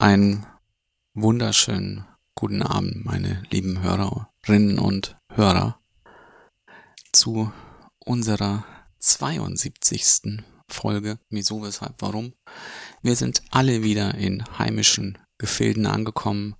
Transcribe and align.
Einen 0.00 0.46
wunderschönen 1.12 2.06
guten 2.34 2.62
Abend, 2.62 3.04
meine 3.04 3.42
lieben 3.50 3.82
Hörerinnen 3.82 4.78
und 4.78 5.18
Hörer, 5.34 5.78
zu 7.12 7.52
unserer 7.98 8.64
72. 9.00 10.42
Folge 10.70 11.18
Wieso, 11.28 11.62
Weshalb, 11.62 11.96
Warum. 11.98 12.32
Wir 13.02 13.14
sind 13.14 13.42
alle 13.50 13.82
wieder 13.82 14.14
in 14.14 14.42
heimischen 14.58 15.18
Gefilden 15.36 15.84
angekommen 15.84 16.56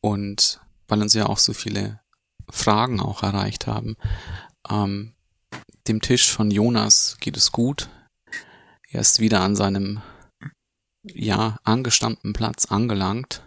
und 0.00 0.60
weil 0.86 1.02
uns 1.02 1.14
ja 1.14 1.26
auch 1.26 1.38
so 1.38 1.52
viele 1.52 1.98
Fragen 2.48 3.00
auch 3.00 3.24
erreicht 3.24 3.66
haben, 3.66 3.96
ähm, 4.70 5.14
dem 5.88 6.00
Tisch 6.00 6.30
von 6.30 6.52
Jonas 6.52 7.16
geht 7.18 7.36
es 7.36 7.50
gut. 7.50 7.90
Er 8.92 9.00
ist 9.00 9.18
wieder 9.18 9.40
an 9.40 9.56
seinem 9.56 10.02
ja, 11.02 11.58
angestammten 11.64 12.32
Platz 12.32 12.66
angelangt 12.66 13.42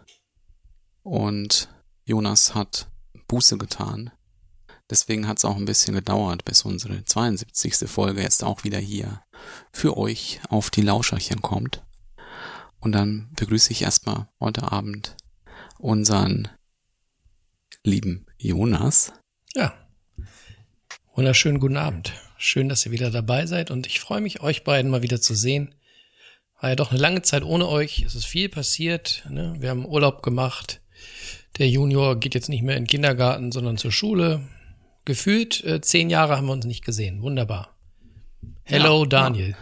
und 1.03 1.69
Jonas 2.05 2.55
hat 2.55 2.87
Buße 3.27 3.57
getan. 3.57 4.11
Deswegen 4.89 5.27
hat 5.27 5.37
es 5.37 5.45
auch 5.45 5.55
ein 5.55 5.65
bisschen 5.65 5.95
gedauert, 5.95 6.45
bis 6.45 6.63
unsere 6.63 7.03
72. 7.03 7.89
Folge 7.89 8.21
jetzt 8.21 8.43
auch 8.43 8.63
wieder 8.63 8.79
hier 8.79 9.23
für 9.71 9.97
euch 9.97 10.41
auf 10.49 10.69
die 10.69 10.81
Lauscherchen 10.81 11.41
kommt. 11.41 11.83
Und 12.79 12.91
dann 12.91 13.29
begrüße 13.35 13.71
ich 13.71 13.81
erstmal 13.81 14.27
heute 14.39 14.71
Abend 14.71 15.15
unseren 15.79 16.49
lieben 17.83 18.25
Jonas. 18.37 19.13
Ja. 19.55 19.73
Wunderschönen 21.15 21.59
guten 21.59 21.77
Abend. 21.77 22.13
Schön, 22.37 22.67
dass 22.67 22.85
ihr 22.85 22.91
wieder 22.91 23.09
dabei 23.09 23.45
seid 23.45 23.71
und 23.71 23.87
ich 23.87 23.99
freue 23.99 24.21
mich, 24.21 24.41
euch 24.41 24.63
beiden 24.63 24.91
mal 24.91 25.01
wieder 25.01 25.21
zu 25.21 25.33
sehen. 25.33 25.73
War 26.63 26.69
ja 26.69 26.75
doch 26.77 26.91
eine 26.91 26.99
lange 27.01 27.21
Zeit 27.23 27.43
ohne 27.43 27.67
euch. 27.67 28.03
Es 28.03 28.15
ist 28.15 28.23
viel 28.23 28.47
passiert. 28.47 29.25
Ne? 29.29 29.53
Wir 29.59 29.69
haben 29.69 29.85
Urlaub 29.85 30.23
gemacht. 30.23 30.79
Der 31.57 31.67
Junior 31.67 32.15
geht 32.15 32.35
jetzt 32.35 32.47
nicht 32.47 32.61
mehr 32.61 32.77
in 32.77 32.83
den 32.83 32.87
Kindergarten, 32.87 33.51
sondern 33.51 33.75
zur 33.75 33.91
Schule. 33.91 34.47
Gefühlt 35.03 35.61
äh, 35.65 35.81
zehn 35.81 36.09
Jahre 36.09 36.37
haben 36.37 36.45
wir 36.45 36.53
uns 36.53 36.63
nicht 36.63 36.85
gesehen. 36.85 37.21
Wunderbar. 37.21 37.75
Hello, 38.63 39.03
ja, 39.03 39.09
Daniel. 39.09 39.49
Ja. 39.49 39.57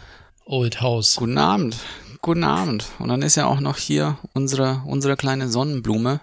Old 0.45 0.81
House. 0.81 1.15
Guten 1.15 1.39
Abend. 1.39 1.75
Guten 2.21 2.43
Abend. 2.43 2.85
Und 2.99 3.07
dann 3.07 3.23
ist 3.23 3.33
ja 3.33 3.47
auch 3.47 3.61
noch 3.61 3.77
hier 3.77 4.19
unsere, 4.35 4.83
unsere 4.85 5.17
kleine 5.17 5.49
Sonnenblume. 5.49 6.21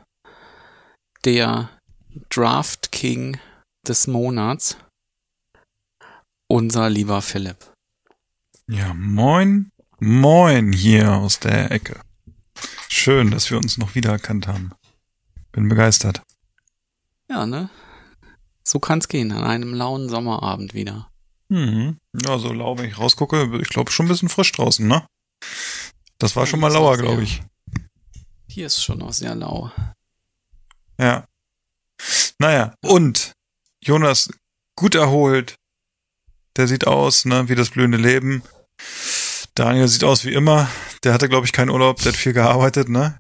Der 1.25 1.71
Draft 2.31 2.93
King 2.93 3.41
des 3.85 4.07
Monats. 4.07 4.77
Unser 6.47 6.89
lieber 6.89 7.21
Philipp. 7.21 7.67
Ja, 8.69 8.95
moin, 8.95 9.73
moin 10.01 10.73
hier 10.73 11.13
aus 11.13 11.41
der 11.41 11.71
Ecke. 11.71 12.01
Schön, 12.89 13.31
dass 13.31 13.51
wir 13.51 13.59
uns 13.59 13.79
noch 13.79 13.95
wiedererkannt 13.95 14.47
haben. 14.47 14.73
Bin 15.53 15.69
begeistert. 15.69 16.23
Ja, 17.29 17.47
ne? 17.47 17.71
So 18.65 18.79
kann's 18.79 19.09
gehen, 19.09 19.33
an 19.33 19.45
einem 19.45 19.75
lauen 19.75 20.09
Sommerabend 20.09 20.75
wieder. 20.75 21.11
Mhm. 21.49 21.99
Ja, 22.27 22.39
so 22.39 22.53
lau, 22.53 22.77
wenn 22.79 22.89
ich 22.89 22.99
rausgucke, 22.99 23.61
ich 23.63 23.69
glaube 23.69 23.91
schon 23.91 24.07
ein 24.07 24.09
bisschen 24.11 24.29
frisch 24.29 24.53
draußen, 24.53 24.87
ne? 24.87 25.07
Das 26.19 26.37
war 26.37 26.45
ja, 26.45 26.51
schon 26.51 26.61
mal 26.61 26.73
lauer, 26.73 26.97
glaube 26.97 27.23
ich. 27.23 27.43
Hier 28.49 28.67
ist 28.67 28.83
schon 28.83 28.99
noch 28.99 29.13
sehr 29.13 29.35
lau. 29.35 29.71
Ja. 30.99 31.25
Naja, 32.39 32.75
und 32.83 33.33
Jonas, 33.83 34.31
gut 34.77 34.95
erholt. 34.95 35.55
Der 36.57 36.67
sieht 36.67 36.87
aus, 36.87 37.25
ne, 37.25 37.49
wie 37.49 37.55
das 37.55 37.71
blühende 37.71 37.99
Leben. 37.99 38.43
Daniel 39.59 39.89
sieht 39.89 40.05
aus 40.05 40.25
wie 40.25 40.33
immer. 40.35 40.71
Der 41.03 41.13
hatte, 41.13 41.29
glaube 41.29 41.45
ich, 41.45 41.53
keinen 41.53 41.71
Urlaub, 41.71 41.97
der 41.97 42.13
hat 42.13 42.17
viel 42.17 42.33
gearbeitet, 42.33 42.89
ne? 42.89 43.19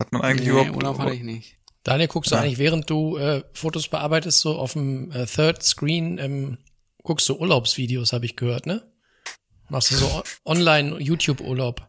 Hat 0.00 0.10
man 0.10 0.22
eigentlich 0.22 0.48
nee, 0.48 0.52
überhaupt. 0.52 0.74
Urlaub 0.74 0.98
hatte 0.98 1.14
ich 1.14 1.22
nicht. 1.22 1.56
Daniel, 1.84 2.08
guckst 2.08 2.32
du 2.32 2.34
ja. 2.34 2.42
eigentlich, 2.42 2.58
während 2.58 2.90
du 2.90 3.16
äh, 3.16 3.44
Fotos 3.52 3.86
bearbeitest, 3.86 4.40
so 4.40 4.56
auf 4.56 4.72
dem 4.72 5.12
äh, 5.12 5.26
Third 5.26 5.62
Screen, 5.62 6.18
ähm, 6.18 6.58
guckst 7.04 7.28
du 7.28 7.36
Urlaubsvideos, 7.36 8.12
habe 8.12 8.26
ich 8.26 8.34
gehört, 8.34 8.66
ne? 8.66 8.92
Machst 9.68 9.92
du 9.92 9.94
so 9.94 10.22
online 10.44 10.98
YouTube-Urlaub? 10.98 11.88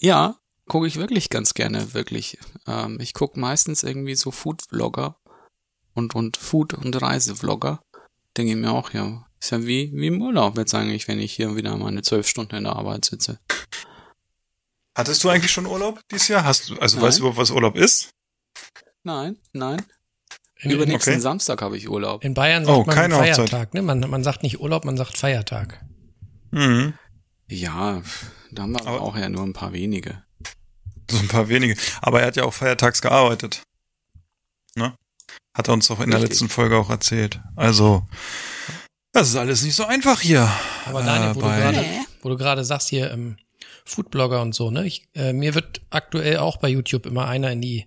Ja, 0.00 0.36
gucke 0.66 0.88
ich 0.88 0.96
wirklich 0.96 1.30
ganz 1.30 1.54
gerne, 1.54 1.94
wirklich. 1.94 2.38
Ähm, 2.66 2.98
ich 3.00 3.14
gucke 3.14 3.38
meistens 3.38 3.84
irgendwie 3.84 4.16
so 4.16 4.32
Food-Vlogger 4.32 5.16
und, 5.94 6.16
und 6.16 6.36
Food- 6.36 6.74
und 6.74 7.00
Reisevlogger. 7.00 7.84
Denke 8.36 8.52
ich 8.52 8.58
mir 8.58 8.72
auch, 8.72 8.92
ja, 8.92 9.26
ist 9.42 9.50
ja 9.50 9.66
wie, 9.66 9.90
wie 9.92 10.06
im 10.06 10.22
Urlaub 10.22 10.56
jetzt 10.56 10.72
eigentlich, 10.72 11.08
wenn 11.08 11.18
ich 11.18 11.32
hier 11.32 11.56
wieder 11.56 11.76
meine 11.76 12.02
zwölf 12.02 12.28
Stunden 12.28 12.54
in 12.54 12.64
der 12.64 12.76
Arbeit 12.76 13.04
sitze. 13.04 13.40
Hattest 14.96 15.24
du 15.24 15.30
eigentlich 15.30 15.50
schon 15.50 15.66
Urlaub 15.66 16.00
dieses 16.10 16.28
Jahr? 16.28 16.44
Hast 16.44 16.68
du, 16.68 16.76
also 16.78 16.96
Nein. 16.96 17.06
weißt 17.06 17.18
du 17.18 17.22
überhaupt, 17.22 17.38
was 17.38 17.50
Urlaub 17.50 17.76
ist? 17.76 18.10
Nein, 19.02 19.36
nein. 19.52 19.82
In, 20.60 20.70
Übernächsten 20.70 21.14
okay. 21.14 21.20
Samstag 21.20 21.60
habe 21.60 21.76
ich 21.76 21.88
Urlaub. 21.88 22.22
In 22.22 22.34
Bayern 22.34 22.64
sagt 22.64 22.78
oh, 22.78 22.84
man 22.84 23.10
Feiertag, 23.10 23.74
ne? 23.74 23.82
Man, 23.82 23.98
man 23.98 24.22
sagt 24.22 24.44
nicht 24.44 24.60
Urlaub, 24.60 24.84
man 24.84 24.96
sagt 24.96 25.18
Feiertag. 25.18 25.84
Mhm. 26.52 26.94
Ja, 27.48 28.02
da 28.52 28.62
haben 28.62 28.72
wir 28.72 28.86
aber 28.86 29.00
auch 29.00 29.16
ja 29.16 29.28
nur 29.28 29.42
ein 29.42 29.54
paar 29.54 29.72
wenige. 29.72 30.22
So 31.10 31.18
ein 31.18 31.26
paar 31.26 31.48
wenige. 31.48 31.76
Aber 32.00 32.20
er 32.20 32.28
hat 32.28 32.36
ja 32.36 32.44
auch 32.44 32.54
feiertags 32.54 33.02
gearbeitet. 33.02 33.62
Ne? 34.76 34.94
Hat 35.52 35.66
er 35.66 35.74
uns 35.74 35.88
doch 35.88 35.98
in 35.98 36.04
Richtig. 36.04 36.20
der 36.20 36.28
letzten 36.28 36.48
Folge 36.48 36.76
auch 36.76 36.90
erzählt. 36.90 37.40
Also, 37.56 38.06
das 39.12 39.28
ist 39.28 39.36
alles 39.36 39.62
nicht 39.62 39.74
so 39.74 39.84
einfach 39.84 40.20
hier. 40.20 40.50
Aber 40.86 41.02
Daniel, 41.02 41.30
äh, 41.30 42.04
wo, 42.22 42.28
du 42.28 42.36
gerade 42.36 42.64
sagst 42.64 42.88
hier, 42.88 43.10
ähm, 43.10 43.36
Foodblogger 43.84 44.40
und 44.40 44.54
so, 44.54 44.70
ne? 44.70 44.86
Ich, 44.86 45.08
äh, 45.14 45.32
mir 45.32 45.54
wird 45.54 45.82
aktuell 45.90 46.38
auch 46.38 46.56
bei 46.56 46.68
YouTube 46.68 47.06
immer 47.06 47.26
einer 47.28 47.50
in 47.50 47.60
die 47.60 47.86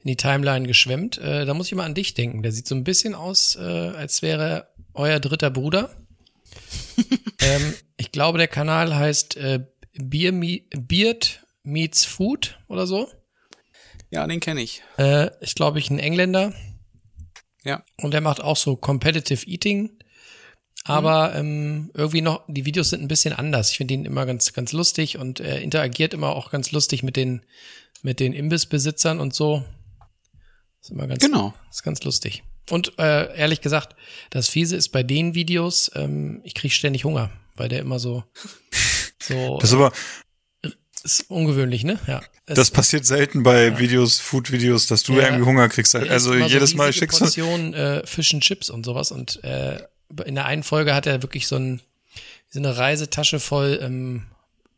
in 0.00 0.08
die 0.08 0.16
Timeline 0.16 0.66
geschwemmt. 0.66 1.18
Äh, 1.18 1.44
da 1.44 1.54
muss 1.54 1.66
ich 1.66 1.74
mal 1.74 1.84
an 1.84 1.94
dich 1.94 2.14
denken. 2.14 2.42
Der 2.42 2.52
sieht 2.52 2.68
so 2.68 2.74
ein 2.74 2.84
bisschen 2.84 3.14
aus, 3.14 3.56
äh, 3.56 3.62
als 3.62 4.22
wäre 4.22 4.68
euer 4.94 5.18
dritter 5.20 5.50
Bruder. 5.50 5.90
ähm, 7.40 7.74
ich 7.96 8.12
glaube, 8.12 8.38
der 8.38 8.48
Kanal 8.48 8.94
heißt 8.94 9.36
äh, 9.36 9.66
Beer 9.94 10.32
Me 10.32 10.60
Beard 10.70 11.44
Meets 11.62 12.04
Food 12.04 12.58
oder 12.68 12.86
so. 12.86 13.08
Ja, 14.10 14.26
den 14.26 14.40
kenne 14.40 14.62
ich. 14.62 14.82
Äh, 14.96 15.30
ist, 15.40 15.56
glaube 15.56 15.78
ich, 15.78 15.90
ein 15.90 15.98
Engländer. 15.98 16.54
Ja. 17.64 17.82
Und 18.00 18.12
der 18.12 18.20
macht 18.20 18.40
auch 18.40 18.56
so 18.56 18.76
Competitive 18.76 19.46
Eating. 19.46 19.97
Aber 20.88 21.34
ähm, 21.34 21.90
irgendwie 21.92 22.22
noch, 22.22 22.42
die 22.48 22.64
Videos 22.64 22.90
sind 22.90 23.02
ein 23.02 23.08
bisschen 23.08 23.34
anders. 23.34 23.70
Ich 23.70 23.76
finde 23.76 23.94
ihn 23.94 24.06
immer 24.06 24.24
ganz, 24.24 24.52
ganz 24.54 24.72
lustig 24.72 25.18
und 25.18 25.38
er 25.38 25.60
interagiert 25.60 26.14
immer 26.14 26.30
auch 26.30 26.50
ganz 26.50 26.72
lustig 26.72 27.02
mit 27.02 27.16
den, 27.16 27.42
mit 28.02 28.20
den 28.20 28.32
Imbissbesitzern 28.32 29.20
und 29.20 29.34
so. 29.34 29.64
Ist 30.80 30.90
immer 30.90 31.06
ganz, 31.06 31.22
genau. 31.22 31.52
Ist 31.70 31.82
ganz 31.82 32.02
lustig. 32.04 32.42
Und 32.70 32.98
äh, 32.98 33.36
ehrlich 33.36 33.60
gesagt, 33.60 33.96
das 34.30 34.48
Fiese 34.48 34.76
ist 34.76 34.88
bei 34.88 35.02
den 35.02 35.34
Videos, 35.34 35.90
ähm, 35.94 36.40
ich 36.44 36.54
kriege 36.54 36.72
ständig 36.72 37.04
Hunger, 37.04 37.30
weil 37.56 37.68
der 37.68 37.80
immer 37.80 37.98
so. 37.98 38.24
so 39.22 39.58
das 39.60 39.70
ist 39.70 39.74
aber. 39.74 39.92
Ist 41.04 41.30
ungewöhnlich, 41.30 41.84
ne? 41.84 41.98
Ja. 42.06 42.20
Das 42.46 42.70
passiert 42.70 43.06
selten 43.06 43.42
bei 43.42 43.66
ja. 43.66 43.78
Videos, 43.78 44.18
Food-Videos, 44.18 44.86
dass 44.86 45.04
du 45.04 45.14
ja, 45.14 45.26
irgendwie 45.26 45.44
Hunger 45.44 45.68
kriegst. 45.68 45.94
Also 45.94 46.34
jedes 46.34 46.70
so 46.70 46.76
Mal 46.76 46.92
schickst 46.92 47.20
du. 47.20 47.24
Portion 47.24 47.74
äh, 47.74 48.06
Fish 48.06 48.34
and 48.34 48.42
Chips 48.42 48.68
und 48.68 48.84
sowas. 48.84 49.12
Und 49.12 49.42
äh, 49.44 49.80
in 50.24 50.34
der 50.34 50.46
einen 50.46 50.62
Folge 50.62 50.94
hat 50.94 51.06
er 51.06 51.22
wirklich 51.22 51.46
so, 51.46 51.56
ein, 51.56 51.80
so 52.48 52.58
eine 52.58 52.76
Reisetasche 52.76 53.40
voll 53.40 53.78
ähm, 53.82 54.26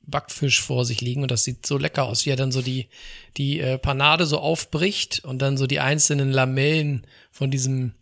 Backfisch 0.02 0.60
vor 0.60 0.84
sich 0.84 1.00
liegen 1.00 1.22
und 1.22 1.30
das 1.30 1.44
sieht 1.44 1.66
so 1.66 1.78
lecker 1.78 2.04
aus, 2.04 2.26
wie 2.26 2.30
er 2.30 2.36
dann 2.36 2.52
so 2.52 2.62
die, 2.62 2.88
die 3.36 3.60
äh, 3.60 3.78
Panade 3.78 4.26
so 4.26 4.38
aufbricht 4.38 5.24
und 5.24 5.40
dann 5.40 5.56
so 5.56 5.66
die 5.66 5.80
einzelnen 5.80 6.32
Lamellen 6.32 7.06
von 7.30 7.50
diesem 7.50 7.92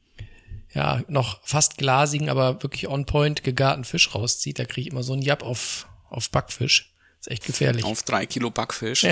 ja, 0.75 1.02
noch 1.08 1.40
fast 1.44 1.78
glasigen, 1.78 2.28
aber 2.28 2.62
wirklich 2.62 2.88
on 2.88 3.06
point 3.06 3.42
gegarten 3.42 3.84
Fisch 3.84 4.14
rauszieht. 4.14 4.58
Da 4.58 4.64
kriege 4.64 4.88
ich 4.88 4.92
immer 4.92 5.02
so 5.02 5.12
einen 5.12 5.22
Jab 5.22 5.42
auf, 5.42 5.86
auf 6.10 6.31
Backfisch. 6.31 6.92
ist 7.20 7.31
echt 7.31 7.46
gefährlich. 7.46 7.84
Auf 7.84 8.02
drei 8.02 8.26
Kilo 8.26 8.50
Backfisch. 8.50 9.04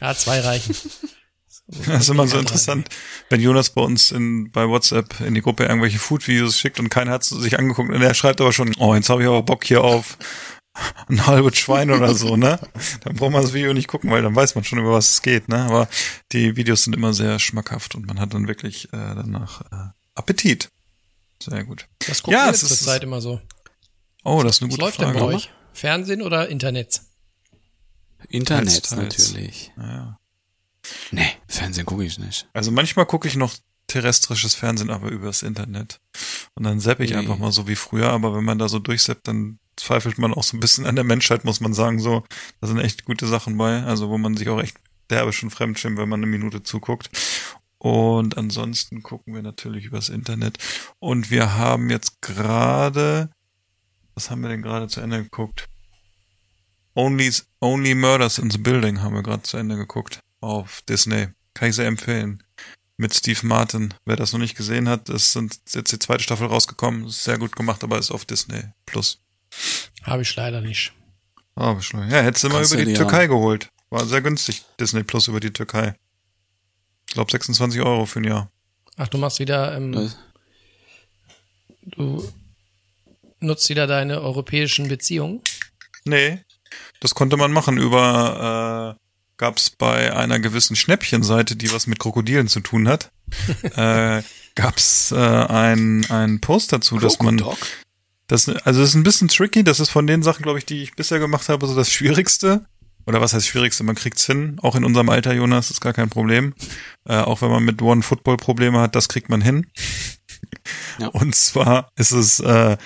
ja, 0.00 0.14
zwei 0.14 0.40
reichen. 0.40 0.74
Das 1.86 2.02
ist 2.04 2.08
immer 2.10 2.26
so 2.28 2.38
interessant, 2.38 2.88
wenn 3.28 3.40
Jonas 3.40 3.70
bei 3.70 3.82
uns 3.82 4.12
in, 4.12 4.50
bei 4.52 4.68
WhatsApp 4.68 5.20
in 5.20 5.34
die 5.34 5.42
Gruppe 5.42 5.64
irgendwelche 5.64 5.98
Food-Videos 5.98 6.58
schickt 6.58 6.78
und 6.78 6.88
keiner 6.90 7.10
hat 7.12 7.24
sich 7.24 7.58
angeguckt 7.58 7.90
und 7.90 8.00
er 8.02 8.14
schreibt 8.14 8.40
aber 8.40 8.52
schon, 8.52 8.72
oh, 8.78 8.94
jetzt 8.94 9.08
habe 9.10 9.22
ich 9.22 9.28
aber 9.28 9.42
Bock 9.42 9.64
hier 9.64 9.82
auf 9.82 10.16
ein 11.08 11.26
halbes 11.26 11.56
Schwein 11.58 11.90
oder 11.90 12.14
so, 12.14 12.36
ne? 12.36 12.60
Dann 13.02 13.16
braucht 13.16 13.32
man 13.32 13.42
das 13.42 13.52
Video 13.52 13.72
nicht 13.72 13.88
gucken, 13.88 14.10
weil 14.10 14.22
dann 14.22 14.36
weiß 14.36 14.54
man 14.54 14.62
schon, 14.64 14.78
über 14.78 14.92
was 14.92 15.10
es 15.12 15.22
geht, 15.22 15.48
ne? 15.48 15.56
Aber 15.64 15.88
die 16.32 16.54
Videos 16.56 16.84
sind 16.84 16.94
immer 16.94 17.12
sehr 17.14 17.38
schmackhaft 17.38 17.94
und 17.94 18.06
man 18.06 18.20
hat 18.20 18.32
dann 18.34 18.46
wirklich 18.46 18.84
äh, 18.92 19.14
danach 19.14 19.62
äh, 19.72 19.88
Appetit. 20.14 20.68
Sehr 21.42 21.64
gut. 21.64 21.88
Was 22.06 22.22
guckt 22.22 22.32
Ja, 22.36 22.46
ihr 22.46 22.52
es 22.52 22.60
zur 22.60 22.70
ist- 22.70 22.84
Zeit 22.84 23.02
immer 23.02 23.20
so? 23.20 23.40
Oh, 24.22 24.42
das 24.42 24.56
ist 24.56 24.62
eine 24.62 24.68
Was 24.70 24.74
gute 24.76 24.84
läuft 24.84 24.96
Frage. 24.98 25.12
denn 25.18 25.20
bei 25.28 25.34
euch? 25.34 25.50
Fernsehen 25.72 26.22
oder 26.22 26.48
Internet? 26.48 27.00
Internet 28.28 28.90
natürlich. 28.92 29.72
Ja. 29.76 30.18
Nee, 31.10 31.32
Fernsehen 31.48 31.86
gucke 31.86 32.04
ich 32.04 32.18
nicht. 32.18 32.48
Also 32.52 32.70
manchmal 32.70 33.06
gucke 33.06 33.28
ich 33.28 33.36
noch 33.36 33.54
terrestrisches 33.86 34.54
Fernsehen, 34.54 34.90
aber 34.90 35.10
übers 35.10 35.42
Internet. 35.42 36.00
Und 36.54 36.64
dann 36.64 36.80
zapp 36.80 37.00
ich 37.00 37.10
Nee. 37.10 37.16
einfach 37.16 37.38
mal 37.38 37.52
so 37.52 37.68
wie 37.68 37.76
früher, 37.76 38.10
aber 38.10 38.34
wenn 38.34 38.44
man 38.44 38.58
da 38.58 38.68
so 38.68 38.78
durchsappt, 38.78 39.28
dann 39.28 39.58
zweifelt 39.76 40.18
man 40.18 40.34
auch 40.34 40.42
so 40.42 40.56
ein 40.56 40.60
bisschen 40.60 40.86
an 40.86 40.96
der 40.96 41.04
Menschheit, 41.04 41.44
muss 41.44 41.60
man 41.60 41.74
sagen, 41.74 42.00
so. 42.00 42.24
Da 42.60 42.66
sind 42.66 42.78
echt 42.78 43.04
gute 43.04 43.26
Sachen 43.26 43.56
bei, 43.56 43.82
also 43.82 44.08
wo 44.08 44.18
man 44.18 44.36
sich 44.36 44.48
auch 44.48 44.60
echt 44.60 44.76
derbe 45.10 45.32
schon 45.32 45.50
fremdschämt, 45.50 45.98
wenn 45.98 46.08
man 46.08 46.20
eine 46.20 46.26
Minute 46.26 46.62
zuguckt. 46.62 47.10
Und 47.78 48.36
ansonsten 48.36 49.02
gucken 49.02 49.34
wir 49.34 49.42
natürlich 49.42 49.84
übers 49.84 50.08
Internet. 50.08 50.58
Und 50.98 51.30
wir 51.30 51.54
haben 51.54 51.90
jetzt 51.90 52.20
gerade, 52.22 53.30
was 54.14 54.30
haben 54.30 54.40
wir 54.40 54.48
denn 54.48 54.62
gerade 54.62 54.88
zu 54.88 55.00
Ende 55.00 55.22
geguckt? 55.22 55.68
Only, 56.94 57.30
Only 57.60 57.94
Murders 57.94 58.38
in 58.38 58.50
the 58.50 58.58
Building 58.58 59.02
haben 59.02 59.14
wir 59.14 59.22
gerade 59.22 59.42
zu 59.42 59.58
Ende 59.58 59.76
geguckt 59.76 60.20
auf 60.40 60.82
Disney. 60.82 61.28
Kann 61.54 61.70
ich 61.70 61.76
sehr 61.76 61.86
empfehlen. 61.86 62.42
Mit 62.98 63.14
Steve 63.14 63.46
Martin. 63.46 63.92
Wer 64.04 64.16
das 64.16 64.32
noch 64.32 64.40
nicht 64.40 64.56
gesehen 64.56 64.88
hat, 64.88 65.08
es 65.08 65.32
sind 65.32 65.58
ist 65.66 65.74
jetzt 65.74 65.92
die 65.92 65.98
zweite 65.98 66.22
Staffel 66.22 66.46
rausgekommen. 66.46 67.06
Ist 67.06 67.24
sehr 67.24 67.38
gut 67.38 67.54
gemacht, 67.54 67.84
aber 67.84 67.98
ist 67.98 68.10
auf 68.10 68.24
Disney 68.24 68.62
Plus. 68.86 69.20
Habe 70.02 70.22
ich 70.22 70.34
leider 70.36 70.60
nicht. 70.60 70.92
Ah, 71.54 71.72
beschleunigt. 71.74 72.12
Ja, 72.12 72.20
hättest 72.22 72.44
du 72.44 72.48
mal 72.48 72.64
über 72.64 72.76
die 72.76 72.84
dir- 72.86 72.94
Türkei 72.94 73.26
geholt. 73.26 73.68
War 73.90 74.04
sehr 74.06 74.20
günstig, 74.22 74.64
Disney 74.80 75.02
Plus 75.04 75.28
über 75.28 75.40
die 75.40 75.52
Türkei. 75.52 75.94
Ich 77.08 77.14
glaube 77.14 77.30
26 77.30 77.80
Euro 77.80 78.04
für 78.06 78.20
ein 78.20 78.24
Jahr. 78.24 78.50
Ach, 78.96 79.08
du 79.08 79.18
machst 79.18 79.38
wieder, 79.38 79.76
ähm, 79.76 80.10
du 81.82 82.32
nutzt 83.40 83.68
wieder 83.68 83.86
deine 83.86 84.20
europäischen 84.22 84.88
Beziehungen. 84.88 85.40
Nee, 86.04 86.42
das 87.00 87.14
konnte 87.14 87.36
man 87.36 87.52
machen 87.52 87.78
über, 87.78 88.96
äh, 88.98 89.05
gab's 89.36 89.70
bei 89.70 90.14
einer 90.14 90.38
gewissen 90.38 90.76
Schnäppchenseite, 90.76 91.56
die 91.56 91.72
was 91.72 91.86
mit 91.86 91.98
Krokodilen 91.98 92.48
zu 92.48 92.60
tun 92.60 92.88
hat, 92.88 93.10
äh, 93.76 94.22
gab's 94.54 95.12
äh, 95.12 95.16
ein, 95.16 96.06
ein 96.10 96.40
Post 96.40 96.72
dazu, 96.72 96.98
dass 96.98 97.20
man, 97.20 97.42
das, 98.26 98.48
also 98.48 98.80
das 98.80 98.90
ist 98.90 98.94
ein 98.94 99.02
bisschen 99.02 99.28
tricky, 99.28 99.62
das 99.64 99.80
ist 99.80 99.90
von 99.90 100.06
den 100.06 100.22
Sachen, 100.22 100.42
glaube 100.42 100.58
ich, 100.58 100.66
die 100.66 100.82
ich 100.82 100.94
bisher 100.94 101.18
gemacht 101.18 101.48
habe, 101.48 101.66
so 101.66 101.74
das 101.74 101.92
Schwierigste. 101.92 102.66
Oder 103.06 103.20
was 103.20 103.32
heißt 103.32 103.46
Schwierigste? 103.46 103.84
Man 103.84 103.94
kriegt's 103.94 104.26
hin. 104.26 104.58
Auch 104.62 104.74
in 104.74 104.84
unserem 104.84 105.08
Alter, 105.10 105.32
Jonas, 105.32 105.70
ist 105.70 105.80
gar 105.80 105.92
kein 105.92 106.10
Problem. 106.10 106.54
Äh, 107.04 107.18
auch 107.18 107.40
wenn 107.40 107.50
man 107.50 107.64
mit 107.64 107.80
One 107.80 108.02
Football 108.02 108.36
Probleme 108.36 108.80
hat, 108.80 108.96
das 108.96 109.08
kriegt 109.08 109.28
man 109.28 109.40
hin. 109.40 109.68
Ja. 110.98 111.08
Und 111.08 111.34
zwar 111.34 111.90
ist 111.96 112.10
es 112.10 112.40
äh, 112.40 112.76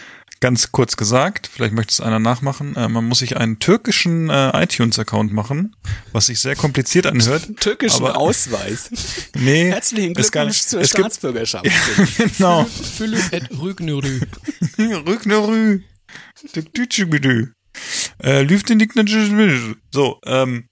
ganz 0.41 0.73
kurz 0.73 0.97
gesagt, 0.97 1.49
vielleicht 1.53 1.75
möchte 1.75 1.93
es 1.93 2.01
einer 2.01 2.19
nachmachen, 2.19 2.75
äh, 2.75 2.89
man 2.89 3.05
muss 3.05 3.19
sich 3.19 3.37
einen 3.37 3.59
türkischen 3.59 4.31
äh, 4.31 4.63
iTunes-Account 4.63 5.33
machen, 5.33 5.77
was 6.13 6.27
sich 6.27 6.41
sehr 6.41 6.57
kompliziert 6.57 7.07
anhört. 7.07 7.49
Türkischen 7.61 8.05
Aber- 8.07 8.17
Ausweis. 8.17 8.91
Nee, 9.35 9.71
Herzlichen 9.71 10.15
ist 10.17 10.33
gar 10.33 10.45
Glückwunsch 10.45 10.59
nicht, 10.59 10.69
zur 10.69 10.81
es 10.81 10.91
gibt, 10.93 11.01
Staatsbürgerschaft. 11.07 11.67
genau. 12.37 12.65
Philipp 12.65 13.33
et 13.33 13.51
Rügnürü. 13.59 14.21
Tütschübüdü. 16.75 17.53
Äh, 18.23 18.43
Lüftendignatschübüdü. 18.43 19.77
So, 19.91 20.21
ähm, 20.27 20.67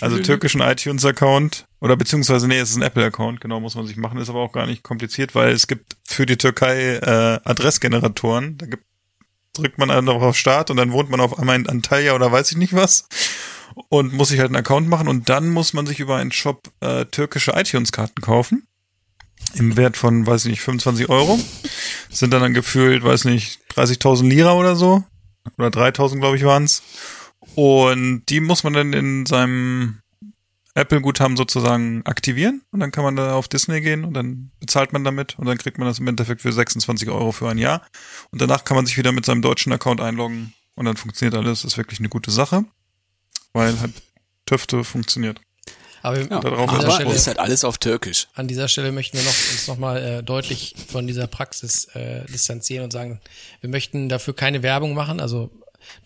also 0.00 0.18
türkischen 0.18 0.60
iTunes-Account 0.60 1.66
oder 1.80 1.96
beziehungsweise, 1.96 2.48
nee, 2.48 2.58
es 2.58 2.70
ist 2.70 2.76
ein 2.76 2.82
Apple-Account, 2.82 3.40
genau, 3.40 3.60
muss 3.60 3.74
man 3.74 3.86
sich 3.86 3.96
machen, 3.96 4.18
ist 4.18 4.28
aber 4.28 4.40
auch 4.40 4.52
gar 4.52 4.66
nicht 4.66 4.82
kompliziert, 4.82 5.34
weil 5.34 5.52
es 5.52 5.66
gibt 5.66 5.96
für 6.06 6.26
die 6.26 6.36
Türkei 6.36 6.96
äh, 6.96 7.40
Adressgeneratoren, 7.44 8.56
da 8.58 8.66
gibt, 8.66 8.84
drückt 9.54 9.78
man 9.78 9.90
einfach 9.90 10.14
auf 10.14 10.36
Start 10.36 10.70
und 10.70 10.76
dann 10.76 10.92
wohnt 10.92 11.10
man 11.10 11.20
auf 11.20 11.38
einmal 11.38 11.56
in 11.56 11.68
Antalya 11.68 12.14
oder 12.14 12.30
weiß 12.30 12.50
ich 12.52 12.56
nicht 12.56 12.74
was 12.74 13.06
und 13.88 14.12
muss 14.12 14.28
sich 14.28 14.38
halt 14.38 14.48
einen 14.48 14.56
Account 14.56 14.88
machen 14.88 15.08
und 15.08 15.28
dann 15.28 15.48
muss 15.48 15.72
man 15.72 15.86
sich 15.86 16.00
über 16.00 16.16
einen 16.16 16.32
Shop 16.32 16.70
äh, 16.80 17.04
türkische 17.06 17.52
iTunes-Karten 17.52 18.20
kaufen 18.20 18.66
im 19.54 19.76
Wert 19.76 19.96
von, 19.96 20.26
weiß 20.26 20.44
ich 20.44 20.50
nicht, 20.52 20.62
25 20.62 21.08
Euro. 21.08 21.38
Sind 22.08 22.32
dann, 22.32 22.42
dann 22.42 22.54
gefühlt, 22.54 23.02
weiß 23.02 23.24
nicht, 23.24 23.60
30.000 23.74 24.28
Lira 24.28 24.54
oder 24.54 24.76
so. 24.76 25.02
Oder 25.58 25.68
3.000, 25.68 26.20
glaube 26.20 26.36
ich, 26.36 26.44
waren's. 26.44 26.82
Und 27.54 28.24
die 28.28 28.40
muss 28.40 28.62
man 28.62 28.74
dann 28.74 28.92
in 28.92 29.26
seinem 29.26 29.99
Apple-Guthaben 30.80 31.36
sozusagen 31.36 32.04
aktivieren. 32.06 32.62
Und 32.72 32.80
dann 32.80 32.90
kann 32.90 33.04
man 33.04 33.16
da 33.16 33.34
auf 33.34 33.48
Disney 33.48 33.80
gehen 33.80 34.04
und 34.04 34.14
dann 34.14 34.50
bezahlt 34.58 34.92
man 34.92 35.04
damit. 35.04 35.38
Und 35.38 35.46
dann 35.46 35.58
kriegt 35.58 35.78
man 35.78 35.86
das 35.86 35.98
im 35.98 36.08
Endeffekt 36.08 36.40
für 36.42 36.52
26 36.52 37.08
Euro 37.08 37.32
für 37.32 37.48
ein 37.48 37.58
Jahr. 37.58 37.82
Und 38.30 38.40
danach 38.40 38.64
kann 38.64 38.76
man 38.76 38.86
sich 38.86 38.96
wieder 38.96 39.12
mit 39.12 39.24
seinem 39.24 39.42
deutschen 39.42 39.72
Account 39.72 40.00
einloggen. 40.00 40.52
Und 40.74 40.86
dann 40.86 40.96
funktioniert 40.96 41.34
alles. 41.34 41.62
Das 41.62 41.72
ist 41.72 41.78
wirklich 41.78 41.98
eine 42.00 42.08
gute 42.08 42.30
Sache. 42.30 42.64
Weil 43.52 43.78
halt 43.80 43.92
Tüfte 44.46 44.82
funktioniert. 44.84 45.40
Aber 46.02 46.18
Ja, 46.18 46.40
Darauf 46.40 46.70
an, 46.70 46.90
Stelle, 46.92 47.12
ist 47.14 47.26
halt 47.26 47.38
alles 47.38 47.64
auf 47.64 47.78
Türkisch. 47.78 48.28
an 48.34 48.48
dieser 48.48 48.68
Stelle 48.68 48.90
möchten 48.90 49.18
wir 49.18 49.24
noch, 49.24 49.34
uns 49.52 49.68
nochmal 49.68 50.02
äh, 50.02 50.22
deutlich 50.22 50.74
von 50.88 51.06
dieser 51.06 51.26
Praxis 51.26 51.84
äh, 51.94 52.24
distanzieren 52.26 52.84
und 52.84 52.90
sagen, 52.90 53.20
wir 53.60 53.68
möchten 53.68 54.08
dafür 54.08 54.34
keine 54.34 54.62
Werbung 54.62 54.94
machen. 54.94 55.20
Also 55.20 55.50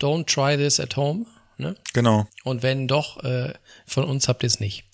don't 0.00 0.26
try 0.26 0.56
this 0.56 0.80
at 0.80 0.96
home. 0.96 1.26
Ne? 1.56 1.76
Genau. 1.92 2.26
Und 2.42 2.62
wenn 2.62 2.88
doch, 2.88 3.22
äh, 3.22 3.54
von 3.86 4.04
uns 4.04 4.28
habt 4.28 4.42
ihr 4.42 4.48
es 4.48 4.60
nicht. 4.60 4.84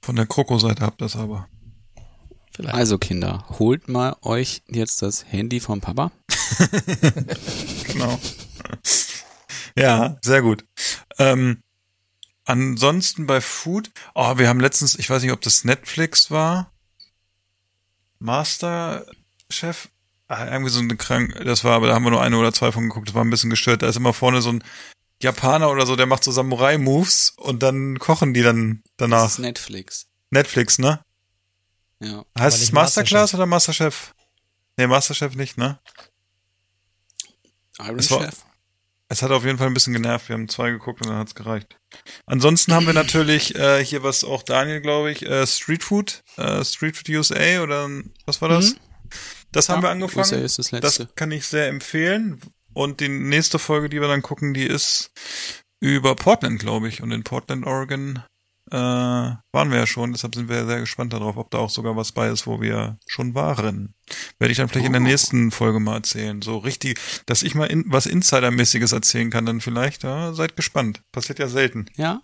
Von 0.00 0.16
der 0.16 0.26
Kroko-Seite 0.26 0.82
habt 0.82 1.02
ihr 1.02 1.04
das 1.04 1.16
aber. 1.16 1.48
Vielleicht. 2.54 2.74
Also 2.74 2.98
Kinder, 2.98 3.44
holt 3.58 3.88
mal 3.88 4.16
euch 4.22 4.62
jetzt 4.66 5.02
das 5.02 5.24
Handy 5.30 5.60
vom 5.60 5.80
Papa. 5.80 6.10
Genau. 7.88 8.20
ja, 9.76 10.18
sehr 10.22 10.42
gut. 10.42 10.64
Ähm, 11.18 11.62
ansonsten 12.44 13.26
bei 13.26 13.40
Food, 13.40 13.90
oh, 14.14 14.38
wir 14.38 14.48
haben 14.48 14.60
letztens, 14.60 14.94
ich 14.94 15.08
weiß 15.08 15.22
nicht, 15.22 15.32
ob 15.32 15.40
das 15.40 15.64
Netflix 15.64 16.30
war, 16.30 16.70
Masterchef, 18.18 19.88
irgendwie 20.28 20.70
so 20.70 20.80
eine 20.80 20.96
krank, 20.96 21.34
das 21.44 21.64
war, 21.64 21.72
aber 21.74 21.86
da 21.88 21.94
haben 21.94 22.04
wir 22.04 22.10
nur 22.10 22.22
eine 22.22 22.36
oder 22.38 22.52
zwei 22.52 22.70
von 22.72 22.84
geguckt, 22.88 23.08
das 23.08 23.14
war 23.14 23.24
ein 23.24 23.30
bisschen 23.30 23.50
gestört. 23.50 23.82
Da 23.82 23.88
ist 23.88 23.96
immer 23.96 24.12
vorne 24.12 24.42
so 24.42 24.50
ein 24.52 24.62
Japaner 25.22 25.70
oder 25.70 25.86
so, 25.86 25.96
der 25.96 26.06
macht 26.06 26.22
so 26.22 26.30
Samurai-Moves 26.30 27.30
und 27.36 27.62
dann 27.62 27.98
kochen 27.98 28.34
die 28.34 28.42
dann 28.42 28.82
Das 28.84 28.92
danach. 28.98 29.26
ist 29.26 29.38
Netflix. 29.38 30.06
Netflix, 30.30 30.78
ne? 30.78 31.00
Ja. 32.00 32.24
Heißt 32.38 32.62
es 32.62 32.70
Masterclass 32.72 33.34
oder 33.34 33.46
Masterchef? 33.46 34.14
Nee, 34.76 34.86
Masterchef 34.86 35.34
nicht, 35.34 35.56
ne? 35.58 35.80
Iron 37.80 37.98
Es 37.98 38.10
war- 38.10 38.22
Chef. 38.24 38.34
Es 39.10 39.22
hat 39.22 39.30
auf 39.30 39.42
jeden 39.44 39.56
Fall 39.56 39.68
ein 39.68 39.74
bisschen 39.74 39.94
genervt. 39.94 40.28
Wir 40.28 40.34
haben 40.34 40.50
zwei 40.50 40.70
geguckt 40.70 41.00
und 41.00 41.08
dann 41.08 41.18
hat's 41.18 41.34
gereicht. 41.34 41.78
Ansonsten 42.26 42.74
haben 42.74 42.84
wir 42.86 42.92
natürlich 42.92 43.54
äh, 43.56 43.82
hier 43.82 44.02
was 44.02 44.22
auch 44.22 44.42
Daniel, 44.42 44.82
glaube 44.82 45.10
ich, 45.10 45.24
äh, 45.24 45.46
Street 45.46 45.82
Food, 45.82 46.22
äh, 46.36 46.62
Street 46.62 46.94
Food 46.96 47.08
USA 47.08 47.62
oder 47.62 47.88
was 48.26 48.42
war 48.42 48.50
das? 48.50 48.74
Das 49.52 49.68
haben. 49.68 49.78
Ja, 49.78 49.88
wir 49.88 49.90
angefangen. 49.90 50.18
USA 50.18 50.36
ist 50.36 50.58
das 50.58 50.70
das 50.70 51.06
kann 51.14 51.30
ich 51.32 51.46
sehr 51.46 51.68
empfehlen. 51.68 52.40
Und 52.74 53.00
die 53.00 53.08
nächste 53.08 53.58
Folge, 53.58 53.88
die 53.88 54.00
wir 54.00 54.08
dann 54.08 54.22
gucken, 54.22 54.54
die 54.54 54.66
ist 54.66 55.10
über 55.80 56.14
Portland, 56.14 56.60
glaube 56.60 56.88
ich. 56.88 57.02
Und 57.02 57.10
in 57.12 57.24
Portland, 57.24 57.66
Oregon 57.66 58.22
äh, 58.70 58.76
waren 58.76 59.70
wir 59.70 59.78
ja 59.78 59.86
schon. 59.86 60.12
Deshalb 60.12 60.34
sind 60.34 60.48
wir 60.48 60.66
sehr 60.66 60.80
gespannt 60.80 61.12
darauf, 61.12 61.36
ob 61.38 61.50
da 61.50 61.58
auch 61.58 61.70
sogar 61.70 61.96
was 61.96 62.12
bei 62.12 62.28
ist, 62.28 62.46
wo 62.46 62.60
wir 62.60 62.98
schon 63.06 63.34
waren. 63.34 63.94
Werde 64.38 64.52
ich 64.52 64.58
dann 64.58 64.68
vielleicht 64.68 64.86
in 64.86 64.92
der 64.92 65.00
Oh. 65.00 65.04
nächsten 65.04 65.50
Folge 65.50 65.80
mal 65.80 65.96
erzählen. 65.96 66.42
So 66.42 66.58
richtig, 66.58 67.00
dass 67.26 67.42
ich 67.42 67.54
mal 67.54 67.64
in, 67.66 67.84
was 67.88 68.06
Insidermäßiges 68.06 68.92
erzählen 68.92 69.30
kann, 69.30 69.46
dann 69.46 69.60
vielleicht. 69.60 70.02
Ja, 70.02 70.34
seid 70.34 70.54
gespannt. 70.54 71.02
Passiert 71.12 71.38
ja 71.38 71.48
selten. 71.48 71.86
Ja, 71.96 72.20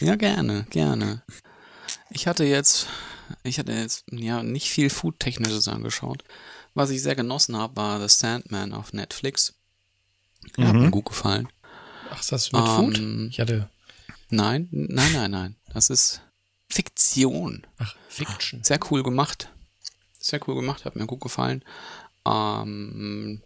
ja, 0.00 0.16
gerne, 0.16 0.66
gerne. 0.70 1.22
Ich 2.10 2.26
hatte 2.26 2.44
jetzt, 2.44 2.86
ich 3.42 3.58
hatte 3.58 3.72
jetzt, 3.72 4.04
ja, 4.10 4.42
nicht 4.42 4.68
viel 4.70 4.90
Food-Technisches 4.90 5.66
angeschaut. 5.68 6.22
Was 6.76 6.90
ich 6.90 7.02
sehr 7.02 7.16
genossen 7.16 7.56
habe, 7.56 7.74
war 7.76 8.06
The 8.06 8.14
Sandman 8.14 8.74
auf 8.74 8.92
Netflix. 8.92 9.54
Ja, 10.58 10.66
hat 10.68 10.74
Mhm. 10.74 10.82
mir 10.82 10.90
gut 10.90 11.06
gefallen. 11.06 11.48
Ach, 12.10 12.20
ist 12.20 12.30
das 12.32 12.52
mit 12.52 12.60
Ähm, 12.62 12.76
Food? 12.76 13.30
Ich 13.30 13.40
hatte, 13.40 13.70
Nein, 14.28 14.68
nein, 14.70 15.12
nein, 15.12 15.30
nein. 15.30 15.56
Das 15.72 15.88
ist 15.88 16.20
Fiktion. 16.68 17.66
ach, 17.78 17.96
Fiction. 18.08 18.62
Sehr 18.62 18.78
cool 18.90 19.02
gemacht. 19.02 19.48
Sehr 20.18 20.40
cool 20.46 20.54
gemacht, 20.56 20.84
hat 20.84 20.96
mir 20.96 21.06
gut 21.06 21.20
gefallen. 21.20 21.64
Ähm, 22.26 23.42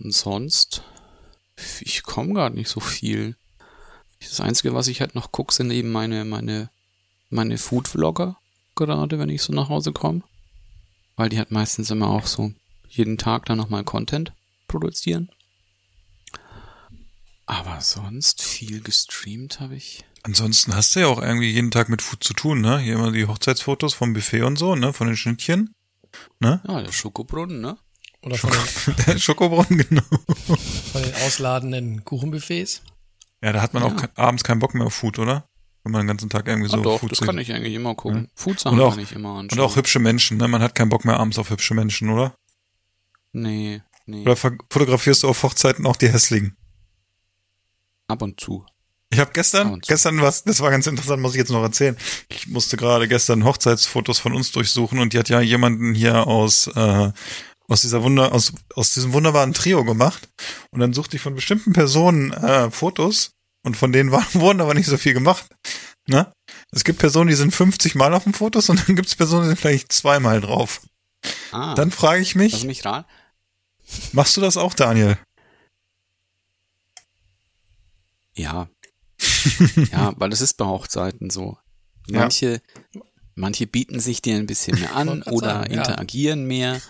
und 0.00 0.12
sonst, 0.14 0.82
ich 1.80 2.02
komme 2.04 2.32
gerade 2.34 2.54
nicht 2.56 2.68
so 2.70 2.80
viel. 2.80 3.36
Das 4.20 4.40
Einzige, 4.40 4.72
was 4.74 4.88
ich 4.88 5.00
halt 5.00 5.14
noch 5.14 5.30
gucke, 5.32 5.52
sind 5.52 5.70
eben 5.70 5.92
meine, 5.92 6.24
meine, 6.24 6.70
meine 7.30 7.58
Food-Vlogger, 7.58 8.36
gerade 8.76 9.18
wenn 9.18 9.28
ich 9.28 9.42
so 9.42 9.52
nach 9.52 9.68
Hause 9.68 9.92
komme. 9.92 10.22
Weil 11.16 11.28
die 11.28 11.38
halt 11.38 11.50
meistens 11.50 11.90
immer 11.90 12.08
auch 12.08 12.26
so 12.26 12.52
jeden 12.88 13.18
Tag 13.18 13.46
dann 13.46 13.58
nochmal 13.58 13.84
Content 13.84 14.32
produzieren. 14.68 15.30
Aber 17.46 17.80
sonst 17.80 18.42
viel 18.42 18.80
gestreamt 18.80 19.60
habe 19.60 19.76
ich. 19.76 20.04
Ansonsten 20.22 20.74
hast 20.74 20.96
du 20.96 21.00
ja 21.00 21.06
auch 21.08 21.20
irgendwie 21.20 21.50
jeden 21.50 21.70
Tag 21.70 21.88
mit 21.90 22.00
Food 22.00 22.24
zu 22.24 22.32
tun, 22.32 22.60
ne? 22.62 22.78
Hier 22.78 22.94
immer 22.94 23.12
die 23.12 23.26
Hochzeitsfotos 23.26 23.92
vom 23.92 24.14
Buffet 24.14 24.42
und 24.42 24.56
so, 24.56 24.74
ne? 24.74 24.92
Von 24.94 25.06
den 25.08 25.16
Schnittchen. 25.16 25.74
Ja, 26.40 26.56
der 26.66 26.92
Schokobrunnen, 26.92 27.60
ne? 27.60 27.76
Oder 28.22 28.38
von 28.38 28.50
den, 28.50 28.96
Der 29.06 29.18
Schokobrunnen, 29.18 29.78
genau. 29.86 30.02
von 30.92 31.02
den 31.02 31.14
ausladenden 31.26 32.04
Kuchenbuffets. 32.04 32.80
Ja, 33.42 33.52
da 33.52 33.60
hat 33.60 33.74
man 33.74 33.82
auch 33.82 33.90
Ja. 33.90 34.06
ke- 34.06 34.10
abends 34.16 34.42
keinen 34.44 34.60
Bock 34.60 34.74
mehr 34.74 34.86
auf 34.86 34.94
Food, 34.94 35.18
oder? 35.18 35.46
Wenn 35.84 35.92
man 35.92 36.00
den 36.02 36.08
ganzen 36.08 36.30
Tag 36.30 36.48
irgendwie 36.48 36.68
so 36.70 36.78
ah, 36.78 36.82
doch, 36.82 37.00
Food 37.00 37.12
das 37.12 37.18
sieht. 37.18 37.26
kann 37.26 37.38
ich 37.38 37.52
eigentlich 37.52 37.74
immer 37.74 37.94
gucken. 37.94 38.28
Food-Sachen 38.34 38.78
Und 38.78 38.84
auch- 38.84 38.90
kann 38.94 39.00
ich 39.04 39.12
immer 39.12 39.34
Und 39.34 39.52
anschauen. 39.52 39.60
auch 39.60 39.76
hübsche 39.76 39.98
Menschen, 39.98 40.38
ne? 40.38 40.48
Man 40.48 40.62
hat 40.62 40.74
keinen 40.74 40.88
Bock 40.88 41.04
mehr 41.04 41.18
abends 41.20 41.38
auf 41.38 41.50
hübsche 41.50 41.74
Menschen, 41.74 42.08
oder? 42.10 42.34
Nee, 43.32 43.82
nee. 44.06 44.22
Oder 44.22 44.36
fotografierst 44.36 45.22
du 45.22 45.28
auf 45.28 45.42
Hochzeiten 45.42 45.86
auch 45.86 45.96
die 45.96 46.08
hässlichen? 46.08 46.56
Ab 48.08 48.22
und 48.22 48.40
zu. 48.40 48.64
Ich 49.10 49.18
habe 49.20 49.30
gestern, 49.32 49.74
Und 49.74 49.86
gestern 49.86 50.20
was, 50.22 50.42
das 50.44 50.60
war 50.60 50.70
ganz 50.70 50.86
interessant, 50.86 51.22
muss 51.22 51.32
ich 51.34 51.38
jetzt 51.38 51.50
noch 51.50 51.62
erzählen. 51.62 51.96
Ich 52.28 52.48
musste 52.48 52.76
gerade 52.76 53.06
gestern 53.06 53.44
Hochzeitsfotos 53.44 54.18
von 54.18 54.32
uns 54.34 54.50
durchsuchen 54.52 54.98
und 54.98 55.12
die 55.12 55.18
hat 55.18 55.28
ja 55.28 55.40
jemanden 55.40 55.94
hier 55.94 56.26
aus 56.26 56.66
äh, 56.68 57.12
aus 57.68 57.80
dieser 57.82 58.02
Wunder 58.02 58.32
aus 58.32 58.52
aus 58.74 58.92
diesem 58.92 59.12
wunderbaren 59.12 59.52
Trio 59.54 59.84
gemacht 59.84 60.28
und 60.70 60.80
dann 60.80 60.92
suchte 60.92 61.16
ich 61.16 61.22
von 61.22 61.34
bestimmten 61.34 61.72
Personen 61.72 62.32
äh, 62.32 62.70
Fotos 62.70 63.32
und 63.64 63.76
von 63.76 63.92
denen 63.92 64.10
waren, 64.12 64.26
wurden 64.34 64.60
aber 64.60 64.74
nicht 64.74 64.86
so 64.86 64.96
viel 64.96 65.14
gemacht. 65.14 65.46
Ne? 66.06 66.30
Es 66.70 66.84
gibt 66.84 66.98
Personen, 66.98 67.28
die 67.28 67.34
sind 67.34 67.52
50 67.52 67.94
Mal 67.94 68.14
auf 68.14 68.24
den 68.24 68.34
Fotos 68.34 68.68
und 68.68 68.80
dann 68.88 68.94
gibt 68.94 69.08
es 69.08 69.16
Personen, 69.16 69.42
die 69.42 69.48
sind 69.48 69.60
vielleicht 69.60 69.92
zweimal 69.92 70.40
drauf. 70.40 70.80
Ah, 71.50 71.74
Dann 71.74 71.90
frage 71.90 72.20
ich 72.20 72.34
lass 72.34 72.52
mich, 72.52 72.64
mich 72.64 72.84
raten. 72.84 73.08
machst 74.12 74.36
du 74.36 74.42
das 74.42 74.56
auch, 74.58 74.74
Daniel? 74.74 75.18
Ja. 78.34 78.68
ja, 79.92 80.12
weil 80.16 80.32
es 80.32 80.40
ist 80.40 80.54
bei 80.54 80.66
Hochzeiten 80.66 81.30
so. 81.30 81.56
Ja. 82.08 82.20
Manche, 82.20 82.60
manche 83.34 83.66
bieten 83.66 84.00
sich 84.00 84.20
dir 84.20 84.36
ein 84.36 84.46
bisschen 84.46 84.78
mehr 84.78 84.94
an 84.94 85.22
oder 85.22 85.60
sagen, 85.60 85.72
ja. 85.72 85.78
interagieren 85.78 86.44
mehr, 86.44 86.82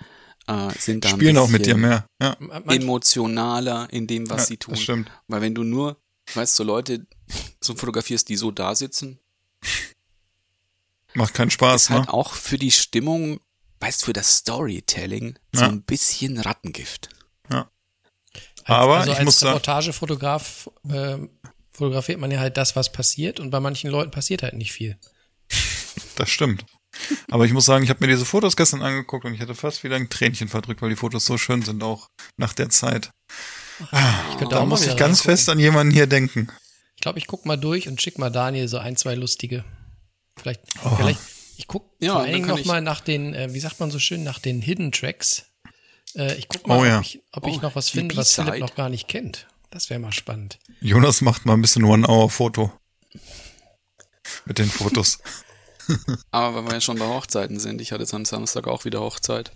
äh, 0.47 0.71
sind 0.79 1.05
da 1.05 1.11
ein 1.11 1.17
Spielen 1.17 1.39
auch 1.39 1.49
mit 1.49 1.67
dir 1.67 1.77
mehr. 1.77 2.07
Ja, 2.21 2.37
emotionaler 2.67 3.89
in 3.93 4.07
dem, 4.07 4.29
was 4.31 4.43
ja 4.43 4.47
sie 4.47 4.57
tun. 4.57 4.75
das 4.75 4.83
stimmt. 4.83 5.11
Weil 5.29 5.43
wenn 5.43 5.55
du 5.55 5.63
nur, 5.63 6.01
weißt 6.33 6.59
du, 6.59 6.65
Leute 6.65 7.07
so 7.61 7.75
fotografierst, 7.75 8.29
die 8.29 8.37
so 8.37 8.51
da 8.51 8.75
sitzen, 8.75 9.19
Macht 11.17 11.33
keinen 11.35 11.51
Spaß, 11.51 11.83
ist 11.85 11.91
halt 11.91 12.07
ne? 12.07 12.13
auch 12.13 12.35
für 12.35 12.59
die 12.59 12.73
Stimmung, 12.73 13.39
weißt 13.81 14.03
du, 14.03 14.07
für 14.07 14.13
das 14.13 14.39
Storytelling 14.39 15.39
so 15.53 15.61
Ja. 15.63 15.69
ein 15.69 15.83
bisschen 15.83 16.39
Rattengift. 16.41 17.09
Aber 18.67 18.97
also 18.97 19.13
ich 19.13 19.19
als 19.19 19.25
muss 19.27 19.39
sagen- 19.41 19.53
Reportagefotograf 19.53 20.71
ähm, 20.91 21.29
fotografiert 21.71 22.19
man 22.19 22.31
ja 22.31 22.41
halt 22.41 22.57
das, 22.57 22.75
was 22.77 22.91
passiert 22.91 23.39
und 23.39 23.51
bei 23.51 23.61
manchen 23.61 23.91
Leuten 23.91 24.11
passiert 24.11 24.43
halt 24.43 24.55
nicht 24.55 24.73
viel. 24.73 24.99
Das 26.17 26.31
stimmt. 26.31 26.65
Aber 27.31 27.45
ich 27.45 27.53
muss 27.53 27.67
sagen, 27.67 27.85
ich 27.85 27.91
habe 27.91 28.03
mir 28.07 28.11
diese 28.13 28.25
Fotos 28.25 28.57
gestern 28.57 28.81
angeguckt 28.83 29.25
und 29.27 29.35
ich 29.35 29.41
hätte 29.41 29.55
fast 29.55 29.85
wieder 29.85 29.97
ein 29.97 30.09
Tränchen 30.09 30.49
verdrückt, 30.49 30.81
weil 30.81 30.89
die 30.89 30.97
Fotos 30.97 31.27
so 31.27 31.37
schön 31.37 31.61
sind, 31.63 31.83
auch 31.83 32.09
nach 32.39 32.55
der 32.55 32.71
Zeit. 32.71 33.11
Ich 33.81 34.39
könnte 34.39 34.55
Da 34.55 34.65
muss 34.65 34.87
ich 34.87 34.97
ganz 34.97 35.21
fest 35.23 35.49
an 35.49 35.59
jemanden 35.59 35.93
hier 35.93 36.07
denken. 36.07 36.49
Ich 36.97 37.01
glaube, 37.03 37.19
ich 37.19 37.27
guck 37.27 37.45
mal 37.45 37.57
durch 37.57 37.89
und 37.89 38.01
schick 38.01 38.19
mal 38.19 38.31
Daniel 38.31 38.69
so 38.69 38.79
ein, 38.79 38.97
zwei 38.97 39.15
lustige. 39.15 39.65
Vielleicht, 40.37 40.61
Oh. 40.85 40.95
vielleicht 40.97 41.21
ich 41.57 41.67
guck 41.67 41.91
Ja, 42.01 42.13
vor 42.13 42.23
allen 42.23 42.33
Dingen 42.33 42.45
kann 42.47 42.55
noch 42.55 42.61
ich- 42.61 42.67
mal 42.67 42.81
nach 42.81 43.01
den, 43.01 43.35
äh, 43.35 43.53
wie 43.53 43.61
sagt 43.61 43.81
man 43.81 43.91
so 43.91 43.99
schön, 43.99 44.23
nach 44.25 44.39
den 44.39 44.61
Hidden 44.63 44.93
Tracks. 44.93 45.45
Äh, 46.15 46.35
ich 46.35 46.49
guck 46.49 46.67
mal, 46.67 46.79
Oh 46.79 46.85
ja. 46.85 46.99
ob, 46.99 47.05
ich, 47.05 47.21
ob 47.33 47.47
ich 47.47 47.57
Oh, 47.59 47.61
noch 47.61 47.75
was 47.75 47.91
finde, 47.91 48.17
was 48.17 48.33
Philipp 48.35 48.59
noch 48.61 48.75
gar 48.75 48.89
nicht 48.89 49.09
kennt. 49.09 49.47
Das 49.71 49.91
wäre 49.91 49.99
mal 50.01 50.13
spannend. 50.13 50.59
Jonas 50.81 51.21
macht 51.21 51.47
mal 51.47 51.55
ein 51.55 51.63
bisschen 51.63 51.85
One-Hour-Foto. 51.85 52.73
Mit 54.45 54.59
den 54.59 54.71
Fotos. 54.71 55.19
Aber 56.31 56.57
weil 56.57 56.65
wir 56.67 56.73
ja 56.75 56.81
schon 56.81 56.99
bei 56.99 57.07
Hochzeiten 57.07 57.59
sind, 57.61 57.81
ich 57.81 57.93
hatte 57.93 58.03
jetzt 58.03 58.15
am 58.15 58.25
Samstag 58.25 58.67
auch 58.69 58.85
wieder 58.85 59.01
Hochzeit. 59.01 59.53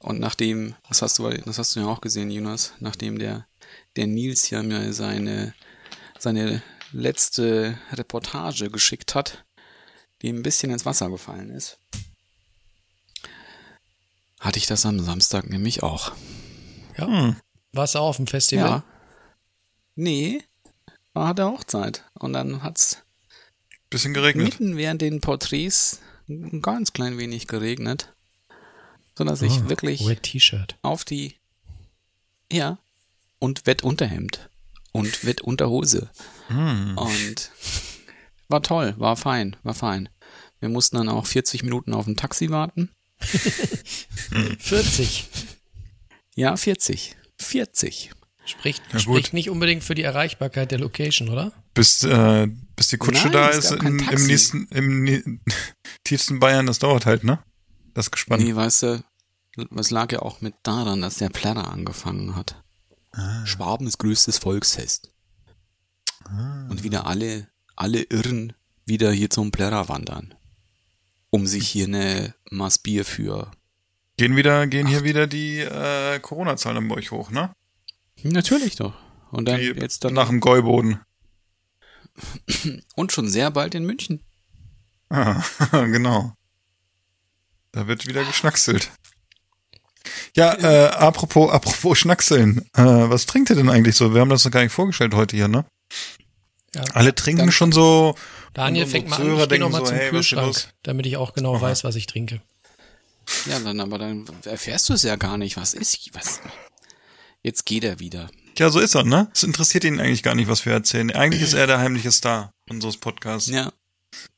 Und 0.00 0.20
nachdem, 0.20 0.74
das 0.88 1.02
hast 1.02 1.18
du, 1.18 1.28
das 1.30 1.58
hast 1.58 1.74
du 1.74 1.80
ja 1.80 1.86
auch 1.86 2.00
gesehen, 2.00 2.30
Jonas, 2.30 2.74
nachdem 2.80 3.18
der, 3.18 3.46
der 3.96 4.06
Nils 4.06 4.44
hier 4.44 4.62
mir 4.62 4.92
seine, 4.92 5.54
seine 6.18 6.62
letzte 6.92 7.78
Reportage 7.92 8.70
geschickt 8.70 9.14
hat, 9.14 9.44
die 10.22 10.28
ein 10.28 10.42
bisschen 10.42 10.70
ins 10.70 10.86
Wasser 10.86 11.10
gefallen 11.10 11.50
ist, 11.50 11.78
hatte 14.40 14.58
ich 14.58 14.66
das 14.66 14.86
am 14.86 15.00
Samstag 15.00 15.48
nämlich 15.48 15.82
auch. 15.82 16.12
Ja. 16.96 17.06
Hm. 17.06 17.36
Warst 17.72 17.94
du 17.94 17.98
auch 17.98 18.08
auf 18.08 18.16
dem 18.16 18.26
Festival? 18.26 18.68
Ja. 18.70 18.84
Nee, 19.96 20.42
war 21.12 21.34
der 21.34 21.46
Hochzeit. 21.46 22.04
Und 22.14 22.32
dann 22.32 22.62
hat's 22.62 23.02
Bisschen 23.90 24.14
geregnet. 24.14 24.46
mitten 24.46 24.76
während 24.76 25.00
den 25.00 25.20
Porträts 25.20 26.00
ein 26.28 26.60
ganz 26.60 26.92
klein 26.92 27.18
wenig 27.18 27.46
geregnet. 27.46 28.14
Sodass 29.16 29.42
ich 29.42 29.52
Ah, 29.60 29.68
wirklich 29.68 30.04
auf 30.82 31.04
die. 31.04 31.36
Ja. 32.52 32.78
Und 33.38 33.66
Wettunterhemd. 33.66 34.48
Und 34.92 35.24
Wettunterhose. 35.24 36.10
Hm. 36.48 36.96
Und 36.96 37.50
war 38.48 38.62
toll, 38.62 38.94
war 38.98 39.16
fein, 39.16 39.56
war 39.62 39.74
fein. 39.74 40.08
Wir 40.60 40.68
mussten 40.68 40.96
dann 40.96 41.08
auch 41.08 41.26
40 41.26 41.62
Minuten 41.62 41.92
auf 41.92 42.06
ein 42.06 42.16
Taxi 42.16 42.50
warten. 42.50 42.90
40. 44.58 45.24
Ja, 46.34 46.56
40. 46.56 47.16
40. 47.38 48.10
Spricht, 48.44 48.82
Ja, 48.92 48.98
spricht 49.00 49.32
nicht 49.32 49.50
unbedingt 49.50 49.82
für 49.82 49.94
die 49.96 50.02
Erreichbarkeit 50.02 50.70
der 50.70 50.78
Location, 50.78 51.28
oder? 51.28 51.52
Bis, 51.74 52.04
äh, 52.04 52.46
bis 52.76 52.88
die 52.88 52.96
Kutsche 52.96 53.24
Nein, 53.24 53.32
da 53.32 53.48
ist 53.48 53.72
im 53.72 53.98
Taxi. 53.98 54.26
nächsten, 54.26 54.68
im 54.68 55.40
tiefsten 56.04 56.38
Bayern, 56.38 56.66
das 56.66 56.78
dauert 56.78 57.06
halt, 57.06 57.24
ne? 57.24 57.40
Das 57.96 58.08
ist 58.08 58.10
gespannt. 58.10 58.42
Nee, 58.42 58.54
weißt 58.54 58.82
du, 58.82 59.04
es 59.74 59.90
lag 59.90 60.12
ja 60.12 60.20
auch 60.20 60.42
mit 60.42 60.54
daran, 60.62 61.00
dass 61.00 61.16
der 61.16 61.30
Plärrer 61.30 61.70
angefangen 61.72 62.36
hat. 62.36 62.62
Schwabens 63.46 63.96
größtes 63.96 64.36
Volksfest. 64.36 65.14
Und 66.68 66.82
wieder 66.82 67.06
alle, 67.06 67.48
alle 67.74 68.02
Irren 68.02 68.52
wieder 68.84 69.10
hier 69.12 69.30
zum 69.30 69.50
Plärrer 69.50 69.88
wandern. 69.88 70.34
Um 71.30 71.46
sich 71.46 71.68
hier 71.68 71.86
eine 71.86 72.34
Maß 72.50 72.80
Bier 72.80 73.06
für. 73.06 73.50
Gehen 74.18 74.36
wieder, 74.36 74.66
gehen 74.66 74.86
hier 74.86 75.02
wieder 75.02 75.26
die 75.26 75.60
äh, 75.60 76.20
Corona-Zahlen 76.20 76.86
bei 76.88 76.96
euch 76.96 77.12
hoch, 77.12 77.30
ne? 77.30 77.50
Natürlich 78.22 78.76
doch. 78.76 78.92
Und 79.30 79.48
dann 79.48 79.58
Die 79.58 79.68
jetzt 79.68 80.04
dann 80.04 80.12
nach 80.12 80.28
dem 80.28 80.40
Gäuboden. 80.40 81.00
und 82.94 83.12
schon 83.12 83.30
sehr 83.30 83.50
bald 83.50 83.74
in 83.74 83.86
München. 83.86 84.20
Ah, 85.08 85.42
genau. 85.70 86.34
Da 87.72 87.86
wird 87.86 88.06
wieder 88.06 88.24
geschnackselt. 88.24 88.90
Ja, 90.34 90.54
äh, 90.54 90.88
apropos, 90.90 91.50
apropos 91.50 91.98
Schnackseln. 91.98 92.58
Äh, 92.74 92.82
was 92.82 93.26
trinkt 93.26 93.50
ihr 93.50 93.56
denn 93.56 93.68
eigentlich 93.68 93.96
so? 93.96 94.14
Wir 94.14 94.20
haben 94.20 94.28
das 94.30 94.44
noch 94.44 94.52
gar 94.52 94.62
nicht 94.62 94.72
vorgestellt 94.72 95.14
heute 95.14 95.36
hier, 95.36 95.48
ne? 95.48 95.64
Ja. 96.74 96.84
Alle 96.92 97.14
trinken 97.14 97.40
Dann- 97.46 97.52
schon 97.52 97.72
so. 97.72 98.14
Daniel 98.54 98.84
und 98.84 98.90
fängt 98.90 99.08
mal 99.08 99.16
an, 99.16 99.22
ich 99.22 99.28
gehe 99.28 99.38
noch 99.38 99.46
denken 99.46 99.70
mal 99.70 99.78
so, 99.80 99.86
zum 99.86 99.96
hey, 99.96 100.10
Kühlschrank, 100.10 100.68
damit 100.82 101.04
ich 101.06 101.16
auch 101.18 101.34
genau 101.34 101.56
Aha. 101.56 101.62
weiß, 101.62 101.84
was 101.84 101.94
ich 101.94 102.06
trinke. 102.06 102.40
Ja, 103.46 103.58
dann 103.58 103.80
aber 103.80 103.98
dann 103.98 104.24
erfährst 104.44 104.88
du 104.88 104.94
es 104.94 105.02
ja 105.02 105.16
gar 105.16 105.36
nicht. 105.36 105.56
Was 105.56 105.74
ist, 105.74 106.14
was? 106.14 106.40
Jetzt 107.42 107.66
geht 107.66 107.84
er 107.84 107.98
wieder. 107.98 108.30
Ja, 108.58 108.70
so 108.70 108.80
ist 108.80 108.94
er, 108.94 109.04
ne? 109.04 109.30
Es 109.34 109.42
interessiert 109.42 109.84
ihn 109.84 110.00
eigentlich 110.00 110.22
gar 110.22 110.34
nicht, 110.34 110.48
was 110.48 110.64
wir 110.64 110.72
erzählen. 110.72 111.10
Eigentlich 111.10 111.42
ist 111.42 111.52
er 111.52 111.66
der 111.66 111.78
heimliche 111.78 112.10
Star 112.12 112.52
unseres 112.68 112.96
Podcasts. 112.96 113.50
Ja. 113.50 113.72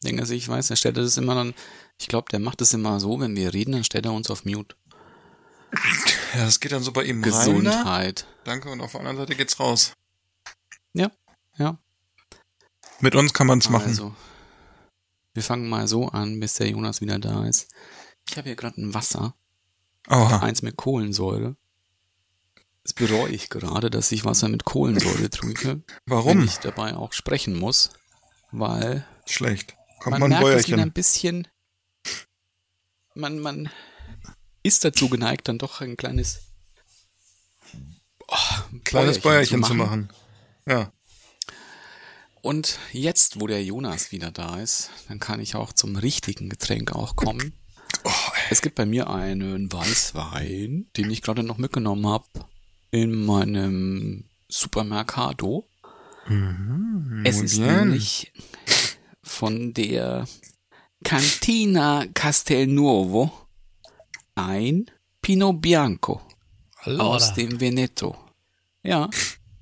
Denke 0.03 0.23
also 0.23 0.35
ich 0.35 0.49
weiß, 0.49 0.71
er 0.71 0.77
stellt 0.77 0.97
das 0.97 1.17
immer 1.17 1.35
dann, 1.37 1.55
ich 1.99 2.09
glaube, 2.09 2.29
der 2.31 2.39
macht 2.39 2.61
das 2.61 2.73
immer 2.75 3.01
so, 3.01 3.21
wenn 3.21 3.37
wir 3.37 3.53
reden, 3.53 3.73
dann 3.73 3.85
stellt 3.85 4.07
er 4.07 4.13
uns 4.13 4.31
auf 4.31 4.45
Mute. 4.45 4.77
Ja, 6.35 6.45
das 6.45 6.61
geht 6.61 6.73
dann 6.73 6.83
so 6.83 6.93
bei 6.93 7.05
ihm 7.05 7.23
rein. 7.23 7.31
Ne? 7.31 7.31
Gesundheit. 7.31 8.27
Danke, 8.45 8.71
und 8.71 8.81
auf 8.81 8.93
der 8.93 9.01
anderen 9.01 9.19
Seite 9.19 9.35
geht's 9.37 9.59
raus. 9.61 9.93
Ja, 10.95 11.11
ja. 11.59 11.79
Mit 13.01 13.15
uns 13.15 13.35
kann 13.35 13.47
man's 13.47 13.69
machen. 13.69 13.89
Also, 13.89 14.15
wir 15.35 15.43
fangen 15.43 15.69
mal 15.69 15.87
so 15.87 16.09
an, 16.09 16.41
bis 16.41 16.55
der 16.55 16.69
Jonas 16.69 17.01
wieder 17.01 17.19
da 17.19 17.45
ist. 17.47 17.69
Ich 18.29 18.37
habe 18.37 18.49
hier 18.49 18.57
gerade 18.57 18.81
ein 18.81 18.95
Wasser, 18.95 19.35
Oha. 20.09 20.39
eins 20.41 20.63
mit 20.63 20.77
Kohlensäure. 20.77 21.57
Das 22.83 22.95
bereue 22.95 23.29
ich 23.31 23.51
gerade, 23.51 23.91
dass 23.91 24.11
ich 24.13 24.25
Wasser 24.25 24.49
mit 24.49 24.65
Kohlensäure 24.65 25.29
trinke. 25.31 25.69
Wenn 25.69 25.85
Warum? 26.07 26.45
ich 26.45 26.57
dabei 26.59 26.97
auch 26.97 27.13
sprechen 27.13 27.59
muss, 27.59 27.91
weil 28.51 29.07
Schlecht. 29.27 29.75
Kommt 30.01 30.19
man 30.19 30.31
mal 30.31 30.37
ein 30.37 30.43
merkt 30.43 30.61
es 30.61 30.67
wieder 30.69 30.77
ein 30.77 30.81
Bäuerchen. 30.81 30.93
bisschen, 30.93 31.49
man, 33.19 33.39
man 33.41 33.69
ist 34.63 34.85
dazu 34.85 35.09
geneigt, 35.09 35.49
dann 35.49 35.59
doch 35.59 35.81
ein 35.81 35.97
kleines, 35.97 36.41
oh, 38.27 38.79
Kleines 38.85 39.19
Bäuerchen 39.21 39.63
zu 39.65 39.75
machen. 39.75 40.09
machen. 40.09 40.09
Ja. 40.67 40.93
Und 42.41 42.79
jetzt, 42.93 43.41
wo 43.41 43.47
der 43.47 43.63
Jonas 43.65 44.13
wieder 44.13 44.31
da 44.31 44.61
ist, 44.61 44.91
dann 45.09 45.19
kann 45.19 45.41
ich 45.41 45.57
auch 45.57 45.73
zum 45.73 45.97
richtigen 45.97 46.49
Getränk 46.49 46.93
auch 46.93 47.17
kommen. 47.17 47.53
Oh, 48.05 48.11
Es 48.51 48.63
gibt 48.63 48.77
bei 48.77 48.87
mir 48.87 49.11
einen 49.11 49.73
Weißwein, 49.73 50.89
den 50.97 51.11
ich 51.11 51.23
gerade 51.23 51.43
noch 51.43 51.59
mitgenommen 51.59 52.07
habe 52.07 52.27
in 52.91 53.13
meinem 53.27 54.29
Supermercado. 54.49 55.69
Es 57.25 57.37
muy 57.37 57.45
ist 57.45 57.57
bien. 57.57 57.67
nämlich 57.89 58.33
von 59.23 59.75
der 59.75 60.27
Cantina 61.05 62.07
Castelnuovo 62.15 63.31
ein 64.35 64.91
Pinot 65.23 65.61
Bianco 65.61 66.21
aus 66.83 66.87
Allora. 66.87 67.31
dem 67.35 67.61
Veneto. 67.61 68.17
Ja, 68.83 69.09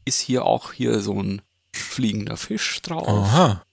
ist 0.04 0.20
hier 0.20 0.44
auch 0.44 0.72
hier 0.72 1.00
so 1.00 1.20
ein 1.22 1.42
fliegender 1.72 2.36
Fisch 2.36 2.80
drauf. 2.82 3.08
Aha. 3.08 3.64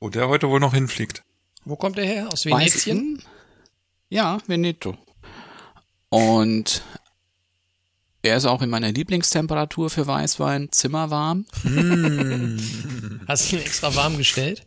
Wo 0.00 0.08
der 0.08 0.28
heute 0.28 0.48
wohl 0.48 0.60
noch 0.60 0.74
hinfliegt. 0.74 1.22
Wo 1.64 1.76
kommt 1.76 1.96
der 1.98 2.06
her? 2.06 2.28
Aus 2.32 2.44
Venetien? 2.44 2.98
hm? 2.98 3.22
Ja, 4.08 4.38
Veneto. 4.46 4.96
Und 6.10 6.82
er 8.22 8.36
ist 8.36 8.44
auch 8.46 8.62
in 8.62 8.70
meiner 8.70 8.92
Lieblingstemperatur 8.92 9.90
für 9.90 10.06
Weißwein, 10.06 10.70
zimmerwarm. 10.70 11.44
Hast 13.28 13.50
du 13.52 13.56
ihn 13.56 13.62
extra 13.62 13.94
warm 13.94 14.16
gestellt? 14.16 14.66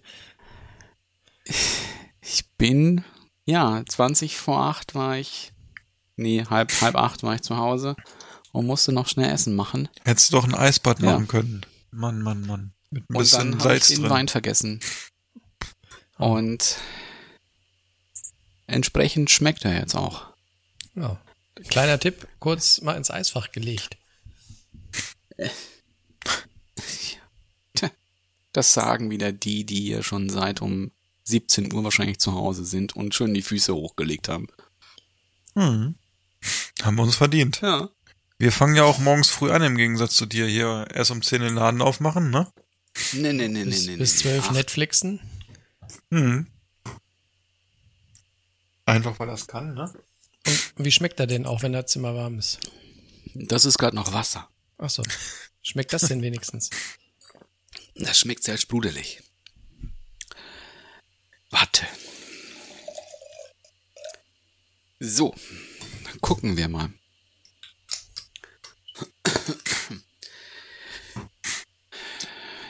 Ich 2.22 2.46
bin, 2.58 3.04
ja, 3.46 3.84
20 3.88 4.38
vor 4.38 4.60
8 4.66 4.94
war 4.96 5.18
ich, 5.18 5.52
nee, 6.16 6.46
halb, 6.50 6.72
halb 6.82 6.96
8 6.96 7.24
war 7.24 7.36
ich 7.36 7.42
zu 7.42 7.58
Hause 7.58 7.96
und 8.52 8.66
musste 8.66 8.92
noch 8.92 9.08
schnell 9.08 9.32
Essen 9.32 9.56
machen. 9.56 9.90
Hättest 10.04 10.32
du 10.32 10.38
doch 10.38 10.44
ein 10.46 10.56
Eisbad 10.56 11.00
Ja. 11.00 11.14
machen 11.14 11.28
können. 11.28 11.66
Mann, 11.92 12.22
Mann, 12.22 12.46
Mann. 12.46 12.74
Mit 12.92 13.10
ein 13.10 13.16
Und 13.16 13.22
bisschen 13.22 13.40
dann 13.52 13.62
habe 13.62 13.76
ich 13.76 13.84
Salz 13.84 13.88
den 13.88 14.02
drin. 14.02 14.10
Wein 14.10 14.28
vergessen. 14.28 14.80
Und 16.18 16.78
entsprechend 18.68 19.30
schmeckt 19.32 19.66
er 19.66 19.80
jetzt 19.80 19.96
auch. 19.96 20.28
Ja. 20.96 21.20
Kleiner 21.70 22.00
Tipp, 22.00 22.28
kurz 22.40 22.82
mal 22.82 22.96
ins 22.96 23.12
Eisfach 23.12 23.52
gelegt. 23.52 23.98
Das 28.52 28.74
sagen 28.74 29.10
wieder 29.12 29.32
die, 29.32 29.64
die 29.66 29.82
hier 29.82 30.04
schon 30.04 30.30
seit 30.30 30.62
um 30.62 30.92
17 31.30 31.74
Uhr 31.74 31.84
wahrscheinlich 31.84 32.20
zu 32.20 32.34
Hause 32.34 32.66
sind 32.66 32.96
und 32.96 33.16
schön 33.16 33.34
die 33.34 33.42
Füße 33.42 33.74
hochgelegt 33.74 34.28
haben. 34.28 34.48
Hm. 35.56 35.96
Haben 36.82 36.96
wir 36.96 37.04
uns 37.04 37.16
verdient. 37.16 37.62
Ja. 37.62 37.90
Wir 38.38 38.52
fangen 38.52 38.76
ja 38.76 38.84
auch 38.84 39.00
morgens 39.00 39.30
früh 39.30 39.52
an, 39.52 39.62
im 39.62 39.78
Gegensatz 39.78 40.16
zu 40.16 40.26
dir 40.26 40.48
hier 40.48 40.88
erst 40.94 41.12
um 41.12 41.22
10 41.22 41.42
den 41.42 41.56
Laden 41.56 41.82
aufmachen, 41.82 42.30
ne? 42.30 42.48
Nee, 43.14 43.34
nee, 43.34 43.48
nee, 43.48 43.64
nee, 43.64 43.66
Bis, 43.66 43.88
nee. 43.88 43.96
bis 43.98 44.16
nee. 44.16 44.22
12 44.22 44.46
Ach, 44.48 44.52
Netflixen. 44.52 45.20
Hm. 46.12 46.48
Einfach 48.86 49.20
weil 49.20 49.28
das 49.28 49.48
kann, 49.48 49.74
ne? 49.74 49.94
Und 50.76 50.86
wie 50.86 50.92
schmeckt 50.92 51.20
er 51.20 51.28
denn 51.28 51.46
auch, 51.46 51.62
wenn 51.62 51.74
der 51.74 51.86
Zimmer 51.86 52.16
warm 52.16 52.40
ist? 52.40 52.60
Das 53.36 53.66
ist 53.66 53.78
gerade 53.78 53.96
noch 53.96 54.14
Wasser. 54.14 54.50
Ach 54.78 54.90
so. 54.90 55.04
Schmeckt 55.62 55.94
das 55.94 56.04
denn 56.04 56.22
wenigstens? 56.22 56.70
Das 57.96 58.18
schmeckt 58.18 58.44
sehr 58.44 58.58
sprudelig. 58.58 59.22
Warte. 61.50 61.88
So, 65.00 65.34
dann 66.06 66.22
gucken 66.22 66.58
wir 66.58 66.68
mal. 66.68 66.92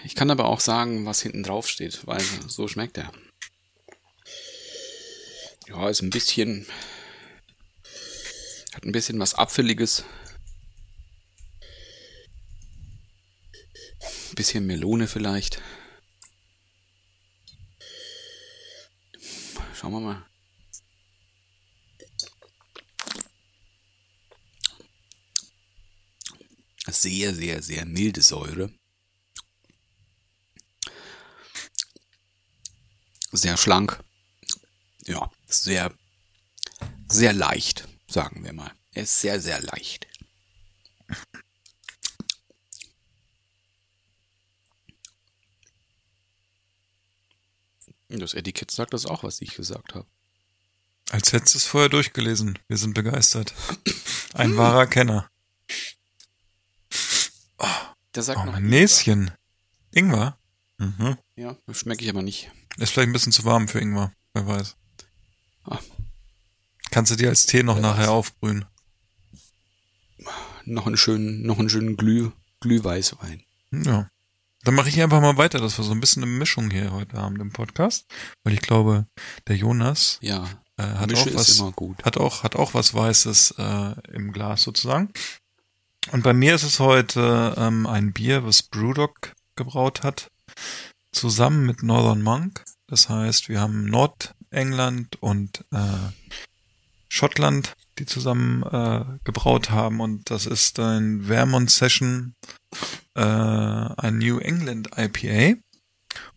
Ich 0.04 0.16
kann 0.16 0.32
aber 0.32 0.46
auch 0.46 0.60
sagen, 0.60 1.06
was 1.06 1.22
hinten 1.22 1.44
drauf 1.44 1.68
steht, 1.68 2.06
weil 2.08 2.22
so 2.48 2.68
schmeckt 2.68 2.98
er. 2.98 3.12
Ja, 5.68 5.90
ist 5.90 6.02
ein 6.02 6.10
bisschen. 6.10 6.66
Hat 8.74 8.86
ein 8.86 8.92
bisschen 8.92 9.20
was 9.20 9.36
Apfeliges. 9.36 10.04
Ein 14.30 14.36
bisschen 14.36 14.66
Melone 14.66 15.08
vielleicht. 15.08 15.62
Schauen 19.80 19.94
wir 19.94 20.00
mal. 20.02 20.26
Sehr, 26.86 27.34
sehr, 27.34 27.62
sehr 27.62 27.86
milde 27.86 28.22
Säure. 28.22 28.74
Sehr 33.32 33.56
schlank. 33.56 34.04
Ja, 35.06 35.32
sehr, 35.48 35.94
sehr 37.08 37.32
leicht, 37.32 37.88
sagen 38.10 38.44
wir 38.44 38.52
mal. 38.52 38.74
Er 38.92 39.04
ist 39.04 39.22
sehr, 39.22 39.40
sehr 39.40 39.62
leicht. 39.62 40.09
Das 48.10 48.34
Etikett 48.34 48.72
sagt 48.72 48.94
das 48.94 49.06
auch, 49.06 49.24
was 49.24 49.40
ich 49.42 49.56
gesagt 49.56 49.94
habe. 49.96 50.08
Als 51.12 51.32
hättest 51.34 51.54
du 51.56 51.58
es 51.60 51.66
vorher 51.66 51.90
durchgelesen. 51.90 52.58
Wir 52.68 52.78
sind 52.78 52.94
begeistert. 52.94 53.54
Ein 54.34 54.58
wahrer 54.58 54.88
Kenner. 54.88 55.30
Der 58.16 58.24
sagt 58.24 58.40
Oh, 58.42 58.46
noch 58.46 58.54
mein. 58.54 58.64
Näschen. 58.68 59.32
Ingwer? 59.94 60.38
Mhm. 60.78 61.18
Ja, 61.36 61.56
das 61.68 61.78
schmecke 61.80 62.04
ich 62.04 62.10
aber 62.10 62.22
nicht. 62.22 62.52
Ist 62.78 62.92
vielleicht 62.92 63.10
ein 63.10 63.14
bisschen 63.14 63.32
zu 63.32 63.46
warm 63.46 63.68
für 63.68 63.80
Ingwer. 63.80 64.12
Wer 64.34 64.48
weiß. 64.48 64.76
Ah. 65.66 65.80
Kannst 66.92 67.12
du 67.12 67.16
dir 67.16 67.30
als 67.30 67.46
Tee 67.46 67.64
noch 67.64 67.76
Wer 67.76 67.82
nachher 67.84 68.04
weiß. 68.04 68.10
aufbrühen. 68.10 68.66
Noch 70.66 70.88
einen 70.88 70.98
schönen, 70.98 71.44
noch 71.44 71.60
einen 71.60 71.70
schönen 71.70 71.98
Glüh, 71.98 72.32
Glühweißwein. 72.62 73.44
Ja. 73.72 74.10
Dann 74.64 74.76
mache 74.76 74.90
ich 74.90 75.02
einfach 75.02 75.22
mal 75.22 75.38
weiter, 75.38 75.60
dass 75.60 75.78
wir 75.78 75.86
so 75.86 75.92
ein 75.92 76.02
bisschen 76.02 76.24
eine 76.24 76.32
Mischung 76.32 76.70
hier 76.70 76.92
heute 76.92 77.18
haben 77.18 77.40
im 77.40 77.52
Podcast. 77.52 78.06
Weil 78.44 78.54
ich 78.54 78.62
glaube, 78.62 79.06
der 79.48 79.56
Jonas 79.56 80.20
Ja, 80.22 80.48
äh, 80.78 80.84
hat 80.84 81.10
Mische 81.10 81.30
auch 81.30 81.36
was. 81.36 81.64
hat 82.04 82.18
auch, 82.18 82.44
hat 82.44 82.56
auch 82.56 82.74
was 82.74 82.94
Weißes 82.94 83.56
äh, 83.58 83.94
im 84.14 84.34
Glas 84.34 84.62
sozusagen. 84.64 85.12
Und 86.12 86.24
bei 86.24 86.34
mir 86.34 86.56
ist 86.56 86.64
es 86.64 86.80
heute 86.80 87.54
ähm, 87.58 87.86
ein 87.86 88.14
Bier, 88.14 88.46
was 88.46 88.64
Brewdog 88.64 89.34
gebraut 89.56 90.04
hat, 90.04 90.30
zusammen 91.12 91.66
mit 91.66 91.84
Northern 91.84 92.22
Monk. 92.22 92.66
Das 92.88 93.08
heißt, 93.10 93.48
wir 93.50 93.62
haben 93.62 93.86
Nordengland 93.86 95.22
und 95.22 95.64
äh, 95.72 95.78
Schottland, 97.08 97.76
die 98.00 98.06
zusammen 98.06 98.64
äh, 98.64 99.06
gebraut 99.24 99.70
haben. 99.70 100.00
Und 100.00 100.30
das 100.32 100.46
ist 100.46 100.80
ein 100.80 101.24
Vermont 101.24 101.70
Session, 101.70 102.36
äh, 103.16 103.22
ein 103.22 104.18
New 104.18 104.40
England 104.40 104.90
IPA. 104.98 105.60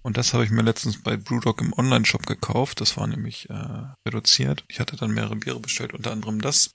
Und 0.02 0.16
das 0.16 0.34
habe 0.34 0.44
ich 0.44 0.50
mir 0.50 0.62
letztens 0.62 1.02
bei 1.02 1.16
Brewdog 1.16 1.60
im 1.60 1.72
Online-Shop 1.72 2.26
gekauft. 2.26 2.80
Das 2.80 2.96
war 2.96 3.06
nämlich 3.06 3.48
äh, 3.48 3.54
reduziert. 4.06 4.64
Ich 4.68 4.80
hatte 4.80 4.96
dann 4.96 5.12
mehrere 5.12 5.36
Biere 5.36 5.60
bestellt, 5.60 5.94
unter 5.94 6.12
anderem 6.12 6.40
das. 6.40 6.74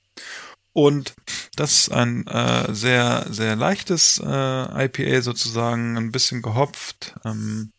Und 0.74 1.16
das 1.56 1.72
ist 1.72 1.92
ein 1.92 2.28
äh, 2.28 2.74
sehr, 2.74 3.26
sehr 3.30 3.56
leichtes 3.56 4.22
äh, 4.24 4.86
IPA 4.86 5.22
sozusagen, 5.22 5.98
ein 5.98 6.12
bisschen 6.12 6.42
gehopft. 6.42 7.16
Ähm, 7.26 7.72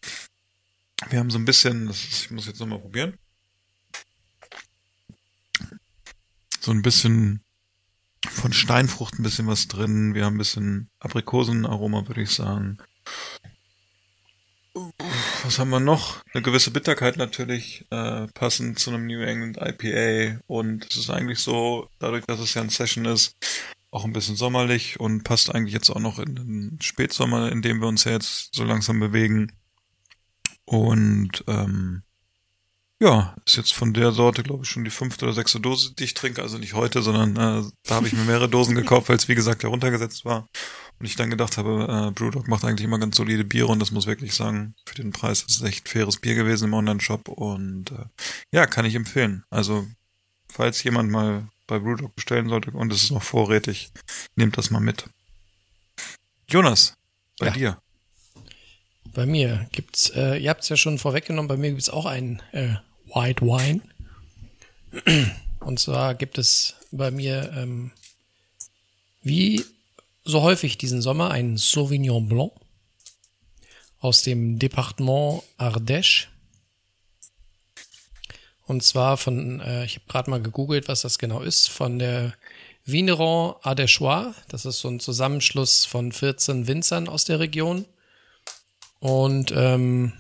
wir 1.09 1.21
haben 1.21 1.31
so 1.31 1.39
ein 1.39 1.45
bisschen, 1.45 1.87
das 1.87 2.03
ist, 2.05 2.25
ich 2.25 2.31
muss 2.31 2.47
jetzt 2.47 2.61
nochmal 2.61 2.81
probieren. 2.81 3.17
So 6.69 6.75
ein 6.75 6.83
bisschen 6.83 7.41
von 8.29 8.53
Steinfrucht 8.53 9.19
ein 9.19 9.23
bisschen 9.23 9.47
was 9.47 9.69
drin. 9.69 10.13
Wir 10.13 10.27
haben 10.27 10.35
ein 10.35 10.39
bisschen 10.39 10.91
Aprikosenaroma, 10.99 12.07
würde 12.07 12.21
ich 12.21 12.31
sagen. 12.31 12.77
Was 15.45 15.59
haben 15.59 15.71
wir 15.71 15.81
noch? 15.81 16.23
Eine 16.35 16.43
gewisse 16.43 16.71
Bitterkeit 16.71 17.17
natürlich, 17.17 17.87
äh, 17.89 18.27
passend 18.35 18.79
zu 18.79 18.91
einem 18.91 19.07
New 19.07 19.23
England 19.23 19.57
IPA. 19.57 20.43
Und 20.47 20.87
es 20.91 20.99
ist 20.99 21.09
eigentlich 21.09 21.39
so, 21.39 21.89
dadurch, 22.01 22.27
dass 22.27 22.39
es 22.39 22.53
ja 22.53 22.61
ein 22.61 22.69
Session 22.69 23.07
ist, 23.07 23.35
auch 23.91 24.05
ein 24.05 24.13
bisschen 24.13 24.37
sommerlich 24.37 25.01
und 25.01 25.25
passt 25.25 25.55
eigentlich 25.55 25.73
jetzt 25.73 25.89
auch 25.89 26.01
noch 26.01 26.19
in 26.19 26.35
den 26.35 26.79
Spätsommer, 26.83 27.51
in 27.51 27.63
dem 27.63 27.81
wir 27.81 27.89
uns 27.89 28.05
ja 28.05 28.13
jetzt 28.13 28.55
so 28.55 28.63
langsam 28.63 29.01
bewegen. 29.01 29.53
Und 30.67 31.45
ähm, 31.47 32.03
ja, 33.01 33.35
ist 33.47 33.57
jetzt 33.57 33.75
von 33.75 33.95
der 33.95 34.11
Sorte, 34.13 34.43
glaube 34.43 34.65
ich, 34.65 34.71
schon 34.71 34.85
die 34.85 34.91
fünfte 34.91 35.25
oder 35.25 35.35
sechste 35.35 35.61
Dose, 35.61 35.95
die 35.95 36.05
ich 36.05 36.15
trinke. 36.15 36.43
Also 36.43 36.59
nicht 36.59 36.75
heute, 36.75 37.01
sondern 37.03 37.37
äh, 37.37 37.69
da 37.85 37.95
habe 37.95 38.07
ich 38.09 38.13
mir 38.13 38.25
mehrere 38.25 38.49
Dosen 38.49 38.75
gekauft, 38.75 39.09
weil 39.09 39.17
es 39.17 39.29
wie 39.29 39.35
gesagt 39.37 39.63
heruntergesetzt 39.63 40.25
war. 40.25 40.49
Und 40.99 41.07
ich 41.07 41.15
dann 41.15 41.31
gedacht 41.31 41.57
habe, 41.59 42.09
äh, 42.09 42.11
Brewdog 42.11 42.49
macht 42.49 42.65
eigentlich 42.65 42.85
immer 42.85 42.99
ganz 42.99 43.17
solide 43.17 43.45
Biere 43.45 43.69
und 43.69 43.79
das 43.79 43.93
muss 43.93 44.07
wirklich 44.07 44.35
sagen, 44.35 44.75
für 44.85 44.97
den 44.97 45.13
Preis 45.13 45.43
ist 45.43 45.61
es 45.61 45.63
echt 45.63 45.89
faires 45.89 46.17
Bier 46.17 46.35
gewesen 46.35 46.65
im 46.65 46.75
Online-Shop 46.75 47.29
und 47.29 47.93
äh, 47.93 48.05
ja, 48.51 48.67
kann 48.67 48.85
ich 48.85 48.97
empfehlen. 48.97 49.45
Also, 49.49 49.87
falls 50.51 50.83
jemand 50.83 51.11
mal 51.11 51.47
bei 51.69 51.79
Brewdog 51.79 52.17
bestellen 52.17 52.49
sollte 52.49 52.73
und 52.73 52.93
es 52.93 53.05
ist 53.05 53.13
noch 53.13 53.23
vorrätig, 53.23 53.93
nehmt 54.35 54.59
das 54.59 54.71
mal 54.71 54.81
mit. 54.81 55.05
Jonas, 56.49 56.95
bei 57.39 57.47
Ja. 57.47 57.53
dir. 57.53 57.79
Bei 59.15 59.25
mir 59.25 59.69
gibt's, 59.71 60.11
äh, 60.11 60.37
ihr 60.39 60.51
habt 60.51 60.63
es 60.63 60.69
ja 60.69 60.77
schon 60.77 60.99
vorweggenommen, 60.99 61.49
bei 61.49 61.57
mir 61.57 61.71
gibt's 61.71 61.89
auch 61.91 62.07
einen 62.07 62.43
äh, 62.53 62.75
White 63.15 63.43
Wine. 63.43 63.81
Und 65.61 65.81
zwar 65.81 66.15
gibt 66.15 66.39
es 66.39 66.75
bei 66.91 67.11
mir, 67.11 67.53
ähm, 67.57 67.93
wie 69.23 69.65
so 70.25 70.43
häufig 70.43 70.79
diesen 70.79 71.03
Sommer, 71.03 71.31
einen 71.31 71.57
Sauvignon 71.57 72.29
Blanc. 72.29 72.53
aus 74.01 74.23
dem 74.23 74.59
Departement 74.61 75.43
Ardèche. 75.59 76.29
Und 78.67 78.85
zwar 78.85 79.17
von, 79.17 79.61
äh, 79.61 79.85
ich 79.85 79.97
habe 79.97 80.07
gerade 80.09 80.31
mal 80.31 80.43
gegoogelt, 80.43 80.89
was 80.89 81.01
das 81.01 81.19
genau 81.19 81.41
ist, 81.41 81.69
von 81.69 81.99
der 81.99 82.35
Vigneron 82.85 83.55
Ardèchois. 83.63 84.35
Das 84.49 84.65
ist 84.65 84.81
so 84.81 84.89
ein 84.89 85.01
Zusammenschluss 85.01 85.85
von 85.85 86.13
14 86.13 86.67
Winzern 86.69 87.09
aus 87.09 87.25
der 87.25 87.41
Region. 87.41 87.87
Und 89.01 89.53
ähm, 89.57 90.13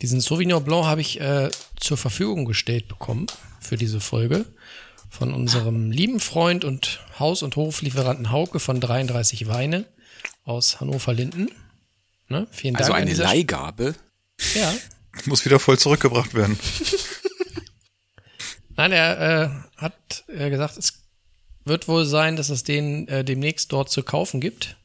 diesen 0.00 0.20
Sauvignon 0.20 0.64
Blanc 0.64 0.86
habe 0.86 1.00
ich 1.00 1.20
äh, 1.20 1.50
zur 1.76 1.96
Verfügung 1.96 2.44
gestellt 2.44 2.88
bekommen 2.88 3.26
für 3.60 3.76
diese 3.76 4.00
Folge 4.00 4.46
von 5.10 5.32
unserem 5.34 5.90
lieben 5.90 6.20
Freund 6.20 6.64
und 6.64 7.00
Haus- 7.18 7.42
und 7.42 7.56
Hoflieferanten 7.56 8.30
Hauke 8.30 8.60
von 8.60 8.80
33 8.80 9.48
Weine 9.48 9.86
aus 10.44 10.80
Hannover-Linden. 10.80 11.50
Ne? 12.28 12.46
Vielen 12.50 12.74
Dank. 12.74 12.84
Also 12.84 12.92
eine 12.92 13.14
Leihgabe. 13.14 13.94
Ja. 14.54 14.72
Muss 15.24 15.44
wieder 15.44 15.58
voll 15.58 15.78
zurückgebracht 15.78 16.34
werden. 16.34 16.58
Nein, 18.76 18.92
er 18.92 19.42
äh, 19.76 19.80
hat 19.80 20.24
äh, 20.28 20.50
gesagt, 20.50 20.76
es 20.76 21.02
wird 21.64 21.88
wohl 21.88 22.04
sein, 22.04 22.36
dass 22.36 22.50
es 22.50 22.62
den 22.62 23.08
äh, 23.08 23.24
demnächst 23.24 23.72
dort 23.72 23.90
zu 23.90 24.02
kaufen 24.02 24.40
gibt. 24.40 24.76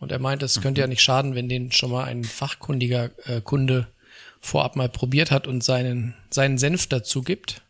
Und 0.00 0.10
er 0.10 0.18
meinte, 0.18 0.44
es 0.44 0.60
könnte 0.60 0.80
ja 0.80 0.88
nicht 0.88 1.02
schaden, 1.02 1.36
wenn 1.36 1.48
den 1.48 1.70
schon 1.70 1.92
mal 1.92 2.04
ein 2.04 2.24
fachkundiger 2.24 3.10
äh, 3.26 3.40
Kunde 3.40 3.86
vorab 4.42 4.76
mal 4.76 4.90
probiert 4.90 5.30
hat 5.30 5.46
und 5.46 5.64
seinen, 5.64 6.14
seinen 6.30 6.58
Senf 6.58 6.86
dazu 6.88 7.22
gibt. 7.22 7.62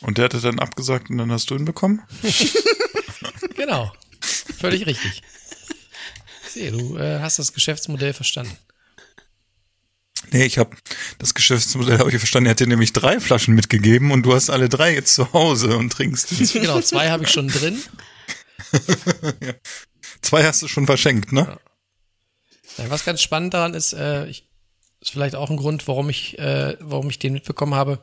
Und 0.00 0.18
der 0.18 0.26
hatte 0.26 0.40
dann 0.40 0.60
abgesagt 0.60 1.10
und 1.10 1.18
dann 1.18 1.32
hast 1.32 1.50
du 1.50 1.56
ihn 1.56 1.64
bekommen? 1.64 2.02
Genau. 3.56 3.92
Völlig 4.60 4.86
richtig. 4.86 5.20
Ich 6.46 6.52
sehe, 6.52 6.70
du 6.70 6.96
äh, 6.96 7.18
hast 7.18 7.40
das 7.40 7.52
Geschäftsmodell 7.52 8.12
verstanden. 8.12 8.56
Nee, 10.30 10.44
ich 10.44 10.58
habe 10.58 10.76
das 11.18 11.34
Geschäftsmodell 11.34 11.98
habe 11.98 12.10
ich 12.10 12.18
verstanden. 12.18 12.46
Er 12.46 12.50
hat 12.52 12.60
dir 12.60 12.68
nämlich 12.68 12.92
drei 12.92 13.18
Flaschen 13.18 13.54
mitgegeben 13.54 14.12
und 14.12 14.22
du 14.22 14.32
hast 14.32 14.48
alle 14.48 14.68
drei 14.68 14.94
jetzt 14.94 15.14
zu 15.14 15.32
Hause 15.32 15.76
und 15.76 15.90
trinkst. 15.90 16.52
Genau, 16.52 16.80
zwei 16.80 17.10
habe 17.10 17.24
ich 17.24 17.30
schon 17.30 17.48
drin. 17.48 17.82
Zwei 20.20 20.44
hast 20.44 20.62
du 20.62 20.68
schon 20.68 20.86
verschenkt, 20.86 21.32
ne? 21.32 21.58
Ja, 22.76 22.90
was 22.90 23.04
ganz 23.04 23.22
spannend 23.22 23.54
daran 23.54 23.72
ist, 23.72 23.92
äh, 23.92 24.26
ich, 24.26 24.47
ist 25.00 25.10
vielleicht 25.10 25.34
auch 25.34 25.50
ein 25.50 25.56
Grund, 25.56 25.86
warum 25.88 26.08
ich, 26.10 26.38
äh, 26.38 26.76
warum 26.80 27.10
ich 27.10 27.18
den 27.18 27.32
mitbekommen 27.32 27.74
habe. 27.74 27.98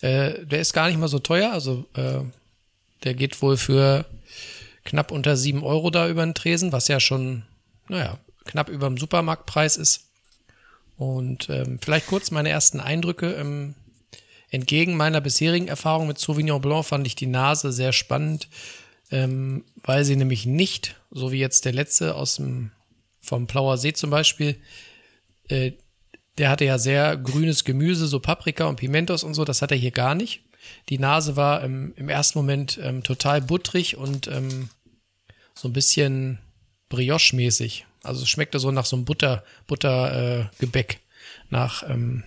Äh, 0.00 0.44
der 0.46 0.60
ist 0.60 0.72
gar 0.72 0.88
nicht 0.88 0.98
mal 0.98 1.08
so 1.08 1.18
teuer, 1.18 1.52
also 1.52 1.84
äh, 1.94 2.20
der 3.04 3.14
geht 3.14 3.40
wohl 3.42 3.56
für 3.56 4.04
knapp 4.84 5.12
unter 5.12 5.36
sieben 5.36 5.62
Euro 5.62 5.90
da 5.90 6.08
über 6.08 6.24
den 6.24 6.34
Tresen, 6.34 6.72
was 6.72 6.88
ja 6.88 7.00
schon, 7.00 7.44
naja, 7.88 8.18
knapp 8.44 8.68
über 8.68 8.86
dem 8.88 8.96
Supermarktpreis 8.96 9.76
ist. 9.76 10.06
Und 10.96 11.48
ähm, 11.48 11.78
vielleicht 11.82 12.08
kurz 12.08 12.30
meine 12.30 12.50
ersten 12.50 12.80
Eindrücke. 12.80 13.32
Ähm, 13.32 13.74
entgegen 14.50 14.96
meiner 14.96 15.20
bisherigen 15.20 15.68
Erfahrung 15.68 16.08
mit 16.08 16.18
Sauvignon 16.18 16.60
Blanc 16.60 16.84
fand 16.84 17.06
ich 17.06 17.14
die 17.14 17.26
Nase 17.26 17.72
sehr 17.72 17.92
spannend, 17.92 18.48
ähm, 19.10 19.64
weil 19.82 20.04
sie 20.04 20.16
nämlich 20.16 20.44
nicht, 20.44 20.96
so 21.10 21.32
wie 21.32 21.38
jetzt 21.38 21.64
der 21.64 21.72
letzte 21.72 22.16
aus 22.16 22.36
dem 22.36 22.72
vom 23.22 23.46
Plauer 23.46 23.78
See 23.78 23.92
zum 23.92 24.10
Beispiel, 24.10 24.56
äh, 25.48 25.72
der 26.40 26.48
hatte 26.48 26.64
ja 26.64 26.78
sehr 26.78 27.18
grünes 27.18 27.64
Gemüse, 27.64 28.06
so 28.06 28.18
Paprika 28.18 28.64
und 28.64 28.76
Pimentos 28.76 29.24
und 29.24 29.34
so, 29.34 29.44
das 29.44 29.60
hat 29.60 29.72
er 29.72 29.76
hier 29.76 29.90
gar 29.90 30.14
nicht. 30.14 30.40
Die 30.88 30.98
Nase 30.98 31.36
war 31.36 31.62
ähm, 31.62 31.92
im 31.96 32.08
ersten 32.08 32.38
Moment 32.38 32.80
ähm, 32.82 33.02
total 33.02 33.42
butterig 33.42 33.98
und 33.98 34.26
ähm, 34.26 34.70
so 35.54 35.68
ein 35.68 35.74
bisschen 35.74 36.38
Brioche-mäßig. 36.88 37.84
Also 38.02 38.22
es 38.22 38.28
schmeckte 38.30 38.58
so 38.58 38.70
nach 38.70 38.86
so 38.86 38.96
einem 38.96 39.04
Butter, 39.04 39.44
Butter, 39.66 40.48
äh. 40.62 40.84
Nach, 41.50 41.82
ähm, 41.86 42.24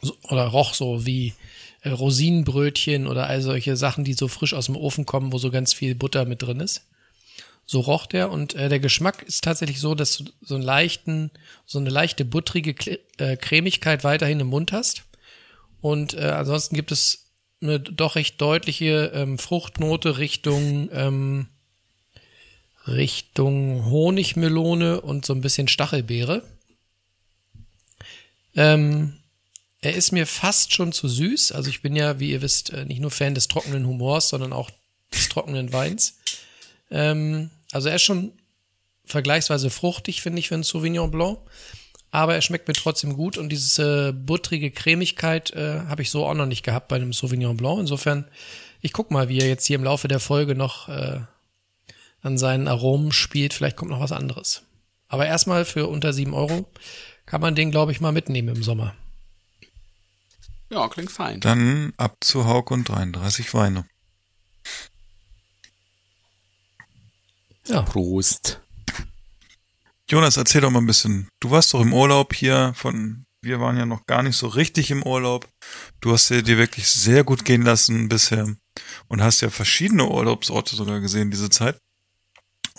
so, 0.00 0.16
oder 0.24 0.46
roch 0.46 0.74
so 0.74 1.06
wie 1.06 1.34
äh, 1.82 1.90
Rosinenbrötchen 1.90 3.06
oder 3.06 3.28
all 3.28 3.40
solche 3.40 3.76
Sachen, 3.76 4.02
die 4.02 4.14
so 4.14 4.26
frisch 4.26 4.52
aus 4.52 4.66
dem 4.66 4.76
Ofen 4.76 5.06
kommen, 5.06 5.32
wo 5.32 5.38
so 5.38 5.52
ganz 5.52 5.72
viel 5.72 5.94
Butter 5.94 6.24
mit 6.24 6.42
drin 6.42 6.58
ist. 6.58 6.88
So 7.64 7.80
roch 7.80 8.06
der 8.06 8.30
und 8.30 8.54
äh, 8.54 8.68
der 8.68 8.80
Geschmack 8.80 9.22
ist 9.22 9.44
tatsächlich 9.44 9.80
so, 9.80 9.94
dass 9.94 10.18
du 10.18 10.24
so 10.40 10.56
einen 10.56 10.64
leichten, 10.64 11.30
so 11.64 11.78
eine 11.78 11.90
leichte 11.90 12.24
buttrige 12.24 12.74
Kle 12.74 12.98
äh, 13.18 13.36
Cremigkeit 13.36 14.04
weiterhin 14.04 14.40
im 14.40 14.48
Mund 14.48 14.72
hast. 14.72 15.04
Und 15.80 16.14
äh, 16.14 16.22
ansonsten 16.22 16.76
gibt 16.76 16.92
es 16.92 17.30
eine 17.60 17.78
doch 17.80 18.16
recht 18.16 18.40
deutliche 18.40 19.12
ähm, 19.14 19.38
Fruchtnote 19.38 20.18
Richtung 20.18 20.88
ähm, 20.92 21.48
Richtung 22.86 23.84
Honigmelone 23.86 25.00
und 25.00 25.24
so 25.24 25.32
ein 25.32 25.40
bisschen 25.40 25.68
Stachelbeere. 25.68 26.42
Ähm, 28.54 29.18
er 29.80 29.94
ist 29.94 30.12
mir 30.12 30.26
fast 30.26 30.72
schon 30.72 30.92
zu 30.92 31.08
süß. 31.08 31.52
Also 31.52 31.70
ich 31.70 31.82
bin 31.82 31.96
ja, 31.96 32.18
wie 32.20 32.30
ihr 32.30 32.42
wisst, 32.42 32.70
äh, 32.70 32.84
nicht 32.84 33.00
nur 33.00 33.10
Fan 33.10 33.34
des 33.34 33.48
trockenen 33.48 33.86
Humors, 33.86 34.28
sondern 34.28 34.52
auch 34.52 34.70
des 35.12 35.28
trockenen 35.28 35.72
Weins. 35.72 36.18
Ähm, 36.92 37.50
also 37.72 37.88
er 37.88 37.96
ist 37.96 38.02
schon 38.02 38.32
vergleichsweise 39.04 39.70
fruchtig, 39.70 40.22
finde 40.22 40.38
ich, 40.38 40.48
für 40.48 40.54
einen 40.54 40.62
Sauvignon 40.62 41.10
Blanc. 41.10 41.38
Aber 42.10 42.34
er 42.34 42.42
schmeckt 42.42 42.68
mir 42.68 42.74
trotzdem 42.74 43.14
gut 43.16 43.38
und 43.38 43.48
diese 43.48 44.10
äh, 44.10 44.12
buttrige 44.12 44.70
Cremigkeit 44.70 45.50
äh, 45.52 45.80
habe 45.88 46.02
ich 46.02 46.10
so 46.10 46.26
auch 46.26 46.34
noch 46.34 46.46
nicht 46.46 46.62
gehabt 46.62 46.88
bei 46.88 46.96
einem 46.96 47.14
Sauvignon 47.14 47.56
Blanc. 47.56 47.80
Insofern, 47.80 48.26
ich 48.82 48.92
guck 48.92 49.10
mal, 49.10 49.30
wie 49.30 49.38
er 49.38 49.48
jetzt 49.48 49.66
hier 49.66 49.76
im 49.76 49.84
Laufe 49.84 50.08
der 50.08 50.20
Folge 50.20 50.54
noch 50.54 50.88
äh, 50.90 51.20
an 52.20 52.36
seinen 52.36 52.68
Aromen 52.68 53.12
spielt. 53.12 53.54
Vielleicht 53.54 53.76
kommt 53.76 53.90
noch 53.90 54.00
was 54.00 54.12
anderes. 54.12 54.62
Aber 55.08 55.26
erstmal 55.26 55.64
für 55.64 55.88
unter 55.88 56.12
sieben 56.12 56.34
Euro 56.34 56.66
kann 57.24 57.40
man 57.40 57.54
den, 57.54 57.70
glaube 57.70 57.92
ich, 57.92 58.00
mal 58.00 58.12
mitnehmen 58.12 58.56
im 58.56 58.62
Sommer. 58.62 58.94
Ja, 60.68 60.88
klingt 60.88 61.12
fein. 61.12 61.40
Dann 61.40 61.92
ab 61.96 62.16
zu 62.20 62.46
Hauk 62.46 62.70
und 62.70 62.88
33 62.88 63.52
Weine. 63.54 63.84
Ja. 67.66 67.82
Prost. 67.82 68.60
Jonas, 70.10 70.36
erzähl 70.36 70.60
doch 70.60 70.70
mal 70.70 70.80
ein 70.80 70.86
bisschen. 70.86 71.28
Du 71.40 71.50
warst 71.50 71.72
doch 71.72 71.80
im 71.80 71.94
Urlaub 71.94 72.34
hier 72.34 72.72
von, 72.74 73.24
wir 73.40 73.60
waren 73.60 73.76
ja 73.76 73.86
noch 73.86 74.04
gar 74.06 74.22
nicht 74.22 74.36
so 74.36 74.46
richtig 74.46 74.90
im 74.90 75.02
Urlaub. 75.02 75.48
Du 76.00 76.12
hast 76.12 76.28
dir, 76.28 76.42
dir 76.42 76.58
wirklich 76.58 76.88
sehr 76.88 77.24
gut 77.24 77.44
gehen 77.44 77.62
lassen 77.62 78.08
bisher 78.08 78.54
und 79.08 79.22
hast 79.22 79.40
ja 79.40 79.50
verschiedene 79.50 80.06
Urlaubsorte 80.06 80.76
sogar 80.76 81.00
gesehen 81.00 81.30
diese 81.30 81.50
Zeit. 81.50 81.78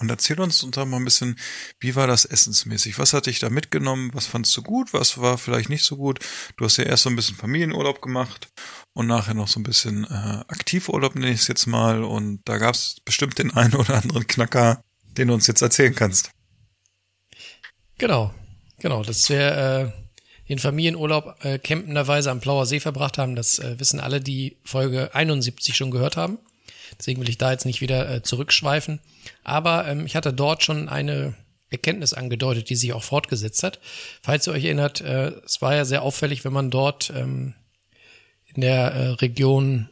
Und 0.04 0.10
erzähl 0.10 0.38
uns 0.42 0.60
doch 0.60 0.86
mal 0.86 0.98
ein 0.98 1.06
bisschen, 1.06 1.38
wie 1.80 1.96
war 1.96 2.08
das 2.08 2.26
essensmäßig? 2.26 3.00
Was 3.00 3.14
hat 3.14 3.26
dich 3.26 3.40
da 3.40 3.50
mitgenommen? 3.50 4.12
Was 4.14 4.26
fandst 4.26 4.56
du 4.58 4.62
gut? 4.62 4.92
Was 4.92 5.18
war 5.18 5.38
vielleicht 5.38 5.70
nicht 5.70 5.86
so 5.86 5.96
gut? 5.96 6.20
Du 6.58 6.66
hast 6.66 6.76
ja 6.76 6.84
erst 6.84 7.04
so 7.04 7.10
ein 7.10 7.16
bisschen 7.16 7.38
Familienurlaub 7.38 8.02
gemacht 8.02 8.50
und 8.92 9.08
nachher 9.08 9.34
noch 9.34 9.48
so 9.48 9.62
ein 9.62 9.64
bisschen 9.64 10.04
äh, 10.04 10.44
Aktivurlaub 10.50 11.16
nenne 11.16 11.32
ich 11.32 11.40
es 11.40 11.48
jetzt 11.48 11.68
mal. 11.68 12.04
Und 12.04 12.42
da 12.44 12.58
gab 12.58 12.76
es 12.76 12.98
bestimmt 13.06 13.40
den 13.40 13.54
einen 13.54 13.76
oder 13.76 13.96
anderen 13.96 14.28
Knacker, 14.28 14.84
den 15.06 15.30
du 15.30 15.36
uns 15.36 15.48
jetzt 15.48 15.62
erzählen 15.62 15.96
kannst. 15.96 16.32
Genau, 17.98 18.34
genau. 18.80 19.04
Dass 19.04 19.30
wir 19.30 19.40
äh, 19.40 19.92
den 20.50 20.60
Familienurlaub 20.60 21.46
äh, 21.46 21.60
campenderweise 21.60 22.30
am 22.30 22.42
Plauer 22.42 22.66
See 22.66 22.82
verbracht 22.82 23.18
haben, 23.18 23.38
das 23.38 23.58
äh, 23.60 23.80
wissen 23.80 24.02
alle, 24.02 24.20
die 24.20 24.58
Folge 24.66 25.16
71 25.16 25.78
schon 25.78 25.92
gehört 25.92 26.18
haben. 26.18 26.40
Deswegen 27.00 27.22
will 27.22 27.30
ich 27.30 27.38
da 27.38 27.52
jetzt 27.52 27.66
nicht 27.66 27.82
wieder 27.82 28.10
äh, 28.10 28.24
zurückschweifen. 28.24 29.00
Aber 29.44 29.88
ähm, 29.88 30.06
ich 30.06 30.16
hatte 30.16 30.34
dort 30.34 30.64
schon 30.64 30.90
eine 30.90 31.36
Erkenntnis 31.70 32.14
angedeutet, 32.14 32.70
die 32.70 32.76
sich 32.76 32.94
auch 32.94 33.04
fortgesetzt 33.04 33.64
hat. 33.64 33.80
Falls 34.22 34.48
ihr 34.48 34.54
euch 34.54 34.66
erinnert, 34.66 35.02
äh, 35.02 35.32
es 35.44 35.62
war 35.62 35.76
ja 35.76 35.86
sehr 35.86 36.04
auffällig, 36.04 36.46
wenn 36.46 36.54
man 36.54 36.70
dort 36.70 37.12
ähm, 37.16 37.56
in 38.46 38.62
der 38.62 38.92
äh, 38.92 39.08
Region, 39.10 39.90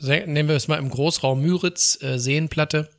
nehmen 0.00 0.48
wir 0.48 0.56
es 0.56 0.68
mal 0.68 0.78
im 0.78 0.90
Großraum 0.90 1.40
Müritz, 1.40 2.00
äh, 2.02 2.18
Seenplatte, 2.18 2.90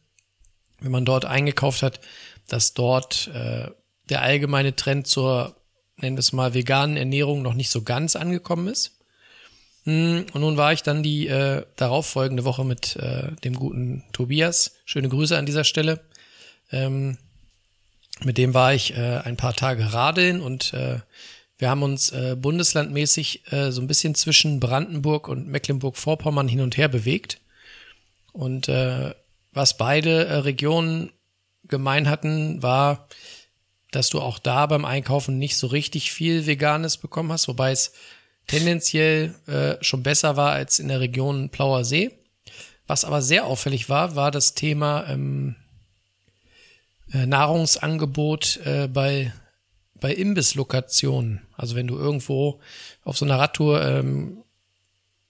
wenn 0.80 0.92
man 0.92 1.06
dort 1.06 1.26
eingekauft 1.26 1.84
hat, 1.84 2.00
dass 2.48 2.74
dort 2.74 3.28
äh, 3.34 3.70
der 4.10 4.22
allgemeine 4.22 4.76
Trend 4.76 5.08
zur, 5.08 5.56
nennen 5.98 6.18
wir 6.18 6.22
es 6.22 6.34
mal, 6.34 6.54
veganen 6.54 6.98
Ernährung 6.98 7.42
noch 7.42 7.54
nicht 7.54 7.70
so 7.70 7.84
ganz 7.84 8.16
angekommen 8.16 8.68
ist. 8.68 8.95
Hm, 9.86 10.26
Und 10.34 10.42
nun 10.42 10.58
war 10.58 10.74
ich 10.74 10.84
dann 10.84 11.04
die 11.04 11.28
äh, 11.28 11.64
darauffolgende 11.76 12.44
Woche 12.44 12.66
mit 12.66 12.96
äh, 12.98 13.32
dem 13.44 13.56
guten 13.56 14.04
Tobias. 14.12 14.76
Schöne 14.86 15.10
Grüße 15.10 15.38
an 15.38 15.46
dieser 15.46 15.64
Stelle. 15.64 16.02
Ähm, 16.72 17.18
mit 18.24 18.38
dem 18.38 18.54
war 18.54 18.74
ich 18.74 18.96
äh, 18.98 19.22
ein 19.24 19.38
paar 19.38 19.54
Tage 19.54 19.94
radeln 19.94 20.42
und 20.42 20.74
äh, 20.74 21.00
wir 21.58 21.70
haben 21.70 21.84
uns 21.84 22.12
äh, 22.12 22.36
bundeslandmäßig 22.38 23.52
äh, 23.52 23.72
so 23.72 23.82
ein 23.82 23.88
bisschen 23.88 24.16
zwischen 24.16 24.60
Brandenburg 24.60 25.28
und 25.28 25.48
Mecklenburg-Vorpommern 25.48 26.48
hin 26.48 26.62
und 26.62 26.78
her 26.78 26.90
bewegt. 26.90 27.40
Und 28.34 28.68
äh, 28.68 29.14
was 29.54 29.78
beide 29.78 30.26
äh, 30.26 30.36
Regionen 30.38 31.12
gemein 31.64 32.10
hatten, 32.10 32.62
war, 32.62 33.08
dass 33.92 34.10
du 34.10 34.20
auch 34.20 34.40
da 34.40 34.66
beim 34.66 34.84
Einkaufen 34.84 35.38
nicht 35.38 35.58
so 35.58 35.68
richtig 35.68 36.12
viel 36.12 36.46
Veganes 36.46 36.98
bekommen 36.98 37.32
hast, 37.32 37.48
wobei 37.48 37.72
es 37.72 37.94
tendenziell 38.48 39.34
äh, 39.48 39.84
schon 39.84 40.04
besser 40.04 40.38
war 40.38 40.52
als 40.52 40.80
in 40.80 40.88
der 40.88 41.00
Region 41.00 41.50
Plauer 41.50 41.84
See. 41.84 42.12
Was 42.88 43.04
aber 43.04 43.22
sehr 43.22 43.46
auffällig 43.46 43.90
war, 43.90 44.16
war 44.16 44.32
das 44.32 44.54
Thema 44.54 45.08
ähm, 45.10 45.56
äh, 47.12 47.26
Nahrungsangebot 47.26 48.60
äh, 48.64 48.88
bei, 48.88 49.34
bei 50.00 50.14
Imbisslokationen, 50.14 51.42
also 51.56 51.76
wenn 51.76 51.88
du 51.88 51.98
irgendwo 51.98 52.60
auf 53.04 53.18
so 53.18 53.26
einer 53.26 53.40
Radtour 53.40 53.84
ähm, 53.84 54.44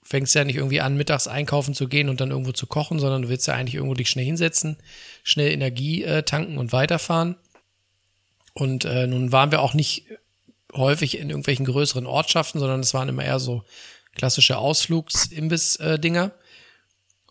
fängst 0.06 0.36
ja 0.36 0.44
nicht 0.44 0.58
irgendwie 0.58 0.82
an, 0.82 0.98
mittags 0.98 1.28
einkaufen 1.28 1.74
zu 1.74 1.88
gehen 1.88 2.10
und 2.10 2.22
dann 2.22 2.30
irgendwo 2.30 2.52
zu 2.52 2.68
kochen, 2.68 3.00
sondern 3.00 3.24
du 3.24 3.30
willst 3.30 3.48
ja 3.48 3.56
eigentlich 3.56 3.76
irgendwo 3.76 3.96
dich 3.96 4.10
schnell 4.10 4.26
hinsetzen, 4.26 4.78
schnell 5.24 5.52
Energie 5.52 6.04
äh, 6.04 6.22
tanken 6.24 6.60
und 6.60 6.72
weiterfahren. 6.72 7.36
Und 8.54 8.86
äh, 8.86 9.08
nun 9.08 9.32
waren 9.32 9.52
wir 9.52 9.62
auch 9.62 9.74
nicht 9.74 10.06
häufig 10.76 11.18
in 11.18 11.30
irgendwelchen 11.30 11.66
größeren 11.66 12.06
Ortschaften, 12.06 12.60
sondern 12.60 12.82
es 12.82 12.94
waren 12.94 13.10
immer 13.10 13.24
eher 13.24 13.40
so 13.40 13.64
klassische 14.14 14.58
Ausflugs-Imbiss-Dinger. 14.58 16.32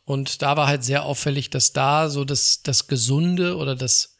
Und 0.04 0.42
da 0.42 0.57
war 0.57 0.66
halt 0.66 0.85
sehr 0.85 1.04
auffällig, 1.04 1.50
dass 1.50 1.72
da 1.72 2.11
so 2.11 2.24
das, 2.24 2.62
das 2.62 2.87
Gesunde 2.88 3.57
oder 3.57 3.74
das, 3.74 4.16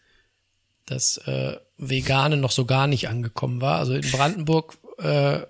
das 0.87 1.18
äh, 1.18 1.58
Vegane 1.76 2.37
noch 2.37 2.50
so 2.50 2.64
gar 2.64 2.87
nicht 2.87 3.08
angekommen 3.08 3.60
war. 3.60 3.78
Also 3.78 3.94
in 3.94 4.10
Brandenburg 4.10 4.78
äh, 4.98 5.40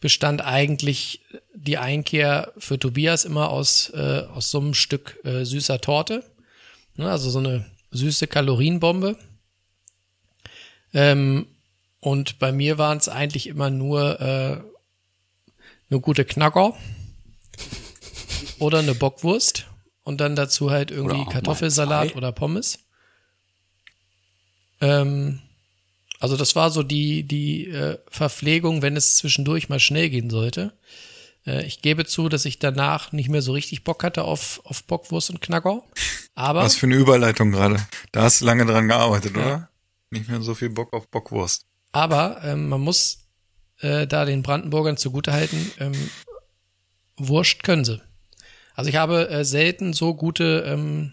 bestand 0.00 0.42
eigentlich 0.42 1.22
die 1.54 1.78
Einkehr 1.78 2.52
für 2.58 2.78
Tobias 2.78 3.24
immer 3.24 3.50
aus, 3.50 3.90
äh, 3.90 4.24
aus 4.34 4.50
so 4.50 4.60
einem 4.60 4.74
Stück 4.74 5.18
äh, 5.24 5.44
süßer 5.44 5.80
Torte. 5.80 6.24
Ne, 6.96 7.10
also 7.10 7.30
so 7.30 7.38
eine 7.38 7.64
süße 7.92 8.26
Kalorienbombe. 8.26 9.16
Ähm, 10.92 11.46
und 12.00 12.38
bei 12.38 12.52
mir 12.52 12.78
waren 12.78 12.98
es 12.98 13.08
eigentlich 13.08 13.46
immer 13.46 13.70
nur 13.70 14.20
äh, 14.20 14.60
eine 15.90 16.00
gute 16.00 16.24
Knacker 16.24 16.74
oder 18.58 18.78
eine 18.78 18.94
Bockwurst 18.94 19.66
und 20.02 20.20
dann 20.20 20.36
dazu 20.36 20.70
halt 20.70 20.90
irgendwie 20.90 21.20
Oder 21.20 21.30
Kartoffelsalat 21.30 22.16
oder 22.16 22.32
Pommes. 22.32 22.78
Ähm, 24.80 25.40
also 26.20 26.36
das 26.36 26.56
war 26.56 26.70
so 26.70 26.82
die, 26.82 27.22
die 27.24 27.68
äh, 27.68 27.98
Verpflegung, 28.08 28.82
wenn 28.82 28.96
es 28.96 29.16
zwischendurch 29.16 29.68
mal 29.68 29.80
schnell 29.80 30.10
gehen 30.10 30.30
sollte. 30.30 30.72
Äh, 31.46 31.66
ich 31.66 31.82
gebe 31.82 32.06
zu, 32.06 32.28
dass 32.28 32.44
ich 32.44 32.58
danach 32.58 33.12
nicht 33.12 33.28
mehr 33.28 33.42
so 33.42 33.52
richtig 33.52 33.84
Bock 33.84 34.04
hatte 34.04 34.24
auf, 34.24 34.60
auf 34.64 34.84
Bockwurst 34.84 35.30
und 35.30 35.40
Knacker. 35.40 35.82
Aber 36.34 36.62
Was 36.62 36.76
für 36.76 36.86
eine 36.86 36.96
Überleitung 36.96 37.52
gerade. 37.52 37.76
Da 38.12 38.22
hast 38.22 38.40
du 38.40 38.46
lange 38.46 38.64
dran 38.64 38.88
gearbeitet, 38.88 39.36
oder? 39.36 39.68
Nicht 40.10 40.28
mehr 40.28 40.40
so 40.42 40.54
viel 40.54 40.70
Bock 40.70 40.92
auf 40.92 41.08
Bockwurst. 41.08 41.66
Aber 41.92 42.40
ähm, 42.44 42.68
man 42.68 42.80
muss 42.80 43.28
äh, 43.80 44.06
da 44.06 44.24
den 44.24 44.42
Brandenburgern 44.42 44.96
zugutehalten, 44.96 45.70
ähm, 45.78 46.10
Wurst 47.16 47.62
können 47.62 47.84
sie. 47.84 48.00
Also 48.74 48.88
ich 48.88 48.96
habe 48.96 49.28
äh, 49.28 49.44
selten 49.44 49.92
so 49.92 50.14
gute 50.14 50.64
ähm, 50.66 51.12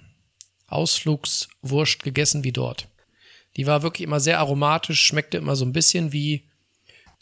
Ausflugswurst 0.67 2.03
gegessen 2.03 2.43
wie 2.43 2.51
dort. 2.51 2.87
Die 3.55 3.65
war 3.65 3.81
wirklich 3.81 4.05
immer 4.05 4.19
sehr 4.19 4.39
aromatisch, 4.39 5.01
schmeckte 5.01 5.37
immer 5.37 5.55
so 5.55 5.65
ein 5.65 5.73
bisschen 5.73 6.13
wie, 6.13 6.47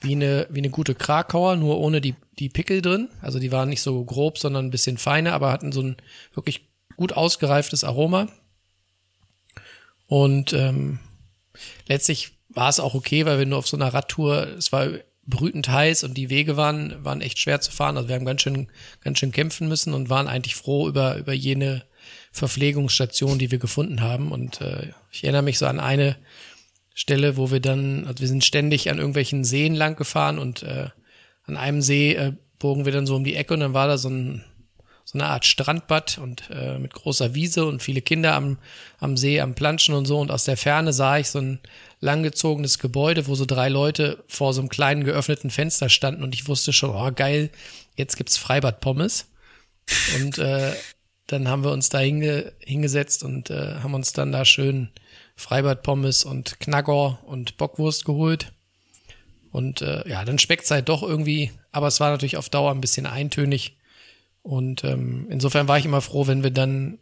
wie, 0.01 0.13
eine, 0.13 0.47
wie 0.49 0.59
eine 0.59 0.69
gute 0.69 0.93
Krakauer, 0.93 1.55
nur 1.55 1.79
ohne 1.79 2.01
die, 2.01 2.15
die 2.37 2.49
Pickel 2.49 2.81
drin. 2.81 3.09
Also 3.21 3.39
die 3.39 3.51
waren 3.51 3.69
nicht 3.69 3.81
so 3.81 4.03
grob, 4.03 4.37
sondern 4.37 4.65
ein 4.65 4.71
bisschen 4.71 4.97
feiner, 4.97 5.33
aber 5.33 5.51
hatten 5.51 5.71
so 5.71 5.81
ein 5.81 5.97
wirklich 6.33 6.67
gut 6.97 7.13
ausgereiftes 7.13 7.83
Aroma. 7.83 8.27
Und 10.07 10.53
ähm, 10.53 10.99
letztlich 11.87 12.37
war 12.55 12.69
es 12.69 12.79
auch 12.79 12.95
okay, 12.95 13.25
weil 13.25 13.37
wenn 13.37 13.51
du 13.51 13.57
auf 13.57 13.67
so 13.67 13.77
einer 13.77 13.93
Radtour, 13.93 14.47
es 14.57 14.71
war 14.71 14.87
brütend 15.27 15.67
heiß 15.69 16.03
und 16.03 16.15
die 16.15 16.29
Wege 16.29 16.55
waren, 16.55 17.03
waren 17.03 17.21
echt 17.21 17.39
schwer 17.39 17.59
zu 17.59 17.71
fahren. 17.71 17.97
Also 17.97 18.09
wir 18.09 18.15
haben 18.15 18.25
ganz 18.25 18.41
schön, 18.41 18.67
ganz 19.01 19.19
schön 19.19 19.31
kämpfen 19.31 19.67
müssen 19.67 19.93
und 19.93 20.09
waren 20.09 20.27
eigentlich 20.27 20.55
froh 20.55 20.87
über, 20.87 21.17
über 21.17 21.33
jene 21.33 21.83
Verpflegungsstation, 22.31 23.39
die 23.39 23.51
wir 23.51 23.57
gefunden 23.57 24.01
haben. 24.01 24.31
Und 24.31 24.61
äh, 24.61 24.89
ich 25.11 25.23
erinnere 25.23 25.41
mich 25.41 25.57
so 25.57 25.65
an 25.65 25.79
eine 25.79 26.15
Stelle, 26.93 27.37
wo 27.37 27.51
wir 27.51 27.59
dann, 27.59 28.05
also 28.05 28.21
wir 28.21 28.27
sind 28.27 28.45
ständig 28.45 28.89
an 28.89 28.97
irgendwelchen 28.97 29.43
Seen 29.43 29.75
lang 29.75 29.95
gefahren 29.95 30.39
und 30.39 30.63
äh, 30.63 30.89
an 31.43 31.57
einem 31.57 31.81
See 31.81 32.13
äh, 32.13 32.33
bogen 32.59 32.85
wir 32.85 32.91
dann 32.91 33.07
so 33.07 33.15
um 33.15 33.23
die 33.23 33.35
Ecke 33.35 33.53
und 33.53 33.59
dann 33.59 33.73
war 33.73 33.87
da 33.87 33.97
so 33.97 34.09
ein 34.09 34.43
so 35.07 35.19
eine 35.19 35.27
Art 35.27 35.45
Strandbad 35.45 36.17
und 36.17 36.49
äh, 36.49 36.79
mit 36.79 36.93
großer 36.93 37.35
Wiese 37.35 37.65
und 37.65 37.83
viele 37.83 38.01
Kinder 38.01 38.33
am, 38.33 38.57
am 38.97 39.17
See, 39.17 39.39
am 39.39 39.53
Planschen 39.53 39.93
und 39.93 40.05
so. 40.07 40.19
Und 40.19 40.31
aus 40.31 40.45
der 40.45 40.57
Ferne 40.57 40.93
sah 40.93 41.19
ich 41.19 41.29
so 41.29 41.39
ein 41.39 41.59
langgezogenes 42.05 42.79
Gebäude, 42.79 43.27
wo 43.27 43.35
so 43.35 43.45
drei 43.45 43.67
Leute 43.67 44.23
vor 44.27 44.53
so 44.53 44.61
einem 44.61 44.69
kleinen 44.69 45.03
geöffneten 45.03 45.49
Fenster 45.49 45.89
standen 45.89 46.23
und 46.23 46.33
ich 46.33 46.47
wusste 46.47 46.71
schon, 46.71 46.91
oh 46.91 47.11
geil, 47.13 47.49
jetzt 47.97 48.15
gibt's 48.15 48.37
Freibad-Pommes. 48.37 49.25
Und 50.15 50.37
äh, 50.37 50.73
dann 51.27 51.47
haben 51.47 51.63
wir 51.63 51.71
uns 51.71 51.89
da 51.89 51.99
hinge 51.99 52.53
hingesetzt 52.59 53.23
und 53.23 53.49
äh, 53.49 53.75
haben 53.81 53.93
uns 53.93 54.13
dann 54.13 54.31
da 54.31 54.45
schön 54.45 54.89
Freibad-Pommes 55.35 56.23
und 56.23 56.59
Knacker 56.59 57.19
und 57.25 57.57
Bockwurst 57.57 58.05
geholt. 58.05 58.53
Und 59.51 59.81
äh, 59.81 60.07
ja, 60.07 60.23
dann 60.25 60.39
schmeckt's 60.39 60.71
halt 60.71 60.89
doch 60.89 61.01
irgendwie, 61.01 61.51
aber 61.71 61.87
es 61.87 61.99
war 61.99 62.11
natürlich 62.11 62.37
auf 62.37 62.49
Dauer 62.49 62.71
ein 62.71 62.81
bisschen 62.81 63.05
eintönig. 63.05 63.77
Und 64.43 64.83
ähm, 64.83 65.27
insofern 65.29 65.67
war 65.67 65.79
ich 65.79 65.85
immer 65.85 66.01
froh, 66.01 66.27
wenn 66.27 66.43
wir 66.43 66.51
dann 66.51 66.99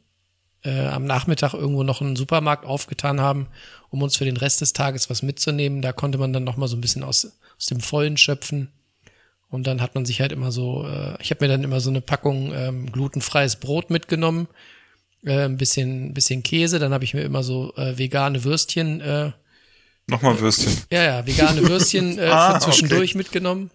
äh, 0.64 0.88
am 0.88 1.06
Nachmittag 1.06 1.54
irgendwo 1.54 1.84
noch 1.84 2.02
einen 2.02 2.16
Supermarkt 2.16 2.66
aufgetan 2.66 3.20
haben, 3.20 3.48
um 3.94 4.02
uns 4.02 4.18
für 4.18 4.26
den 4.26 4.38
Rest 4.38 4.60
des 4.60 4.74
Tages 4.74 5.12
was 5.12 5.22
mitzunehmen. 5.22 5.84
Da 5.84 5.94
konnte 5.94 6.18
man 6.18 6.34
dann 6.34 6.44
noch 6.44 6.58
mal 6.58 6.68
so 6.68 6.76
ein 6.76 6.82
bisschen 6.82 7.04
aus, 7.04 7.32
aus 7.60 7.66
dem 7.68 7.80
Vollen 7.80 8.18
schöpfen. 8.18 8.72
Und 9.50 9.68
dann 9.68 9.82
hat 9.82 9.94
man 9.94 10.04
sich 10.04 10.20
halt 10.20 10.32
immer 10.32 10.52
so, 10.52 10.84
äh, 10.88 11.16
ich 11.22 11.30
habe 11.30 11.46
mir 11.46 11.48
dann 11.52 11.64
immer 11.64 11.80
so 11.80 11.92
eine 11.92 12.02
Packung 12.02 12.52
ähm, 12.56 12.92
glutenfreies 12.92 13.58
Brot 13.58 13.92
mitgenommen, 13.92 14.48
äh, 15.24 15.46
ein 15.46 15.58
bisschen, 15.58 16.16
bisschen 16.16 16.42
Käse. 16.42 16.80
Dann 16.80 16.92
habe 16.92 17.04
ich 17.04 17.14
mir 17.14 17.22
immer 17.22 17.44
so 17.44 17.72
äh, 17.76 17.96
vegane 17.96 18.44
Würstchen, 18.44 19.00
äh, 19.00 19.32
Nochmal 20.08 20.40
Würstchen. 20.40 20.76
ja, 20.92 21.04
ja, 21.04 21.28
vegane 21.28 21.62
Würstchen 21.70 22.18
äh, 22.18 22.24
Ah, 22.30 22.56
für 22.60 22.72
zwischendurch 22.72 23.12
okay. 23.12 23.20
mitgenommen. 23.20 23.70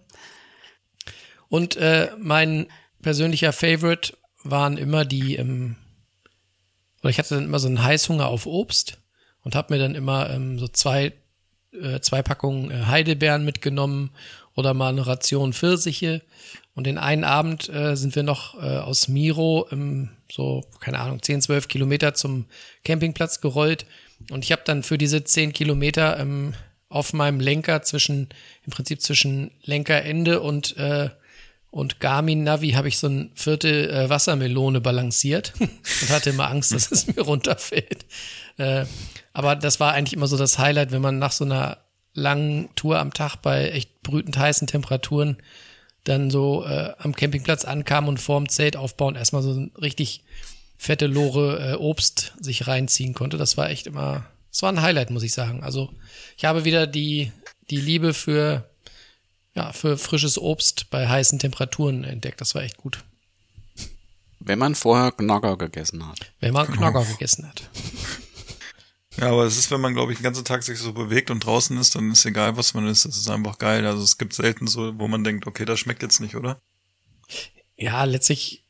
Und 1.47 1.77
äh, 1.77 2.09
mein 2.19 2.67
persönlicher 3.01 3.53
Favorite 3.53 4.17
waren 4.43 4.75
immer 4.75 5.05
die, 5.05 5.37
ähm, 5.37 5.77
oder 6.99 7.09
ich 7.09 7.19
hatte 7.19 7.35
dann 7.35 7.45
immer 7.45 7.59
so 7.59 7.69
einen 7.69 7.81
Heißhunger 7.81 8.27
auf 8.27 8.45
Obst 8.45 8.98
und 9.43 9.55
habe 9.55 9.73
mir 9.73 9.79
dann 9.79 9.95
immer 9.95 10.29
ähm, 10.29 10.59
so 10.59 10.67
zwei, 10.67 11.13
äh, 11.71 11.99
zwei 12.01 12.21
Packungen 12.21 12.71
äh, 12.71 12.85
Heidelbeeren 12.85 13.45
mitgenommen 13.45 14.11
oder 14.55 14.73
mal 14.73 14.89
eine 14.89 15.07
Ration 15.07 15.53
Pfirsiche. 15.53 16.21
Und 16.75 16.85
den 16.85 16.97
einen 16.97 17.23
Abend 17.23 17.67
äh, 17.69 17.95
sind 17.95 18.15
wir 18.15 18.23
noch 18.23 18.61
äh, 18.61 18.77
aus 18.77 19.07
Miro, 19.07 19.67
ähm, 19.71 20.09
so, 20.31 20.63
keine 20.79 20.99
Ahnung, 20.99 21.21
10, 21.21 21.41
12 21.41 21.67
Kilometer 21.67 22.13
zum 22.13 22.45
Campingplatz 22.83 23.41
gerollt. 23.41 23.85
Und 24.31 24.45
ich 24.45 24.51
habe 24.51 24.61
dann 24.65 24.83
für 24.83 24.97
diese 24.97 25.23
10 25.23 25.53
Kilometer 25.53 26.19
ähm, 26.19 26.53
auf 26.87 27.13
meinem 27.13 27.39
Lenker 27.39 27.81
zwischen, 27.81 28.29
im 28.65 28.71
Prinzip 28.71 29.01
zwischen 29.01 29.51
Lenkerende 29.63 30.41
und, 30.41 30.77
äh, 30.77 31.09
und 31.71 31.99
Garmin 31.99 32.43
Navi 32.43 32.71
habe 32.71 32.87
ich 32.87 32.97
so 32.97 33.07
ein 33.07 33.31
Viertel 33.35 33.89
äh, 33.89 34.09
Wassermelone 34.09 34.81
balanciert 34.81 35.53
und 35.59 36.09
hatte 36.09 36.31
immer 36.31 36.49
Angst, 36.49 36.73
dass 36.73 36.91
es 36.91 37.07
mir 37.07 37.21
runterfällt. 37.21 38.05
Äh, 38.57 38.85
aber 39.33 39.55
das 39.55 39.79
war 39.79 39.93
eigentlich 39.93 40.13
immer 40.13 40.27
so 40.27 40.37
das 40.37 40.57
Highlight, 40.57 40.91
wenn 40.91 41.01
man 41.01 41.19
nach 41.19 41.31
so 41.31 41.45
einer 41.45 41.77
langen 42.13 42.69
Tour 42.75 42.99
am 42.99 43.13
Tag 43.13 43.37
bei 43.37 43.69
echt 43.69 44.01
brütend 44.01 44.37
heißen 44.37 44.67
Temperaturen 44.67 45.37
dann 46.03 46.31
so 46.31 46.65
äh, 46.65 46.93
am 46.97 47.15
Campingplatz 47.15 47.65
ankam 47.65 48.07
und 48.07 48.19
vorm 48.19 48.49
Zelt 48.49 48.75
aufbauen 48.75 49.15
erstmal 49.15 49.43
so 49.43 49.51
ein 49.51 49.71
richtig 49.79 50.23
fette 50.77 51.07
Lore 51.07 51.73
äh, 51.73 51.75
Obst 51.75 52.33
sich 52.39 52.67
reinziehen 52.67 53.13
konnte. 53.13 53.37
Das 53.37 53.57
war 53.57 53.69
echt 53.69 53.85
immer, 53.85 54.25
das 54.49 54.61
war 54.61 54.71
ein 54.71 54.81
Highlight, 54.81 55.11
muss 55.11 55.23
ich 55.23 55.33
sagen. 55.33 55.61
Also 55.61 55.89
ich 56.37 56.45
habe 56.45 56.65
wieder 56.65 56.87
die, 56.87 57.31
die 57.69 57.81
Liebe 57.81 58.13
für, 58.13 58.68
ja, 59.55 59.73
für 59.73 59.97
frisches 59.97 60.37
Obst 60.37 60.89
bei 60.89 61.07
heißen 61.07 61.39
Temperaturen 61.39 62.03
entdeckt. 62.03 62.41
Das 62.41 62.55
war 62.55 62.63
echt 62.63 62.77
gut. 62.77 63.03
Wenn 64.39 64.59
man 64.59 64.75
vorher 64.75 65.11
Knacker 65.11 65.57
gegessen 65.57 66.07
hat. 66.07 66.31
Wenn 66.39 66.53
man 66.53 66.67
Knacker 66.67 67.03
gegessen 67.03 67.47
hat. 67.47 67.69
Ja, 69.17 69.31
aber 69.31 69.43
es 69.43 69.57
ist, 69.57 69.69
wenn 69.69 69.81
man, 69.81 69.93
glaube 69.93 70.13
ich, 70.13 70.19
den 70.19 70.23
ganzen 70.23 70.45
Tag 70.45 70.63
sich 70.63 70.79
so 70.79 70.93
bewegt 70.93 71.29
und 71.29 71.45
draußen 71.45 71.77
ist, 71.77 71.95
dann 71.95 72.11
ist 72.11 72.25
egal, 72.25 72.55
was 72.55 72.73
man 72.73 72.87
isst. 72.87 73.05
Es 73.05 73.17
ist 73.17 73.29
einfach 73.29 73.57
geil. 73.57 73.85
Also 73.85 74.01
es 74.01 74.17
gibt 74.17 74.33
selten 74.33 74.65
so, 74.67 74.97
wo 74.97 75.09
man 75.09 75.25
denkt, 75.25 75.45
okay, 75.45 75.65
das 75.65 75.79
schmeckt 75.79 76.01
jetzt 76.01 76.21
nicht, 76.21 76.35
oder? 76.35 76.61
Ja, 77.75 78.05
letztlich, 78.05 78.65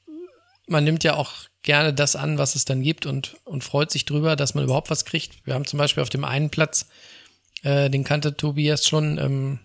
man 0.68 0.84
nimmt 0.84 1.04
ja 1.04 1.16
auch 1.16 1.34
gerne 1.62 1.94
das 1.94 2.16
an, 2.16 2.40
was 2.40 2.56
es 2.56 2.66
dann 2.66 2.82
gibt 2.82 3.06
und, 3.06 3.38
und 3.44 3.64
freut 3.64 3.92
sich 3.92 4.06
drüber, 4.06 4.36
dass 4.36 4.56
man 4.56 4.64
überhaupt 4.64 4.90
was 4.90 5.06
kriegt. 5.06 5.46
Wir 5.46 5.54
haben 5.54 5.66
zum 5.66 5.78
Beispiel 5.78 6.02
auf 6.02 6.10
dem 6.10 6.24
einen 6.24 6.50
Platz, 6.50 6.88
äh, 7.62 7.92
den 7.92 8.04
kannte 8.04 8.36
Tobias 8.36 8.88
schon, 8.88 9.20
ähm, 9.20 9.60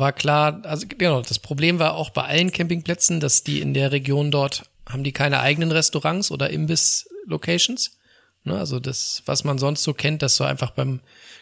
war 0.00 0.12
klar, 0.12 0.62
also 0.64 0.86
genau, 0.86 1.22
das 1.22 1.38
Problem 1.38 1.78
war 1.78 1.94
auch 1.94 2.10
bei 2.10 2.24
allen 2.24 2.52
Campingplätzen, 2.52 3.20
dass 3.20 3.44
die 3.44 3.60
in 3.60 3.74
der 3.74 3.92
Region 3.92 4.30
dort 4.30 4.70
haben 4.88 5.04
die 5.04 5.12
keine 5.12 5.40
eigenen 5.40 5.70
Restaurants 5.70 6.30
oder 6.30 6.50
Imbiss-Locations. 6.50 7.98
Ne, 8.44 8.58
also 8.58 8.80
das, 8.80 9.22
was 9.26 9.44
man 9.44 9.58
sonst 9.58 9.82
so 9.82 9.92
kennt, 9.92 10.22
dass 10.22 10.36
du 10.36 10.44
einfach 10.44 10.70
beim 10.70 11.00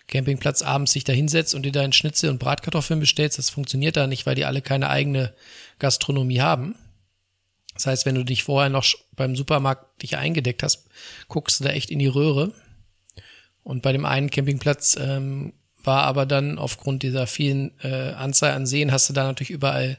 Campingplatz 0.08 0.62
abends 0.62 0.92
sich 0.92 1.04
da 1.04 1.12
hinsetzt 1.12 1.54
und 1.54 1.62
dir 1.62 1.72
deinen 1.72 1.92
Schnitzel 1.92 2.30
und 2.30 2.38
Bratkartoffeln 2.38 3.00
bestellst, 3.00 3.38
das 3.38 3.50
funktioniert 3.50 3.96
da 3.96 4.06
nicht, 4.06 4.26
weil 4.26 4.34
die 4.34 4.44
alle 4.44 4.62
keine 4.62 4.88
eigene 4.88 5.32
Gastronomie 5.78 6.40
haben. 6.40 6.74
Das 7.74 7.86
heißt, 7.86 8.06
wenn 8.06 8.14
du 8.14 8.24
dich 8.24 8.42
vorher 8.42 8.70
noch 8.70 8.86
beim 9.14 9.36
Supermarkt 9.36 10.02
dich 10.02 10.16
eingedeckt 10.16 10.62
hast, 10.62 10.86
guckst 11.28 11.60
du 11.60 11.64
da 11.64 11.70
echt 11.70 11.90
in 11.90 11.98
die 11.98 12.06
Röhre. 12.06 12.52
Und 13.62 13.82
bei 13.82 13.92
dem 13.92 14.04
einen 14.04 14.30
Campingplatz 14.30 14.96
ähm, 14.98 15.52
war 15.86 16.04
aber 16.04 16.26
dann 16.26 16.58
aufgrund 16.58 17.02
dieser 17.02 17.26
vielen 17.26 17.72
äh, 17.80 18.12
Anzahl 18.12 18.52
an 18.52 18.66
Seen 18.66 18.92
hast 18.92 19.08
du 19.08 19.12
da 19.12 19.24
natürlich 19.24 19.50
überall 19.50 19.98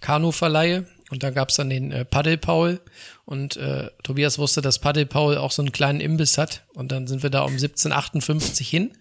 Kanuverleihe 0.00 0.86
und 1.10 1.22
da 1.22 1.30
gab's 1.30 1.56
dann 1.56 1.70
den 1.70 1.92
äh, 1.92 2.04
Paddelpaul 2.04 2.80
und 3.24 3.56
äh, 3.56 3.90
Tobias 4.02 4.38
wusste, 4.38 4.62
dass 4.62 4.78
Paddelpaul 4.78 5.36
auch 5.36 5.50
so 5.50 5.62
einen 5.62 5.72
kleinen 5.72 6.00
Imbiss 6.00 6.38
hat 6.38 6.64
und 6.74 6.92
dann 6.92 7.06
sind 7.06 7.22
wir 7.22 7.30
da 7.30 7.42
um 7.42 7.54
17.58 7.54 8.64
hin, 8.64 8.96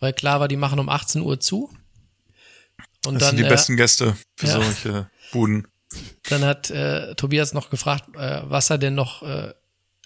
weil 0.00 0.12
klar 0.12 0.40
war, 0.40 0.48
die 0.48 0.56
machen 0.56 0.78
um 0.78 0.88
18 0.88 1.22
Uhr 1.22 1.40
zu. 1.40 1.70
Und 3.06 3.14
Das 3.14 3.20
dann, 3.20 3.30
sind 3.30 3.38
die 3.38 3.44
äh, 3.44 3.48
besten 3.48 3.76
Gäste 3.76 4.16
für 4.36 4.46
ja. 4.46 4.60
solche 4.60 5.10
Buden. 5.32 5.68
dann 6.28 6.44
hat 6.44 6.70
äh, 6.70 7.14
Tobias 7.14 7.52
noch 7.52 7.70
gefragt, 7.70 8.04
äh, 8.16 8.42
was 8.44 8.70
er 8.70 8.78
denn 8.78 8.94
noch 8.94 9.22
äh, 9.22 9.54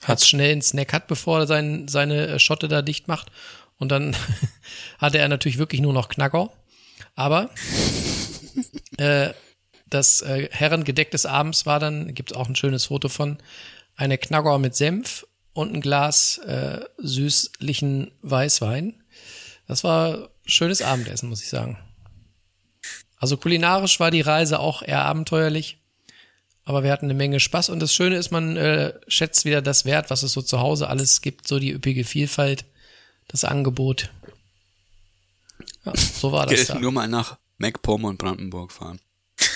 als 0.05 0.29
schnell 0.29 0.53
einen 0.53 0.63
Snack 0.63 0.93
hat, 0.93 1.07
bevor 1.07 1.41
er 1.41 1.47
sein, 1.47 1.89
seine 1.89 2.27
äh, 2.27 2.39
Schotte 2.39 2.69
da 2.69 2.83
dicht 2.83 3.09
macht. 3.09 3.31
Und 3.83 3.89
dann 3.89 4.15
hatte 4.99 5.19
er 5.19 5.27
natürlich 5.27 5.59
wirklich 5.59 5.81
nur 5.81 5.93
noch 5.93 6.09
Knacker. 6.09 6.53
Aber 7.17 7.51
äh, 8.97 9.31
das 9.91 10.23
äh, 10.23 10.49
Herrengedeck 10.53 11.11
des 11.11 11.27
Abends 11.27 11.67
war 11.67 11.81
dann, 11.81 12.15
gibt 12.15 12.37
auch 12.37 12.49
ein 12.49 12.55
schönes 12.55 12.85
Foto 12.87 13.09
von, 13.09 13.39
eine 13.97 14.19
Knacker 14.19 14.61
mit 14.61 14.77
Senf 14.77 15.27
und 15.53 15.75
ein 15.75 15.81
Glas 15.81 16.39
äh, 16.39 16.85
süßlichen 16.99 18.13
Weißwein. 18.23 19.03
Das 19.67 19.83
war 19.83 20.29
schönes 20.47 20.81
Abendessen, 20.81 21.29
muss 21.29 21.43
ich 21.43 21.49
sagen. 21.49 21.77
Also 23.17 23.37
kulinarisch 23.37 23.99
war 23.99 24.13
die 24.13 24.21
Reise 24.21 24.61
auch 24.61 24.83
eher 24.83 25.05
abenteuerlich. 25.05 25.79
Aber 26.65 26.85
wir 26.85 26.93
hatten 26.93 27.07
eine 27.07 27.15
Menge 27.15 27.41
Spaß 27.41 27.69
und 27.71 27.81
das 27.81 27.93
Schöne 27.93 28.15
ist, 28.15 28.31
man 28.31 28.57
äh, 28.57 28.95
schätzt 29.09 29.45
wieder 29.45 29.61
das 29.61 29.85
Wert, 29.87 30.09
was 30.09 30.23
es 30.23 30.33
so 30.35 30.41
zu 30.41 30.61
Hause 30.61 30.89
alles 30.89 31.21
gibt, 31.21 31.49
so 31.49 31.59
die 31.59 31.73
üppige 31.73 32.05
Vielfalt, 32.05 32.65
das 33.33 33.45
Angebot. 33.45 34.11
Ja, 35.85 35.93
so 35.97 36.31
war 36.33 36.47
das 36.47 36.67
da. 36.67 36.79
Nur 36.79 36.93
mal 36.93 37.09
nach 37.09 37.39
MacPom 37.59 38.05
und 38.05 38.19
Brandenburg 38.19 38.73
fahren. 38.73 39.01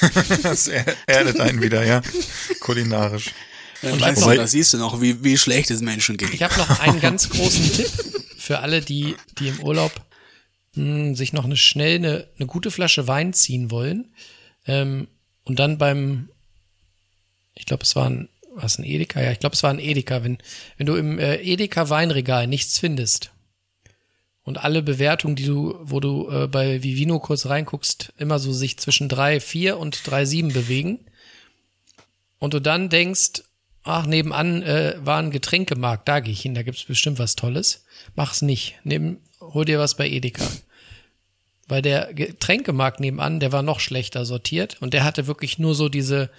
Das 0.42 0.66
er- 0.68 0.84
erdet 1.06 1.38
einen 1.40 1.62
wieder, 1.62 1.84
ja. 1.84 2.02
Kulinarisch. 2.60 3.32
Und 3.82 4.00
weißt 4.00 4.18
ich 4.20 4.24
du, 4.24 4.34
da 4.34 4.46
siehst 4.46 4.72
du 4.74 4.78
noch, 4.78 5.00
wie, 5.00 5.22
wie 5.22 5.36
schlecht 5.38 5.70
es 5.70 5.80
Menschen 5.80 6.16
geht. 6.16 6.32
Ich 6.34 6.42
habe 6.42 6.56
noch 6.56 6.80
einen 6.80 7.00
ganz 7.00 7.28
großen 7.30 7.72
Tipp 7.72 7.90
für 8.36 8.60
alle, 8.60 8.80
die, 8.80 9.16
die 9.38 9.48
im 9.48 9.60
Urlaub 9.60 9.92
mh, 10.74 11.14
sich 11.14 11.32
noch 11.32 11.44
eine 11.44 11.56
schnell 11.56 11.96
eine, 11.96 12.28
eine 12.38 12.46
gute 12.46 12.70
Flasche 12.70 13.06
Wein 13.06 13.32
ziehen 13.32 13.70
wollen. 13.70 14.12
Ähm, 14.66 15.08
und 15.44 15.58
dann 15.58 15.78
beim, 15.78 16.30
ich 17.54 17.66
glaube, 17.66 17.84
es 17.84 17.94
war 17.94 18.08
ein, 18.08 18.28
was 18.54 18.78
ein 18.78 18.84
Edeka? 18.84 19.20
Ja, 19.20 19.30
ich 19.30 19.38
glaube, 19.40 19.54
es 19.54 19.62
war 19.62 19.70
ein 19.70 19.78
Edeka. 19.78 20.24
Wenn, 20.24 20.38
wenn 20.78 20.86
du 20.86 20.96
im 20.96 21.18
äh, 21.18 21.36
Edeka 21.36 21.88
Weinregal 21.90 22.46
nichts 22.46 22.78
findest 22.78 23.30
und 24.46 24.62
alle 24.62 24.80
Bewertungen, 24.80 25.34
die 25.34 25.44
du, 25.44 25.76
wo 25.82 25.98
du 25.98 26.30
äh, 26.30 26.46
bei 26.46 26.82
Vivino 26.82 27.18
kurz 27.18 27.46
reinguckst, 27.46 28.14
immer 28.16 28.38
so 28.38 28.52
sich 28.52 28.78
zwischen 28.78 29.08
drei 29.08 29.40
vier 29.40 29.76
und 29.76 30.06
drei 30.06 30.24
sieben 30.24 30.52
bewegen 30.52 31.00
und 32.38 32.54
du 32.54 32.60
dann 32.60 32.88
denkst, 32.88 33.42
ach, 33.82 34.06
nebenan 34.06 34.62
äh, 34.62 34.94
war 35.00 35.18
ein 35.18 35.32
Getränkemarkt, 35.32 36.08
da 36.08 36.20
gehe 36.20 36.32
ich 36.32 36.42
hin, 36.42 36.54
da 36.54 36.62
gibt's 36.62 36.84
bestimmt 36.84 37.18
was 37.18 37.34
Tolles. 37.34 37.84
Mach's 38.14 38.40
nicht. 38.40 38.76
Nehm, 38.84 39.18
hol 39.40 39.64
dir 39.64 39.80
was 39.80 39.96
bei 39.96 40.08
Edeka. 40.08 40.46
Weil 41.66 41.82
der 41.82 42.14
Getränkemarkt 42.14 43.00
nebenan, 43.00 43.40
der 43.40 43.50
war 43.50 43.62
noch 43.62 43.80
schlechter 43.80 44.24
sortiert 44.24 44.80
und 44.80 44.94
der 44.94 45.02
hatte 45.02 45.26
wirklich 45.26 45.58
nur 45.58 45.74
so 45.74 45.88
diese, 45.88 46.30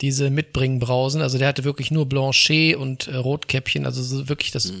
diese 0.00 0.28
Mitbringbrausen. 0.28 1.22
Also 1.22 1.38
der 1.38 1.46
hatte 1.46 1.62
wirklich 1.62 1.92
nur 1.92 2.08
Blanchet 2.08 2.74
und 2.74 3.06
äh, 3.06 3.14
Rotkäppchen, 3.14 3.86
also 3.86 4.02
so 4.02 4.28
wirklich 4.28 4.50
das, 4.50 4.72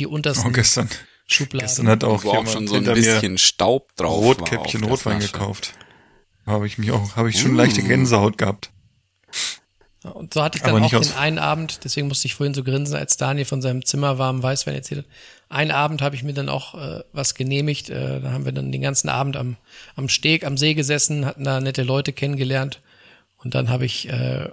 die 0.00 0.06
untersten 0.06 0.48
Oh, 0.48 0.52
gestern, 0.52 0.88
Schubladen. 1.26 1.66
gestern 1.66 1.88
hat 1.88 2.04
auch 2.04 2.24
Wo 2.24 2.30
auch 2.30 2.34
jemand 2.34 2.50
schon 2.50 2.68
so 2.68 2.76
ein 2.76 2.84
bisschen 2.84 3.38
Staub 3.38 3.94
drauf 3.96 4.22
Rotkäppchen 4.22 4.84
Rotwein 4.84 5.20
Flasche. 5.20 5.32
gekauft. 5.32 5.74
Habe 6.46 6.66
ich 6.66 6.78
mich 6.78 6.92
auch, 6.92 7.16
habe 7.16 7.28
ich 7.30 7.40
schon 7.40 7.56
leichte 7.56 7.82
Gänsehaut 7.82 8.38
gehabt. 8.38 8.70
Und 10.14 10.34
so 10.34 10.42
hatte 10.42 10.56
ich 10.56 10.62
dann 10.62 10.76
Aber 10.76 10.86
auch 10.86 10.92
nicht 10.92 11.10
den 11.10 11.18
einen 11.18 11.38
Abend, 11.38 11.80
deswegen 11.82 12.06
musste 12.06 12.26
ich 12.26 12.34
vorhin 12.34 12.54
so 12.54 12.62
grinsen, 12.62 12.94
als 12.94 13.16
Daniel 13.16 13.44
von 13.44 13.60
seinem 13.60 13.84
Zimmer 13.84 14.18
warmen 14.18 14.42
Weißwein 14.42 14.76
erzählt 14.76 15.04
hat. 15.04 15.12
Einen 15.48 15.72
Abend 15.72 16.00
habe 16.00 16.14
ich 16.14 16.22
mir 16.22 16.32
dann 16.32 16.48
auch 16.48 16.74
äh, 16.74 17.02
was 17.12 17.34
genehmigt. 17.34 17.90
Äh, 17.90 18.20
da 18.20 18.30
haben 18.30 18.44
wir 18.44 18.52
dann 18.52 18.70
den 18.70 18.82
ganzen 18.82 19.08
Abend 19.08 19.36
am, 19.36 19.56
am 19.96 20.08
Steg, 20.08 20.44
am 20.44 20.56
See 20.56 20.74
gesessen, 20.74 21.26
hatten 21.26 21.44
da 21.44 21.60
nette 21.60 21.82
Leute 21.82 22.12
kennengelernt. 22.12 22.80
Und 23.38 23.54
dann 23.54 23.68
habe 23.68 23.84
ich, 23.84 24.08
äh, 24.08 24.48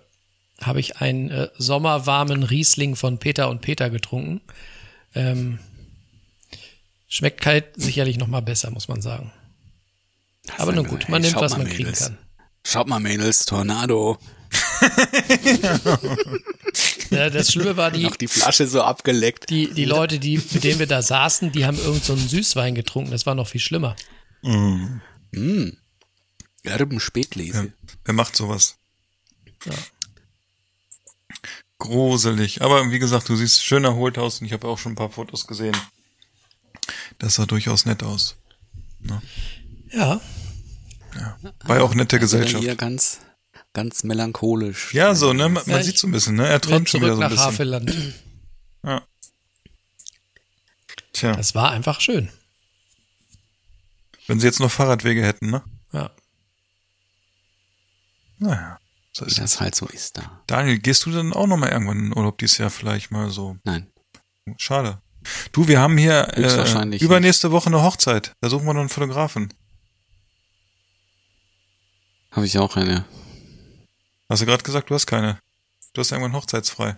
habe 0.62 0.79
ich 0.79 0.97
einen 0.97 1.29
äh, 1.29 1.49
sommerwarmen 1.55 2.43
Riesling 2.43 2.95
von 2.95 3.19
Peter 3.19 3.49
und 3.49 3.62
Peter 3.62 3.89
getrunken. 3.89 4.41
Ähm, 5.15 5.59
schmeckt 7.13 7.41
kalt 7.41 7.65
sicherlich 7.76 8.17
noch 8.17 8.28
mal 8.28 8.41
besser, 8.41 8.71
muss 8.71 8.88
man 8.88 9.02
sagen. 9.02 9.32
Aber 10.58 10.71
nun 10.73 10.88
gut, 10.88 11.08
man 11.10 11.21
Hey, 11.21 11.32
nimmt, 11.32 11.34
schaut 11.34 11.43
was 11.43 11.52
mal, 11.52 11.60
man 11.60 11.69
kriegen 11.69 11.93
kann. 11.93 12.17
Schaut 12.65 12.88
mal, 12.88 12.99
Mädels, 12.99 13.45
Tornado. 13.45 14.17
Ja, 17.12 17.30
das 17.30 17.52
Schlimme 17.52 17.78
war 17.78 17.91
die, 17.91 18.04
Noch 18.04 18.15
die 18.15 18.28
Flasche 18.28 18.67
so 18.67 18.82
abgeleckt. 18.82 19.49
Die, 19.52 19.71
die 19.71 19.86
Leute, 19.86 20.17
die, 20.17 20.38
mit 20.38 20.63
denen 20.63 20.80
wir 20.80 20.88
da 20.88 21.04
saßen, 21.04 21.52
die 21.52 21.65
haben 21.65 21.78
irgend 21.78 22.04
so 22.04 22.13
einen 22.13 22.28
Süßwein 22.28 22.73
getrunken. 22.73 23.12
Das 23.12 23.28
war 23.28 23.36
noch 23.36 23.47
viel 23.47 23.62
schlimmer. 23.62 23.95
Mm. 24.41 25.69
Erben 26.63 26.99
Spätlese. 26.99 27.65
Ja. 27.65 27.89
Wer 28.06 28.13
macht 28.15 28.36
sowas? 28.36 28.78
Ja. 29.65 29.73
Gruselig. 31.78 32.63
Aber 32.63 32.89
wie 32.91 32.99
gesagt, 32.99 33.30
du 33.30 33.36
siehst 33.36 33.63
schön 33.63 33.84
erholt 33.84 34.17
aus 34.17 34.41
und 34.41 34.47
ich 34.47 34.54
habe 34.54 34.67
auch 34.67 34.80
schon 34.80 34.93
ein 34.93 34.95
paar 34.95 35.12
Fotos 35.12 35.45
gesehen. 35.45 35.78
Das 37.19 37.36
sah 37.36 37.46
durchaus 37.46 37.86
nett 37.86 38.04
aus. 38.04 38.36
Ja, 39.91 40.22
War 41.65 41.78
ja 41.78 41.84
auch 41.84 41.93
nette 41.93 42.15
Also 42.17 42.26
Gesellschaft. 42.38 42.63
Hier 42.63 42.76
ganz, 42.76 43.19
ganz 43.74 44.04
melancholisch. 44.04 44.93
Ja, 44.93 45.13
so, 45.15 45.34
ne? 45.34 45.50
Man, 45.50 45.63
Ja, 45.67 45.74
man 45.74 45.84
sieht 45.84 45.98
so 45.98 46.08
ein 46.08 46.12
bisschen, 46.12 46.36
ne? 46.36 46.48
Er 46.48 46.60
träumt 46.62 46.89
schon 46.89 47.02
wieder 47.02 47.15
so 47.15 47.22
ein 47.22 47.30
nach 47.30 47.30
bisschen. 47.30 47.46
Havelland. 47.54 47.96
Tja, 51.13 51.34
Das 51.36 51.54
war 51.54 51.72
einfach 51.72 52.02
schön. 52.02 52.30
wenn 54.26 54.39
sie 54.39 54.48
jetzt 54.48 54.60
noch 54.60 54.72
Fahrradwege 54.72 55.24
hätten, 55.24 55.52
ne? 55.52 55.62
Ja. 55.91 56.10
Naja, 58.39 58.80
so 59.12 59.26
Wie 59.26 59.30
ist 59.30 59.38
das. 59.38 59.52
das 59.52 59.62
halt 59.62 59.76
so 59.76 59.86
ist 59.86 60.17
da. 60.17 60.41
Daniel, 60.48 60.80
gehst 60.80 61.06
du 61.06 61.12
dann 61.12 61.34
auch 61.34 61.46
noch 61.46 61.58
mal 61.58 61.69
irgendwann 61.69 62.00
in 62.00 62.04
den 62.06 62.17
Urlaub 62.17 62.39
dieses 62.39 62.58
Jahr 62.58 62.72
vielleicht 62.72 63.12
mal 63.12 63.30
so? 63.30 63.58
Nein. 63.63 63.91
Schade. 64.58 65.03
Du, 65.51 65.67
wir 65.67 65.79
haben 65.79 65.97
hier 65.97 66.27
äh, 66.38 66.97
übernächste 66.97 67.51
Woche 67.51 67.67
eine 67.67 67.83
Hochzeit. 67.83 68.33
Da 68.41 68.49
suchen 68.49 68.65
wir 68.65 68.73
noch 68.73 68.81
einen 68.81 68.89
Fotografen. 68.89 69.53
Habe 72.31 72.45
ich 72.45 72.57
auch 72.57 72.75
eine. 72.75 73.05
Hast 74.29 74.41
du 74.41 74.45
gerade 74.45 74.63
gesagt, 74.63 74.89
du 74.89 74.95
hast 74.95 75.05
keine. 75.05 75.39
Du 75.93 76.01
hast 76.01 76.12
irgendwann 76.12 76.33
hochzeitsfrei. 76.33 76.97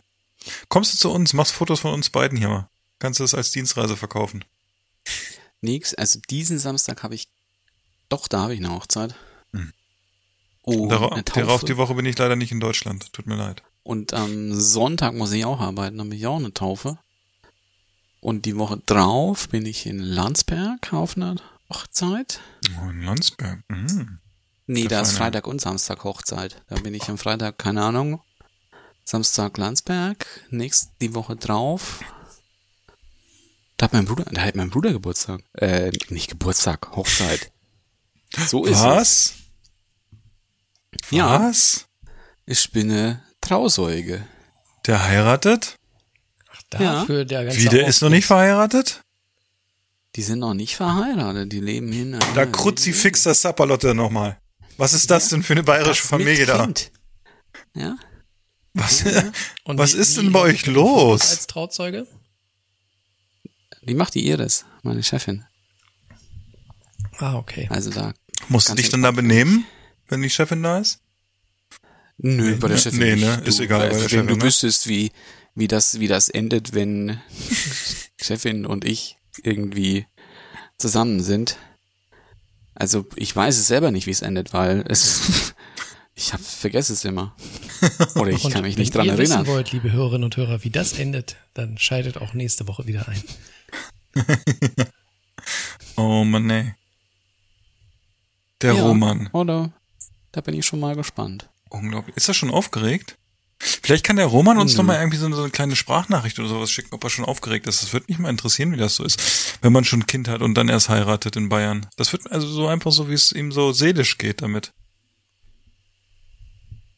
Kommst 0.70 0.94
du 0.94 0.98
zu 0.98 1.12
uns, 1.12 1.34
machst 1.34 1.54
Fotos 1.54 1.82
von 1.82 1.94
uns 1.94 2.10
beiden 2.10 2.38
hier 2.38 2.50
mal. 2.50 2.70
Kannst 3.00 3.20
du 3.20 3.24
das 3.24 3.34
als 3.34 3.52
Dienstreise 3.52 3.98
verkaufen? 3.98 4.46
Nix. 5.62 5.94
Also 5.94 6.20
diesen 6.30 6.60
Samstag 6.60 7.04
habe 7.04 7.16
ich. 7.16 7.28
Doch, 8.08 8.28
da 8.28 8.42
habe 8.42 8.54
ich 8.54 8.60
eine 8.60 8.72
Hochzeit. 8.72 9.16
Hm. 9.52 9.74
Oh, 10.62 10.88
Dara 10.88 11.10
eine 11.10 11.24
darauf 11.24 11.62
Taufe. 11.62 11.66
die 11.66 11.78
Woche 11.78 11.96
bin 11.96 12.06
ich 12.06 12.18
leider 12.18 12.36
nicht 12.36 12.52
in 12.52 12.60
Deutschland. 12.60 13.12
Tut 13.14 13.28
mir 13.28 13.36
leid. 13.36 13.64
Und 13.84 14.14
am 14.14 14.54
Sonntag 14.54 15.14
muss 15.14 15.32
ich 15.32 15.46
auch 15.46 15.60
arbeiten, 15.60 16.00
habe 16.00 16.16
ich 16.16 16.26
auch 16.26 16.38
eine 16.38 16.54
Taufe. 16.54 16.98
Und 18.26 18.48
die 18.48 18.58
Woche 18.58 18.82
drauf 18.88 19.50
bin 19.50 19.68
ich 19.68 19.86
in 19.86 20.00
Landsberg 20.00 20.92
auf 20.94 21.16
einer 21.16 21.36
Hochzeit. 21.72 22.40
Oh, 22.82 22.90
in 22.90 23.04
Landsberg. 23.04 23.60
Mhm. 23.68 24.18
Nee, 24.66 24.88
da 24.88 25.02
ist 25.02 25.12
Freitag 25.12 25.46
und 25.46 25.62
Samstag 25.62 26.04
Hochzeit. 26.04 26.64
Da 26.68 26.78
bin 26.78 26.96
ich 26.96 27.08
am 27.08 27.20
Freitag, 27.20 27.60
keine 27.60 27.84
Ahnung. 27.84 28.24
Samstag 29.04 29.60
Landsberg, 29.60 30.26
nächst 30.50 30.94
die 31.02 31.14
Woche 31.14 31.36
drauf. 31.36 32.00
Da 33.78 33.84
hat 33.84 33.94
mein 33.94 34.06
Bruder, 34.06 34.26
da 34.32 34.42
hat 34.42 34.56
mein 34.56 34.72
Bruder 34.72 34.92
Geburtstag. 34.92 35.42
Äh, 35.54 35.92
nicht 36.10 36.32
Geburtstag, 36.32 36.96
Hochzeit. 36.96 37.52
So 38.48 38.66
ist 38.66 38.78
es. 38.80 38.84
Was? 38.84 39.34
Ja, 41.12 41.48
Was? 41.48 41.86
ich 42.48 42.72
bin 42.72 42.90
eine 42.90 43.22
Trauzeuge. 43.40 44.28
Der 44.88 45.04
heiratet? 45.04 45.78
Dafür 46.70 47.26
der 47.26 47.46
ganze 47.46 47.60
Wie, 47.60 47.66
der 47.70 47.88
ist 47.88 48.02
noch 48.02 48.10
nicht 48.10 48.26
verheiratet? 48.26 49.02
Die 50.16 50.22
sind 50.22 50.40
noch 50.40 50.54
nicht 50.54 50.76
verheiratet, 50.76 51.52
die 51.52 51.60
leben 51.60 51.92
hier 51.92 52.04
in 52.04 52.16
einer- 52.16 52.34
Da 52.34 52.46
kruzifix 52.46 53.24
das 53.24 53.42
Sapperlotte 53.42 53.94
nochmal. 53.94 54.40
Was 54.78 54.94
ist 54.94 55.10
das 55.12 55.30
denn 55.30 55.44
für 55.44 55.54
eine 55.54 55.64
bayerische 55.64 56.02
Das 56.02 56.10
Familie 56.10 56.40
mit 56.40 56.50
da? 56.50 56.64
Kind. 56.64 56.92
Ja, 57.76 57.98
Was, 58.74 59.04
Und 59.64 59.78
was 59.78 59.94
wie- 59.94 60.00
ist 60.00 60.18
wie 60.18 60.22
denn 60.24 60.32
bei 60.32 60.40
euch 60.40 60.64
die 60.64 60.72
los? 60.72 61.22
Als 61.32 61.48
Trauzeuge? 61.48 62.08
die 63.88 63.94
macht 63.94 64.16
die 64.16 64.28
Iris, 64.28 64.66
meine 64.84 65.04
Chefin. 65.04 65.46
Ah, 67.18 67.36
okay. 67.36 67.68
Also 67.70 67.92
da. 67.92 68.14
Musst 68.50 68.70
du 68.70 68.74
dich 68.76 68.90
dann 68.90 69.04
da 69.04 69.12
benehmen, 69.12 69.66
wenn 70.08 70.22
die 70.22 70.30
Chefin 70.30 70.64
da 70.64 70.80
ist? 70.80 71.00
Nö, 72.18 72.58
bei 72.58 72.68
der 72.70 72.78
ne, 72.78 72.78
Chefin 72.78 73.00
nee, 73.00 73.16
nicht. 73.16 73.26
ne, 73.26 73.42
ist 73.46 73.60
du, 73.60 73.64
egal 73.64 73.82
bei 73.90 73.90
der 73.90 74.10
Wenn 74.10 74.10
Chefin, 74.10 74.28
du 74.28 74.36
ne? 74.36 74.42
wüsstest, 74.42 74.88
wie, 74.88 75.12
wie 75.56 75.68
das, 75.68 76.00
wie 76.00 76.08
das 76.08 76.30
endet, 76.30 76.74
wenn 76.74 77.20
Chefin 78.22 78.66
und 78.66 78.86
ich 78.86 79.18
irgendwie 79.44 80.08
zusammen 80.78 81.22
sind, 81.22 81.58
Also 82.74 83.06
ich 83.16 83.36
weiß 83.36 83.58
es 83.58 83.68
selber 83.68 83.92
nicht, 83.92 84.06
wie 84.08 84.12
es 84.12 84.22
endet, 84.22 84.54
weil 84.54 84.84
es 84.88 85.54
ich 86.16 86.34
hab, 86.34 86.42
vergesse 86.42 86.94
es 86.94 87.04
immer. 87.06 87.36
Oder 88.16 88.32
ich 88.32 88.50
kann 88.50 88.64
mich 88.64 88.78
nicht 88.78 88.94
wenn 88.94 89.02
dran 89.02 89.08
ihr 89.08 89.14
erinnern. 89.14 89.42
wissen 89.42 89.48
wollt, 89.48 89.72
liebe 89.72 89.92
Hörerinnen 89.92 90.24
und 90.26 90.38
Hörer, 90.38 90.64
wie 90.64 90.70
das 90.72 90.94
endet, 90.94 91.38
dann 91.54 91.78
schaltet 91.78 92.18
auch 92.18 92.34
nächste 92.34 92.68
Woche 92.68 92.88
wieder 92.88 93.08
ein. 93.08 93.24
Oh 95.98 96.24
Mann, 96.24 96.46
nee. 96.48 96.76
Der 98.62 98.74
Ja, 98.74 98.84
Roman. 98.84 99.30
Oder? 99.32 99.74
Da 100.32 100.42
bin 100.42 100.56
ich 100.56 100.66
schon 100.66 100.80
mal 100.80 100.96
gespannt. 100.96 101.50
Unglaublich. 101.70 102.16
Ist 102.16 102.28
er 102.28 102.34
schon 102.34 102.52
aufgeregt? 102.52 103.18
Vielleicht 103.60 104.04
kann 104.06 104.18
der 104.18 104.26
Roman 104.26 104.58
uns 104.58 104.76
noch 104.76 104.84
mal 104.84 104.98
irgendwie 105.00 105.18
so 105.18 105.26
eine, 105.26 105.36
so 105.36 105.42
eine 105.44 105.52
kleine 105.52 105.76
Sprachnachricht 105.76 106.38
oder 106.40 106.50
sowas 106.50 106.70
schicken, 106.72 106.94
ob 106.94 107.04
er 107.04 107.10
schon 107.10 107.24
aufgeregt 107.26 107.68
ist. 107.68 107.82
Das 107.82 107.94
würde 107.94 108.06
mich 108.10 108.20
mal 108.20 108.30
interessieren, 108.30 108.72
wie 108.74 108.78
das 108.78 108.96
so 108.96 109.04
ist, 109.04 109.58
wenn 109.62 109.72
man 109.72 109.86
schon 109.86 110.02
ein 110.02 110.08
Kind 110.08 110.28
hat 110.28 110.42
und 110.42 110.56
dann 110.56 110.68
erst 110.68 110.90
heiratet 110.90 111.36
in 111.38 111.48
Bayern. 111.50 111.88
Das 111.96 112.12
wird 112.12 112.30
also 112.32 112.48
so 112.48 112.68
einfach 112.68 112.92
so, 112.92 113.10
wie 113.10 113.14
es 113.14 113.32
ihm 113.32 113.52
so 113.52 113.72
seelisch 113.72 114.18
geht 114.18 114.42
damit. 114.42 114.74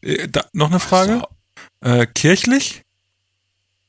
Äh, 0.01 0.28
da, 0.28 0.45
noch 0.53 0.70
eine 0.70 0.80
Frage? 0.80 1.24
Also, 1.80 2.01
Äh, 2.01 2.07
kirchlich? 2.07 2.82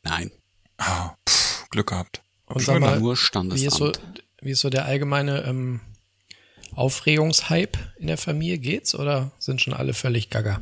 nein, 0.02 0.30
Ah, 0.76 1.14
pff, 1.28 1.66
Glück 1.70 1.88
gehabt. 1.88 2.22
Und 2.46 2.62
Schon 2.62 2.74
sag 2.74 2.80
mal, 2.80 3.00
nur 3.00 3.10
wie 3.10 3.12
ist, 3.14 3.20
so, 3.20 3.24
Standesamt. 3.24 4.00
wie 4.42 4.50
ist 4.50 4.60
so 4.60 4.70
der 4.70 4.84
allgemeine 4.84 5.42
ähm, 5.44 5.80
Aufregungshype 6.78 7.78
in 7.98 8.06
der 8.06 8.18
Familie? 8.18 8.58
Geht's 8.58 8.94
oder 8.94 9.30
sind 9.38 9.60
schon 9.60 9.74
alle 9.74 9.94
völlig 9.94 10.30
gaga? 10.30 10.60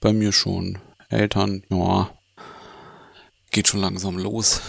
Bei 0.00 0.12
mir 0.12 0.32
schon. 0.32 0.78
Eltern, 1.08 1.62
ja. 1.70 2.10
Geht 3.50 3.68
schon 3.68 3.80
langsam 3.80 4.18
los. 4.18 4.60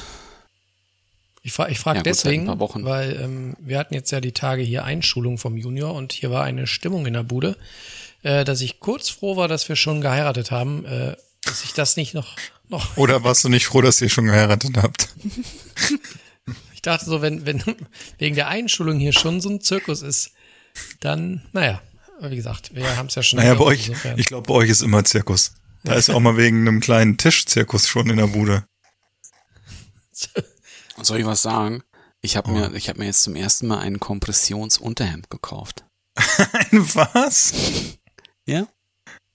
Ich 1.41 1.51
frage 1.51 1.71
ich 1.71 1.80
frag 1.80 1.97
Ja, 1.97 2.03
deswegen, 2.03 2.47
weil 2.47 3.19
ähm, 3.21 3.55
wir 3.59 3.78
hatten 3.78 3.93
jetzt 3.93 4.11
ja 4.11 4.21
die 4.21 4.32
Tage 4.32 4.61
hier 4.61 4.86
Einschulung 4.86 5.38
vom 5.38 5.57
Junior 5.57 5.93
und 5.93 6.13
hier 6.13 6.32
war 6.32 6.43
eine 6.43 6.67
Stimmung 6.67 7.05
in 7.05 7.13
der 7.13 7.24
Bude, 7.24 7.57
äh, 8.24 8.45
dass 8.45 8.61
ich 8.61 8.80
kurz 8.80 9.09
froh 9.09 9.36
war, 9.36 9.49
dass 9.49 9.67
wir 9.67 9.76
schon 9.76 9.99
geheiratet 9.99 10.51
haben, 10.51 10.86
äh, 10.86 11.17
dass 11.43 11.65
ich 11.65 11.74
das 11.74 11.97
nicht 11.97 12.13
noch, 12.13 12.38
noch 12.69 12.95
Oder 12.95 13.26
warst 13.26 13.43
du 13.43 13.49
nicht 13.49 13.65
froh, 13.65 13.82
dass 13.82 14.01
ihr 14.01 14.09
schon 14.09 14.26
geheiratet 14.26 14.78
habt? 14.78 15.09
Ich 16.84 16.91
dachte 16.91 17.05
so, 17.05 17.21
wenn, 17.21 17.45
wenn 17.45 17.63
wegen 18.17 18.36
der 18.36 18.49
Einschulung 18.49 18.99
hier 18.99 19.13
schon 19.13 19.39
so 19.39 19.47
ein 19.47 19.61
Zirkus 19.61 20.01
ist, 20.01 20.31
dann, 20.99 21.41
naja, 21.53 21.81
wie 22.19 22.36
gesagt, 22.36 22.75
wir 22.75 22.97
haben 22.97 23.07
es 23.07 23.15
ja 23.15 23.23
schon. 23.23 23.39
Naja, 23.39 23.53
bei 23.53 23.63
euch, 23.63 23.88
insofern. 23.88 24.19
ich 24.19 24.25
glaube, 24.25 24.47
bei 24.47 24.53
euch 24.53 24.69
ist 24.69 24.81
immer 24.81 25.05
Zirkus. 25.05 25.53
Da 25.86 25.93
ist 25.93 26.09
auch 26.09 26.19
mal 26.19 26.36
wegen 26.36 26.67
einem 26.67 26.81
kleinen 26.81 27.17
Tischzirkus 27.17 27.88
schon 27.88 28.09
in 28.09 28.17
der 28.17 28.27
Bude. 28.27 28.65
Soll 31.01 31.19
ich 31.21 31.25
was 31.25 31.41
sagen? 31.41 31.84
Ich 32.21 32.36
habe 32.36 32.49
Oh. 32.49 32.53
mir, 32.53 32.73
ich 32.75 32.89
habe 32.89 32.99
mir 32.99 33.05
jetzt 33.05 33.23
zum 33.23 33.38
ersten 33.38 33.67
Mal 33.67 33.79
ein 33.79 34.01
Kompressionsunterhemd 34.01 35.29
gekauft. 35.29 35.86
Ein 36.17 36.95
was? 36.95 37.53
Ja? 38.45 38.67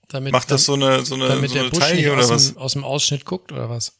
damit, 0.08 0.32
Macht 0.32 0.50
das 0.50 0.66
so 0.66 0.74
eine, 0.74 1.02
so 1.04 1.14
eine, 1.14 1.28
damit 1.28 1.48
so 1.48 1.54
der 1.54 1.62
eine 1.62 1.70
Busch 1.70 1.80
nicht 1.80 1.88
Taille 1.88 2.12
oder 2.12 2.22
aus, 2.24 2.30
was? 2.30 2.48
dem, 2.52 2.58
aus 2.58 2.72
dem 2.74 2.84
Ausschnitt 2.84 3.24
guckt 3.24 3.52
oder 3.52 3.70
was? 3.70 3.94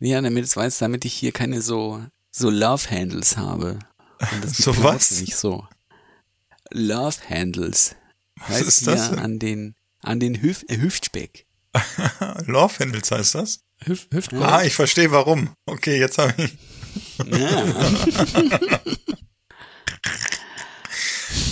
Ja, 0.00 0.22
damit 0.22 0.44
es 0.44 0.56
weiß, 0.56 0.78
damit 0.78 1.04
ich 1.04 1.12
hier 1.12 1.32
keine 1.32 1.60
so, 1.62 2.02
so 2.38 2.50
Love 2.50 2.90
Handles 2.90 3.36
habe. 3.36 3.78
Und 4.18 4.44
das 4.44 4.52
die 4.56 4.62
So 4.62 4.82
was? 4.82 5.10
Nicht 5.20 5.36
so. 5.36 5.66
Love 6.70 7.16
Handles. 7.28 7.96
Was 8.36 8.48
heißt 8.48 8.68
ist 8.68 8.86
das 8.86 9.12
an 9.12 9.38
den, 9.38 9.74
an 10.02 10.20
den 10.20 10.40
Hüf 10.40 10.64
äh, 10.68 10.76
Hüftspeck. 10.78 11.46
Love 12.46 12.78
Handles 12.78 13.10
heißt 13.10 13.34
das? 13.36 13.60
Hüf, 13.84 14.08
Hüftgold? 14.12 14.42
Ah, 14.42 14.64
ich 14.64 14.74
verstehe 14.74 15.10
warum. 15.12 15.50
Okay, 15.66 15.98
jetzt 15.98 16.18
habe 16.18 16.34
ich. 16.36 16.56
Ja. 17.26 17.64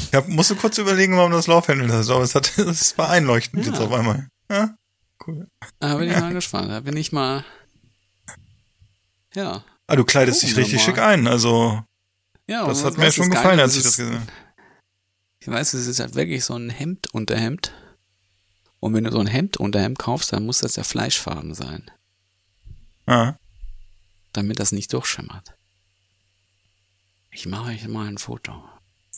Ich 0.09 0.17
hab, 0.17 0.29
musste 0.29 0.55
kurz 0.55 0.79
überlegen, 0.79 1.17
warum 1.17 1.33
das 1.33 1.49
Love 1.49 1.67
Handles 1.67 1.93
heißt, 1.93 2.11
aber 2.11 2.23
es 2.23 2.37
hat, 2.37 2.57
es 2.59 2.97
war 2.97 3.11
einleuchtend 3.11 3.65
Ja. 3.67 3.73
jetzt 3.73 3.81
auf 3.81 3.91
einmal. 3.91 4.29
Ja, 4.49 4.77
cool. 5.27 5.49
Da 5.81 5.97
bin 5.97 6.09
ich 6.09 6.17
mal 6.17 6.33
gespannt. 6.33 6.71
Da 6.71 6.79
bin 6.81 6.97
ich 6.97 7.11
mal. 7.11 7.45
Ja. 9.35 9.65
Ah, 9.87 9.97
du 9.97 10.05
kleidest 10.05 10.43
dich 10.43 10.57
richtig 10.57 10.83
schick 10.83 10.99
ein, 10.99 11.27
also 11.27 11.83
Ja, 12.47 12.67
das 12.67 12.85
hat 12.85 12.97
mir 12.97 13.13
schon 13.13 13.31
gefallen, 13.31 13.61
als 13.61 13.77
ich 13.77 13.83
das 13.83 13.97
gesehen 13.97 14.21
habe. 14.21 14.33
Ich 15.41 15.49
weiß, 15.49 15.75
es 15.75 15.87
ist 15.87 16.01
halt 16.01 16.15
wirklich 16.15 16.45
so 16.45 16.55
ein 16.55 16.71
Hemd 16.71 17.13
unter 17.13 17.37
Hemd. 17.37 17.75
Und 18.81 18.95
wenn 18.95 19.05
du 19.05 19.11
so 19.13 19.19
ein 19.21 19.27
Hemd 19.27 19.59
unter 19.59 19.81
Hemd 19.81 19.99
kaufst, 19.99 20.33
dann 20.33 20.47
muss 20.47 20.59
das 20.59 20.77
ja 20.77 20.85
fleischfarben 20.85 21.55
sein, 21.55 21.91
Ah, 23.07 23.35
damit 24.33 24.59
das 24.59 24.73
nicht 24.73 24.93
durchschimmert. 24.93 25.55
Ich 27.31 27.47
mache 27.47 27.71
euch 27.71 27.87
mal 27.89 28.07
ein 28.07 28.19
Foto. 28.19 28.65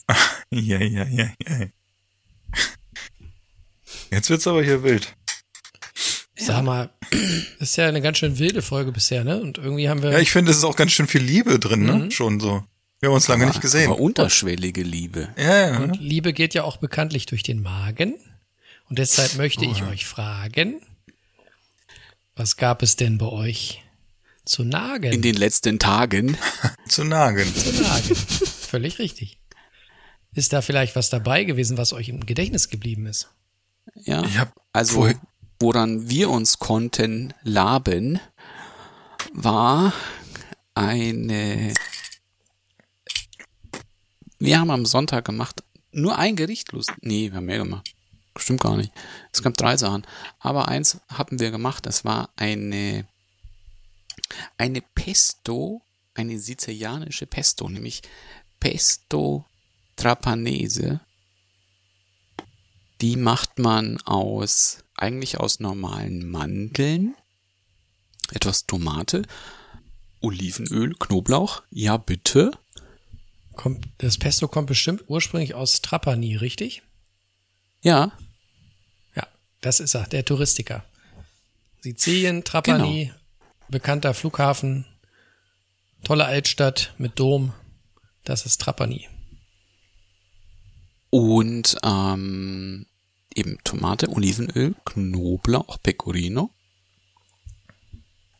ja, 0.51 0.79
ja, 0.81 1.05
ja, 1.05 1.31
ja. 1.47 1.67
Jetzt 4.11 4.31
wird's 4.31 4.47
aber 4.47 4.63
hier 4.63 4.83
wild. 4.83 5.16
Sag 6.39 6.63
mal, 6.65 6.91
ist 7.61 7.77
ja 7.77 7.89
eine 7.89 8.03
ganz 8.03 8.19
schön 8.19 8.39
wilde 8.39 8.61
Folge 8.63 8.93
bisher, 8.93 9.25
ne? 9.25 9.41
Und 9.41 9.59
irgendwie 9.59 9.89
haben 9.89 10.03
wir. 10.03 10.11
Ja, 10.13 10.19
ich 10.19 10.31
finde, 10.31 10.51
es 10.51 10.59
ist 10.59 10.65
auch 10.65 10.77
ganz 10.77 10.93
schön 10.93 11.07
viel 11.07 11.23
Liebe 11.23 11.59
drin, 11.59 11.85
ne? 11.85 11.93
Mhm. 11.95 12.11
Schon 12.11 12.41
so. 12.41 12.63
Wir 13.01 13.09
haben 13.09 13.15
uns 13.17 13.29
lange 13.29 13.47
nicht 13.47 13.61
gesehen. 13.61 13.91
Aber 13.91 13.99
unterschwellige 14.01 14.83
Liebe. 14.83 15.29
Ja, 15.37 15.69
ja. 15.71 15.79
und 15.79 16.01
Liebe 16.01 16.33
geht 16.33 16.55
ja 16.55 16.65
auch 16.65 16.77
bekanntlich 16.79 17.27
durch 17.27 17.43
den 17.43 17.63
Magen. 17.63 18.15
Und 18.89 18.99
deshalb 18.99 19.35
möchte 19.37 19.65
ich 19.65 19.83
Oh. 19.83 19.87
euch 19.89 20.07
fragen, 20.07 20.81
was 22.35 22.57
gab 22.57 22.83
es 22.83 22.97
denn 22.97 23.19
bei 23.19 23.27
euch 23.27 23.83
zu 24.45 24.63
nagen? 24.63 25.13
In 25.13 25.23
den 25.23 25.35
letzten 25.37 25.79
Tagen. 25.79 26.37
Zu 26.89 27.03
nagen. 27.05 27.53
zu 27.53 27.83
nagen. 27.83 28.15
Völlig 28.15 28.99
richtig. 29.01 29.39
Ist 30.35 30.53
da 30.53 30.63
vielleicht 30.63 30.95
was 30.95 31.11
dabei 31.11 31.43
gewesen, 31.45 31.79
was 31.79 31.93
euch 31.93 32.09
im 32.11 32.25
Gedächtnis 32.27 32.69
geblieben 32.69 33.07
ist? 33.07 33.29
Ja. 34.05 34.23
Ich 34.25 34.39
hab 34.39 34.55
Also, 34.73 34.95
vorher- 34.97 35.21
woran 35.61 36.09
wir 36.09 36.31
uns 36.31 36.59
konnten 36.59 37.33
laben, 37.43 38.21
war 39.33 39.93
eine. 40.75 41.73
Wir 44.39 44.61
haben 44.61 44.71
am 44.71 44.85
Sonntag 44.85 45.25
gemacht, 45.25 45.63
nur 45.93 46.19
ein 46.19 46.37
Gericht, 46.37 46.73
Lust. 46.73 46.93
Nee, 47.01 47.31
wir 47.31 47.37
haben 47.37 47.47
mehr 47.47 47.59
gemacht. 47.59 47.95
Stimmt 48.37 48.61
gar 48.61 48.77
nicht. 48.77 48.93
Es 49.33 49.43
gab 49.43 49.57
drei 49.57 49.77
Sachen. 49.77 50.07
Aber 50.39 50.69
eins 50.69 51.01
haben 51.09 51.41
wir 51.41 51.51
gemacht, 51.51 51.87
das 51.87 52.05
war 52.05 52.29
eine, 52.37 53.07
eine 54.59 54.83
Pesto, 54.83 55.81
eine 56.15 56.39
sizilianische 56.39 57.27
Pesto, 57.27 57.69
nämlich 57.69 58.03
Pesto 58.61 59.47
Trapanese. 59.97 61.01
Die 63.01 63.17
macht 63.17 63.59
man 63.59 63.99
aus, 64.03 64.85
eigentlich 64.97 65.39
aus 65.39 65.61
normalen 65.61 66.29
Mandeln, 66.31 67.15
etwas 68.33 68.67
Tomate, 68.67 69.23
Olivenöl, 70.21 70.95
Knoblauch, 70.95 71.63
ja 71.71 71.97
bitte. 71.97 72.51
Kommt, 73.55 73.87
das 73.99 74.19
Pesto 74.19 74.49
kommt 74.49 74.67
bestimmt 74.67 75.05
ursprünglich 75.07 75.55
aus 75.55 75.81
Trapani, 75.81 76.37
richtig? 76.37 76.83
Ja, 77.83 78.13
Ja, 79.15 79.27
das 79.61 79.81
ist 79.81 79.95
er, 79.95 80.07
der 80.07 80.25
Touristiker. 80.25 80.85
Sizilien, 81.81 82.43
Trapani, 82.45 83.13
bekannter 83.69 84.13
Flughafen, 84.15 84.87
tolle 86.03 86.25
Altstadt 86.25 86.95
mit 86.99 87.19
Dom. 87.19 87.53
Das 88.25 88.45
ist 88.45 88.61
Trapani. 88.61 89.09
und 91.11 91.77
ähm, 91.85 92.87
eben 93.37 93.59
Tomate, 93.65 94.09
Olivenöl, 94.09 94.75
Knoblauch, 94.85 95.79
Pecorino. 95.83 96.51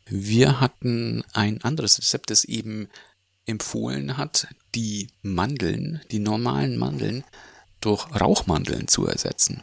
Wir 0.07 0.61
hatten 0.61 1.25
ein 1.33 1.63
anderes 1.63 1.99
Rezept, 1.99 2.31
das 2.31 2.45
eben 2.45 2.89
empfohlen 3.45 4.17
hat, 4.17 4.49
die 4.75 5.11
Mandeln, 5.23 6.01
die 6.11 6.19
normalen 6.19 6.77
Mandeln, 6.77 7.25
durch 7.81 8.09
Rauchmandeln 8.19 8.89
zu 8.89 9.07
ersetzen. 9.07 9.63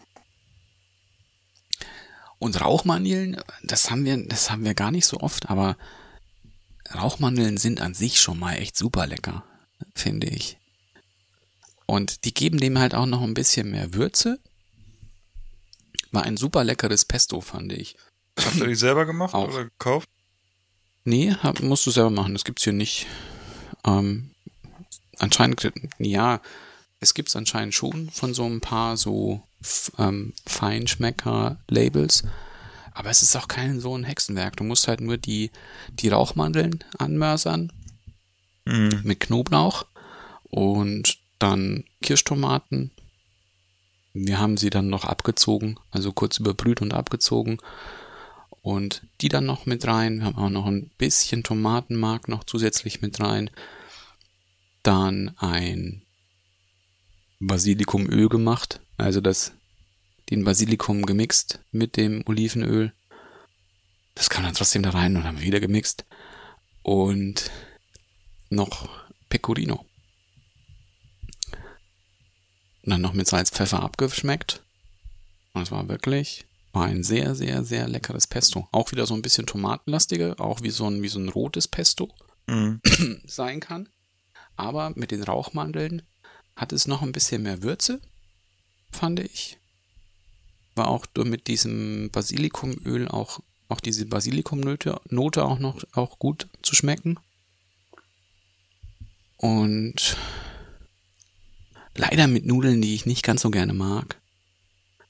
Und 2.39 2.59
Rauchmandeln, 2.59 3.37
das 3.63 3.89
haben 3.89 4.05
wir, 4.05 4.17
das 4.27 4.51
haben 4.51 4.65
wir 4.65 4.73
gar 4.73 4.91
nicht 4.91 5.05
so 5.05 5.19
oft, 5.19 5.49
aber 5.49 5.77
Rauchmandeln 6.93 7.57
sind 7.57 7.81
an 7.81 7.93
sich 7.93 8.19
schon 8.19 8.37
mal 8.37 8.55
echt 8.55 8.77
super 8.77 9.07
lecker, 9.07 9.43
finde 9.95 10.27
ich. 10.27 10.57
Und 11.85 12.25
die 12.25 12.33
geben 12.33 12.59
dem 12.59 12.79
halt 12.79 12.95
auch 12.95 13.05
noch 13.05 13.21
ein 13.21 13.33
bisschen 13.33 13.71
mehr 13.71 13.93
Würze. 13.93 14.39
War 16.13 16.23
ein 16.23 16.37
super 16.37 16.63
leckeres 16.63 17.03
Pesto, 17.03 17.41
fand 17.41 17.73
ich. 17.73 17.97
Habt 18.39 18.55
ihr 18.55 18.67
die 18.67 18.75
selber 18.75 19.05
gemacht 19.05 19.33
Auch. 19.33 19.49
oder 19.49 19.65
gekauft? 19.65 20.07
Nee, 21.03 21.33
hab, 21.43 21.59
musst 21.61 21.85
du 21.85 21.91
selber 21.91 22.09
machen. 22.11 22.33
Das 22.33 22.45
gibt's 22.45 22.63
hier 22.63 22.71
nicht. 22.73 23.05
Ähm, 23.85 24.31
anscheinend, 25.19 25.69
ja, 25.99 26.39
es 27.01 27.13
gibt's 27.13 27.35
anscheinend 27.35 27.73
schon 27.73 28.09
von 28.09 28.33
so 28.33 28.45
ein 28.45 28.61
paar 28.61 28.95
so 28.95 29.41
ähm, 29.97 30.33
Feinschmecker-Labels. 30.47 32.23
Aber 32.93 33.09
es 33.09 33.21
ist 33.23 33.35
auch 33.35 33.47
kein 33.47 33.79
so 33.81 33.97
ein 33.97 34.03
Hexenwerk. 34.03 34.55
Du 34.57 34.63
musst 34.63 34.87
halt 34.87 35.01
nur 35.01 35.17
die, 35.17 35.51
die 35.89 36.09
Rauchmandeln 36.09 36.83
anmörsern 36.97 37.71
Mhm. 38.65 39.01
mit 39.03 39.19
Knoblauch 39.19 39.85
und 40.43 41.17
dann 41.37 41.83
Kirschtomaten. 42.01 42.91
Wir 44.13 44.39
haben 44.39 44.57
sie 44.57 44.69
dann 44.69 44.89
noch 44.89 45.05
abgezogen, 45.05 45.79
also 45.89 46.13
kurz 46.13 46.37
überbrüht 46.37 46.81
und 46.81 46.93
abgezogen. 46.93 47.57
Und 48.61 49.05
die 49.19 49.27
dann 49.27 49.45
noch 49.45 49.65
mit 49.65 49.85
rein. 49.87 50.19
Wir 50.19 50.25
haben 50.25 50.37
auch 50.37 50.49
noch 50.49 50.67
ein 50.67 50.89
bisschen 50.97 51.43
Tomatenmark 51.43 52.29
noch 52.29 52.43
zusätzlich 52.45 53.01
mit 53.01 53.19
rein. 53.19 53.49
Dann 54.83 55.35
ein 55.37 56.03
Basilikumöl 57.39 58.29
gemacht. 58.29 58.79
Also 58.97 59.19
das, 59.19 59.53
den 60.29 60.45
Basilikum 60.45 61.05
gemixt 61.05 61.59
mit 61.71 61.97
dem 61.97 62.23
Olivenöl. 62.25 62.93
Das 64.15 64.29
kam 64.29 64.43
dann 64.43 64.53
trotzdem 64.53 64.83
da 64.83 64.91
rein 64.91 65.17
und 65.17 65.23
haben 65.23 65.41
wieder 65.41 65.59
gemixt. 65.59 66.05
Und 66.83 67.51
noch 68.49 68.87
Pecorino. 69.27 69.85
Und 72.83 72.89
dann 72.91 73.01
noch 73.01 73.13
mit 73.13 73.27
Salz, 73.27 73.49
Pfeffer 73.49 73.81
abgeschmeckt. 73.81 74.61
Und 75.53 75.63
es 75.63 75.71
war 75.71 75.87
wirklich, 75.87 76.45
war 76.71 76.85
ein 76.85 77.03
sehr, 77.03 77.35
sehr, 77.35 77.63
sehr 77.63 77.87
leckeres 77.87 78.27
Pesto. 78.27 78.67
Auch 78.71 78.91
wieder 78.91 79.05
so 79.05 79.13
ein 79.13 79.21
bisschen 79.21 79.45
tomatenlastiger, 79.45 80.39
auch 80.39 80.61
wie 80.61 80.69
so 80.69 80.87
ein, 80.87 81.01
wie 81.01 81.07
so 81.07 81.19
ein 81.19 81.29
rotes 81.29 81.67
Pesto 81.67 82.13
Mhm. 82.47 82.81
sein 83.25 83.59
kann. 83.59 83.89
Aber 84.55 84.91
mit 84.95 85.11
den 85.11 85.23
Rauchmandeln 85.23 86.03
hat 86.55 86.71
es 86.73 86.87
noch 86.87 87.01
ein 87.01 87.11
bisschen 87.11 87.43
mehr 87.43 87.63
Würze, 87.63 88.01
fand 88.91 89.19
ich. 89.19 89.57
War 90.75 90.87
auch 90.87 91.05
mit 91.17 91.47
diesem 91.47 92.09
Basilikumöl 92.11 93.07
auch, 93.07 93.39
auch 93.69 93.79
diese 93.79 94.05
Basilikumnote 94.05 94.99
Note 95.09 95.45
auch 95.45 95.59
noch 95.59 95.83
auch 95.93 96.19
gut 96.19 96.47
zu 96.61 96.75
schmecken. 96.75 97.19
Und 99.37 100.17
leider 101.95 102.27
mit 102.27 102.45
Nudeln, 102.45 102.81
die 102.81 102.95
ich 102.95 103.05
nicht 103.05 103.23
ganz 103.23 103.41
so 103.41 103.51
gerne 103.51 103.73
mag, 103.73 104.19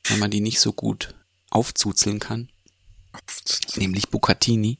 weil 0.07 0.17
man 0.17 0.31
die 0.31 0.41
nicht 0.41 0.59
so 0.59 0.73
gut 0.73 1.15
aufzuzeln 1.49 2.19
kann, 2.19 2.49
nämlich 3.75 4.09
Bucatini, 4.09 4.77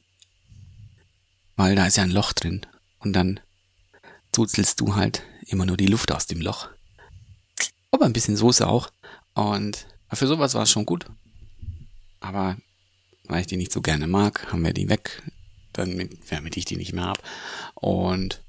weil 1.56 1.76
da 1.76 1.86
ist 1.86 1.96
ja 1.96 2.02
ein 2.02 2.10
Loch 2.10 2.32
drin 2.32 2.66
und 2.98 3.12
dann 3.12 3.40
zuzelst 4.32 4.80
du 4.80 4.94
halt 4.94 5.22
immer 5.46 5.66
nur 5.66 5.76
die 5.76 5.86
Luft 5.86 6.12
aus 6.12 6.26
dem 6.26 6.40
Loch. 6.40 6.68
Aber 7.90 8.06
ein 8.06 8.12
bisschen 8.12 8.36
Soße 8.36 8.66
auch 8.66 8.90
und 9.34 9.86
für 10.12 10.26
sowas 10.26 10.54
war 10.54 10.62
es 10.62 10.70
schon 10.70 10.86
gut. 10.86 11.06
Aber 12.20 12.56
weil 13.26 13.40
ich 13.40 13.46
die 13.46 13.56
nicht 13.56 13.72
so 13.72 13.80
gerne 13.80 14.06
mag, 14.06 14.52
haben 14.52 14.64
wir 14.64 14.72
die 14.72 14.88
weg, 14.88 15.22
damit, 15.72 16.18
damit 16.30 16.56
ich 16.56 16.64
die 16.64 16.76
nicht 16.76 16.92
mehr 16.92 17.06
hab. 17.06 17.22
Und 17.74 18.42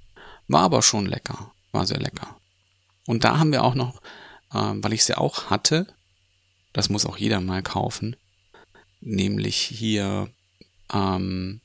war 0.48 0.62
aber 0.62 0.82
schon 0.82 1.06
lecker, 1.06 1.54
war 1.72 1.86
sehr 1.86 2.00
lecker. 2.00 2.38
Und 3.08 3.24
da 3.24 3.38
haben 3.40 3.52
wir 3.52 3.64
auch 3.64 3.76
noch, 3.76 4.02
ähm, 4.54 4.84
weil 4.84 4.94
ich 4.94 5.04
sie 5.04 5.18
auch 5.18 5.50
hatte, 5.50 5.88
das 6.74 6.90
muss 6.90 7.06
auch 7.06 7.18
jeder 7.18 7.40
mal 7.42 7.64
kaufen, 7.64 8.16
nämlich 9.02 9.58
hier 9.58 10.30
ähm, 10.94 11.62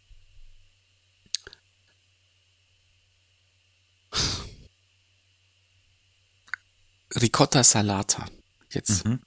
Ricotta 7.21 7.65
Salata. 7.65 8.27
Jetzt 8.71 9.05
Mhm. 9.05 9.21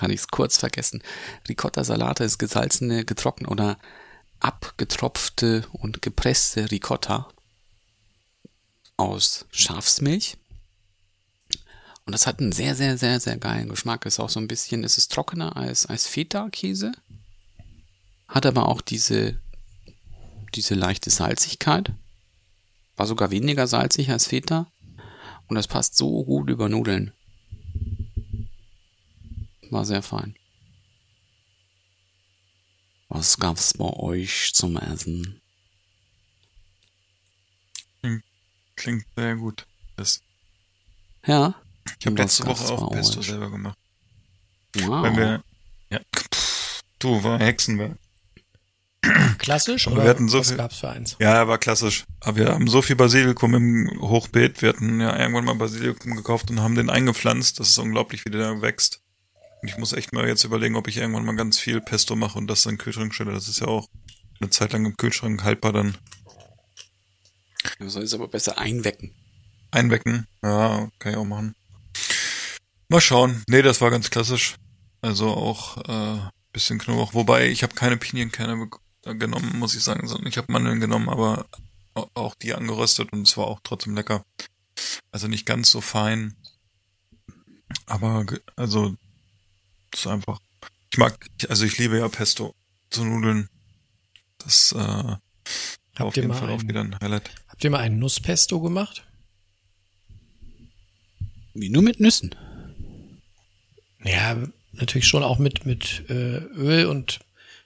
hatte 0.00 0.12
ich 0.12 0.20
es 0.20 0.28
kurz 0.28 0.56
vergessen. 0.58 1.02
Ricotta 1.48 1.84
Salata 1.84 2.24
ist 2.24 2.38
gesalzene, 2.38 3.04
getrocknete 3.04 3.50
oder 3.50 3.78
abgetropfte 4.40 5.66
und 5.72 6.02
gepresste 6.02 6.70
Ricotta 6.70 7.28
aus 8.96 9.46
Schafsmilch. 9.50 10.36
Und 12.06 12.12
das 12.12 12.26
hat 12.26 12.40
einen 12.40 12.52
sehr, 12.52 12.76
sehr, 12.76 12.96
sehr, 12.96 13.18
sehr 13.18 13.36
geilen 13.36 13.68
Geschmack. 13.68 14.06
Ist 14.06 14.20
auch 14.20 14.30
so 14.30 14.38
ein 14.38 14.46
bisschen, 14.46 14.84
es 14.84 14.96
ist 14.96 15.12
trockener 15.12 15.56
als, 15.56 15.86
als 15.86 16.06
Feta-Käse. 16.06 16.92
Hat 18.28 18.46
aber 18.46 18.68
auch 18.68 18.80
diese, 18.80 19.40
diese 20.54 20.76
leichte 20.76 21.10
Salzigkeit. 21.10 21.92
War 22.94 23.06
sogar 23.06 23.32
weniger 23.32 23.66
salzig 23.66 24.10
als 24.10 24.28
Feta. 24.28 24.70
Und 25.48 25.56
das 25.56 25.66
passt 25.66 25.96
so 25.96 26.24
gut 26.24 26.48
über 26.48 26.68
Nudeln. 26.68 27.12
War 29.70 29.84
sehr 29.84 30.02
fein. 30.02 30.36
Was 33.08 33.36
gab's 33.38 33.74
bei 33.74 33.84
euch 33.84 34.52
zum 34.54 34.76
Essen? 34.76 35.40
Klingt 38.76 39.06
sehr 39.16 39.36
gut. 39.36 39.66
Das, 39.96 40.22
Ja. 41.26 41.54
Ich 41.98 42.06
habe 42.06 42.16
letzte 42.16 42.46
Woche 42.46 42.64
auch 42.72 42.90
Pesto 42.90 43.20
euch? 43.20 43.26
selber 43.26 43.50
gemacht. 43.50 43.78
Wow. 44.76 45.02
Wenn 45.04 45.16
wir, 45.16 45.44
ja, 45.90 46.00
pff, 46.14 46.82
du, 46.98 47.22
war 47.22 47.38
Hexenwerk. 47.38 47.96
Klassisch 49.38 49.86
Aber 49.86 49.96
oder 49.96 50.04
wir 50.04 50.10
hatten 50.10 50.28
so 50.28 50.40
was 50.40 50.48
viel- 50.48 50.56
gab's 50.56 50.78
für 50.78 50.88
eins? 50.90 51.16
Ja, 51.20 51.34
er 51.34 51.46
war 51.48 51.58
klassisch. 51.58 52.04
Aber 52.20 52.36
wir 52.36 52.48
haben 52.48 52.66
so 52.66 52.82
viel 52.82 52.96
Basilikum 52.96 53.54
im 53.54 53.98
Hochbeet. 54.00 54.62
Wir 54.62 54.70
hatten 54.70 55.00
ja 55.00 55.16
irgendwann 55.16 55.44
mal 55.44 55.54
Basilikum 55.54 56.16
gekauft 56.16 56.50
und 56.50 56.60
haben 56.60 56.74
den 56.74 56.90
eingepflanzt. 56.90 57.60
Das 57.60 57.68
ist 57.68 57.78
unglaublich, 57.78 58.24
wie 58.24 58.30
der 58.30 58.40
da 58.54 58.62
wächst. 58.62 59.00
Und 59.62 59.68
ich 59.68 59.78
muss 59.78 59.92
echt 59.92 60.12
mal 60.12 60.26
jetzt 60.26 60.42
überlegen, 60.44 60.74
ob 60.74 60.88
ich 60.88 60.96
irgendwann 60.96 61.24
mal 61.24 61.36
ganz 61.36 61.58
viel 61.58 61.80
Pesto 61.80 62.16
mache 62.16 62.36
und 62.36 62.48
das 62.48 62.62
dann 62.64 62.72
in 62.72 62.76
den 62.78 62.82
Kühlschrank 62.82 63.14
stelle. 63.14 63.32
Das 63.32 63.46
ist 63.46 63.60
ja 63.60 63.68
auch 63.68 63.88
eine 64.40 64.50
Zeit 64.50 64.72
lang 64.72 64.84
im 64.84 64.96
Kühlschrank 64.96 65.44
haltbar 65.44 65.72
dann 65.72 65.96
Du 67.78 67.88
sollst 67.88 68.14
aber 68.14 68.28
besser 68.28 68.58
einwecken. 68.58 69.12
einwecken. 69.70 70.26
Ja, 70.42 70.88
kann 70.98 71.12
ich 71.12 71.18
auch 71.18 71.24
machen. 71.24 71.54
Mal 72.88 73.00
schauen. 73.00 73.42
Nee, 73.48 73.62
das 73.62 73.80
war 73.80 73.90
ganz 73.90 74.10
klassisch. 74.10 74.56
Also 75.02 75.28
auch 75.28 75.76
äh, 75.88 76.20
bisschen 76.52 76.78
Knoblauch. 76.78 77.14
Wobei, 77.14 77.48
ich 77.48 77.62
habe 77.62 77.74
keine 77.74 77.96
Pinienkerne 77.96 78.68
äh, 79.04 79.14
genommen, 79.14 79.58
muss 79.58 79.74
ich 79.74 79.82
sagen, 79.82 80.06
sondern 80.06 80.28
ich 80.28 80.38
habe 80.38 80.52
Mandeln 80.52 80.80
genommen, 80.80 81.08
aber 81.08 81.46
au- 81.94 82.08
auch 82.14 82.34
die 82.34 82.54
angeröstet 82.54 83.12
und 83.12 83.26
es 83.28 83.36
war 83.36 83.46
auch 83.46 83.60
trotzdem 83.62 83.94
lecker. 83.94 84.24
Also 85.10 85.28
nicht 85.28 85.46
ganz 85.46 85.70
so 85.70 85.80
fein. 85.80 86.36
Aber 87.86 88.24
also 88.56 88.94
das 89.90 90.00
ist 90.00 90.06
einfach. 90.06 90.40
Ich 90.92 90.98
mag, 90.98 91.28
also 91.48 91.64
ich 91.64 91.78
liebe 91.78 91.98
ja 91.98 92.08
Pesto 92.08 92.54
zu 92.90 93.04
Nudeln. 93.04 93.48
Das 94.38 94.72
äh, 94.72 94.76
war 94.78 95.20
auf 95.98 96.16
ihr 96.16 96.22
jeden 96.22 96.28
mal 96.28 96.38
Fall 96.38 96.50
auch 96.50 96.58
einen- 96.60 96.68
wieder 96.68 96.80
ein 96.82 96.98
Highlight. 97.00 97.30
Habt 97.48 97.64
ihr 97.64 97.70
mal 97.70 97.80
ein 97.80 97.98
Nusspesto 97.98 98.60
gemacht? 98.60 99.04
Wie 101.54 101.68
nur 101.70 101.82
mit 101.82 102.00
Nüssen. 102.00 102.34
Ja, 104.06 104.36
natürlich 104.72 105.06
schon 105.08 105.22
auch 105.22 105.38
mit, 105.38 105.66
mit 105.66 106.04
äh, 106.08 106.38
Öl 106.38 106.86
und 106.86 107.20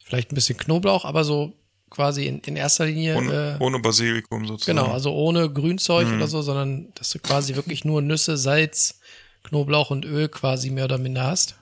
vielleicht 0.04 0.32
ein 0.32 0.34
bisschen 0.34 0.58
Knoblauch, 0.58 1.04
aber 1.04 1.24
so 1.24 1.52
quasi 1.90 2.26
in, 2.26 2.38
in 2.40 2.56
erster 2.56 2.86
Linie. 2.86 3.16
Ohne, 3.16 3.56
äh, 3.58 3.62
ohne 3.62 3.78
Basilikum 3.80 4.46
sozusagen. 4.46 4.78
Genau, 4.78 4.92
also 4.92 5.12
ohne 5.12 5.50
Grünzeug 5.52 6.06
Mhm. 6.08 6.16
oder 6.16 6.28
so, 6.28 6.40
sondern 6.42 6.92
dass 6.94 7.10
du 7.10 7.18
quasi 7.18 7.56
wirklich 7.56 7.84
nur 7.84 8.00
Nüsse, 8.00 8.36
Salz, 8.36 9.00
Knoblauch 9.42 9.90
und 9.90 10.04
Öl 10.04 10.28
quasi 10.28 10.70
mehr 10.70 10.84
oder 10.84 10.98
minder 10.98 11.24
hast. 11.24 11.56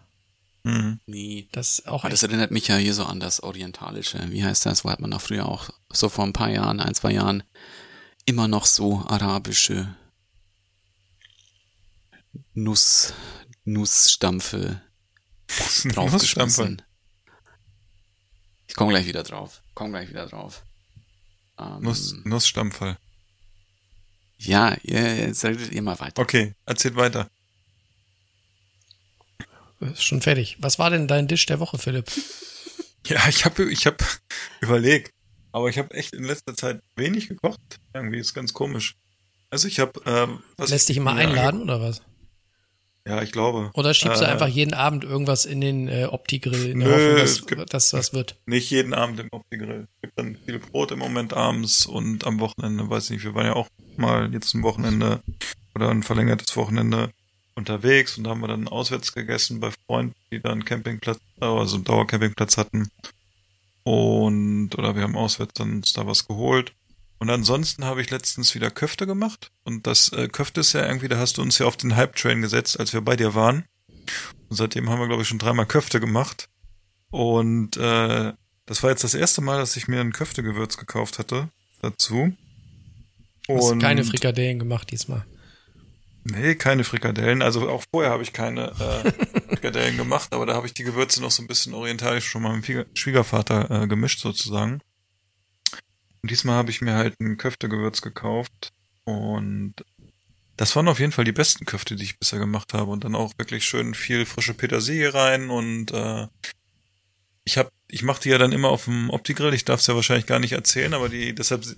Mhm. 0.64 1.00
Nee. 1.06 1.48
Das 1.52 1.86
auch 1.86 2.04
Aber 2.04 2.10
das 2.10 2.22
erinnert 2.22 2.50
mich 2.50 2.68
ja 2.68 2.76
hier 2.76 2.92
so 2.92 3.04
an 3.04 3.20
das 3.20 3.42
Orientalische. 3.42 4.18
Wie 4.30 4.44
heißt 4.44 4.66
das? 4.66 4.84
Wo 4.84 4.90
hat 4.90 5.00
man 5.00 5.10
doch 5.10 5.20
früher 5.20 5.46
auch 5.46 5.70
so 5.90 6.08
vor 6.08 6.24
ein 6.24 6.32
paar 6.34 6.50
Jahren, 6.50 6.80
ein, 6.80 6.94
zwei 6.94 7.12
Jahren, 7.12 7.42
immer 8.26 8.48
noch 8.48 8.66
so 8.66 9.02
arabische 9.06 9.94
Nuss, 12.54 13.14
Nussstampfe 13.72 14.80
Nussstampfe. 15.48 15.88
draufgeschmissen. 15.94 16.82
Ich 18.66 18.74
komme 18.74 18.90
gleich 18.90 19.06
wieder 19.06 19.22
drauf. 19.22 19.62
Komm 19.74 19.90
gleich 19.90 20.08
wieder 20.10 20.26
drauf. 20.26 20.62
Ähm, 21.58 21.80
Nuss, 21.82 22.14
Nussstampfall. 22.24 22.98
Ja, 24.36 24.76
ihr- 24.82 25.16
jetzt 25.16 25.44
redet 25.44 25.72
ihr 25.72 25.82
mal 25.82 25.98
weiter. 25.98 26.20
Okay, 26.22 26.54
erzählt 26.66 26.96
weiter. 26.96 27.28
ist 29.80 30.02
schon 30.04 30.22
fertig. 30.22 30.56
Was 30.60 30.78
war 30.78 30.90
denn 30.90 31.08
dein 31.08 31.28
Dish 31.28 31.46
der 31.46 31.60
Woche, 31.60 31.78
Philipp? 31.78 32.10
Ja, 33.06 33.26
ich 33.28 33.44
habe 33.46 33.70
ich 33.70 33.86
hab 33.86 34.04
überlegt, 34.60 35.14
aber 35.52 35.70
ich 35.70 35.78
habe 35.78 35.94
echt 35.94 36.12
in 36.12 36.24
letzter 36.24 36.54
Zeit 36.54 36.82
wenig 36.96 37.28
gekocht. 37.28 37.58
Irgendwie 37.94 38.18
ist 38.18 38.34
ganz 38.34 38.52
komisch. 38.52 38.96
Also 39.48 39.66
ich 39.66 39.78
habe 39.80 40.02
ähm, 40.04 40.42
was 40.58 40.68
Lässt 40.68 40.90
dich 40.90 40.98
immer 40.98 41.14
einladen 41.14 41.62
oder 41.62 41.80
was? 41.80 42.02
Ja, 43.08 43.22
ich 43.22 43.32
glaube. 43.32 43.70
Oder 43.74 43.94
schiebst 43.94 44.20
du 44.20 44.26
Äh, 44.26 44.28
einfach 44.28 44.48
jeden 44.48 44.74
Abend 44.74 45.02
irgendwas 45.02 45.46
in 45.46 45.60
den 45.60 45.88
äh, 45.88 46.04
Opti-Grill 46.10 46.74
Nö, 46.74 46.84
Hoffnung, 46.84 47.16
es 47.24 47.38
dass, 47.38 47.46
gibt- 47.46 47.72
dass 47.74 47.90
das 47.90 48.12
wird? 48.12 48.36
Nicht 48.46 48.70
jeden 48.70 48.92
Abend 48.94 49.18
im 49.18 49.28
Opti-Grill. 49.32 49.86
Es 49.96 50.00
gibt 50.02 50.18
dann 50.18 50.36
viel 50.44 50.58
Brot 50.58 50.90
im 50.92 50.98
Moment 50.98 51.32
abends 51.32 51.86
und 51.86 52.24
am 52.26 52.38
Wochenende, 52.40 52.88
weiß 52.88 53.10
nicht, 53.10 53.24
wir 53.24 53.34
waren 53.34 53.46
ja 53.46 53.54
auch 53.56 53.68
mal 53.96 54.30
jetzt 54.32 54.54
ein 54.54 54.62
Wochenende 54.62 55.20
oder 55.74 55.90
ein 55.90 56.02
verlängertes 56.02 56.54
Wochenende 56.56 57.10
unterwegs 57.54 58.18
und 58.18 58.28
haben 58.28 58.40
wir 58.40 58.48
dann 58.48 58.68
auswärts 58.68 59.12
gegessen 59.12 59.58
bei 59.58 59.70
Freunden, 59.86 60.14
die 60.30 60.40
da 60.40 60.52
einen 60.52 60.64
Campingplatz, 60.64 61.18
also 61.40 61.76
einen 61.76 61.84
Dauercampingplatz 61.84 62.56
hatten. 62.56 62.88
Und, 63.84 64.76
oder 64.76 64.94
wir 64.94 65.02
haben 65.02 65.16
auswärts 65.16 65.54
dann 65.54 65.76
uns 65.76 65.92
da 65.92 66.06
was 66.06 66.26
geholt. 66.26 66.72
Und 67.18 67.30
ansonsten 67.30 67.84
habe 67.84 68.00
ich 68.00 68.10
letztens 68.10 68.54
wieder 68.54 68.70
Köfte 68.70 69.06
gemacht. 69.06 69.50
Und 69.64 69.86
das 69.86 70.12
äh, 70.12 70.28
Köfte 70.28 70.60
ist 70.60 70.72
ja 70.72 70.86
irgendwie, 70.86 71.08
da 71.08 71.18
hast 71.18 71.38
du 71.38 71.42
uns 71.42 71.58
ja 71.58 71.66
auf 71.66 71.76
den 71.76 71.96
Hype-Train 71.96 72.40
gesetzt, 72.40 72.78
als 72.78 72.92
wir 72.92 73.00
bei 73.00 73.16
dir 73.16 73.34
waren. 73.34 73.64
Und 74.48 74.56
seitdem 74.56 74.88
haben 74.88 75.00
wir, 75.00 75.08
glaube 75.08 75.22
ich, 75.22 75.28
schon 75.28 75.38
dreimal 75.38 75.66
Köfte 75.66 76.00
gemacht. 76.00 76.48
Und 77.10 77.76
äh, 77.76 78.32
das 78.66 78.82
war 78.82 78.90
jetzt 78.90 79.04
das 79.04 79.14
erste 79.14 79.40
Mal, 79.40 79.58
dass 79.58 79.76
ich 79.76 79.88
mir 79.88 80.00
ein 80.00 80.12
Köftegewürz 80.12 80.76
gekauft 80.76 81.18
hatte 81.18 81.48
dazu. 81.82 82.32
Hast 83.48 83.72
Und 83.72 83.78
keine 83.80 84.04
Frikadellen 84.04 84.58
gemacht 84.58 84.90
diesmal. 84.90 85.24
Nee, 86.24 86.54
keine 86.56 86.84
Frikadellen. 86.84 87.40
Also 87.40 87.68
auch 87.68 87.82
vorher 87.90 88.10
habe 88.10 88.22
ich 88.22 88.32
keine 88.32 88.72
äh, 88.72 89.12
Frikadellen 89.48 89.96
gemacht, 89.96 90.34
aber 90.34 90.44
da 90.44 90.54
habe 90.54 90.66
ich 90.66 90.74
die 90.74 90.84
Gewürze 90.84 91.22
noch 91.22 91.30
so 91.30 91.42
ein 91.42 91.46
bisschen 91.46 91.72
orientalisch 91.72 92.26
schon 92.26 92.42
mal 92.42 92.54
mit 92.54 92.68
dem 92.68 92.84
Schwiegervater 92.94 93.70
äh, 93.70 93.86
gemischt 93.86 94.20
sozusagen. 94.20 94.80
Und 96.22 96.30
diesmal 96.30 96.56
habe 96.56 96.70
ich 96.70 96.80
mir 96.80 96.94
halt 96.94 97.18
ein 97.20 97.36
Köftegewürz 97.36 98.00
gekauft 98.00 98.70
und 99.04 99.74
das 100.56 100.74
waren 100.74 100.88
auf 100.88 100.98
jeden 100.98 101.12
Fall 101.12 101.24
die 101.24 101.32
besten 101.32 101.64
Köfte, 101.64 101.94
die 101.94 102.02
ich 102.04 102.18
bisher 102.18 102.40
gemacht 102.40 102.74
habe 102.74 102.90
und 102.90 103.04
dann 103.04 103.14
auch 103.14 103.32
wirklich 103.38 103.64
schön 103.64 103.94
viel 103.94 104.26
frische 104.26 104.54
Petersilie 104.54 105.14
rein 105.14 105.50
und 105.50 105.92
äh, 105.92 106.26
ich 107.44 107.56
habe, 107.56 107.70
ich 107.88 108.02
mache 108.02 108.22
die 108.22 108.30
ja 108.30 108.38
dann 108.38 108.52
immer 108.52 108.68
auf 108.68 108.84
dem 108.86 109.08
Opti-Grill. 109.10 109.54
Ich 109.54 109.64
darf 109.64 109.80
es 109.80 109.86
ja 109.86 109.94
wahrscheinlich 109.94 110.26
gar 110.26 110.40
nicht 110.40 110.52
erzählen, 110.52 110.92
aber 110.94 111.08
die 111.08 111.34
deshalb 111.34 111.64
se- 111.64 111.76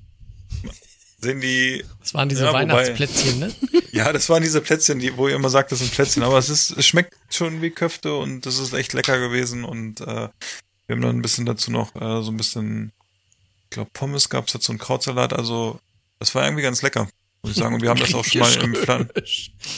sehen 1.20 1.40
die 1.42 1.84
Das 2.00 2.14
waren 2.14 2.28
diese 2.30 2.44
Ja, 2.44 2.48
wobei- 2.50 2.60
Weihnachtsplätzchen, 2.62 3.38
ne? 3.38 3.54
ja, 3.92 4.12
das 4.12 4.28
waren 4.30 4.42
diese 4.42 4.62
Plätzchen, 4.62 4.98
die, 4.98 5.14
wo 5.16 5.28
ihr 5.28 5.36
immer 5.36 5.50
sagt, 5.50 5.70
das 5.70 5.80
sind 5.80 5.92
Plätzchen, 5.92 6.22
aber 6.22 6.38
es 6.38 6.48
ist, 6.48 6.70
es 6.70 6.86
schmeckt 6.86 7.14
schon 7.28 7.60
wie 7.60 7.70
Köfte 7.70 8.14
und 8.16 8.46
das 8.46 8.58
ist 8.58 8.72
echt 8.72 8.94
lecker 8.94 9.18
gewesen 9.20 9.64
und 9.64 10.00
äh, 10.00 10.04
wir 10.86 10.96
haben 10.96 11.02
dann 11.02 11.16
ein 11.18 11.22
bisschen 11.22 11.44
dazu 11.46 11.70
noch 11.70 11.94
äh, 11.94 12.22
so 12.22 12.30
ein 12.32 12.36
bisschen, 12.38 12.92
ich 13.70 13.74
glaube 13.74 13.90
Pommes 13.92 14.28
gab's 14.28 14.52
dazu 14.52 14.72
und 14.72 14.78
Krautsalat, 14.78 15.32
also 15.32 15.78
das 16.18 16.34
war 16.34 16.44
irgendwie 16.44 16.62
ganz 16.64 16.82
lecker, 16.82 17.08
muss 17.42 17.52
ich 17.52 17.58
sagen. 17.58 17.74
Und 17.76 17.82
wir 17.82 17.90
haben 17.90 18.00
das 18.00 18.12
auch 18.14 18.24
schon 18.24 18.40
mal 18.40 18.52
im 18.56 18.72
Plan. 18.72 19.08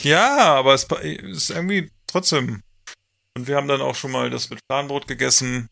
Ja, 0.01 0.55
aber 0.55 0.73
es 0.73 0.85
ist 0.85 1.51
irgendwie 1.51 1.91
trotzdem. 2.07 2.63
Und 3.35 3.47
wir 3.47 3.55
haben 3.55 3.67
dann 3.67 3.81
auch 3.81 3.95
schon 3.95 4.11
mal 4.11 4.29
das 4.31 4.49
mit 4.49 4.59
Fladenbrot 4.67 5.07
gegessen 5.07 5.69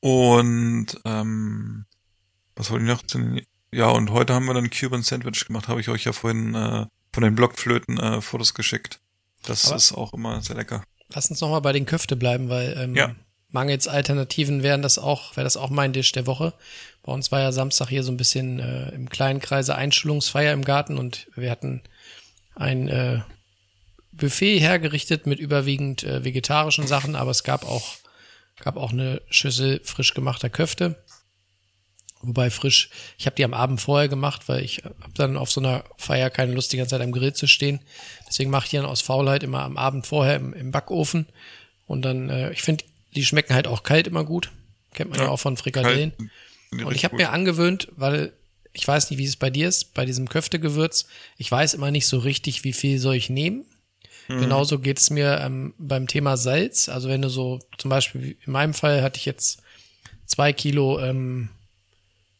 und 0.00 0.86
ähm, 1.04 1.86
was 2.54 2.70
wollte 2.70 2.84
ich 2.84 2.90
noch? 2.90 3.02
denn? 3.02 3.42
Ja, 3.72 3.88
und 3.88 4.10
heute 4.10 4.34
haben 4.34 4.46
wir 4.46 4.54
dann 4.54 4.70
Cuban 4.70 5.02
Sandwich 5.02 5.44
gemacht, 5.46 5.68
habe 5.68 5.80
ich 5.80 5.88
euch 5.88 6.04
ja 6.04 6.12
vorhin 6.12 6.54
äh, 6.54 6.86
von 7.12 7.22
den 7.22 7.34
Blockflöten 7.34 7.98
äh, 7.98 8.20
Fotos 8.20 8.54
geschickt. 8.54 9.00
Das 9.42 9.66
Aber- 9.66 9.76
ist 9.76 9.92
auch 9.92 10.12
immer 10.14 10.40
sehr 10.42 10.56
lecker. 10.56 10.84
Lass 11.14 11.30
uns 11.30 11.40
nochmal 11.40 11.60
bei 11.60 11.72
den 11.72 11.86
Köfte 11.86 12.16
bleiben, 12.16 12.48
weil 12.48 12.76
ähm, 12.78 12.94
Ja. 12.96 13.14
Mangels 13.50 13.88
Alternativen 13.88 14.62
wären 14.62 14.82
das 14.82 14.98
auch, 14.98 15.36
wäre 15.36 15.44
das 15.44 15.56
auch 15.56 15.70
mein 15.70 15.92
Dish 15.92 16.12
der 16.12 16.26
Woche. 16.26 16.52
Bei 17.02 17.12
uns 17.12 17.30
war 17.30 17.40
ja 17.40 17.52
Samstag 17.52 17.88
hier 17.88 18.02
so 18.02 18.12
ein 18.12 18.16
bisschen 18.16 18.58
äh, 18.58 18.90
im 18.90 19.08
kleinen 19.08 19.40
Kreise 19.40 19.74
Einschulungsfeier 19.74 20.52
im 20.52 20.64
Garten 20.64 20.98
und 20.98 21.28
wir 21.36 21.50
hatten 21.50 21.82
ein 22.54 22.88
äh, 22.88 23.20
Buffet 24.12 24.58
hergerichtet 24.58 25.26
mit 25.26 25.38
überwiegend 25.38 26.02
äh, 26.02 26.24
vegetarischen 26.24 26.86
Sachen, 26.86 27.14
aber 27.14 27.30
es 27.30 27.44
gab 27.44 27.64
auch 27.64 27.96
gab 28.58 28.76
auch 28.76 28.92
eine 28.92 29.20
Schüssel 29.28 29.80
frisch 29.84 30.14
gemachter 30.14 30.50
Köfte. 30.50 30.96
Wobei 32.22 32.50
frisch, 32.50 32.90
ich 33.18 33.26
habe 33.26 33.36
die 33.36 33.44
am 33.44 33.54
Abend 33.54 33.80
vorher 33.80 34.08
gemacht, 34.08 34.48
weil 34.48 34.64
ich 34.64 34.82
habe 34.84 35.12
dann 35.14 35.36
auf 35.36 35.50
so 35.50 35.60
einer 35.60 35.84
Feier 35.98 36.30
keine 36.30 36.54
Lust, 36.54 36.72
die 36.72 36.78
ganze 36.78 36.90
Zeit 36.90 37.02
am 37.02 37.12
Grill 37.12 37.34
zu 37.34 37.46
stehen. 37.46 37.80
Deswegen 38.26 38.50
mache 38.50 38.64
ich 38.64 38.70
die 38.70 38.76
dann 38.76 38.86
aus 38.86 39.02
Faulheit 39.02 39.42
immer 39.42 39.62
am 39.62 39.76
Abend 39.76 40.06
vorher 40.06 40.36
im, 40.36 40.54
im 40.54 40.70
Backofen. 40.70 41.26
Und 41.86 42.02
dann, 42.02 42.30
äh, 42.30 42.50
ich 42.52 42.62
finde, 42.62 42.84
die 43.16 43.24
schmecken 43.24 43.54
halt 43.54 43.66
auch 43.66 43.82
kalt 43.82 44.06
immer 44.06 44.24
gut. 44.24 44.52
Kennt 44.94 45.10
man 45.10 45.18
ja, 45.18 45.24
Ja, 45.26 45.30
auch 45.30 45.40
von 45.40 45.56
Frikadellen. 45.56 46.12
Kalt, 46.70 46.84
Und 46.84 46.94
ich 46.94 47.04
habe 47.04 47.16
mir 47.16 47.30
angewöhnt, 47.30 47.88
weil 47.96 48.32
ich 48.72 48.86
weiß 48.86 49.10
nicht, 49.10 49.18
wie 49.18 49.24
es 49.24 49.36
bei 49.36 49.50
dir 49.50 49.68
ist, 49.68 49.94
bei 49.94 50.04
diesem 50.04 50.28
Köftegewürz. 50.28 51.06
Ich 51.38 51.50
weiß 51.50 51.74
immer 51.74 51.90
nicht 51.90 52.06
so 52.06 52.18
richtig, 52.18 52.62
wie 52.62 52.74
viel 52.74 52.98
soll 52.98 53.14
ich 53.14 53.30
nehmen. 53.30 53.64
Mhm. 54.28 54.40
Genauso 54.40 54.78
geht 54.78 54.98
es 54.98 55.10
mir 55.10 55.40
ähm, 55.40 55.74
beim 55.78 56.06
Thema 56.06 56.36
Salz. 56.36 56.88
Also 56.88 57.08
wenn 57.08 57.22
du 57.22 57.30
so, 57.30 57.60
zum 57.78 57.88
Beispiel 57.88 58.36
in 58.44 58.52
meinem 58.52 58.74
Fall 58.74 59.02
hatte 59.02 59.18
ich 59.18 59.24
jetzt 59.24 59.62
zwei 60.26 60.52
Kilo 60.52 61.00
ähm, 61.00 61.48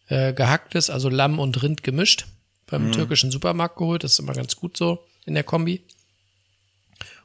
äh, 0.09 0.33
gehacktes, 0.33 0.91
also 0.91 1.09
Lamm 1.09 1.39
und 1.39 1.63
Rind 1.63 1.83
gemischt, 1.83 2.27
beim 2.67 2.93
türkischen 2.93 3.31
Supermarkt 3.31 3.77
geholt. 3.77 4.05
Das 4.05 4.13
ist 4.13 4.19
immer 4.19 4.35
ganz 4.35 4.57
gut 4.57 4.77
so 4.77 5.05
in 5.25 5.35
der 5.35 5.45
Kombi. 5.45 5.83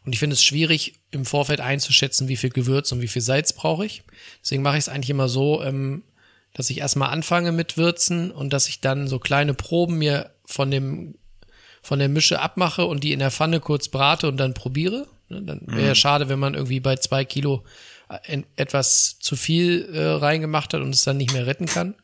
Und 0.06 0.14
ich 0.14 0.20
finde 0.20 0.34
es 0.34 0.44
schwierig, 0.44 0.96
im 1.12 1.26
Vorfeld 1.26 1.62
einzuschätzen, 1.62 2.28
wie 2.28 2.38
viel 2.38 2.50
Gewürz 2.50 2.92
und 2.92 3.02
wie 3.02 3.08
viel 3.08 3.22
Salz 3.22 3.54
brauche 3.54 3.86
ich. 3.86 4.04
Deswegen 4.42 4.64
mache 4.64 4.78
ich 4.78 4.86
es 4.86 4.90
eigentlich 4.90 5.12
immer 5.12 5.30
so, 5.30 5.62
ähm, 5.64 6.04
dass 6.54 6.70
ich 6.70 6.80
erstmal 6.80 7.10
anfange 7.10 7.52
mit 7.52 7.78
Würzen 7.78 8.32
und 8.32 8.52
dass 8.52 8.68
ich 8.68 8.82
dann 8.82 9.08
so 9.08 9.20
kleine 9.20 9.54
Proben 9.54 9.98
mir 9.98 10.32
von 10.46 10.72
dem 10.72 11.16
von 11.84 11.98
der 11.98 12.10
Mische 12.10 12.40
abmache 12.40 12.86
und 12.86 13.04
die 13.04 13.12
in 13.12 13.20
der 13.20 13.32
Pfanne 13.32 13.60
kurz 13.60 13.88
brate 13.88 14.28
und 14.28 14.38
dann 14.38 14.54
probiere. 14.54 15.08
Ne, 15.30 15.42
Dann 15.42 15.62
wäre 15.66 15.88
ja 15.88 15.96
schade, 15.96 16.30
wenn 16.30 16.38
man 16.38 16.54
irgendwie 16.54 16.80
bei 16.80 16.96
zwei 16.98 17.26
Kilo 17.26 17.64
äh, 18.10 18.44
etwas 18.56 19.18
zu 19.20 19.36
viel 19.36 19.90
äh, 19.92 20.06
reingemacht 20.06 20.74
hat 20.74 20.82
und 20.82 20.94
es 20.94 21.04
dann 21.04 21.18
nicht 21.18 21.34
mehr 21.34 21.48
retten 21.48 21.66
kann. 21.66 21.96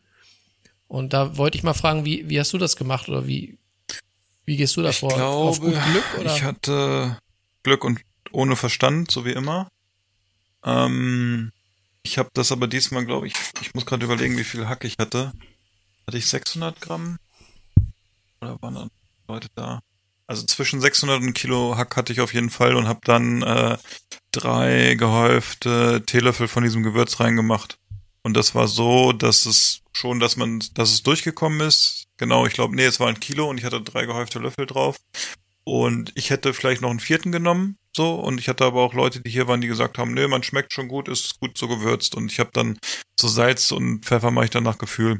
Und 0.87 1.13
da 1.13 1.37
wollte 1.37 1.57
ich 1.57 1.63
mal 1.63 1.73
fragen, 1.73 2.05
wie, 2.05 2.27
wie 2.29 2.39
hast 2.39 2.53
du 2.53 2.57
das 2.57 2.75
gemacht 2.75 3.07
oder 3.07 3.27
wie, 3.27 3.59
wie 4.45 4.57
gehst 4.57 4.75
du 4.77 4.81
davor? 4.81 5.11
Ich 5.11 5.15
glaube, 5.15 5.49
Auf 5.49 5.59
gut 5.59 5.73
Glück 5.73 6.19
oder? 6.21 6.35
ich 6.35 6.43
hatte 6.43 7.17
Glück 7.67 7.83
und 7.83 7.99
ohne 8.31 8.55
Verstand, 8.55 9.11
so 9.11 9.25
wie 9.25 9.33
immer. 9.33 9.69
Ähm, 10.63 11.51
ich 12.01 12.17
habe 12.17 12.29
das 12.33 12.53
aber 12.53 12.67
diesmal, 12.67 13.05
glaube 13.05 13.27
ich, 13.27 13.33
ich 13.61 13.75
muss 13.75 13.85
gerade 13.85 14.05
überlegen, 14.05 14.37
wie 14.37 14.45
viel 14.45 14.69
Hack 14.69 14.85
ich 14.85 14.95
hatte. 14.97 15.33
Hatte 16.07 16.17
ich 16.17 16.27
600 16.27 16.79
Gramm? 16.79 17.17
Oder 18.39 18.61
waren 18.61 18.75
dann 18.75 18.89
Leute 19.27 19.49
da? 19.55 19.81
Also 20.27 20.45
zwischen 20.45 20.79
600 20.79 21.21
und 21.21 21.33
Kilo 21.33 21.75
Hack 21.75 21.97
hatte 21.97 22.13
ich 22.13 22.21
auf 22.21 22.33
jeden 22.33 22.49
Fall 22.49 22.75
und 22.75 22.87
habe 22.87 23.01
dann 23.03 23.41
äh, 23.41 23.77
drei 24.31 24.95
gehäufte 24.95 26.03
Teelöffel 26.05 26.47
von 26.47 26.63
diesem 26.63 26.83
Gewürz 26.83 27.19
reingemacht. 27.19 27.77
Und 28.23 28.35
das 28.35 28.55
war 28.55 28.69
so, 28.69 29.11
dass 29.11 29.45
es 29.45 29.81
schon, 29.91 30.21
dass 30.21 30.37
man, 30.37 30.63
dass 30.73 30.91
es 30.91 31.03
durchgekommen 31.03 31.59
ist. 31.59 32.07
Genau, 32.15 32.45
ich 32.45 32.53
glaube, 32.53 32.75
nee, 32.75 32.85
es 32.85 33.01
war 33.01 33.09
ein 33.09 33.19
Kilo 33.19 33.49
und 33.49 33.57
ich 33.57 33.65
hatte 33.65 33.81
drei 33.81 34.05
gehäufte 34.05 34.39
Löffel 34.39 34.65
drauf. 34.65 34.97
Und 35.67 36.13
ich 36.15 36.29
hätte 36.29 36.53
vielleicht 36.53 36.81
noch 36.81 36.89
einen 36.89 37.01
vierten 37.01 37.33
genommen, 37.33 37.77
so. 37.93 38.15
Und 38.15 38.39
ich 38.39 38.47
hatte 38.47 38.63
aber 38.63 38.81
auch 38.81 38.93
Leute, 38.93 39.19
die 39.19 39.29
hier 39.29 39.49
waren, 39.49 39.59
die 39.59 39.67
gesagt 39.67 39.97
haben, 39.97 40.13
nee, 40.13 40.25
man 40.25 40.41
schmeckt 40.41 40.71
schon 40.71 40.87
gut, 40.87 41.09
ist 41.09 41.41
gut 41.41 41.57
so 41.57 41.67
gewürzt. 41.67 42.15
Und 42.15 42.31
ich 42.31 42.39
habe 42.39 42.51
dann 42.53 42.79
so 43.19 43.27
Salz 43.27 43.73
und 43.73 44.05
Pfeffer 44.05 44.31
mache 44.31 44.45
ich 44.45 44.51
dann 44.51 44.63
nach 44.63 44.77
Gefühl. 44.77 45.17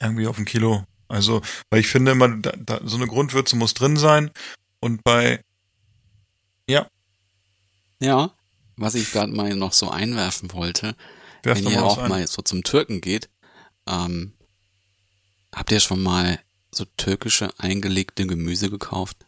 Irgendwie 0.00 0.26
auf 0.26 0.38
ein 0.38 0.44
Kilo. 0.44 0.82
Also, 1.06 1.40
weil 1.70 1.78
ich 1.78 1.86
finde 1.86 2.10
immer, 2.10 2.28
da, 2.30 2.50
da, 2.58 2.80
so 2.82 2.96
eine 2.96 3.06
Grundwürze 3.06 3.54
muss 3.54 3.74
drin 3.74 3.96
sein. 3.96 4.32
Und 4.80 5.04
bei, 5.04 5.40
ja, 6.68 6.88
Ja, 8.00 8.32
was 8.76 8.96
ich 8.96 9.12
gerade 9.12 9.32
mal 9.32 9.54
noch 9.54 9.72
so 9.72 9.88
einwerfen 9.88 10.52
wollte, 10.52 10.96
werf 11.44 11.58
wenn 11.58 11.70
ihr 11.70 11.84
auch 11.84 11.98
ein. 11.98 12.08
mal 12.08 12.26
so 12.26 12.42
zum 12.42 12.64
Türken 12.64 13.00
geht, 13.00 13.28
ähm, 13.86 14.32
habt 15.54 15.70
ihr 15.70 15.78
schon 15.78 16.02
mal 16.02 16.40
so 16.72 16.86
türkische 16.96 17.50
eingelegte 17.60 18.26
Gemüse 18.26 18.68
gekauft? 18.68 19.27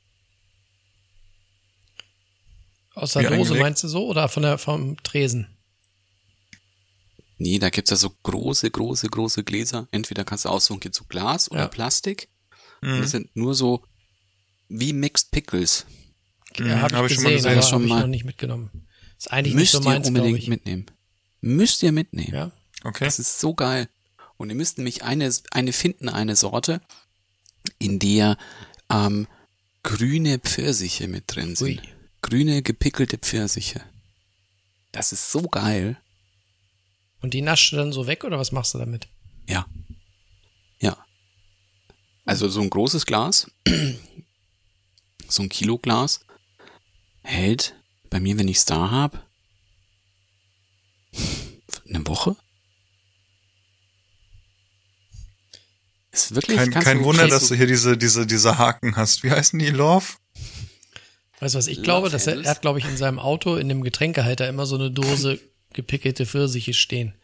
Aus 2.94 3.12
der 3.12 3.22
Dose 3.22 3.34
eingelegt? 3.34 3.60
meinst 3.62 3.84
du 3.84 3.88
so 3.88 4.06
oder 4.06 4.28
von 4.28 4.42
der, 4.42 4.58
vom 4.58 4.96
Tresen? 5.02 5.46
Nee, 7.38 7.58
da 7.58 7.70
gibt's 7.70 7.90
ja 7.90 7.96
so 7.96 8.10
große, 8.22 8.70
große, 8.70 9.08
große 9.08 9.44
Gläser. 9.44 9.88
Entweder 9.92 10.24
kannst 10.24 10.44
du 10.44 10.50
aussuchen, 10.50 10.80
geht 10.80 10.94
so 10.94 11.04
Glas 11.04 11.50
oder 11.50 11.60
Ja. 11.62 11.68
Plastik. 11.68 12.28
Und 12.82 12.96
Mhm. 12.96 13.00
das 13.02 13.10
sind 13.12 13.34
nur 13.36 13.54
so 13.54 13.82
wie 14.68 14.92
Mixed 14.92 15.30
Pickles. 15.30 15.86
Ja, 16.58 16.64
Mhm, 16.64 16.82
habe 16.82 16.96
hab 16.96 17.06
ich 17.06 17.12
ich 17.12 17.14
schon 17.16 17.24
mal 17.24 17.32
gesehen, 17.34 17.52
aber 17.52 17.62
Schon 17.62 17.72
habe 17.74 17.84
ich 17.84 17.88
mal. 17.90 18.00
noch 18.00 18.06
nicht 18.08 18.24
mitgenommen. 18.24 18.86
Ist 19.16 19.30
eigentlich 19.32 19.54
Müsst 19.54 19.74
nicht 19.74 19.82
so 19.82 19.88
ihr 19.88 19.92
meins, 19.92 20.06
glaube 20.06 20.18
unbedingt 20.20 20.42
ich. 20.42 20.48
mitnehmen. 20.48 20.86
Müsst 21.40 21.82
ihr 21.82 21.92
mitnehmen. 21.92 22.34
Ja, 22.34 22.52
Okay. 22.82 23.04
Das 23.04 23.18
ist 23.18 23.38
so 23.40 23.52
geil. 23.54 23.88
Und 24.38 24.48
ihr 24.48 24.56
müsst 24.56 24.78
nämlich 24.78 25.02
eine, 25.04 25.30
eine 25.50 25.72
finden, 25.74 26.08
eine 26.08 26.34
Sorte, 26.34 26.80
in 27.78 27.98
der 27.98 28.38
ähm, 28.90 29.26
grüne 29.82 30.38
Pfirsiche 30.38 31.06
mit 31.06 31.24
drin 31.26 31.56
sind. 31.56 31.80
Ui. 31.80 31.88
Grüne 32.22 32.62
gepickelte 32.62 33.18
Pfirsiche. 33.18 33.82
Das 34.92 35.12
ist 35.12 35.30
so 35.30 35.42
geil. 35.42 36.00
Und 37.20 37.34
die 37.34 37.42
naschst 37.42 37.72
du 37.72 37.76
dann 37.76 37.92
so 37.92 38.06
weg 38.06 38.24
oder 38.24 38.38
was 38.38 38.52
machst 38.52 38.74
du 38.74 38.78
damit? 38.78 39.08
Ja. 39.48 39.66
Ja. 40.78 40.96
Also 42.24 42.48
so 42.48 42.60
ein 42.60 42.70
großes 42.70 43.06
Glas, 43.06 43.50
so 45.28 45.42
ein 45.42 45.48
Kilo 45.48 45.78
Glas, 45.78 46.20
hält 47.22 47.74
bei 48.08 48.20
mir, 48.20 48.38
wenn 48.38 48.48
ich's 48.48 48.64
da 48.64 48.90
hab, 48.90 49.26
eine 51.88 52.06
Woche. 52.06 52.36
Ist 56.12 56.34
wirklich 56.34 56.56
Kein, 56.56 56.70
kein 56.70 57.04
Wunder, 57.04 57.28
dass 57.28 57.48
du 57.48 57.54
hier 57.54 57.66
diese, 57.66 57.96
diese, 57.96 58.26
diese 58.26 58.58
Haken 58.58 58.96
hast. 58.96 59.22
Wie 59.22 59.30
heißen 59.30 59.58
die? 59.58 59.70
Love? 59.70 60.16
Weißt 61.40 61.54
du 61.54 61.58
was, 61.58 61.66
ich 61.66 61.78
Love 61.78 61.84
glaube, 61.84 62.10
dass 62.10 62.26
er, 62.26 62.38
er 62.38 62.50
hat, 62.50 62.60
glaube 62.60 62.78
ich, 62.78 62.84
in 62.84 62.96
seinem 62.96 63.18
Auto 63.18 63.56
in 63.56 63.68
dem 63.68 63.82
Getränkehalter 63.82 64.46
immer 64.48 64.66
so 64.66 64.76
eine 64.76 64.90
Dose 64.90 65.40
gepickelte 65.72 66.26
Pfirsiche 66.26 66.74
stehen. 66.74 67.14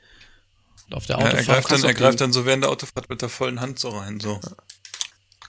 Und 0.88 0.94
auf 0.94 1.06
der 1.06 1.18
Ja, 1.18 1.26
er 1.26 1.34
Autofahrt 1.34 1.46
greift 1.46 1.70
dann, 1.72 1.84
er 1.84 1.94
greift 1.94 2.20
dann 2.20 2.32
so 2.32 2.46
während 2.46 2.64
der 2.64 2.70
Autofahrt 2.70 3.08
mit 3.10 3.20
der 3.20 3.28
vollen 3.28 3.60
Hand 3.60 3.78
so 3.78 3.90
rein, 3.90 4.18
so. 4.20 4.40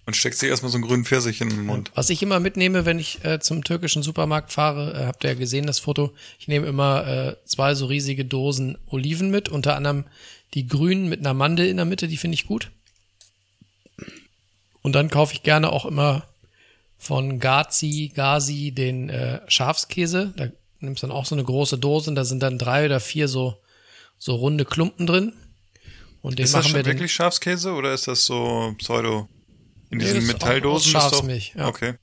Und 0.06 0.16
steckt 0.16 0.38
sich 0.38 0.50
erstmal 0.50 0.72
so 0.72 0.78
einen 0.78 0.86
grünen 0.86 1.06
Pfirsich 1.06 1.42
in 1.42 1.50
den 1.50 1.66
Mund. 1.66 1.92
Was 1.94 2.10
ich 2.10 2.24
immer 2.24 2.40
mitnehme, 2.40 2.86
wenn 2.86 2.98
ich 2.98 3.24
äh, 3.26 3.40
zum 3.40 3.64
türkischen 3.64 4.04
Supermarkt 4.04 4.54
fahre, 4.54 4.94
äh, 4.94 5.06
habt 5.06 5.24
ihr 5.24 5.32
ja 5.32 5.36
gesehen 5.36 5.68
das 5.68 5.80
Foto, 5.80 6.14
ich 6.40 6.48
nehme 6.48 6.66
immer 6.66 7.06
äh, 7.08 7.36
zwei 7.46 7.76
so 7.76 7.88
riesige 7.88 8.24
Dosen 8.24 8.78
Oliven 8.88 9.30
mit, 9.32 9.50
unter 9.50 9.76
anderem 9.76 10.06
die 10.54 10.66
grünen 10.66 11.10
mit 11.10 11.20
einer 11.20 11.34
Mandel 11.34 11.68
in 11.68 11.76
der 11.78 11.86
Mitte, 11.86 12.08
die 12.08 12.18
finde 12.18 12.36
ich 12.36 12.48
gut. 12.48 12.72
Und 14.82 14.94
dann 14.94 15.10
kaufe 15.10 15.34
ich 15.34 15.44
gerne 15.44 15.74
auch 15.74 15.86
immer 15.86 16.26
von 16.98 17.40
Gazi, 17.40 18.12
Gazi 18.14 18.72
den 18.72 19.10
äh, 19.10 19.40
Schafskäse. 19.48 20.34
Da 20.36 20.48
nimmst 20.80 21.04
du 21.04 21.08
dann 21.08 21.16
auch 21.16 21.26
so 21.26 21.36
eine 21.36 21.44
große 21.44 21.78
Dose 21.78 22.10
und 22.10 22.16
da 22.16 22.26
sind 22.26 22.42
dann 22.42 22.58
drei 22.58 22.86
oder 22.86 23.00
vier 23.00 23.28
so, 23.28 23.58
so 24.18 24.36
runde 24.36 24.66
Klumpen 24.66 25.08
drin. 25.08 25.34
Und 26.22 26.40
den 26.40 26.46
Ist 26.46 26.54
das 26.54 26.64
machen 26.66 26.74
wir 26.74 26.80
schon 26.80 26.84
dann. 26.86 26.94
wirklich 26.96 27.14
Schafskäse 27.14 27.72
oder 27.74 27.94
ist 27.94 28.08
das 28.08 28.26
so 28.26 28.74
Pseudo? 28.80 29.30
In 29.90 30.00
Nee, 30.00 30.04
diesen 30.06 30.24
auch 30.24 30.28
Metalldosen? 30.34 30.96
aus 30.96 31.04
Schafsmilch, 31.04 31.54
ja. 31.56 31.68
Okay. 31.68 31.94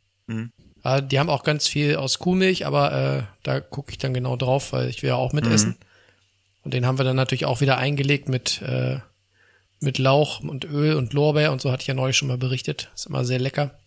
Äh, 0.84 1.02
die 1.02 1.18
haben 1.18 1.28
auch 1.28 1.42
ganz 1.42 1.66
viel 1.68 1.96
aus 1.96 2.18
Kuhmilch, 2.18 2.64
aber 2.66 2.92
äh, 2.92 3.22
da 3.42 3.60
gucke 3.60 3.90
ich 3.90 3.98
dann 3.98 4.14
genau 4.14 4.36
drauf, 4.36 4.72
weil 4.72 4.88
ich 4.88 5.02
will 5.02 5.08
ja 5.08 5.16
auch 5.16 5.32
mitessen. 5.32 5.76
Und 6.62 6.72
den 6.72 6.86
haben 6.86 6.98
wir 6.98 7.04
dann 7.04 7.16
natürlich 7.16 7.44
auch 7.44 7.60
wieder 7.60 7.76
eingelegt 7.76 8.28
mit, 8.28 8.62
äh, 8.62 9.00
mit 9.80 9.98
Lauch 9.98 10.40
und 10.40 10.64
Öl 10.64 10.94
und 10.96 11.12
Lorbeer 11.12 11.52
und 11.52 11.60
so 11.60 11.70
hatte 11.70 11.82
ich 11.82 11.88
ja 11.88 11.94
neulich 11.94 12.16
schon 12.16 12.28
mal 12.28 12.38
berichtet. 12.38 12.90
Ist 12.94 13.04
immer 13.06 13.24
sehr 13.26 13.38
lecker. 13.38 13.78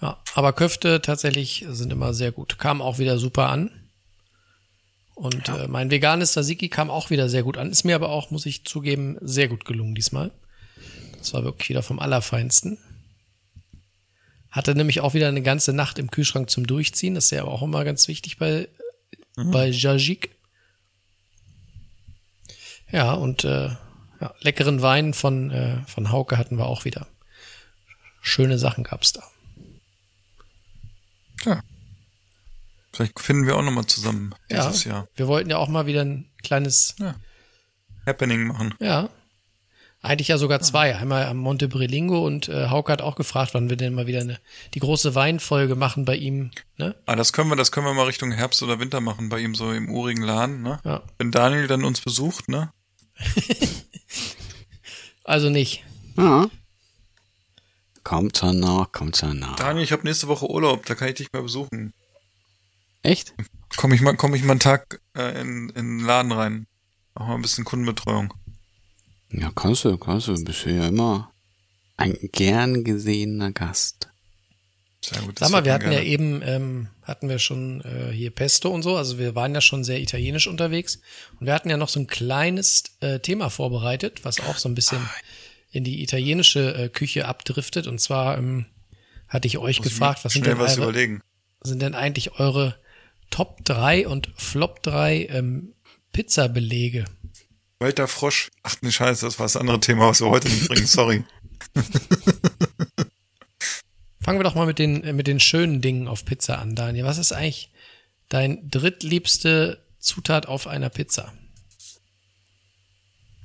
Ja, 0.00 0.18
aber 0.34 0.52
Köfte 0.52 1.02
tatsächlich 1.02 1.66
sind 1.68 1.92
immer 1.92 2.14
sehr 2.14 2.32
gut. 2.32 2.58
Kam 2.58 2.80
auch 2.80 2.98
wieder 2.98 3.18
super 3.18 3.48
an. 3.48 3.70
Und 5.14 5.48
äh, 5.48 5.66
mein 5.66 5.90
veganes 5.90 6.32
Tzatziki 6.32 6.68
kam 6.68 6.90
auch 6.90 7.10
wieder 7.10 7.28
sehr 7.28 7.42
gut 7.42 7.56
an. 7.56 7.72
Ist 7.72 7.82
mir 7.82 7.96
aber 7.96 8.10
auch, 8.10 8.30
muss 8.30 8.46
ich 8.46 8.64
zugeben, 8.64 9.18
sehr 9.20 9.48
gut 9.48 9.64
gelungen 9.64 9.96
diesmal. 9.96 10.30
Das 11.18 11.34
war 11.34 11.42
wirklich 11.42 11.70
wieder 11.70 11.82
vom 11.82 11.98
Allerfeinsten. 11.98 12.78
Hatte 14.50 14.76
nämlich 14.76 15.00
auch 15.00 15.14
wieder 15.14 15.26
eine 15.26 15.42
ganze 15.42 15.72
Nacht 15.72 15.98
im 15.98 16.10
Kühlschrank 16.10 16.48
zum 16.48 16.68
Durchziehen. 16.68 17.16
Das 17.16 17.24
ist 17.24 17.30
ja 17.32 17.42
aber 17.42 17.50
auch 17.50 17.62
immer 17.62 17.84
ganz 17.84 18.06
wichtig 18.06 18.38
bei, 18.38 18.68
bei 19.34 19.68
Jajik. 19.68 20.30
Ja, 22.92 23.12
und 23.12 23.44
äh, 23.44 23.70
ja, 24.20 24.34
leckeren 24.40 24.80
Wein 24.82 25.14
von, 25.14 25.50
äh, 25.50 25.82
von 25.86 26.12
Hauke 26.12 26.38
hatten 26.38 26.58
wir 26.58 26.66
auch 26.66 26.84
wieder. 26.84 27.08
Schöne 28.20 28.58
Sachen 28.58 28.84
gab's 28.84 29.12
da. 29.12 29.22
Vielleicht 32.92 33.20
finden 33.20 33.46
wir 33.46 33.56
auch 33.56 33.62
nochmal 33.62 33.86
zusammen 33.86 34.34
Ja, 34.50 34.66
dieses 34.66 34.84
Jahr. 34.84 35.06
wir 35.14 35.26
wollten 35.28 35.50
ja 35.50 35.58
auch 35.58 35.68
mal 35.68 35.86
wieder 35.86 36.02
ein 36.04 36.30
kleines, 36.42 36.96
Happening 38.06 38.46
machen. 38.46 38.74
ja, 38.80 39.08
eigentlich 40.00 40.28
ja 40.28 40.38
sogar 40.38 40.60
zwei. 40.60 40.96
Einmal 40.96 41.26
am 41.26 41.38
Monte 41.38 41.66
Brelingo 41.68 42.24
und 42.24 42.48
äh, 42.48 42.68
Hauke 42.70 42.92
hat 42.92 43.02
auch 43.02 43.16
gefragt, 43.16 43.52
wann 43.54 43.68
wir 43.68 43.76
denn 43.76 43.94
mal 43.94 44.06
wieder 44.06 44.20
eine, 44.20 44.38
die 44.74 44.78
große 44.78 45.14
Weinfolge 45.16 45.74
machen 45.74 46.04
bei 46.04 46.14
ihm. 46.16 46.50
Ne? 46.76 46.94
Ah, 47.04 47.16
das 47.16 47.32
können 47.32 47.50
wir, 47.50 47.56
das 47.56 47.72
können 47.72 47.84
wir 47.86 47.94
mal 47.94 48.06
Richtung 48.06 48.30
Herbst 48.30 48.62
oder 48.62 48.78
Winter 48.78 49.00
machen, 49.00 49.28
bei 49.28 49.40
ihm 49.40 49.54
so 49.56 49.72
im 49.72 49.90
urigen 49.90 50.22
Laden, 50.22 50.62
ne? 50.62 50.78
Ja. 50.84 51.02
Wenn 51.18 51.32
Daniel 51.32 51.66
dann 51.66 51.84
uns 51.84 52.00
besucht, 52.00 52.48
ne? 52.48 52.70
Also 55.24 55.50
nicht. 55.50 55.84
Ja. 56.16 56.46
Kommt 58.04 58.38
schon 58.38 58.60
noch, 58.60 58.92
kommt 58.92 59.16
schon 59.16 59.38
noch. 59.38 59.56
Daniel, 59.56 59.84
ich 59.84 59.92
habe 59.92 60.04
nächste 60.04 60.28
Woche 60.28 60.48
Urlaub, 60.48 60.86
da 60.86 60.94
kann 60.94 61.08
ich 61.08 61.14
dich 61.14 61.32
mal 61.32 61.42
besuchen. 61.42 61.92
Echt? 63.02 63.34
Komm 63.76 63.92
ich 63.92 64.00
mal, 64.00 64.16
komm 64.16 64.34
ich 64.34 64.42
mal 64.42 64.52
einen 64.52 64.60
Tag 64.60 65.00
äh, 65.16 65.40
in, 65.40 65.68
in 65.70 65.98
den 65.98 66.00
Laden 66.00 66.32
rein. 66.32 66.66
Mach 67.14 67.28
mal 67.28 67.34
ein 67.34 67.42
bisschen 67.42 67.64
Kundenbetreuung. 67.64 68.34
Ja, 69.30 69.50
kannst 69.54 69.84
du, 69.84 69.96
kannst 69.98 70.28
du. 70.28 70.44
Bist 70.44 70.64
du 70.64 70.70
ja 70.70 70.88
immer 70.88 71.32
ein 71.96 72.16
gern 72.32 72.84
gesehener 72.84 73.52
Gast. 73.52 74.08
Sehr 75.04 75.22
gut. 75.22 75.38
Sag 75.38 75.50
mal, 75.50 75.64
wir 75.64 75.72
hatten 75.72 75.84
man 75.84 75.92
ja 75.92 76.00
gerne. 76.00 76.10
eben, 76.10 76.42
ähm, 76.42 76.88
hatten 77.02 77.28
wir 77.28 77.38
schon 77.38 77.82
äh, 77.82 78.12
hier 78.12 78.30
Pesto 78.30 78.70
und 78.70 78.82
so, 78.82 78.96
also 78.96 79.18
wir 79.18 79.34
waren 79.34 79.54
ja 79.54 79.60
schon 79.60 79.84
sehr 79.84 80.00
italienisch 80.00 80.46
unterwegs 80.46 81.00
und 81.38 81.46
wir 81.46 81.54
hatten 81.54 81.70
ja 81.70 81.76
noch 81.76 81.88
so 81.88 82.00
ein 82.00 82.08
kleines 82.08 82.84
äh, 83.00 83.20
Thema 83.20 83.48
vorbereitet, 83.48 84.24
was 84.24 84.40
auch 84.40 84.58
so 84.58 84.68
ein 84.68 84.74
bisschen 84.74 85.08
in 85.70 85.84
die 85.84 86.02
italienische 86.02 86.74
äh, 86.74 86.88
Küche 86.88 87.26
abdriftet 87.26 87.86
und 87.86 88.00
zwar 88.00 88.38
ähm, 88.38 88.66
hatte 89.28 89.46
ich 89.46 89.58
euch 89.58 89.78
Muss 89.78 89.88
gefragt, 89.88 90.24
was 90.24 90.32
sind 90.32 90.46
denn, 90.46 90.58
was 90.58 90.78
eure, 90.78 90.90
überlegen. 90.90 91.20
sind 91.62 91.82
denn 91.82 91.94
eigentlich 91.94 92.38
eure 92.40 92.78
Top 93.30 93.64
3 93.64 94.08
und 94.08 94.30
Flop 94.36 94.82
3 94.82 95.26
ähm, 95.26 95.74
Pizzabelege? 96.12 97.04
Walter 97.78 98.08
Frosch. 98.08 98.50
Ach 98.62 98.76
ne 98.82 98.90
Scheiße, 98.90 99.26
das 99.26 99.38
war 99.38 99.44
das 99.44 99.56
andere 99.56 99.80
Thema, 99.80 100.08
was 100.08 100.20
wir 100.20 100.30
heute 100.30 100.48
nicht 100.48 100.66
bringen. 100.68 100.86
Sorry. 100.86 101.24
Fangen 104.20 104.38
wir 104.38 104.44
doch 104.44 104.54
mal 104.54 104.66
mit 104.66 104.78
den, 104.78 105.04
äh, 105.04 105.12
mit 105.12 105.26
den 105.26 105.40
schönen 105.40 105.80
Dingen 105.80 106.08
auf 106.08 106.24
Pizza 106.24 106.58
an, 106.58 106.74
Daniel. 106.74 107.04
Was 107.04 107.18
ist 107.18 107.32
eigentlich 107.32 107.70
dein 108.28 108.68
drittliebste 108.68 109.84
Zutat 109.98 110.46
auf 110.46 110.66
einer 110.66 110.90
Pizza? 110.90 111.32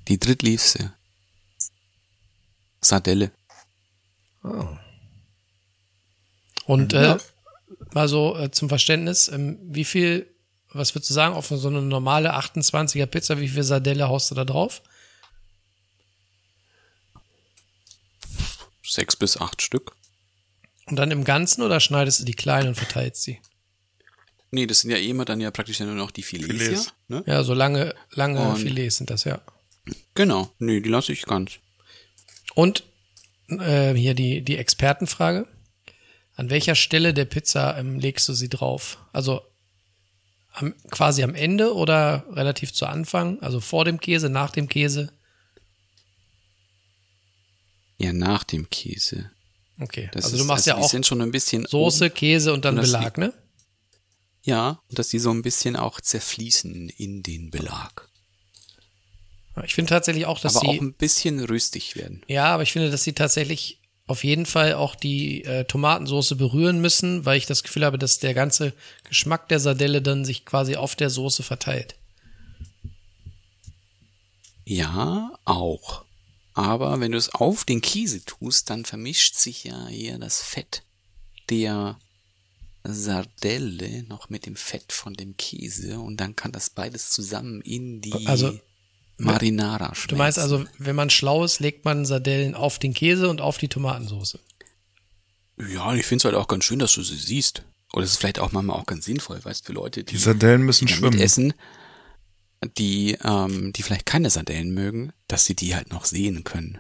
Die 0.08 0.20
drittliebste. 0.20 0.94
Sardelle. 2.84 3.32
Und 6.66 6.94
Ja. 6.94 7.16
äh, 7.16 7.20
mal 7.94 8.08
so 8.08 8.38
äh, 8.38 8.52
zum 8.52 8.70
Verständnis, 8.70 9.28
ähm, 9.30 9.58
wie 9.64 9.86
viel, 9.86 10.28
was 10.72 10.94
würdest 10.96 11.10
du 11.10 11.14
sagen, 11.14 11.36
auf 11.36 11.48
so 11.48 11.68
eine 11.68 11.82
normale 11.82 12.34
28er 12.36 13.06
Pizza, 13.06 13.40
wie 13.40 13.48
viel 13.50 13.64
Sardelle 13.64 14.08
haust 14.08 14.32
du 14.32 14.36
da 14.36 14.46
drauf? 14.46 14.82
Sechs 18.86 19.16
bis 19.16 19.38
acht 19.38 19.62
Stück. 19.62 19.96
Und 20.88 20.98
dann 20.98 21.12
im 21.12 21.24
Ganzen 21.24 21.62
oder 21.64 21.80
schneidest 21.80 22.20
du 22.20 22.26
die 22.26 22.34
klein 22.34 22.68
und 22.68 22.76
verteilst 22.76 23.24
sie? 23.24 23.40
Nee, 24.52 24.68
das 24.68 24.82
sind 24.82 24.92
ja 24.92 24.98
eh 24.98 25.10
immer 25.10 25.26
dann 25.26 25.42
ja 25.42 25.50
praktisch 25.50 25.80
nur 25.80 25.96
noch 25.96 26.12
die 26.12 26.22
Filets. 26.22 26.52
Filets. 26.64 26.94
Ja, 27.08 27.16
ne? 27.18 27.24
Ja, 27.26 27.44
so 27.44 27.54
lange, 27.54 27.96
lange 28.12 28.50
Und- 28.50 28.58
Filets 28.58 28.98
sind 28.98 29.10
das, 29.10 29.24
ja. 29.24 29.42
Genau. 30.14 30.52
Nee, 30.60 30.80
die 30.82 30.90
lasse 30.90 31.12
ich 31.12 31.24
ganz. 31.24 31.54
Und 32.56 32.84
äh, 33.48 33.94
hier 33.94 34.14
die, 34.14 34.42
die 34.42 34.58
Expertenfrage. 34.58 35.48
An 36.36 36.50
welcher 36.50 36.76
Stelle 36.76 37.14
der 37.14 37.26
Pizza 37.26 37.78
ähm, 37.78 38.00
legst 38.00 38.28
du 38.28 38.34
sie 38.34 38.50
drauf? 38.50 38.98
Also 39.12 39.42
am, 40.54 40.74
quasi 40.90 41.24
am 41.24 41.36
Ende 41.36 41.76
oder 41.76 42.26
relativ 42.32 42.74
zu 42.74 42.86
Anfang? 42.86 43.40
Also 43.42 43.60
vor 43.60 43.86
dem 43.86 44.00
Käse, 44.00 44.30
nach 44.30 44.52
dem 44.52 44.68
Käse? 44.68 45.12
Ja, 47.98 48.14
nach 48.14 48.44
dem 48.44 48.70
Käse. 48.70 49.32
Okay. 49.80 50.10
Das 50.12 50.26
also 50.26 50.38
ist, 50.38 50.42
du 50.42 50.46
machst 50.46 50.66
ja 50.66 50.76
die 50.76 50.82
auch 50.82 50.90
sind 50.90 51.06
schon 51.06 51.22
ein 51.22 51.32
bisschen 51.32 51.66
Soße, 51.66 52.06
oben. 52.06 52.14
Käse 52.14 52.54
und 52.54 52.66
dann 52.66 52.78
Und 52.78 52.86
Belag, 52.86 53.18
ne? 53.18 53.34
Ja, 54.44 54.82
und 54.90 55.00
dass 55.00 55.08
die 55.08 55.20
so 55.20 55.32
ein 55.32 55.42
bisschen 55.42 55.76
auch 55.76 56.02
zerfließen 56.02 56.90
in 56.90 57.24
den 57.24 57.50
Belag. 57.50 58.10
Ich 59.64 59.76
finde 59.76 59.90
tatsächlich 59.90 60.26
auch, 60.26 60.40
dass 60.40 60.56
aber 60.56 60.70
auch 60.70 60.74
sie, 60.74 60.80
ein 60.80 60.94
bisschen 60.94 61.40
röstig 61.40 61.96
werden. 61.96 62.24
ja, 62.28 62.46
aber 62.46 62.64
ich 62.64 62.72
finde, 62.72 62.90
dass 62.90 63.04
sie 63.04 63.14
tatsächlich 63.14 63.80
auf 64.08 64.24
jeden 64.24 64.46
Fall 64.46 64.74
auch 64.74 64.96
die 64.96 65.44
äh, 65.46 65.64
Tomatensoße 65.66 66.36
berühren 66.36 66.82
müssen, 66.82 67.26
weil 67.26 67.38
ich 67.38 67.46
das 67.46 67.64
Gefühl 67.64 67.86
habe, 67.86 67.98
dass 67.98 68.20
der 68.20 68.34
ganze 68.34 68.74
Geschmack 69.08 69.48
der 69.50 69.60
Sardelle 69.60 70.02
dann 70.02 70.26
sich 70.26 70.46
quasi 70.46 70.76
auf 70.76 70.96
der 70.96 71.10
Soße 71.10 71.44
verteilt. 71.44 71.96
Ja, 74.66 75.32
auch. 75.46 76.04
Aber 76.54 77.00
wenn 77.00 77.12
du 77.12 77.18
es 77.18 77.34
auf 77.34 77.64
den 77.64 77.82
Käse 77.82 78.24
tust, 78.26 78.70
dann 78.70 78.86
vermischt 78.86 79.36
sich 79.36 79.64
ja 79.64 79.90
eher 79.90 80.20
das 80.20 80.42
Fett 80.42 80.84
der 81.50 81.98
Sardelle 82.84 84.04
noch 84.04 84.30
mit 84.30 84.46
dem 84.46 84.56
Fett 84.56 84.92
von 84.92 85.14
dem 85.14 85.38
Käse 85.38 86.00
und 86.00 86.18
dann 86.18 86.36
kann 86.36 86.52
das 86.52 86.70
beides 86.70 87.12
zusammen 87.12 87.62
in 87.62 88.02
die 88.02 88.28
Also, 88.28 88.60
Marinara 89.26 89.96
schmelzen. 89.96 90.08
Du 90.10 90.16
meinst 90.16 90.40
also, 90.40 90.66
wenn 90.78 90.96
man 90.96 91.10
schlau 91.10 91.44
ist, 91.44 91.60
legt 91.60 91.86
man 91.86 92.06
Sardellen 92.06 92.56
auf 92.56 92.80
den 92.80 92.94
Käse 92.94 93.30
und 93.30 93.42
auf 93.42 93.58
die 93.58 93.68
Tomatensoße. 93.68 94.40
Ja, 95.72 95.94
ich 95.94 96.06
finde 96.06 96.22
es 96.22 96.26
halt 96.26 96.36
auch 96.36 96.48
ganz 96.48 96.64
schön, 96.66 96.80
dass 96.80 96.94
du 96.94 97.04
sie 97.04 97.16
siehst. 97.18 97.64
Oder 97.94 98.06
es 98.06 98.12
ist 98.12 98.18
vielleicht 98.18 98.40
auch 98.40 98.52
manchmal 98.52 98.78
auch 98.80 98.88
ganz 98.88 99.06
sinnvoll, 99.06 99.44
weißt 99.44 99.62
du, 99.62 99.66
für 99.68 99.74
Leute, 99.74 100.04
die, 100.04 100.14
Die 100.14 100.18
Sardellen 100.20 100.64
müssen 100.64 100.88
die 100.88 100.94
schwimmen. 100.94 101.20
essen, 101.20 101.54
die, 102.78 103.18
ähm, 103.24 103.72
die 103.74 103.84
vielleicht 103.84 104.06
keine 104.08 104.30
Sardellen 104.32 104.74
mögen, 104.74 105.14
dass 105.28 105.46
sie 105.46 105.56
die 105.56 105.76
halt 105.76 105.92
noch 105.92 106.06
sehen 106.06 106.44
können. 106.44 106.80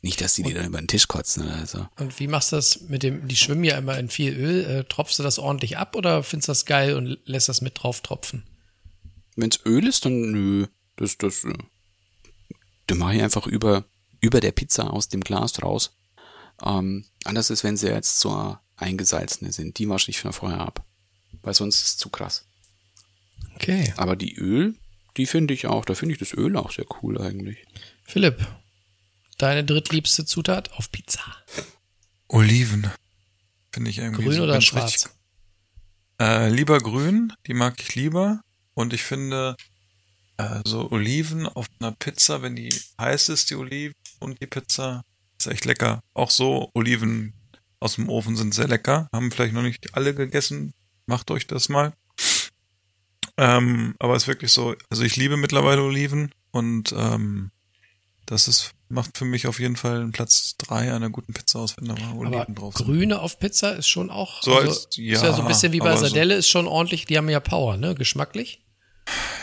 Nicht, 0.00 0.20
dass 0.20 0.34
sie 0.34 0.42
die 0.42 0.52
dann 0.52 0.66
über 0.66 0.78
den 0.78 0.88
Tisch 0.88 1.06
kotzen 1.08 1.44
oder 1.44 1.64
so. 1.66 1.86
Und 1.96 2.18
wie 2.18 2.26
machst 2.26 2.50
du 2.52 2.56
das 2.56 2.82
mit 2.88 3.02
dem, 3.04 3.28
die 3.28 3.36
schwimmen 3.36 3.62
ja 3.64 3.78
immer 3.78 3.98
in 3.98 4.08
viel 4.08 4.32
Öl, 4.34 4.64
äh, 4.64 4.84
tropfst 4.84 5.18
du 5.18 5.22
das 5.22 5.38
ordentlich 5.38 5.78
ab 5.78 5.94
oder 5.94 6.22
findest 6.24 6.48
du 6.48 6.50
das 6.50 6.66
geil 6.66 6.94
und 6.96 7.18
lässt 7.24 7.48
das 7.48 7.60
mit 7.60 7.80
drauf 7.80 8.00
tropfen? 8.00 8.42
Wenn's 9.36 9.60
Öl 9.64 9.86
ist, 9.86 10.04
dann 10.04 10.32
nö. 10.32 10.66
Das, 11.02 11.18
das, 11.18 11.44
äh, 11.44 11.52
dann 12.86 12.98
mache 12.98 13.16
ich 13.16 13.22
einfach 13.22 13.46
über, 13.46 13.84
über 14.20 14.40
der 14.40 14.52
Pizza 14.52 14.92
aus 14.92 15.08
dem 15.08 15.20
Glas 15.20 15.60
raus. 15.62 15.96
Ähm, 16.62 17.04
anders 17.24 17.50
ist, 17.50 17.64
wenn 17.64 17.76
sie 17.76 17.88
jetzt 17.88 18.20
so 18.20 18.56
eingesalzene 18.76 19.50
sind. 19.52 19.78
Die 19.78 19.88
wasche 19.88 20.10
ich 20.10 20.20
von 20.20 20.32
vorher 20.32 20.60
ab. 20.60 20.84
Weil 21.42 21.54
sonst 21.54 21.76
ist 21.80 21.86
es 21.86 21.96
zu 21.98 22.08
krass. 22.08 22.46
Okay. 23.56 23.92
Aber 23.96 24.14
die 24.16 24.34
Öl, 24.36 24.76
die 25.16 25.26
finde 25.26 25.54
ich 25.54 25.66
auch. 25.66 25.84
Da 25.84 25.94
finde 25.94 26.12
ich 26.14 26.18
das 26.20 26.34
Öl 26.34 26.56
auch 26.56 26.70
sehr 26.70 26.86
cool 27.02 27.20
eigentlich. 27.20 27.58
Philipp, 28.04 28.46
deine 29.38 29.64
drittliebste 29.64 30.24
Zutat 30.24 30.72
auf 30.72 30.92
Pizza. 30.92 31.20
Oliven. 32.28 32.90
Finde 33.72 33.90
ich 33.90 33.98
irgendwie 33.98 34.24
Grün 34.24 34.36
so 34.36 34.42
oder 34.44 34.60
schwarz? 34.60 34.92
richtig- 34.94 35.10
Äh, 36.20 36.48
lieber 36.50 36.78
grün, 36.78 37.32
die 37.46 37.54
mag 37.54 37.80
ich 37.80 37.94
lieber. 37.96 38.40
Und 38.74 38.92
ich 38.92 39.02
finde, 39.02 39.56
äh, 40.42 40.60
so 40.66 40.90
Oliven 40.90 41.46
auf 41.46 41.66
einer 41.80 41.92
Pizza, 41.92 42.42
wenn 42.42 42.56
die 42.56 42.72
heiß 43.00 43.28
ist, 43.28 43.50
die 43.50 43.54
Oliven 43.56 43.94
und 44.20 44.40
die 44.40 44.46
Pizza, 44.46 45.02
ist 45.38 45.46
echt 45.46 45.64
lecker. 45.64 46.00
Auch 46.14 46.30
so 46.30 46.70
Oliven 46.74 47.34
aus 47.80 47.96
dem 47.96 48.08
Ofen 48.08 48.36
sind 48.36 48.54
sehr 48.54 48.68
lecker. 48.68 49.08
Haben 49.12 49.30
vielleicht 49.30 49.54
noch 49.54 49.62
nicht 49.62 49.94
alle 49.94 50.14
gegessen. 50.14 50.72
Macht 51.06 51.30
euch 51.30 51.46
das 51.46 51.68
mal. 51.68 51.92
Ähm, 53.38 53.94
aber 53.98 54.14
es 54.14 54.24
ist 54.24 54.28
wirklich 54.28 54.52
so, 54.52 54.74
also 54.90 55.02
ich 55.02 55.16
liebe 55.16 55.36
mittlerweile 55.36 55.82
Oliven 55.82 56.30
und 56.50 56.92
ähm, 56.96 57.50
das 58.26 58.46
ist, 58.46 58.72
macht 58.88 59.16
für 59.18 59.24
mich 59.24 59.46
auf 59.46 59.58
jeden 59.58 59.76
Fall 59.76 60.00
einen 60.00 60.12
Platz 60.12 60.54
drei 60.58 60.92
einer 60.94 61.10
guten 61.10 61.32
Pizza 61.32 61.58
aus, 61.60 61.76
wenn 61.76 61.86
da 61.88 61.94
mal 61.94 62.16
Oliven 62.18 62.34
Aber 62.40 62.52
drauf 62.52 62.74
sind. 62.76 62.86
Grüne 62.86 63.20
auf 63.20 63.38
Pizza 63.38 63.72
ist 63.72 63.88
schon 63.88 64.10
auch. 64.10 64.42
So 64.42 64.54
also, 64.54 64.68
als- 64.68 64.84
ist 64.84 64.98
ja 64.98 65.16
so 65.18 65.26
ein 65.26 65.38
ja, 65.38 65.48
bisschen 65.48 65.72
wie 65.72 65.78
bei 65.80 65.90
aber 65.90 65.98
so- 65.98 66.06
Sardelle, 66.06 66.34
ist 66.36 66.48
schon 66.48 66.66
ordentlich, 66.68 67.06
die 67.06 67.16
haben 67.16 67.28
ja 67.28 67.40
Power, 67.40 67.76
ne? 67.78 67.94
Geschmacklich. 67.94 68.60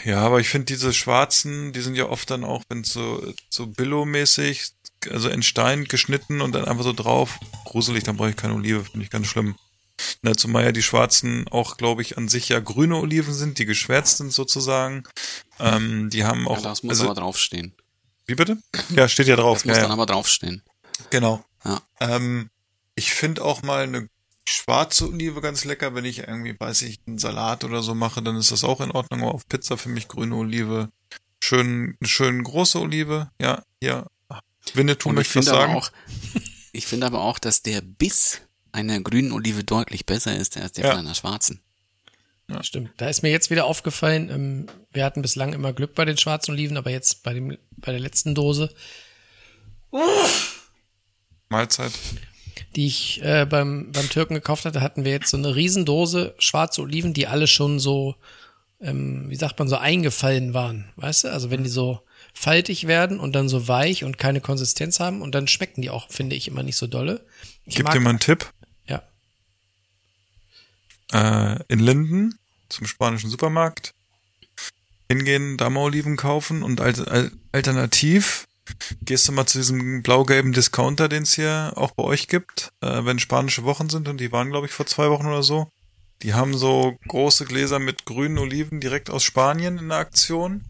Ja, 0.06 0.22
aber 0.22 0.40
ich 0.40 0.50
finde 0.50 0.66
diese 0.66 0.94
schwarzen, 0.94 1.74
die 1.74 1.82
sind 1.82 1.96
ja 1.96 2.08
oft 2.08 2.30
dann 2.30 2.44
auch, 2.44 2.64
wenn 2.70 2.84
so, 2.84 3.34
so 3.50 3.68
Billo-mäßig, 3.68 4.72
also 5.10 5.30
in 5.30 5.44
Stein 5.44 5.86
geschnitten 5.86 6.42
und 6.42 6.54
dann 6.54 6.66
einfach 6.66 6.84
so 6.84 6.94
drauf, 6.94 7.38
gruselig, 7.66 8.04
dann 8.04 8.18
brauche 8.18 8.30
ich 8.30 8.36
keine 8.36 8.56
Olive, 8.56 8.86
finde 8.86 9.04
ich 9.04 9.10
ganz 9.10 9.28
schlimm. 9.28 9.56
Na, 10.22 10.36
zumal 10.36 10.64
ja 10.64 10.72
die 10.72 10.82
schwarzen 10.82 11.48
auch, 11.50 11.78
glaube 11.78 12.02
ich, 12.02 12.18
an 12.18 12.30
sich 12.30 12.50
ja 12.50 12.60
grüne 12.60 12.96
Oliven 12.98 13.34
sind, 13.34 13.60
die 13.60 13.66
geschwärzt 13.66 14.18
sind 14.18 14.32
sozusagen. 14.32 15.04
Ähm, 15.60 16.10
die 16.10 16.24
haben 16.24 16.48
auch, 16.48 16.58
ja, 16.58 16.64
das 16.64 16.84
muss 16.84 16.92
also, 16.92 17.06
aber 17.06 17.20
draufstehen. 17.20 17.74
wie 18.26 18.36
bitte? 18.36 18.58
Ja, 18.96 19.10
steht 19.10 19.28
ja 19.28 19.36
drauf. 19.36 19.60
Das 19.60 19.66
muss 19.66 19.76
ja, 19.76 19.82
dann 19.82 19.92
ja. 19.92 19.94
aber 19.96 20.06
draufstehen. 20.06 20.64
Genau. 21.10 21.44
Ja. 21.66 21.82
Ähm, 22.00 22.50
ich 22.96 23.14
finde 23.14 23.44
auch 23.44 23.62
mal 23.62 23.84
eine 23.84 24.10
schwarze 24.52 25.08
Olive 25.08 25.42
ganz 25.42 25.66
lecker, 25.66 25.96
wenn 25.96 26.06
ich 26.06 26.20
irgendwie, 26.20 26.56
weiß 26.60 26.82
ich, 26.84 27.00
einen 27.08 27.18
Salat 27.18 27.64
oder 27.64 27.82
so 27.84 27.96
mache, 27.96 28.22
dann 28.22 28.36
ist 28.36 28.52
das 28.52 28.64
auch 28.64 28.82
in 28.82 28.92
Ordnung. 28.92 29.22
Aber 29.24 29.34
auf 29.34 29.48
Pizza 29.48 29.78
für 29.78 29.90
mich 29.90 30.08
grüne 30.08 30.36
Olive. 30.36 30.90
Schön, 31.44 31.98
schön 32.02 32.44
große 32.44 32.80
Olive. 32.80 33.30
Ja, 33.42 33.64
ja. 33.82 34.08
Winnetou 34.74 35.10
Und 35.10 35.16
ich 35.16 35.34
möchte 35.34 35.40
was 35.40 35.46
finde 35.46 35.58
aber 35.58 35.68
sagen. 35.68 35.76
auch, 35.80 35.92
ich 36.74 36.86
finde 36.86 37.06
aber 37.08 37.22
auch, 37.22 37.40
dass 37.40 37.64
der 37.64 37.82
Biss 37.82 38.42
einer 38.72 39.00
grünen 39.02 39.32
Olive 39.32 39.64
deutlich 39.64 40.06
besser 40.06 40.36
ist 40.36 40.58
als 40.58 40.74
der 40.74 40.86
Ja. 40.86 40.92
von 40.92 41.00
einer 41.00 41.16
schwarzen. 41.16 41.62
Stimmt. 42.62 42.90
Da 42.98 43.08
ist 43.08 43.22
mir 43.22 43.30
jetzt 43.30 43.52
wieder 43.52 43.66
aufgefallen, 43.66 44.30
ähm, 44.32 44.68
wir 44.92 45.06
hatten 45.06 45.22
bislang 45.22 45.54
immer 45.54 45.72
Glück 45.72 45.94
bei 45.94 46.04
den 46.06 46.18
schwarzen 46.18 46.52
Oliven, 46.52 46.78
aber 46.78 46.90
jetzt 46.90 47.22
bei 47.22 47.34
dem, 47.34 47.56
bei 47.78 47.92
der 47.92 48.02
letzten 48.02 48.34
Dose, 48.34 48.74
Mahlzeit. 51.50 51.92
Die 52.76 52.88
ich 52.88 53.22
äh, 53.24 53.46
beim, 53.46 53.92
beim 53.92 54.10
Türken 54.10 54.34
gekauft 54.34 54.66
hatte, 54.66 54.82
hatten 54.82 55.06
wir 55.06 55.12
jetzt 55.12 55.30
so 55.30 55.38
eine 55.38 55.56
Riesendose 55.56 56.36
schwarze 56.40 56.82
Oliven, 56.82 57.14
die 57.14 57.28
alle 57.28 57.48
schon 57.48 57.80
so, 57.80 58.16
ähm, 58.82 59.30
wie 59.30 59.36
sagt 59.36 59.60
man, 59.60 59.68
so 59.68 59.78
eingefallen 59.78 60.54
waren. 60.54 60.92
Weißt 60.96 61.26
du? 61.26 61.32
Also 61.32 61.52
wenn 61.52 61.64
die 61.64 61.70
so 61.70 62.02
faltig 62.34 62.88
werden 62.88 63.20
und 63.20 63.34
dann 63.34 63.50
so 63.50 63.68
weich 63.68 64.04
und 64.04 64.18
keine 64.18 64.42
Konsistenz 64.42 65.00
haben 65.00 65.22
und 65.22 65.36
dann 65.36 65.48
schmecken 65.48 65.82
die 65.82 65.90
auch, 65.90 66.10
finde 66.10 66.36
ich, 66.36 66.48
immer 66.48 66.64
nicht 66.64 66.78
so 66.78 66.88
dolle. 66.88 67.26
Ich 67.66 67.76
Gib 67.76 67.90
dir 67.90 68.00
mal 68.00 68.12
einen 68.12 68.20
Tipp. 68.20 68.52
Ja. 68.88 69.04
Äh, 71.12 71.64
in 71.68 71.80
Linden 71.80 72.40
zum 72.70 72.88
spanischen 72.88 73.30
Supermarkt 73.30 73.94
hingehen, 75.10 75.58
da 75.58 75.70
mal 75.70 75.82
Oliven 75.82 76.18
kaufen 76.18 76.64
und 76.64 76.82
al 76.82 76.94
al 77.10 77.32
alternativ 77.52 78.48
gehst 79.02 79.28
du 79.28 79.32
mal 79.32 79.46
zu 79.46 79.58
diesem 79.60 80.04
blau-gelben 80.04 80.54
Discounter, 80.54 81.10
den 81.10 81.24
es 81.24 81.34
hier 81.34 81.74
auch 81.76 81.92
bei 81.92 82.04
euch 82.04 82.28
gibt, 82.28 82.72
äh, 82.82 83.06
wenn 83.06 83.20
spanische 83.20 83.64
Wochen 83.64 83.90
sind 83.90 84.08
und 84.08 84.18
die 84.20 84.32
waren, 84.32 84.50
glaube 84.50 84.68
ich, 84.68 84.74
vor 84.74 84.86
zwei 84.86 85.10
Wochen 85.10 85.26
oder 85.28 85.44
so. 85.44 85.70
Die 86.22 86.34
haben 86.34 86.56
so 86.58 86.98
große 87.08 87.46
Gläser 87.46 87.80
mit 87.80 88.06
grünen 88.06 88.38
Oliven 88.38 88.80
direkt 88.82 89.10
aus 89.10 89.24
Spanien 89.24 89.78
in 89.78 89.90
der 89.90 90.00
Aktion. 90.00 90.66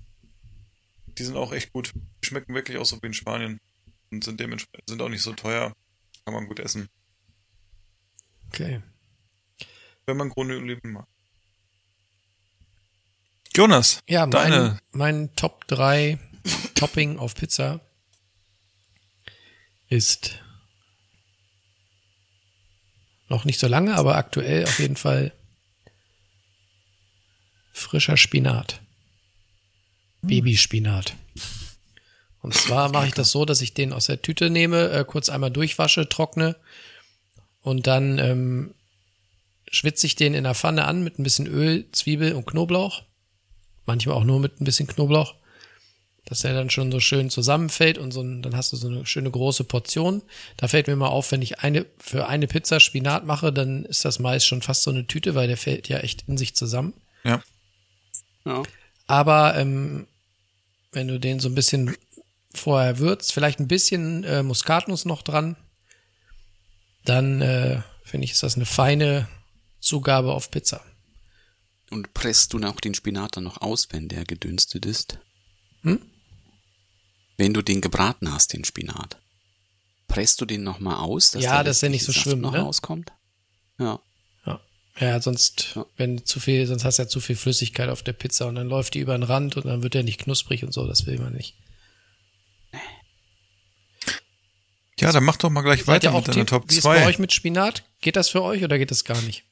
Die 1.17 1.23
sind 1.23 1.35
auch 1.37 1.51
echt 1.51 1.73
gut. 1.73 1.91
Die 2.23 2.27
schmecken 2.27 2.53
wirklich 2.53 2.77
auch 2.77 2.85
so 2.85 2.97
wie 3.01 3.07
in 3.07 3.13
Spanien 3.13 3.59
und 4.11 4.23
sind 4.23 4.39
dementsprechend 4.39 4.87
sind 4.89 5.01
auch 5.01 5.09
nicht 5.09 5.23
so 5.23 5.33
teuer. 5.33 5.73
Kann 6.25 6.33
man 6.35 6.47
gut 6.47 6.59
essen, 6.59 6.87
Okay. 8.47 8.81
wenn 10.05 10.17
man 10.17 10.29
grüne 10.29 10.57
Oliven 10.57 10.91
mag. 10.91 11.07
Jonas, 13.55 13.99
Ja, 14.07 14.21
mein, 14.21 14.31
deine 14.31 14.79
mein 14.91 15.35
Top 15.35 15.67
3 15.67 16.17
Topping 16.75 17.17
auf 17.17 17.35
Pizza 17.35 17.81
ist 19.89 20.39
noch 23.27 23.45
nicht 23.45 23.59
so 23.59 23.67
lange, 23.67 23.95
aber 23.95 24.15
aktuell 24.15 24.65
auf 24.65 24.79
jeden 24.79 24.95
Fall 24.95 25.31
frischer 27.73 28.17
Spinat. 28.17 28.81
Babyspinat. 30.21 31.15
Und 32.41 32.53
zwar 32.53 32.89
mache 32.89 33.07
ich 33.07 33.13
das 33.13 33.31
so, 33.31 33.45
dass 33.45 33.61
ich 33.61 33.73
den 33.73 33.93
aus 33.93 34.05
der 34.07 34.21
Tüte 34.21 34.49
nehme, 34.49 34.89
äh, 34.91 35.05
kurz 35.05 35.29
einmal 35.29 35.51
durchwasche, 35.51 36.07
trockne 36.09 36.55
und 37.61 37.87
dann 37.87 38.17
ähm, 38.17 38.73
schwitze 39.69 40.07
ich 40.07 40.15
den 40.15 40.33
in 40.33 40.45
der 40.45 40.55
Pfanne 40.55 40.85
an 40.85 41.03
mit 41.03 41.19
ein 41.19 41.23
bisschen 41.23 41.47
Öl, 41.47 41.85
Zwiebel 41.91 42.33
und 42.33 42.45
Knoblauch 42.45 43.03
manchmal 43.89 44.15
auch 44.15 44.23
nur 44.23 44.39
mit 44.39 44.61
ein 44.61 44.65
bisschen 44.65 44.87
Knoblauch, 44.87 45.33
dass 46.30 46.41
der 46.41 46.53
dann 46.53 46.69
schon 46.69 46.91
so 46.91 46.99
schön 46.99 47.30
zusammenfällt 47.30 47.97
und 47.97 48.11
so 48.11 48.21
ein, 48.21 48.43
dann 48.43 48.55
hast 48.55 48.71
du 48.71 48.77
so 48.77 48.88
eine 48.88 49.05
schöne 49.05 49.32
große 49.32 49.63
Portion. 49.63 50.21
Da 50.57 50.67
fällt 50.67 50.88
mir 50.88 50.95
mal 50.95 51.07
auf, 51.07 51.32
wenn 51.32 51.41
ich 51.41 51.59
eine 51.59 51.88
für 51.97 52.27
eine 52.27 52.47
Pizza 52.47 52.80
Spinat 52.80 53.25
mache, 53.25 53.51
dann 53.51 53.86
ist 53.86 54.05
das 54.05 54.19
meist 54.19 54.45
schon 54.45 54.61
fast 54.61 54.84
so 54.84 54.91
eine 54.91 55.07
Tüte, 55.07 55.34
weil 55.34 55.47
der 55.47 55.57
fällt 55.57 55.89
ja 55.89 55.97
echt 55.97 56.25
in 56.27 56.38
sich 56.38 56.55
zusammen. 56.55 56.93
Ja. 57.23 57.41
Ja. 58.45 58.63
Aber 59.07 59.57
ähm, 59.57 60.07
wenn 60.91 61.07
du 61.07 61.19
den 61.19 61.39
so 61.39 61.49
ein 61.49 61.55
bisschen 61.55 61.95
vorher 62.53 62.99
würzt, 62.99 63.34
vielleicht 63.34 63.59
ein 63.59 63.67
bisschen 63.67 64.23
äh, 64.23 64.43
Muskatnuss 64.43 65.05
noch 65.05 65.23
dran, 65.23 65.55
dann 67.05 67.41
äh, 67.41 67.82
finde 68.03 68.25
ich, 68.25 68.32
ist 68.32 68.43
das 68.43 68.55
eine 68.55 68.65
feine 68.65 69.27
Zugabe 69.80 70.32
auf 70.32 70.51
Pizza. 70.51 70.84
Und 71.89 72.13
presst 72.13 72.53
du 72.53 72.63
auch 72.63 72.80
den 72.80 72.93
Spinat 72.93 73.38
dann 73.38 73.45
noch 73.45 73.61
aus, 73.61 73.88
wenn 73.91 74.09
der 74.09 74.25
gedünstet 74.25 74.86
ist? 74.86 75.17
Hm? 75.82 75.99
Wenn 77.39 77.53
du 77.53 77.61
den 77.61 77.79
gebraten 77.79 78.33
hast, 78.33 78.51
den 78.51 78.65
Spinat. 78.65 79.17
Presst 80.09 80.41
du 80.41 80.45
den 80.45 80.61
nochmal 80.61 80.97
aus? 80.97 81.33
Ja, 81.39 81.55
der 81.55 81.63
dass 81.63 81.79
der 81.79 81.89
nicht 81.89 82.03
so 82.03 82.11
schwimmt, 82.11 82.41
noch 82.41 82.51
ne? 82.51 82.59
rauskommt? 82.59 83.13
Ja. 83.79 84.01
Ja. 84.45 84.59
Ja, 84.99 85.21
sonst, 85.21 85.71
Ja. 85.75 85.85
wenn 85.95 86.25
zu 86.25 86.41
viel, 86.41 86.67
sonst 86.67 86.83
hast 86.83 86.99
du 86.99 87.03
ja 87.03 87.07
zu 87.07 87.21
viel 87.21 87.37
Flüssigkeit 87.37 87.87
auf 87.87 88.03
der 88.03 88.11
Pizza 88.11 88.47
und 88.47 88.55
dann 88.55 88.67
läuft 88.67 88.93
die 88.93 88.99
über 88.99 89.17
den 89.17 89.23
Rand 89.23 89.55
und 89.55 89.65
dann 89.67 89.83
wird 89.83 89.93
der 89.93 90.03
nicht 90.03 90.19
knusprig 90.19 90.65
und 90.65 90.73
so, 90.73 90.85
das 90.85 91.05
will 91.05 91.17
man 91.17 91.31
nicht. 91.31 91.55
Ja, 94.99 95.13
dann 95.13 95.23
mach 95.23 95.37
doch 95.37 95.49
mal 95.49 95.61
gleich 95.61 95.85
Seid 95.85 96.03
weiter 96.03 96.11
mit 96.11 96.27
deiner 96.27 96.45
Top 96.45 96.69
Wie 96.69 96.75
ist 96.75 96.83
bei 96.83 96.97
2. 96.97 97.07
euch 97.07 97.19
mit 97.19 97.31
Spinat? 97.31 97.85
Geht 98.01 98.17
das 98.17 98.27
für 98.27 98.43
euch 98.43 98.65
oder 98.65 98.77
geht 98.77 98.91
das 98.91 99.05
gar 99.05 99.21
nicht? 99.21 99.45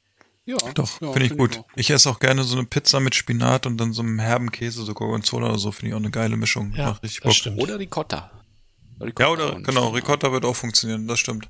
Ja, 0.48 0.56
Doch, 0.72 1.00
ja, 1.02 1.12
finde 1.12 1.26
ich 1.26 1.28
find 1.32 1.38
gut. 1.40 1.58
auch 1.58 1.66
Ich 1.76 1.90
esse 1.90 2.08
auch 2.08 2.20
gerne 2.20 2.42
so 2.42 2.56
eine 2.56 2.64
Pizza 2.66 3.00
mit 3.00 3.14
Spinat 3.14 3.66
und 3.66 3.76
dann 3.76 3.92
so 3.92 4.00
einem 4.00 4.18
herben 4.18 4.50
Käse, 4.50 4.82
so 4.82 4.94
Gorgonzola 4.94 5.48
oder 5.50 5.58
so, 5.58 5.72
finde 5.72 5.88
ich 5.88 5.94
auch 5.94 5.98
eine 5.98 6.10
geile 6.10 6.38
Mischung. 6.38 6.72
Ja, 6.74 6.86
Macht 6.92 7.02
richtig 7.02 7.20
das 7.20 7.24
Bock. 7.28 7.34
stimmt. 7.34 7.60
Oder 7.62 7.78
Ricotta. 7.78 8.30
Ricotta 8.98 9.22
Ja, 9.24 9.28
oder 9.30 9.54
genau, 9.60 9.88
Spinat. 9.88 9.94
Ricotta 9.94 10.32
wird 10.32 10.44
auch 10.46 10.56
funktionieren, 10.56 11.06
das 11.06 11.18
stimmt. 11.20 11.48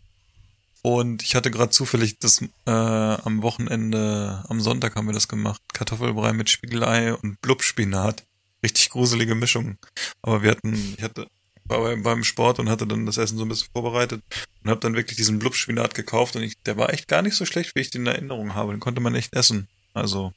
Und 0.83 1.23
ich 1.23 1.35
hatte 1.37 1.51
gerade 1.53 1.71
zufällig 1.71 2.19
das 2.19 2.43
äh, 2.67 2.71
am 2.71 3.43
Wochenende, 3.43 4.45
am 4.49 4.61
Sonntag 4.61 4.97
haben 4.97 5.07
wir 5.07 5.13
das 5.15 5.29
gemacht. 5.29 5.61
Kartoffelbrei 5.73 6.33
mit 6.33 6.51
Spiegelei 6.51 7.15
und 7.15 7.41
Blubspinat. 7.41 8.25
Richtig 8.65 8.91
gruselige 8.91 9.35
Mischung. 9.37 9.79
Aber 10.23 10.43
wir 10.43 10.51
hatten, 10.51 10.95
ich 10.97 11.03
hatte, 11.05 11.29
war 11.69 11.81
beim, 11.81 12.03
beim 12.03 12.25
Sport 12.25 12.59
und 12.59 12.69
hatte 12.69 12.87
dann 12.87 13.07
das 13.07 13.17
Essen 13.19 13.39
so 13.39 13.45
ein 13.45 13.49
bisschen 13.49 13.69
vorbereitet 13.73 14.23
und 14.65 14.71
habe 14.71 14.81
dann 14.81 14.95
wirklich 14.95 15.17
diesen 15.17 15.39
Blubspinat 15.39 15.95
gekauft 15.95 16.35
und 16.37 16.43
ich, 16.43 16.55
der 16.65 16.77
war 16.77 16.93
echt 16.93 17.09
gar 17.09 17.23
nicht 17.23 17.35
so 17.35 17.45
schlecht, 17.45 17.75
wie 17.75 17.81
ich 17.81 17.91
den 17.91 18.03
in 18.03 18.07
Erinnerung 18.09 18.55
habe. 18.55 18.73
Den 18.73 18.81
konnte 18.81 19.01
man 19.01 19.15
echt 19.15 19.35
essen. 19.35 19.69
Also, 19.95 20.33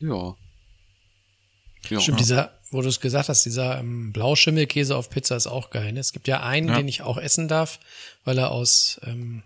Ja. 0.00 0.34
Ja. 1.88 2.00
Stimmt, 2.00 2.18
dieser, 2.20 2.58
wo 2.70 2.82
du 2.82 2.88
es 2.88 3.00
gesagt 3.00 3.28
hast, 3.28 3.44
dieser 3.44 3.78
ähm, 3.78 4.12
Blauschimmelkäse 4.12 4.96
auf 4.96 5.10
Pizza 5.10 5.36
ist 5.36 5.46
auch 5.46 5.70
geil. 5.70 5.92
Ne? 5.92 6.00
Es 6.00 6.12
gibt 6.12 6.26
ja 6.28 6.42
einen, 6.42 6.68
Ja. 6.68 6.76
den 6.76 6.88
ich 6.88 7.02
auch 7.02 7.16
essen 7.18 7.46
darf, 7.48 7.78
weil 8.24 8.36
er 8.38 8.50
aus 8.50 9.00
ähm, 9.04 9.42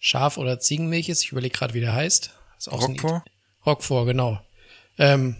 Schaf- 0.00 0.38
oder 0.38 0.58
Ziegenmilch 0.58 1.08
ist. 1.08 1.22
Ich 1.24 1.30
überlege 1.32 1.56
gerade, 1.56 1.74
wie 1.74 1.80
der 1.80 1.92
heißt. 1.94 2.32
Ist 2.58 2.68
auch 2.68 2.80
genau. 4.04 4.44
Ähm, 4.98 5.36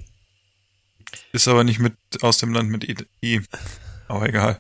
Ist 1.33 1.49
aber 1.49 1.65
nicht 1.65 1.81
mit 1.81 1.95
aus 2.23 2.39
dem 2.39 2.53
Land 2.53 2.71
mit 2.71 2.85
I. 3.23 3.43
Aber 4.13 4.29
egal. 4.29 4.59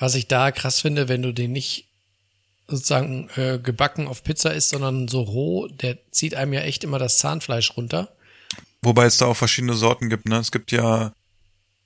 was 0.00 0.14
ich 0.14 0.28
da 0.28 0.50
krass 0.50 0.80
finde, 0.80 1.08
wenn 1.08 1.20
du 1.20 1.32
den 1.32 1.52
nicht 1.52 1.86
sozusagen 2.66 3.28
äh, 3.36 3.58
gebacken 3.62 4.08
auf 4.08 4.24
Pizza 4.24 4.54
isst, 4.54 4.70
sondern 4.70 5.08
so 5.08 5.20
roh, 5.20 5.68
der 5.68 5.98
zieht 6.10 6.34
einem 6.34 6.54
ja 6.54 6.62
echt 6.62 6.84
immer 6.84 6.98
das 6.98 7.18
Zahnfleisch 7.18 7.76
runter. 7.76 8.16
wobei 8.80 9.04
es 9.04 9.18
da 9.18 9.26
auch 9.26 9.36
verschiedene 9.36 9.74
Sorten 9.74 10.08
gibt, 10.08 10.26
ne? 10.26 10.38
Es 10.38 10.50
gibt 10.50 10.72
ja, 10.72 11.12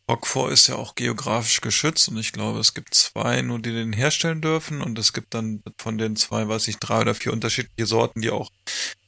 Roquefort 0.08 0.52
ist 0.52 0.68
ja 0.68 0.76
auch 0.76 0.94
geografisch 0.94 1.60
geschützt 1.60 2.08
und 2.08 2.18
ich 2.18 2.30
glaube, 2.32 2.60
es 2.60 2.72
gibt 2.72 2.94
zwei 2.94 3.42
nur, 3.42 3.58
die 3.58 3.72
den 3.72 3.92
herstellen 3.92 4.40
dürfen 4.40 4.80
und 4.80 4.96
es 4.96 5.12
gibt 5.12 5.34
dann 5.34 5.62
von 5.76 5.98
den 5.98 6.14
zwei, 6.14 6.46
weiß 6.46 6.68
ich, 6.68 6.78
drei 6.78 7.00
oder 7.00 7.16
vier 7.16 7.32
unterschiedliche 7.32 7.86
Sorten, 7.86 8.20
die 8.20 8.30
auch 8.30 8.50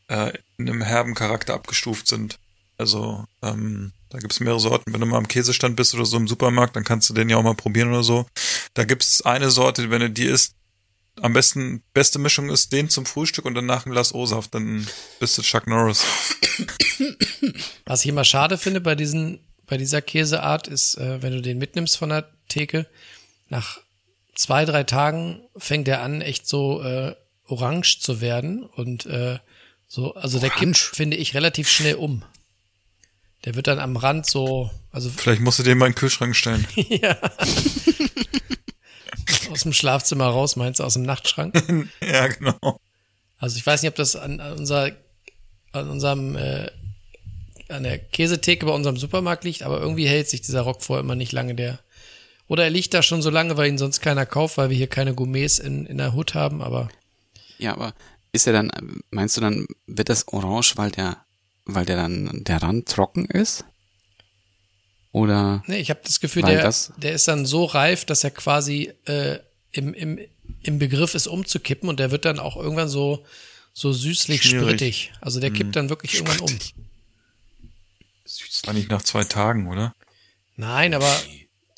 äh, 0.08 0.32
in 0.58 0.68
einem 0.68 0.82
herben 0.82 1.14
Charakter 1.14 1.54
abgestuft 1.54 2.08
sind. 2.08 2.40
Also, 2.80 3.26
ähm, 3.42 3.92
da 4.08 4.18
gibt's 4.18 4.40
mehrere 4.40 4.58
Sorten. 4.58 4.90
Wenn 4.90 5.00
du 5.00 5.06
mal 5.06 5.18
am 5.18 5.28
Käsestand 5.28 5.76
bist 5.76 5.94
oder 5.94 6.06
so 6.06 6.16
im 6.16 6.26
Supermarkt, 6.26 6.76
dann 6.76 6.84
kannst 6.84 7.10
du 7.10 7.14
den 7.14 7.28
ja 7.28 7.36
auch 7.36 7.42
mal 7.42 7.54
probieren 7.54 7.90
oder 7.90 8.02
so. 8.02 8.24
Da 8.72 8.84
gibt's 8.84 9.20
eine 9.20 9.50
Sorte, 9.50 9.90
wenn 9.90 10.00
du 10.00 10.08
die 10.08 10.24
isst, 10.24 10.54
am 11.20 11.34
besten, 11.34 11.82
beste 11.92 12.18
Mischung 12.18 12.48
ist 12.48 12.72
den 12.72 12.88
zum 12.88 13.04
Frühstück 13.04 13.44
und 13.44 13.54
danach 13.54 13.84
ein 13.84 13.92
Glas 13.92 14.14
O-Saft, 14.14 14.54
dann 14.54 14.86
bist 15.18 15.36
du 15.36 15.42
Chuck 15.42 15.66
Norris. 15.66 16.02
Was 17.84 18.02
ich 18.02 18.08
immer 18.08 18.24
schade 18.24 18.56
finde 18.56 18.80
bei 18.80 18.94
diesen, 18.94 19.40
bei 19.66 19.76
dieser 19.76 20.00
Käseart 20.00 20.68
ist, 20.68 20.96
äh, 20.96 21.22
wenn 21.22 21.34
du 21.34 21.42
den 21.42 21.58
mitnimmst 21.58 21.98
von 21.98 22.08
der 22.08 22.30
Theke, 22.48 22.86
nach 23.50 23.78
zwei, 24.34 24.64
drei 24.64 24.84
Tagen 24.84 25.42
fängt 25.54 25.86
der 25.86 26.00
an, 26.00 26.22
echt 26.22 26.48
so 26.48 26.82
äh, 26.82 27.14
orange 27.44 27.98
zu 28.00 28.22
werden 28.22 28.62
und 28.62 29.04
äh, 29.04 29.38
so, 29.86 30.14
also 30.14 30.38
der 30.38 30.50
kippt, 30.50 30.78
finde 30.78 31.16
ich, 31.16 31.34
relativ 31.34 31.68
schnell 31.68 31.96
um. 31.96 32.24
Der 33.44 33.54
wird 33.54 33.66
dann 33.66 33.78
am 33.78 33.96
Rand 33.96 34.26
so, 34.26 34.70
also 34.92 35.10
Vielleicht 35.16 35.40
musst 35.40 35.58
du 35.58 35.62
den 35.62 35.78
mal 35.78 35.86
in 35.86 35.92
den 35.92 35.98
Kühlschrank 35.98 36.36
stellen. 36.36 36.66
ja. 36.74 37.16
aus 39.50 39.62
dem 39.62 39.72
Schlafzimmer 39.72 40.26
raus, 40.26 40.56
meinst 40.56 40.80
du, 40.80 40.84
aus 40.84 40.94
dem 40.94 41.02
Nachtschrank? 41.02 41.54
ja, 42.00 42.26
genau. 42.28 42.80
Also 43.38 43.56
ich 43.56 43.66
weiß 43.66 43.82
nicht, 43.82 43.90
ob 43.90 43.96
das 43.96 44.16
an, 44.16 44.40
an 44.40 44.58
unser, 44.58 44.92
an 45.72 45.88
unserem, 45.88 46.36
äh, 46.36 46.70
an 47.68 47.84
der 47.84 47.98
Käsetheke 47.98 48.66
bei 48.66 48.72
unserem 48.72 48.96
Supermarkt 48.96 49.44
liegt, 49.44 49.62
aber 49.62 49.80
irgendwie 49.80 50.06
hält 50.06 50.28
sich 50.28 50.42
dieser 50.42 50.62
Roquefort 50.62 51.00
immer 51.00 51.14
nicht 51.14 51.32
lange. 51.32 51.54
Der 51.54 51.78
oder 52.50 52.64
er 52.64 52.70
liegt 52.70 52.92
da 52.94 53.02
schon 53.02 53.22
so 53.22 53.30
lange, 53.30 53.56
weil 53.56 53.68
ihn 53.68 53.78
sonst 53.78 54.00
keiner 54.00 54.26
kauft, 54.26 54.58
weil 54.58 54.70
wir 54.70 54.76
hier 54.76 54.88
keine 54.88 55.14
Gourmets 55.14 55.60
in, 55.60 55.86
in 55.86 55.98
der 55.98 56.14
Hut 56.14 56.34
haben. 56.34 56.62
Aber 56.62 56.88
Ja, 57.58 57.74
aber 57.74 57.94
ist 58.32 58.48
er 58.48 58.52
dann, 58.52 58.72
meinst 59.10 59.36
du 59.36 59.40
dann, 59.40 59.66
wird 59.86 60.08
das 60.08 60.26
orange, 60.28 60.76
weil 60.76 60.90
der, 60.90 61.24
weil 61.74 61.86
der 61.86 61.96
dann 61.96 62.44
der 62.44 62.62
Rand 62.62 62.88
trocken 62.88 63.24
ist? 63.26 63.64
Oder 65.12 65.62
nee, 65.66 65.78
ich 65.78 65.90
habe 65.90 66.00
das 66.04 66.20
Gefühl, 66.20 66.42
der, 66.42 66.62
das- 66.62 66.92
der 66.96 67.12
ist 67.12 67.26
dann 67.28 67.44
so 67.46 67.64
reif, 67.64 68.04
dass 68.04 68.22
er 68.24 68.30
quasi 68.30 68.92
äh, 69.06 69.38
im, 69.72 69.92
im, 69.94 70.18
im 70.62 70.78
Begriff 70.78 71.14
ist 71.14 71.26
umzukippen 71.26 71.88
und 71.88 71.98
der 71.98 72.10
wird 72.10 72.24
dann 72.24 72.38
auch 72.38 72.56
irgendwann 72.56 72.88
so 72.88 73.24
so 73.72 73.92
süßlich 73.92 74.42
Schmierig. 74.42 74.62
sprittig. 74.68 75.12
Also 75.20 75.38
der 75.40 75.50
kippt 75.52 75.76
dann 75.76 75.88
wirklich 75.90 76.14
irgendwann 76.14 76.40
um. 76.40 76.58
Das 78.24 78.62
war 78.66 78.74
nicht 78.74 78.90
nach 78.90 79.02
zwei 79.02 79.24
Tagen, 79.24 79.68
oder? 79.68 79.94
Nein, 80.56 80.92
aber 80.94 81.10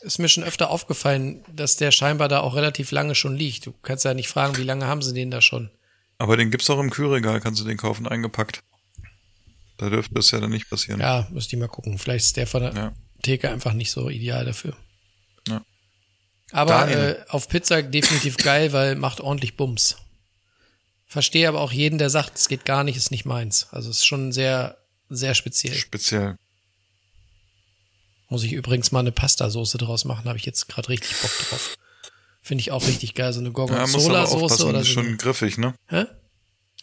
ist 0.01 0.19
mir 0.19 0.29
schon 0.29 0.43
öfter 0.43 0.71
aufgefallen, 0.71 1.45
dass 1.55 1.77
der 1.77 1.91
scheinbar 1.93 2.29
da 2.29 2.41
auch 2.41 2.55
relativ 2.57 2.91
lange 2.91 3.15
schon 3.15 3.37
liegt. 3.37 3.67
Du 3.67 3.73
kannst 3.83 4.05
ja 4.05 4.15
nicht 4.15 4.29
fragen, 4.29 4.57
wie 4.57 4.65
lange 4.65 4.87
haben 4.87 5.03
sie 5.03 5.15
den 5.15 5.31
da 5.31 5.41
schon? 5.41 5.71
Aber 6.19 6.37
den 6.37 6.51
gibt's 6.51 6.69
auch 6.71 6.81
im 6.81 6.91
Kühlregal, 6.91 7.41
kannst 7.41 7.61
du 7.61 7.65
den 7.65 7.77
kaufen, 7.77 8.07
eingepackt. 8.09 8.63
Da 9.79 9.91
dürfte 9.91 10.19
es 10.19 10.31
ja 10.31 10.41
dann 10.41 10.51
nicht 10.51 10.69
passieren. 10.71 11.01
Ja, 11.01 11.27
müsste 11.31 11.57
ich 11.57 11.61
mal 11.61 11.69
gucken. 11.69 11.99
Vielleicht 11.99 12.27
ist 12.27 12.37
der 12.37 12.47
von 12.47 12.63
der 12.63 12.75
Ja. 12.75 12.93
Theke 13.23 13.51
einfach 13.51 13.73
nicht 13.73 13.91
so 13.91 14.09
ideal 14.11 14.45
dafür. 14.45 14.77
Ja. 15.49 15.65
Aber 16.53 16.89
äh, 16.91 17.25
auf 17.29 17.49
Pizza 17.49 17.83
definitiv 17.83 18.37
geil, 18.37 18.73
weil 18.73 18.95
macht 18.97 19.21
ordentlich 19.21 19.57
Bums. 19.57 19.97
Verstehe 21.07 21.49
aber 21.49 21.61
auch 21.61 21.73
jeden, 21.73 21.99
der 21.99 22.11
sagt, 22.11 22.37
es 22.39 22.49
geht 22.49 22.65
gar 22.65 22.85
nicht, 22.85 22.97
ist 22.97 23.11
nicht 23.11 23.25
meins. 23.25 23.69
Also 23.71 23.91
es 23.91 23.99
ist 23.99 24.07
schon 24.07 24.33
sehr, 24.33 24.79
sehr 25.09 25.35
speziell. 25.35 25.75
Speziell. 25.75 26.37
Muss 28.29 28.45
ich 28.45 28.53
übrigens 28.53 28.93
mal 28.93 29.01
eine 29.01 29.13
Pasta-Soße 29.13 29.77
draus 29.79 30.05
machen, 30.05 30.25
habe 30.27 30.39
ich 30.39 30.47
jetzt 30.47 30.69
gerade 30.69 30.89
richtig 30.89 31.15
Bock 31.21 31.31
drauf. 31.51 31.77
Finde 32.41 32.61
ich 32.63 32.71
auch 32.73 32.87
richtig 32.87 33.15
geil, 33.15 33.33
so 33.33 33.41
eine 33.41 33.49
Ja, 33.51 33.53
Gorgonzola-Soße 33.55 34.35
aufpassen, 34.37 34.69
oder 34.69 34.81
ist 34.81 34.87
so. 34.89 34.93
schon 34.95 35.07
eine- 35.07 35.17
griffig, 35.17 35.59
ne? 35.59 35.75
Hä? 35.89 36.07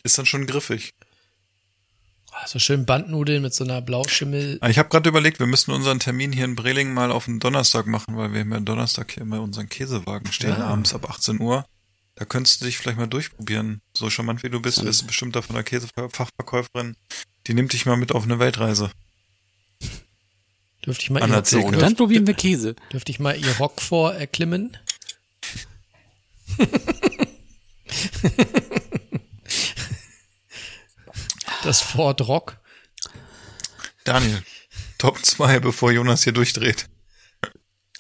Ist 0.04 0.18
dann 0.18 0.26
schon 0.28 0.46
griffig. 0.46 0.92
Ah, 2.42 2.48
So 2.48 2.60
schön 2.60 2.86
Bandnudeln 2.86 3.42
mit 3.42 3.54
so 3.54 3.64
einer 3.64 3.82
Blauschimmel. 3.82 4.58
Ah, 4.62 4.70
Ich 4.70 4.78
habe 4.78 4.90
gerade 4.90 5.10
überlegt, 5.10 5.40
wir 5.40 5.48
müssten 5.48 5.72
unseren 5.72 6.00
Termin 6.00 6.32
hier 6.32 6.46
in 6.46 6.56
Breling 6.56 6.94
mal 6.94 7.12
auf 7.12 7.26
den 7.26 7.40
Donnerstag 7.40 7.88
machen, 7.88 8.16
weil 8.18 8.34
wir 8.34 8.42
haben 8.42 8.52
ja 8.52 8.60
Donnerstag 8.60 9.12
hier 9.12 9.24
immer 9.24 9.42
unseren 9.42 9.70
Käsewagen 9.70 10.32
stehen, 10.32 10.52
Ja. 10.52 10.68
abends 10.68 10.94
ab 10.94 11.10
18 11.10 11.40
Uhr. 11.42 11.66
Da 12.16 12.26
könntest 12.26 12.62
du 12.62 12.66
dich 12.66 12.78
vielleicht 12.78 12.98
mal 12.98 13.08
durchprobieren. 13.08 13.82
So 13.94 14.10
charmant 14.10 14.44
wie 14.44 14.50
du 14.50 14.62
bist, 14.62 14.84
wirst 14.84 15.02
du 15.04 15.08
bestimmt 15.08 15.36
da 15.36 15.42
von 15.42 15.56
der 15.56 15.64
Käsefachverkäuferin. 15.64 16.96
Die 17.48 17.54
nimmt 17.54 17.74
dich 17.74 17.86
mal 17.86 17.98
mit 17.98 18.12
auf 18.12 18.24
eine 18.24 18.40
Weltreise. 18.40 18.92
Dürfte 20.86 21.04
ich 21.04 21.10
mal 21.10 21.22
An 21.24 21.32
ihr, 21.32 21.66
und 21.66 21.82
dann 21.82 21.96
probieren 21.96 22.28
wir 22.28 22.34
Käse. 22.34 22.76
dürfte 22.92 23.12
ich 23.12 23.20
mal 23.20 23.38
ihr 23.38 23.52
Rockfort 23.58 24.16
erklimmen? 24.18 24.78
das 31.64 31.82
Ford 31.82 32.22
Rock. 32.22 32.58
Daniel, 34.04 34.44
Top 34.98 35.24
2, 35.24 35.60
bevor 35.60 35.92
Jonas 35.92 36.24
hier 36.24 36.34
durchdreht. 36.34 36.88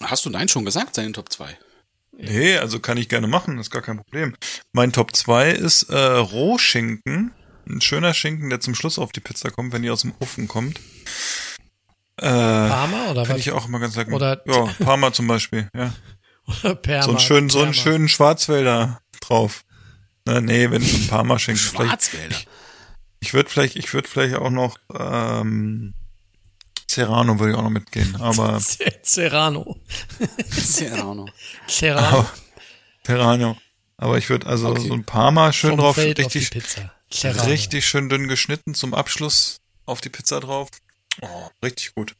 Hast 0.01 0.25
du 0.25 0.29
deinen 0.29 0.47
schon 0.47 0.65
gesagt, 0.65 0.95
seinen 0.95 1.13
Top 1.13 1.31
2? 1.31 1.57
Nee, 2.13 2.57
also 2.57 2.79
kann 2.79 2.97
ich 2.97 3.07
gerne 3.09 3.27
machen, 3.27 3.57
ist 3.59 3.69
gar 3.71 3.81
kein 3.81 3.97
Problem. 3.97 4.35
Mein 4.73 4.91
Top 4.91 5.15
2 5.15 5.51
ist 5.51 5.83
äh, 5.83 5.97
Rohschinken. 5.97 7.31
Ein 7.67 7.81
schöner 7.81 8.13
Schinken, 8.13 8.49
der 8.49 8.59
zum 8.59 8.75
Schluss 8.75 8.97
auf 8.99 9.11
die 9.11 9.19
Pizza 9.19 9.51
kommt, 9.51 9.71
wenn 9.73 9.83
die 9.83 9.89
aus 9.89 10.01
dem 10.01 10.13
Ofen 10.19 10.47
kommt. 10.47 10.79
Äh, 12.17 12.23
Parma 12.27 13.11
oder 13.11 13.25
Finde 13.25 13.39
was? 13.39 13.47
ich 13.47 13.51
auch 13.51 13.67
immer 13.67 13.79
ganz 13.79 13.95
lecker. 13.95 14.11
Oder- 14.13 14.41
ja, 14.45 14.65
Parma 14.83 15.13
zum 15.13 15.27
Beispiel, 15.27 15.69
ja. 15.75 15.93
Oder 16.47 16.75
Perma, 16.75 17.03
so 17.03 17.09
einen 17.11 17.19
schönen, 17.19 17.49
so 17.49 17.61
einen 17.61 17.73
schönen 17.73 18.09
Schwarzwälder 18.09 19.01
drauf. 19.21 19.63
Ne, 20.25 20.41
nee, 20.41 20.69
wenn 20.69 20.81
ein 20.81 21.07
Parma-Schinken. 21.07 21.61
Vielleicht, 21.63 21.89
Schwarzwälder. 21.89 22.35
Ich 23.19 23.33
würde 23.33 23.49
vielleicht, 23.49 23.75
ich 23.75 23.93
würde 23.93 24.07
vielleicht 24.07 24.35
auch 24.35 24.49
noch 24.49 24.77
ähm, 24.97 25.93
Serrano 26.89 27.39
würde 27.39 27.51
ich 27.53 27.57
auch 27.57 27.63
noch 27.63 27.69
mitgehen, 27.69 28.15
aber 28.19 28.59
Serrano. 29.03 29.77
Serrano. 30.49 31.27
Serrano. 31.67 32.07
aber 32.17 32.31
Serrano. 33.05 33.57
Aber 33.97 34.17
ich 34.17 34.29
würde 34.29 34.47
also 34.47 34.69
Okay. 34.69 34.87
so 34.87 34.93
ein 34.93 35.03
Parma 35.03 35.51
schön 35.51 35.71
Vom 35.71 35.79
drauf, 35.79 35.95
Feld 35.95 36.23
auf 36.23 36.31
die 36.31 36.39
richtig, 36.39 36.87
richtig 37.45 37.87
schön 37.87 38.07
dünn 38.09 38.27
geschnitten 38.27 38.73
zum 38.73 38.93
Abschluss 38.93 39.57
auf 39.85 39.99
die 40.01 40.09
Pizza 40.09 40.39
drauf. 40.39 40.69
Oh, 41.21 41.27
richtig 41.63 41.93
gut. 41.95 42.15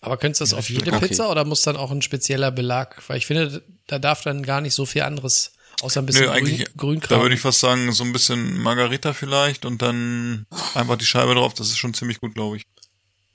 Aber 0.00 0.16
könntest 0.18 0.40
du 0.40 0.44
das 0.44 0.54
auf 0.54 0.70
jede 0.70 0.92
Okay. 0.92 1.08
Pizza 1.08 1.30
oder 1.30 1.44
muss 1.44 1.62
dann 1.62 1.76
auch 1.76 1.90
ein 1.90 2.02
spezieller 2.02 2.52
Belag? 2.52 3.02
Weil 3.08 3.18
ich 3.18 3.26
finde, 3.26 3.62
da 3.88 3.98
darf 3.98 4.22
dann 4.22 4.44
gar 4.44 4.60
nicht 4.60 4.74
so 4.74 4.86
viel 4.86 5.02
anderes, 5.02 5.52
außer 5.82 6.00
ein 6.00 6.06
bisschen 6.06 6.26
Nö, 6.26 6.30
eigentlich, 6.30 6.58
Grün, 6.64 6.76
Grünkram. 6.76 7.18
da 7.18 7.22
würde 7.22 7.34
ich 7.34 7.40
fast 7.40 7.60
sagen, 7.60 7.92
so 7.92 8.04
ein 8.04 8.12
bisschen 8.12 8.58
Margarita 8.60 9.12
vielleicht 9.12 9.64
und 9.64 9.82
dann 9.82 10.46
einfach 10.74 10.96
die 10.96 11.06
Scheibe 11.06 11.34
drauf. 11.34 11.54
Das 11.54 11.68
ist 11.68 11.78
schon 11.78 11.94
ziemlich 11.94 12.20
gut, 12.20 12.34
glaube 12.34 12.56
ich. 12.56 12.64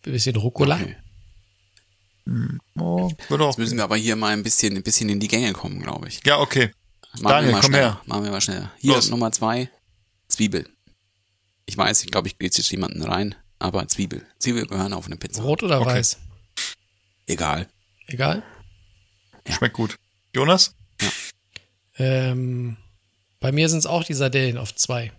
ein 0.05 0.11
bisschen 0.11 0.35
Rucola. 0.35 0.75
Okay. 0.75 0.95
Oh, 2.77 3.11
würde 3.29 3.43
auch. 3.43 3.49
Jetzt 3.49 3.57
müssen 3.57 3.77
wir 3.77 3.83
aber 3.83 3.97
hier 3.97 4.15
mal 4.15 4.29
ein 4.33 4.43
bisschen, 4.43 4.75
ein 4.77 4.83
bisschen 4.83 5.09
in 5.09 5.19
die 5.19 5.27
Gänge 5.27 5.53
kommen, 5.53 5.81
glaube 5.81 6.07
ich. 6.07 6.21
Ja, 6.25 6.39
okay. 6.39 6.71
Machen 7.19 7.23
Daniel, 7.23 7.47
wir 7.47 7.51
mal 7.53 7.61
komm 7.61 7.71
schneller. 7.71 7.93
her. 7.93 8.01
Machen 8.05 8.23
wir 8.23 8.31
mal 8.31 8.41
schneller. 8.41 8.71
Hier, 8.77 8.93
Los. 8.93 9.09
Nummer 9.09 9.31
zwei, 9.31 9.69
Zwiebel. 10.27 10.69
Ich 11.65 11.77
weiß, 11.77 12.03
ich 12.03 12.11
glaube, 12.11 12.27
ich 12.27 12.37
grätsch 12.37 12.57
jetzt 12.57 12.71
jemanden 12.71 13.01
rein, 13.01 13.35
aber 13.59 13.87
Zwiebel. 13.87 14.25
Zwiebel 14.39 14.65
gehören 14.67 14.93
auf 14.93 15.07
eine 15.07 15.17
Pizza. 15.17 15.41
Rot 15.43 15.63
oder 15.63 15.81
Okay. 15.81 15.89
weiß? 15.89 16.17
Egal. 17.27 17.67
Egal. 18.07 18.43
Ja. 19.47 19.55
Schmeckt 19.55 19.75
gut. 19.75 19.97
Jonas? 20.33 20.75
Ähm, 21.97 22.77
bei 23.39 23.51
mir 23.51 23.69
sind 23.69 23.79
es 23.79 23.85
auch 23.85 24.03
die 24.03 24.13
Sardellen 24.13 24.57
auf 24.57 24.73
zwei. 24.75 25.11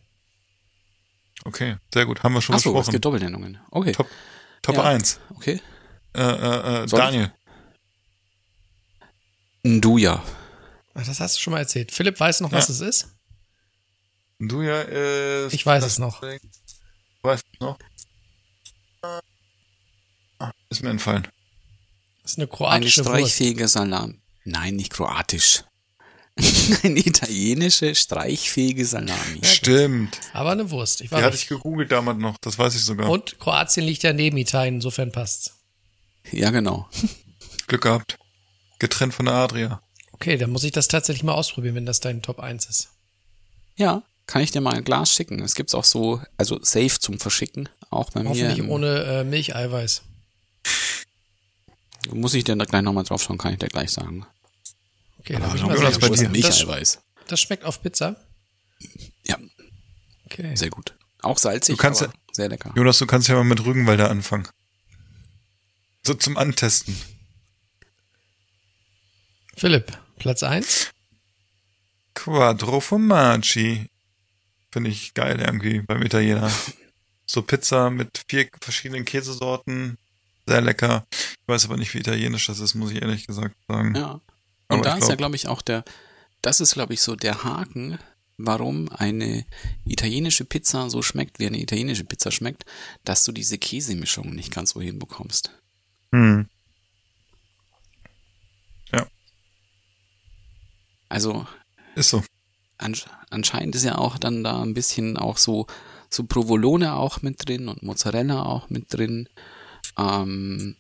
Okay, 1.44 1.76
sehr 1.92 2.06
gut. 2.06 2.22
Haben 2.22 2.34
wir 2.34 2.40
schon 2.42 2.54
Achso, 2.54 2.70
es 2.70 2.74
besprochen. 2.74 2.92
gibt 2.92 3.04
Doppelnennungen. 3.04 3.58
Okay. 3.70 3.92
Top, 3.92 4.08
Top 4.62 4.76
Ja. 4.76 4.82
1. 4.84 5.18
Okay. 5.30 5.60
Äh, 6.14 6.20
äh, 6.22 6.82
äh? 6.84 6.86
Daniel. 6.86 7.32
Nduja. 9.64 10.22
Ach, 10.94 11.04
das 11.06 11.20
hast 11.20 11.36
du 11.36 11.40
schon 11.40 11.52
mal 11.52 11.60
erzählt. 11.60 11.90
Philipp 11.92 12.18
weiß 12.18 12.40
noch, 12.40 12.52
was 12.52 12.68
Ja. 12.68 12.74
es 12.74 12.80
ist? 12.80 13.08
Du 14.38 14.62
ja 14.62 14.82
ist. 14.82 15.52
Ich 15.54 15.64
weiß 15.64 15.84
es 15.84 15.98
noch. 15.98 16.22
Weißt 17.22 17.44
du 17.58 17.64
noch? 17.66 17.78
Ist 20.68 20.82
mir 20.82 20.90
entfallen. 20.90 21.28
Das 22.22 22.32
ist 22.32 22.38
eine 22.38 22.44
Eine 22.44 22.48
kroatische 22.56 23.04
Wurst. 23.04 23.10
streichfähige 23.16 23.68
Salam. 23.68 24.20
Nein, 24.44 24.76
nicht 24.76 24.92
kroatisch. 24.92 25.62
Eine 26.82 27.00
italienische 27.00 27.94
streichfähige 27.94 28.84
Salami. 28.86 29.40
Stimmt. 29.42 30.18
Aber 30.32 30.52
eine 30.52 30.70
Wurst. 30.70 31.00
Ich 31.00 31.08
Die 31.08 31.12
war 31.12 31.22
hatte 31.22 31.36
ich 31.36 31.46
gegoogelt 31.46 31.92
damals 31.92 32.18
noch. 32.18 32.36
Das 32.40 32.58
weiß 32.58 32.74
ich 32.74 32.82
sogar. 32.82 33.10
Und 33.10 33.38
Kroatien 33.38 33.86
liegt 33.86 34.02
ja 34.02 34.12
neben 34.12 34.38
Italien, 34.38 34.76
insofern 34.76 35.12
passt's. 35.12 35.52
Ja, 36.30 36.50
genau. 36.50 36.88
Glück 37.66 37.82
gehabt. 37.82 38.16
Getrennt 38.78 39.14
von 39.14 39.26
der 39.26 39.34
Adria. 39.34 39.82
Okay, 40.12 40.36
dann 40.36 40.50
muss 40.50 40.64
ich 40.64 40.72
das 40.72 40.88
tatsächlich 40.88 41.22
mal 41.22 41.34
ausprobieren, 41.34 41.74
wenn 41.74 41.86
das 41.86 42.00
dein 42.00 42.22
Top 42.22 42.40
1 42.40 42.66
ist. 42.66 42.88
Ja. 43.76 44.02
Kann 44.26 44.42
ich 44.42 44.52
dir 44.52 44.60
mal 44.60 44.74
ein 44.74 44.84
Glas 44.84 45.12
schicken? 45.12 45.40
Es 45.42 45.54
gibt's 45.54 45.74
auch 45.74 45.84
so, 45.84 46.22
also 46.36 46.58
safe 46.62 46.98
zum 47.00 47.18
Verschicken, 47.18 47.68
auch 47.90 48.10
bei 48.10 48.22
mir. 48.22 48.30
Hoffentlich 48.30 48.68
ohne 48.68 49.02
äh, 49.02 49.24
Milcheiweiß. 49.24 50.02
Muss 52.12 52.34
ich 52.34 52.44
dir 52.44 52.56
da 52.56 52.64
gleich 52.64 52.82
nochmal 52.82 53.04
drauf 53.04 53.22
schauen, 53.22 53.38
kann 53.38 53.52
ich 53.52 53.58
dir 53.58 53.68
gleich 53.68 53.90
sagen. 53.90 54.24
Okay, 55.22 55.36
Aber 55.36 55.74
das 55.74 55.94
sehr 55.94 56.00
bei 56.00 56.08
dir? 56.16 56.24
Das, 56.24 56.32
Milcheiweiß. 56.32 56.98
das 57.28 57.40
schmeckt 57.40 57.64
auf 57.64 57.80
Pizza. 57.82 58.16
Ja, 59.24 59.38
Okay. 60.26 60.54
sehr 60.56 60.70
gut. 60.70 60.96
Auch 61.22 61.38
salzig, 61.38 61.76
Du 61.76 61.80
kannst 61.80 62.02
aber 62.02 62.12
sehr 62.32 62.48
lecker. 62.48 62.72
Jonas, 62.74 62.98
du 62.98 63.06
kannst 63.06 63.28
ja 63.28 63.34
mal 63.36 63.44
mit 63.44 63.64
Rügenwalder 63.64 64.10
anfangen. 64.10 64.48
So 66.04 66.14
zum 66.14 66.36
Antesten. 66.36 66.96
Philipp, 69.56 69.96
Platz 70.18 70.42
1. 70.42 70.90
Quattro 72.14 72.80
Formaggi. 72.80 73.86
Finde 74.72 74.90
ich 74.90 75.14
geil 75.14 75.40
irgendwie 75.40 75.80
beim 75.80 76.02
Italiener. 76.02 76.50
So 77.26 77.42
Pizza 77.42 77.90
mit 77.90 78.22
vier 78.28 78.48
verschiedenen 78.60 79.04
Käsesorten. 79.04 79.96
Sehr 80.46 80.60
lecker. 80.60 81.06
Ich 81.12 81.46
weiß 81.46 81.66
aber 81.66 81.76
nicht, 81.76 81.94
wie 81.94 81.98
italienisch 81.98 82.46
das 82.46 82.58
ist, 82.58 82.74
muss 82.74 82.90
ich 82.90 83.00
ehrlich 83.00 83.26
gesagt 83.26 83.54
sagen. 83.68 83.94
Ja. 83.94 84.20
Aber 84.72 84.78
Und 84.78 84.86
da 84.86 84.92
ich 84.96 85.02
ist 85.02 85.08
ja, 85.08 85.14
glaub- 85.14 85.18
glaube 85.18 85.36
ich, 85.36 85.48
auch 85.48 85.62
der, 85.62 85.84
das 86.42 86.60
ist, 86.60 86.74
glaube 86.74 86.94
ich, 86.94 87.00
so 87.00 87.14
der 87.16 87.44
Haken, 87.44 87.98
warum 88.38 88.88
eine 88.90 89.44
italienische 89.84 90.44
Pizza 90.44 90.90
so 90.90 91.02
schmeckt, 91.02 91.38
wie 91.38 91.46
eine 91.46 91.60
italienische 91.60 92.04
Pizza 92.04 92.30
schmeckt, 92.32 92.64
dass 93.04 93.24
du 93.24 93.32
diese 93.32 93.58
Käsemischung 93.58 94.30
nicht 94.34 94.52
ganz 94.52 94.70
so 94.70 94.80
hinbekommst. 94.80 95.50
Hm. 96.12 96.48
Also 101.08 101.46
Ist 101.94 102.08
so. 102.08 102.24
ansch 102.78 103.04
anscheinend 103.28 103.74
ist 103.74 103.84
ja 103.84 103.98
auch 103.98 104.16
dann 104.16 104.42
da 104.42 104.62
ein 104.62 104.72
bisschen 104.72 105.18
auch 105.18 105.36
so, 105.36 105.66
so 106.08 106.24
Provolone 106.24 106.94
auch 106.94 107.20
mit 107.20 107.46
drin 107.46 107.68
und 107.68 107.82
Mozzarella 107.82 108.42
auch 108.44 108.70
mit 108.70 108.92
drin. 108.94 109.28
Ähm, 109.98 110.76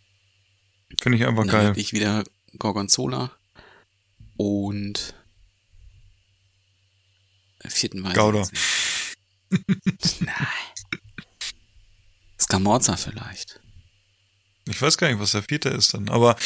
Finde 1.02 1.18
ich 1.18 1.26
einfach 1.26 1.46
geil. 1.46 1.66
wirklich 1.66 1.92
wieder 1.92 2.24
Gorgonzola 2.58 3.30
und 4.36 5.14
vierten 7.68 8.06
ich 8.06 8.14
Gouda. 8.14 8.48
Nein. 10.20 10.46
Scamorza 12.40 12.96
vielleicht. 12.96 13.60
Ich 14.66 14.80
weiß 14.80 14.98
gar 14.98 15.08
nicht, 15.08 15.20
was 15.20 15.32
der 15.32 15.42
vierte 15.42 15.68
ist 15.68 15.94
dann. 15.94 16.08
Aber 16.08 16.36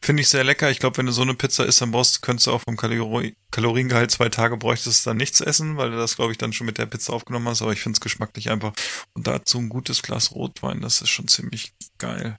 finde 0.00 0.22
ich 0.22 0.28
sehr 0.28 0.44
lecker. 0.44 0.70
Ich 0.70 0.78
glaube, 0.78 0.98
wenn 0.98 1.06
du 1.06 1.12
so 1.12 1.22
eine 1.22 1.34
Pizza 1.34 1.66
isst, 1.66 1.80
dann 1.80 1.90
brauchst, 1.90 2.22
könntest 2.22 2.46
du 2.46 2.52
auch 2.52 2.62
vom 2.62 2.76
Kalori 2.76 3.36
Kaloriengehalt 3.50 4.10
zwei 4.10 4.28
Tage 4.28 4.56
bräuchtest 4.56 5.06
dann 5.06 5.16
nichts 5.16 5.40
essen, 5.40 5.76
weil 5.76 5.90
du 5.90 5.96
das, 5.96 6.16
glaube 6.16 6.32
ich, 6.32 6.38
dann 6.38 6.52
schon 6.52 6.66
mit 6.66 6.78
der 6.78 6.86
Pizza 6.86 7.12
aufgenommen 7.12 7.48
hast. 7.48 7.62
Aber 7.62 7.72
ich 7.72 7.80
finde 7.80 7.96
es 7.96 8.00
geschmacklich 8.00 8.50
einfach. 8.50 8.72
Und 9.12 9.26
dazu 9.26 9.58
ein 9.58 9.68
gutes 9.68 10.02
Glas 10.02 10.32
Rotwein, 10.32 10.80
das 10.80 11.02
ist 11.02 11.10
schon 11.10 11.28
ziemlich 11.28 11.72
geil. 11.98 12.38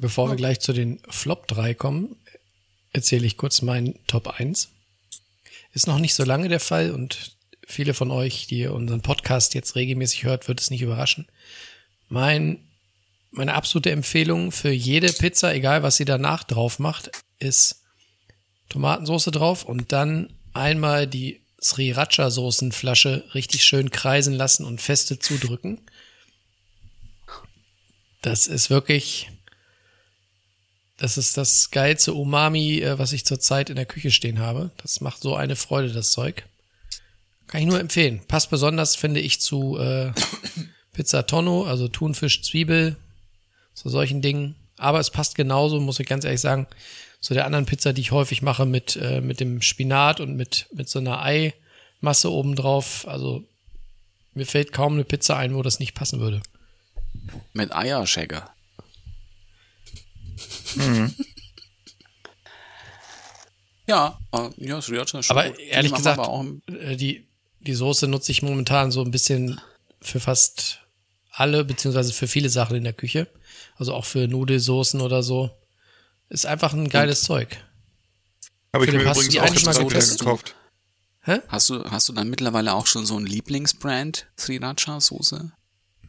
Bevor 0.00 0.30
wir 0.30 0.36
gleich 0.36 0.60
zu 0.60 0.72
den 0.72 0.98
Flop 1.10 1.46
3 1.48 1.74
kommen, 1.74 2.16
erzähle 2.94 3.26
ich 3.26 3.36
kurz 3.36 3.60
meinen 3.60 3.98
Top 4.06 4.28
1. 4.28 4.70
Ist 5.74 5.86
noch 5.86 5.98
nicht 5.98 6.14
so 6.14 6.24
lange 6.24 6.48
der 6.48 6.58
Fall 6.58 6.92
und 6.92 7.36
viele 7.66 7.92
von 7.92 8.10
euch, 8.10 8.46
die 8.46 8.66
unseren 8.66 9.02
Podcast 9.02 9.54
jetzt 9.54 9.76
regelmäßig 9.76 10.24
hört, 10.24 10.48
wird 10.48 10.58
es 10.58 10.70
nicht 10.70 10.80
überraschen. 10.80 11.28
Mein, 12.08 12.64
meine 13.30 13.52
absolute 13.52 13.90
Empfehlung 13.90 14.52
für 14.52 14.70
jede 14.70 15.12
Pizza, 15.12 15.54
egal 15.54 15.82
was 15.82 15.96
sie 15.96 16.06
danach 16.06 16.44
drauf 16.44 16.78
macht, 16.78 17.10
ist 17.38 17.82
Tomatensauce 18.70 19.26
drauf 19.26 19.64
und 19.64 19.92
dann 19.92 20.32
einmal 20.54 21.06
die 21.06 21.42
Sriracha 21.62 22.30
Soßenflasche 22.30 23.24
richtig 23.34 23.64
schön 23.64 23.90
kreisen 23.90 24.32
lassen 24.32 24.64
und 24.64 24.80
feste 24.80 25.18
zudrücken. 25.18 25.82
Das 28.22 28.46
ist 28.46 28.70
wirklich, 28.70 29.30
das 31.00 31.16
ist 31.16 31.38
das 31.38 31.70
geilste 31.70 32.12
Umami, 32.12 32.80
äh, 32.80 32.98
was 32.98 33.12
ich 33.12 33.24
zurzeit 33.24 33.70
in 33.70 33.76
der 33.76 33.86
Küche 33.86 34.10
stehen 34.10 34.38
habe. 34.38 34.70
Das 34.82 35.00
macht 35.00 35.22
so 35.22 35.34
eine 35.34 35.56
Freude, 35.56 35.92
das 35.92 36.12
Zeug. 36.12 36.44
Kann 37.46 37.62
ich 37.62 37.66
nur 37.66 37.80
empfehlen. 37.80 38.20
Passt 38.28 38.50
besonders, 38.50 38.96
finde 38.96 39.20
ich, 39.20 39.40
zu 39.40 39.78
äh, 39.78 40.12
Pizza 40.92 41.26
Tonno, 41.26 41.64
also 41.64 41.88
Thunfisch, 41.88 42.42
Zwiebel, 42.42 42.96
zu 43.74 43.88
solchen 43.88 44.20
Dingen. 44.20 44.56
Aber 44.76 45.00
es 45.00 45.10
passt 45.10 45.34
genauso, 45.34 45.80
muss 45.80 45.98
ich 46.00 46.06
ganz 46.06 46.24
ehrlich 46.24 46.42
sagen, 46.42 46.66
zu 47.20 47.32
der 47.32 47.46
anderen 47.46 47.66
Pizza, 47.66 47.94
die 47.94 48.02
ich 48.02 48.12
häufig 48.12 48.42
mache 48.42 48.66
mit, 48.66 48.96
äh, 48.96 49.22
mit 49.22 49.40
dem 49.40 49.62
Spinat 49.62 50.20
und 50.20 50.36
mit, 50.36 50.66
mit 50.74 50.88
so 50.90 50.98
einer 50.98 51.22
Eimasse 51.22 52.30
obendrauf. 52.30 53.08
Also 53.08 53.42
mir 54.34 54.46
fällt 54.46 54.72
kaum 54.72 54.94
eine 54.94 55.04
Pizza 55.04 55.36
ein, 55.36 55.54
wo 55.54 55.62
das 55.62 55.80
nicht 55.80 55.94
passen 55.94 56.20
würde. 56.20 56.42
Mit 57.54 57.72
Eierschecker. 60.78 61.10
Ja, 63.90 64.20
äh, 64.32 64.50
ja, 64.58 64.80
Sriracha 64.80 65.18
ist 65.18 65.26
schon 65.26 65.36
Aber 65.36 65.48
gut. 65.48 65.58
Die 65.58 65.64
ehrlich 65.64 65.90
machen 65.90 66.02
gesagt, 66.04 66.20
aber 66.20 66.44
äh, 66.68 66.96
die, 66.96 67.26
die 67.58 67.74
Soße 67.74 68.06
nutze 68.06 68.30
ich 68.30 68.40
momentan 68.42 68.92
so 68.92 69.02
ein 69.02 69.10
bisschen 69.10 69.60
für 70.00 70.20
fast 70.20 70.78
alle, 71.32 71.64
beziehungsweise 71.64 72.12
für 72.12 72.28
viele 72.28 72.50
Sachen 72.50 72.76
in 72.76 72.84
der 72.84 72.92
Küche. 72.92 73.26
Also 73.76 73.94
auch 73.94 74.04
für 74.04 74.28
Nudelsoßen 74.28 75.00
oder 75.00 75.24
so. 75.24 75.50
Ist 76.28 76.46
einfach 76.46 76.72
ein 76.72 76.88
geiles 76.88 77.22
Zeug. 77.24 77.56
Habe 78.72 78.84
ich 78.84 78.92
mir 78.92 79.00
übrigens 79.00 79.28
die 79.28 79.40
auch 79.40 79.46
jetzt 79.46 79.66
mal 79.66 79.74
gekauft. 79.74 80.54
Hast 81.48 81.70
du, 81.70 81.84
hast 81.90 82.08
du 82.08 82.12
dann 82.12 82.30
mittlerweile 82.30 82.74
auch 82.74 82.86
schon 82.86 83.04
so 83.04 83.16
ein 83.16 83.26
Lieblingsbrand 83.26 84.26
Sriracha-Soße? 84.38 85.50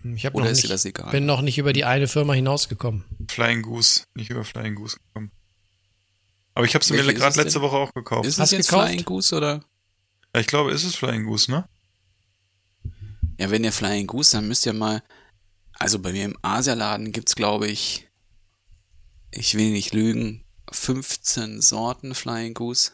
Ich 0.03 0.25
hab 0.25 0.33
Oder 0.35 0.45
noch 0.45 0.51
ist 0.51 0.57
nicht, 0.57 0.65
dir 0.65 0.69
das 0.73 0.85
egal? 0.85 1.11
bin 1.11 1.25
noch 1.25 1.41
nicht 1.41 1.57
über 1.57 1.73
die 1.73 1.85
eine 1.85 2.07
Firma 2.07 2.33
hinausgekommen. 2.33 3.05
Flying 3.29 3.61
Goose, 3.61 4.03
nicht 4.15 4.29
über 4.29 4.43
Flying 4.43 4.75
Goose 4.75 4.97
gekommen. 4.97 5.31
Aber 6.53 6.65
ich 6.65 6.73
habe 6.73 6.83
sie 6.83 6.93
mir 6.93 7.03
gerade 7.03 7.29
es 7.29 7.35
letzte 7.35 7.59
denn? 7.59 7.61
Woche 7.61 7.77
auch 7.77 7.93
gekauft. 7.93 8.27
Ist 8.27 8.39
Hast 8.39 8.51
es 8.51 8.57
jetzt 8.57 8.69
gekauft? 8.69 8.87
Flying 8.89 9.05
Goose 9.05 9.35
oder? 9.35 9.63
Ja, 10.33 10.41
ich 10.41 10.47
glaube, 10.47 10.71
ist 10.71 10.83
es 10.83 10.95
Flying 10.95 11.25
Goose, 11.25 11.51
ne? 11.51 11.67
Ja, 13.39 13.49
wenn 13.51 13.63
ihr 13.63 13.71
Flying 13.71 14.07
Goose, 14.07 14.37
dann 14.37 14.47
müsst 14.47 14.65
ihr 14.65 14.73
mal, 14.73 15.03
also 15.73 15.99
bei 15.99 16.11
mir 16.11 16.25
im 16.25 16.37
Asialaden 16.41 17.11
gibt's 17.11 17.35
glaube 17.35 17.67
ich, 17.67 18.07
ich 19.31 19.55
will 19.55 19.71
nicht 19.71 19.93
lügen, 19.93 20.43
15 20.71 21.61
Sorten 21.61 22.13
Flying 22.15 22.53
Goose. 22.53 22.91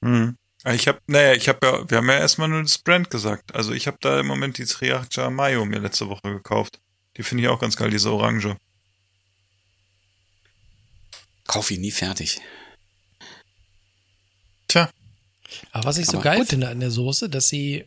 Mhm. 0.00 0.36
Ah, 0.66 0.74
Ich 0.74 0.88
habe, 0.88 1.00
naja, 1.06 1.32
ich 1.34 1.48
habe 1.48 1.64
ja, 1.64 1.88
wir 1.90 1.98
haben 1.98 2.08
ja 2.08 2.18
erstmal 2.18 2.48
nur 2.48 2.60
das 2.60 2.78
Brand 2.78 3.08
gesagt. 3.08 3.54
Also 3.54 3.72
ich 3.72 3.86
habe 3.86 3.98
da 4.00 4.18
im 4.18 4.26
Moment 4.26 4.58
die 4.58 4.66
Sriracha 4.66 5.30
Mayo 5.30 5.64
mir 5.64 5.78
letzte 5.78 6.08
Woche 6.08 6.22
gekauft. 6.22 6.80
Die 7.16 7.22
finde 7.22 7.44
ich 7.44 7.48
auch 7.48 7.60
ganz 7.60 7.76
geil, 7.76 7.90
diese 7.90 8.10
Orange. 8.12 8.56
Kauf 11.46 11.70
ihn 11.70 11.80
nie 11.80 11.92
fertig. 11.92 12.40
Tja, 14.68 14.90
Aber 15.70 15.84
was 15.84 15.98
ich 15.98 16.06
so 16.06 16.14
Aber 16.14 16.24
geil 16.24 16.38
gut. 16.40 16.48
finde 16.48 16.68
an 16.68 16.80
der 16.80 16.90
Soße, 16.90 17.28
dass 17.30 17.48
sie, 17.48 17.84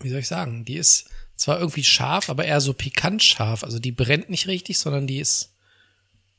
wie 0.00 0.08
soll 0.08 0.20
ich 0.20 0.28
sagen, 0.28 0.64
die 0.64 0.76
ist 0.76 1.10
zwar 1.36 1.58
irgendwie 1.60 1.84
scharf, 1.84 2.30
aber 2.30 2.44
eher 2.46 2.60
so 2.62 2.72
pikant 2.72 3.22
scharf. 3.22 3.62
Also 3.62 3.78
die 3.78 3.92
brennt 3.92 4.30
nicht 4.30 4.46
richtig, 4.46 4.78
sondern 4.78 5.06
die 5.06 5.18
ist, 5.18 5.50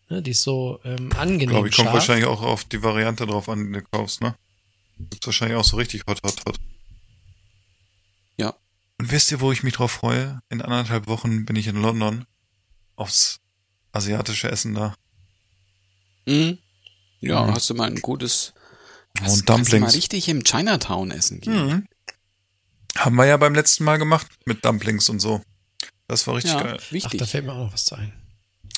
ne, 0.10 0.24
die 0.24 0.32
ist 0.32 0.42
so 0.42 0.80
ähm, 0.84 1.12
angenehm 1.14 1.50
glaube 1.50 1.70
ich, 1.70 1.76
kommt 1.76 1.86
scharf. 1.86 1.94
wahrscheinlich 1.94 2.26
auch 2.26 2.42
auf 2.42 2.64
die 2.66 2.82
Variante 2.82 3.28
drauf 3.28 3.48
an, 3.48 3.72
die 3.72 3.80
du 3.80 3.86
kaufst, 3.92 4.22
ne? 4.22 4.34
Gibt's 5.10 5.26
wahrscheinlich 5.28 5.58
auch 5.58 5.64
so 5.64 5.78
richtig 5.78 6.04
hot, 6.08 6.22
hot, 6.24 6.36
hot. 6.48 6.60
Ja. 8.38 8.54
Und 9.00 9.12
wisst 9.12 9.32
ihr, 9.32 9.40
wo 9.42 9.52
ich 9.52 9.64
mich 9.64 9.74
drauf 9.74 9.92
freue? 9.92 10.42
In 10.50 10.62
anderthalb 10.62 11.08
Wochen 11.08 11.46
bin 11.46 11.56
ich 11.56 11.68
in 11.68 11.76
London 11.82 12.26
aufs 12.96 13.40
asiatische 13.92 14.50
Essen 14.50 14.74
da. 14.76 14.96
Mhm. 16.28 16.58
Ja, 17.20 17.44
Mhm. 17.46 17.54
hast 17.56 17.70
du 17.70 17.74
mal 17.76 17.88
ein 17.88 18.02
gutes, 18.02 18.54
Und 19.20 19.24
hast, 19.26 19.46
kannst 19.46 19.48
du 19.50 19.54
mal 19.54 19.58
Dumplings. 19.58 19.94
richtig 19.96 20.30
im 20.30 20.44
Chinatown 20.44 21.12
essen 21.12 21.42
gehen. 21.42 21.66
Mhm. 21.68 21.88
Haben 22.98 23.16
wir 23.16 23.26
ja 23.26 23.38
beim 23.38 23.56
letzten 23.56 23.84
Mal 23.86 23.98
gemacht 23.98 24.28
mit 24.46 24.64
Dumplings 24.66 25.10
und 25.10 25.20
so. 25.20 25.42
Das 26.08 26.28
war 26.28 26.36
richtig 26.36 26.54
Ja, 26.54 26.62
geil. 26.64 26.78
Ach, 26.80 26.92
wichtig. 26.92 27.20
da 27.20 27.26
fällt 27.26 27.46
mir 27.46 27.54
auch 27.54 27.66
noch 27.66 27.74
was 27.74 27.86
zu 27.86 27.96
ein. 27.96 28.14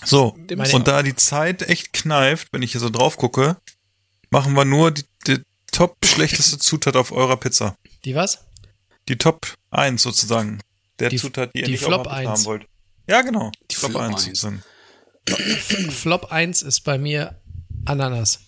So, 0.05 0.29
und 0.73 0.87
da 0.87 1.01
die 1.01 1.15
Zeit 1.15 1.61
echt 1.63 1.93
kneift, 1.93 2.49
wenn 2.51 2.61
ich 2.61 2.73
hier 2.73 2.81
so 2.81 2.89
drauf 2.89 3.15
gucke, 3.17 3.57
machen 4.29 4.53
wir 4.53 4.65
nur 4.65 4.91
die, 4.91 5.03
die 5.27 5.41
top 5.73 5.97
schlechteste 6.05 6.57
Zutat 6.57 6.95
auf 6.95 7.11
eurer 7.11 7.37
Pizza. 7.37 7.75
Die 8.05 8.15
was? 8.15 8.45
Die 9.09 9.17
Top 9.17 9.53
1 9.71 10.01
sozusagen. 10.01 10.61
Der 10.99 11.09
Die- 11.09 11.17
Zutat, 11.17 11.53
die 11.53 11.59
ihr 11.59 11.65
die 11.65 11.71
nicht 11.71 11.83
Flop 11.83 12.01
auf 12.01 12.07
der 12.07 12.11
Pizza 12.19 12.29
1. 12.31 12.39
haben 12.39 12.45
wollt. 12.45 12.67
Ja, 13.07 13.21
genau. 13.21 13.51
Die 13.69 13.75
Flop, 13.75 13.91
Flop 13.91 14.01
1 14.03 14.13
1. 14.15 14.23
sozusagen. 14.25 14.63
Flop 15.91 16.31
1 16.31 16.61
ist 16.61 16.81
bei 16.81 16.97
mir 16.97 17.41
Ananas. 17.85 18.39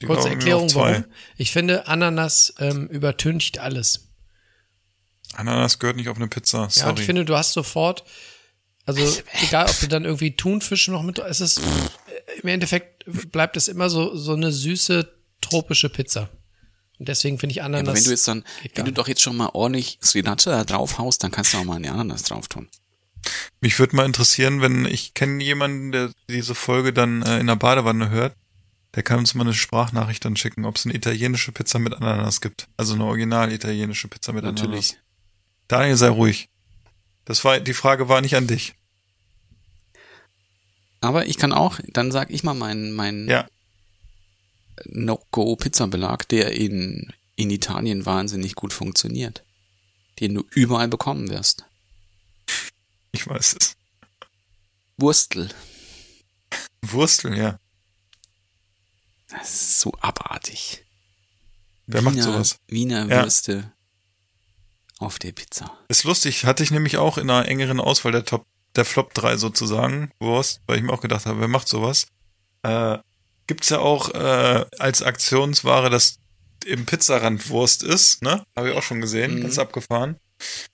Die 0.00 0.06
Kurze 0.06 0.28
Erklärung, 0.28 0.72
warum. 0.74 1.04
Ich 1.36 1.50
finde, 1.50 1.88
Ananas 1.88 2.54
ähm, 2.58 2.86
übertüncht 2.86 3.58
alles. 3.58 4.08
Ananas 5.34 5.78
gehört 5.80 5.96
nicht 5.96 6.08
auf 6.08 6.16
eine 6.16 6.28
Pizza. 6.28 6.58
Ja, 6.58 6.64
und 6.64 6.72
Sorry. 6.72 7.00
ich 7.00 7.06
finde, 7.06 7.24
du 7.24 7.36
hast 7.36 7.52
sofort, 7.52 8.04
also 8.86 9.02
egal, 9.48 9.66
ob 9.68 9.78
du 9.80 9.88
dann 9.88 10.04
irgendwie 10.04 10.36
Thunfisch 10.36 10.86
noch 10.88 11.02
mit, 11.02 11.18
es 11.18 11.40
ist, 11.40 11.60
im 12.42 12.48
Endeffekt 12.48 13.04
bleibt 13.32 13.56
es 13.56 13.68
immer 13.68 13.90
so, 13.90 14.16
so 14.16 14.34
eine 14.34 14.52
süße 14.52 15.12
tropische 15.40 15.88
Pizza. 15.88 16.28
Und 16.98 17.08
deswegen 17.08 17.38
finde 17.38 17.52
ich 17.52 17.56
Ja, 17.58 17.64
Ananas. 17.64 17.88
aber 17.88 17.96
wenn 17.96 18.04
du 18.04 18.10
jetzt 18.10 18.26
dann, 18.28 18.44
wenn 18.74 18.84
du 18.86 18.92
doch 18.92 19.08
jetzt 19.08 19.22
schon 19.22 19.36
mal 19.36 19.50
ordentlich 19.52 19.98
Sriracha 20.02 20.50
da 20.50 20.64
draufhaust, 20.64 21.22
dann 21.22 21.30
kannst 21.30 21.54
du 21.54 21.58
auch 21.58 21.64
mal 21.64 21.76
eine 21.76 21.92
Ananas 21.92 22.24
drauf 22.24 22.48
tun. 22.48 22.68
Mich 23.60 23.78
würde 23.78 23.94
mal 23.96 24.06
interessieren, 24.06 24.60
wenn 24.62 24.84
ich 24.84 25.14
kenne 25.14 25.42
jemanden, 25.42 25.92
der 25.92 26.10
diese 26.28 26.54
Folge 26.54 26.92
dann 26.92 27.22
äh, 27.22 27.38
in 27.40 27.46
der 27.46 27.56
Badewanne 27.56 28.10
hört, 28.10 28.34
der 28.94 29.02
kann 29.02 29.18
uns 29.18 29.34
mal 29.34 29.44
eine 29.44 29.54
Sprachnachricht 29.54 30.24
dann 30.24 30.36
schicken, 30.36 30.64
ob 30.64 30.76
es 30.76 30.86
eine 30.86 30.94
italienische 30.94 31.52
Pizza 31.52 31.78
mit 31.78 31.94
Ananas 31.94 32.40
gibt. 32.40 32.68
Also 32.76 32.94
eine 32.94 33.04
original 33.04 33.52
italienische 33.52 34.08
Pizza 34.08 34.32
mit 34.32 34.44
Ananas. 34.44 34.62
Natürlich. 34.62 34.96
Daniel, 35.68 35.96
sei 35.96 36.08
ruhig. 36.08 36.48
Das 37.24 37.44
war, 37.44 37.60
die 37.60 37.74
Frage 37.74 38.08
war 38.08 38.20
nicht 38.22 38.36
an 38.36 38.46
dich. 38.46 38.74
Aber 41.00 41.26
ich 41.26 41.36
kann 41.36 41.52
auch, 41.52 41.78
dann 41.88 42.10
sag 42.10 42.30
ich 42.30 42.42
mal 42.42 42.54
meinen 42.54 42.92
meinen 42.92 43.28
Ja. 43.28 43.46
No-Go-Pizzabelag, 44.84 46.28
der 46.28 46.52
in, 46.52 47.12
in 47.36 47.50
Italien 47.50 48.06
wahnsinnig 48.06 48.54
gut 48.54 48.72
funktioniert. 48.72 49.44
Den 50.20 50.34
du 50.34 50.44
überall 50.50 50.88
bekommen 50.88 51.28
wirst. 51.30 51.64
Ich 53.12 53.26
weiß 53.26 53.56
es. 53.58 53.76
Wurstel. 54.96 55.48
Wurstel, 56.82 57.36
ja. 57.36 57.58
Das 59.28 59.50
ist 59.50 59.80
so 59.80 59.92
abartig. 60.00 60.84
Wer 61.86 62.02
macht 62.02 62.16
Wiener, 62.16 62.24
sowas? 62.24 62.58
Wiener 62.68 63.06
Ja. 63.06 63.22
Würste 63.22 63.72
auf 64.98 65.18
der 65.18 65.32
Pizza. 65.32 65.76
Ist 65.88 66.04
lustig, 66.04 66.44
hatte 66.44 66.62
ich 66.62 66.70
nämlich 66.70 66.96
auch 66.96 67.18
in 67.18 67.30
einer 67.30 67.46
engeren 67.46 67.80
Auswahl 67.80 68.12
der 68.12 68.24
Top, 68.24 68.46
der 68.76 68.84
Flop 68.84 69.14
3 69.14 69.36
sozusagen, 69.36 70.10
Wurst, 70.20 70.60
weil 70.66 70.76
ich 70.78 70.82
mir 70.82 70.92
auch 70.92 71.00
gedacht 71.00 71.26
habe, 71.26 71.40
wer 71.40 71.48
macht 71.48 71.68
sowas? 71.68 72.06
Äh, 72.62 72.98
gibt's 73.46 73.68
ja 73.70 73.78
auch 73.78 74.14
äh, 74.14 74.64
als 74.78 75.02
Aktionsware, 75.02 75.90
das 75.90 76.18
im 76.66 76.86
Pizzarand 76.86 77.48
Wurst 77.50 77.82
ist, 77.82 78.22
ne? 78.22 78.44
Habe 78.56 78.70
ich 78.70 78.76
auch 78.76 78.82
schon 78.82 79.00
gesehen, 79.00 79.36
Mhm. 79.36 79.42
ganz 79.42 79.58
abgefahren. 79.58 80.16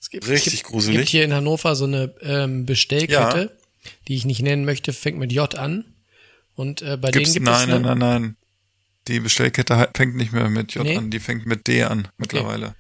Es 0.01 0.11
gibt, 0.11 0.27
Richtig 0.29 0.55
es 0.55 0.59
gibt, 0.61 0.71
gruselig. 0.71 0.99
gibt 0.99 1.09
hier 1.11 1.25
in 1.25 1.33
Hannover 1.33 1.75
so 1.77 1.85
eine 1.85 2.15
ähm, 2.21 2.66
Bestellkette, 2.66 3.57
die 4.09 4.16
ich 4.16 4.25
nicht 4.25 4.43
nennen 4.43 4.65
möchte, 4.65 4.93
fängt 4.93 5.19
mit 5.19 5.33
J 5.33 5.55
an. 5.55 5.85
Und 6.57 6.83
äh, 6.83 6.97
bei 6.97 7.11
Gibt's, 7.11 7.33
denen 7.33 7.45
gibt 7.45 7.47
nein, 7.47 7.61
es 7.62 7.66
nein, 7.69 7.87
eine, 7.87 7.97
nein, 7.97 8.23
nein. 8.23 8.37
Die 9.09 9.21
Bestellkette 9.21 9.91
fängt 9.95 10.16
nicht 10.16 10.33
mehr 10.33 10.49
mit 10.51 10.73
J 10.75 10.85
Nee. 10.85 10.97
an, 10.97 11.11
die 11.11 11.21
fängt 11.21 11.47
mit 11.47 11.66
D 11.66 11.83
an 11.85 12.09
mittlerweile. 12.16 12.75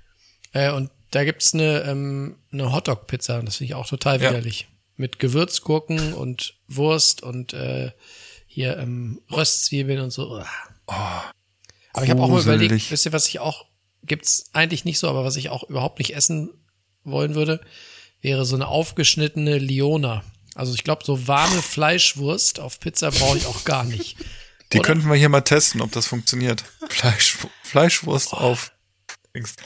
äh, 0.52 0.70
und 0.72 0.90
da 1.10 1.24
gibt's 1.24 1.54
eine, 1.54 1.82
ähm, 1.82 2.36
eine 2.52 2.72
Hotdog-Pizza. 2.72 3.40
Das 3.42 3.56
finde 3.56 3.68
ich 3.70 3.74
auch 3.74 3.86
total 3.86 4.20
Ja. 4.20 4.30
Mit 4.96 5.18
Gewürzgurken 5.18 6.14
und 6.14 6.54
Wurst 6.68 7.22
und 7.22 7.52
äh, 7.52 7.90
hier 8.46 8.78
ähm, 8.78 9.20
Röstzwiebeln 9.30 10.00
und 10.00 10.10
so. 10.10 10.40
Uah. 10.86 11.32
aber 11.92 12.04
ich 12.04 12.10
habe 12.10 12.22
auch 12.22 12.28
mal 12.28 12.40
überlegt, 12.40 12.90
wisst 12.90 13.06
ihr, 13.06 13.12
was 13.12 13.28
ich 13.28 13.40
auch, 13.40 13.66
gibt's 14.04 14.50
eigentlich 14.52 14.84
nicht 14.84 14.98
so, 14.98 15.08
aber 15.08 15.24
was 15.24 15.36
ich 15.36 15.48
auch 15.48 15.68
überhaupt 15.68 15.98
nicht 15.98 16.14
essen 16.14 16.50
wollen 17.02 17.34
würde, 17.34 17.60
wäre 18.20 18.44
so 18.44 18.54
eine 18.54 18.68
aufgeschnittene 18.68 19.58
Liona. 19.58 20.22
Also 20.54 20.74
ich 20.74 20.84
glaube, 20.84 21.04
so 21.04 21.26
warme 21.26 21.60
Fleischwurst 21.60 22.60
auf 22.60 22.78
Pizza 22.78 23.10
brauche 23.10 23.36
ich 23.36 23.46
auch 23.46 23.64
gar 23.64 23.84
nicht. 23.84 24.16
Die 24.72 24.78
Oder? 24.78 24.86
könnten 24.86 25.08
wir 25.08 25.16
hier 25.16 25.28
mal 25.28 25.42
testen, 25.42 25.80
ob 25.80 25.92
das 25.92 26.06
funktioniert. 26.06 26.64
Fleisch, 26.88 27.36
Fleischwurst 27.62 28.32
auf. 28.32 28.72
Dings. 29.34 29.56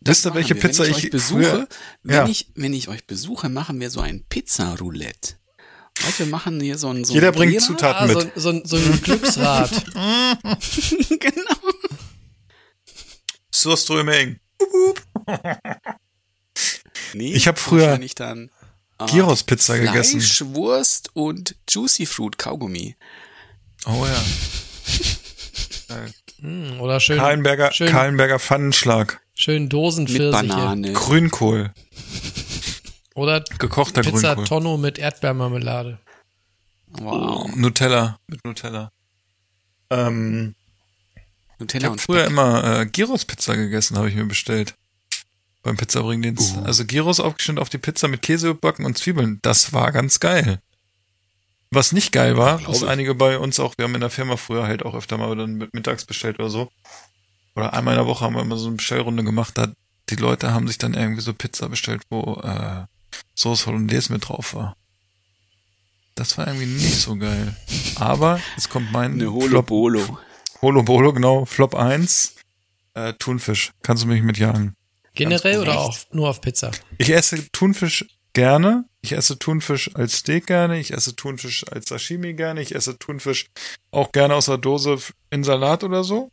Wisst 0.00 0.24
ihr, 0.24 0.28
machen 0.30 0.36
welche 0.38 0.54
wir. 0.54 0.60
Pizza 0.62 0.84
wenn 0.84 0.90
ich, 0.92 0.98
ich 0.98 1.04
euch 1.06 1.10
besuche? 1.10 1.42
früher- 1.42 1.68
wenn, 2.02 2.14
Ja. 2.16 2.26
ich, 2.28 2.50
wenn 2.54 2.72
ich 2.74 2.88
euch 2.88 3.06
besuche, 3.06 3.48
machen 3.48 3.80
wir 3.80 3.90
so 3.90 4.00
ein 4.00 4.24
Pizza-Roulette. 4.28 5.34
Und 6.06 6.18
wir 6.20 6.26
machen 6.26 6.60
hier 6.60 6.78
so 6.78 6.88
ein 6.90 7.04
so 7.04 7.12
Jeder 7.14 7.28
ein 7.28 7.34
bringt 7.34 7.52
Gläser. 7.52 7.66
Zutaten 7.66 8.06
mit. 8.14 8.32
so, 8.36 8.52
so, 8.52 8.60
so 8.64 8.76
ein 8.76 9.02
Glücksrad. 9.02 9.70
genau. 11.20 11.56
Surströming. 13.52 14.38
Nee, 17.14 17.32
Ich 17.32 17.48
hab 17.48 17.58
früher 17.58 17.98
dann 18.16 18.50
äh, 19.00 19.06
Gyros-Pizza 19.06 19.78
gegessen. 19.78 20.20
Fleischwurst 20.20 21.10
und 21.14 21.56
Juicy 21.68 22.06
Fruit 22.06 22.38
Kaugummi. 22.38 22.96
Oh 23.86 24.06
ja. 24.06 24.24
Hm, 26.40 26.80
Oder 26.80 27.00
schön, 27.00 27.16
Kahlenberger, 27.18 27.72
schön, 27.72 27.88
Kahlenberger 27.90 28.38
Pfannenschlag. 28.38 29.20
Schön 29.38 29.64
Mit 29.64 29.72
Dosenpfirsiche. 29.72 30.48
Banane. 30.48 30.92
Grünkohl. 30.92 31.72
Oder 33.14 33.42
Gekochter 33.58 34.02
Pizza 34.02 34.34
Grünkohl. 34.34 34.44
Tonno 34.44 34.76
mit 34.76 34.98
Erdbeermarmelade. 34.98 35.98
Wow. 36.88 37.54
Nutella. 37.54 38.18
Mit 38.26 38.44
Nutella. 38.44 38.90
Ähm, 39.90 40.54
ich 41.14 41.60
Nutella 41.60 41.84
habe 41.84 41.92
und 41.92 42.00
früher 42.00 42.20
Speck. 42.20 42.30
immer 42.30 42.80
äh, 42.80 42.86
Gyros-Pizza 42.86 43.56
gegessen, 43.56 43.96
habe 43.96 44.08
ich 44.08 44.14
mir 44.14 44.26
bestellt. 44.26 44.74
Beim 45.62 45.76
Pizzabringdienst. 45.76 46.56
Uh. 46.56 46.60
Also 46.62 46.84
Gyros 46.84 47.20
aufgeschnitten 47.20 47.60
auf 47.60 47.68
die 47.68 47.78
Pizza 47.78 48.08
mit 48.08 48.22
Käse 48.22 48.48
überbacken 48.50 48.84
und 48.84 48.96
Zwiebeln. 48.96 49.38
Das 49.42 49.72
war 49.72 49.90
ganz 49.92 50.20
geil. 50.20 50.60
Was 51.70 51.92
nicht 51.92 52.12
geil 52.12 52.36
war, 52.36 52.66
was 52.66 52.82
ich. 52.82 52.88
einige 52.88 53.14
bei 53.14 53.38
uns 53.38 53.60
auch, 53.60 53.76
wir 53.76 53.84
haben 53.84 53.94
in 53.94 54.00
der 54.00 54.08
Firma 54.08 54.36
früher 54.36 54.66
halt 54.66 54.84
auch 54.84 54.94
öfter 54.94 55.18
mal 55.18 55.36
dann 55.36 55.54
mit 55.54 55.74
mittags 55.74 56.06
bestellt 56.06 56.38
oder 56.38 56.48
so. 56.48 56.70
Oder 57.58 57.74
einmal 57.74 57.94
in 57.94 57.98
der 57.98 58.06
Woche 58.06 58.24
haben 58.24 58.36
wir 58.36 58.42
immer 58.42 58.56
so 58.56 58.68
eine 58.68 58.76
Bestellrunde 58.76 59.24
gemacht, 59.24 59.58
da 59.58 59.72
die 60.10 60.14
Leute 60.14 60.52
haben 60.52 60.68
sich 60.68 60.78
dann 60.78 60.94
irgendwie 60.94 61.22
so 61.22 61.34
Pizza 61.34 61.68
bestellt, 61.68 62.02
wo 62.08 62.40
äh, 62.44 62.84
Sauce 63.34 63.66
Hollandaise 63.66 64.12
mit 64.12 64.28
drauf 64.28 64.54
war. 64.54 64.76
Das 66.14 66.38
war 66.38 66.46
irgendwie 66.46 66.66
nicht 66.66 67.00
so 67.00 67.16
geil. 67.16 67.56
Aber 67.96 68.40
jetzt 68.54 68.70
kommt 68.70 68.92
mein 68.92 69.14
Eine 69.14 69.32
Holo 69.32 69.48
Flop, 69.48 69.66
Bolo. 69.66 70.18
Holo 70.62 70.84
Bolo, 70.84 71.12
genau, 71.12 71.46
Flop 71.46 71.74
1. 71.74 72.36
Äh, 72.94 73.14
Thunfisch. 73.14 73.72
Kannst 73.82 74.04
du 74.04 74.06
mich 74.06 74.22
mitjagen? 74.22 74.74
Generell 75.14 75.58
oder 75.58 75.80
auch 75.80 75.98
nur 76.12 76.28
auf 76.28 76.40
Pizza? 76.40 76.70
Ich 76.98 77.10
esse 77.10 77.50
Thunfisch 77.50 78.06
gerne. 78.34 78.84
Ich 79.00 79.12
esse 79.12 79.36
Thunfisch 79.36 79.90
als 79.96 80.18
Steak 80.18 80.46
gerne. 80.46 80.78
Ich 80.78 80.92
esse 80.92 81.16
Thunfisch 81.16 81.64
als 81.72 81.88
Sashimi 81.88 82.34
gerne. 82.34 82.62
Ich 82.62 82.72
esse 82.72 82.96
Thunfisch 83.00 83.46
auch 83.90 84.12
gerne 84.12 84.36
aus 84.36 84.46
der 84.46 84.58
Dose 84.58 84.98
in 85.30 85.42
Salat 85.42 85.82
oder 85.82 86.04
so. 86.04 86.30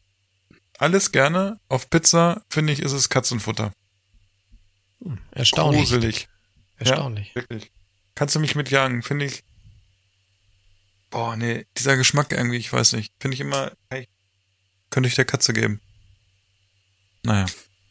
Alles 0.77 1.11
gerne. 1.11 1.59
Auf 1.69 1.89
Pizza, 1.89 2.43
finde 2.49 2.73
ich, 2.73 2.79
ist 2.79 2.91
es 2.91 3.09
Katzenfutter. 3.09 3.71
Erstaunlich. 5.31 5.81
Gruselig. 5.89 6.27
Erstaunlich. 6.77 7.33
Wirklich. 7.35 7.71
Kannst 8.15 8.35
du 8.35 8.39
mich 8.39 8.55
mitjagen, 8.55 9.01
finde 9.03 9.25
ich. 9.25 9.43
Boah, 11.09 11.35
nee, 11.35 11.65
dieser 11.77 11.95
Geschmack 11.95 12.31
irgendwie, 12.31 12.57
ich 12.57 12.71
weiß 12.71 12.93
nicht. 12.93 13.13
Finde 13.19 13.35
ich 13.35 13.41
immer, 13.41 13.71
hey, 13.89 14.07
könnte 14.89 15.07
ich 15.07 15.15
der 15.15 15.25
Katze 15.25 15.53
geben. 15.53 15.81
Naja. 17.23 17.45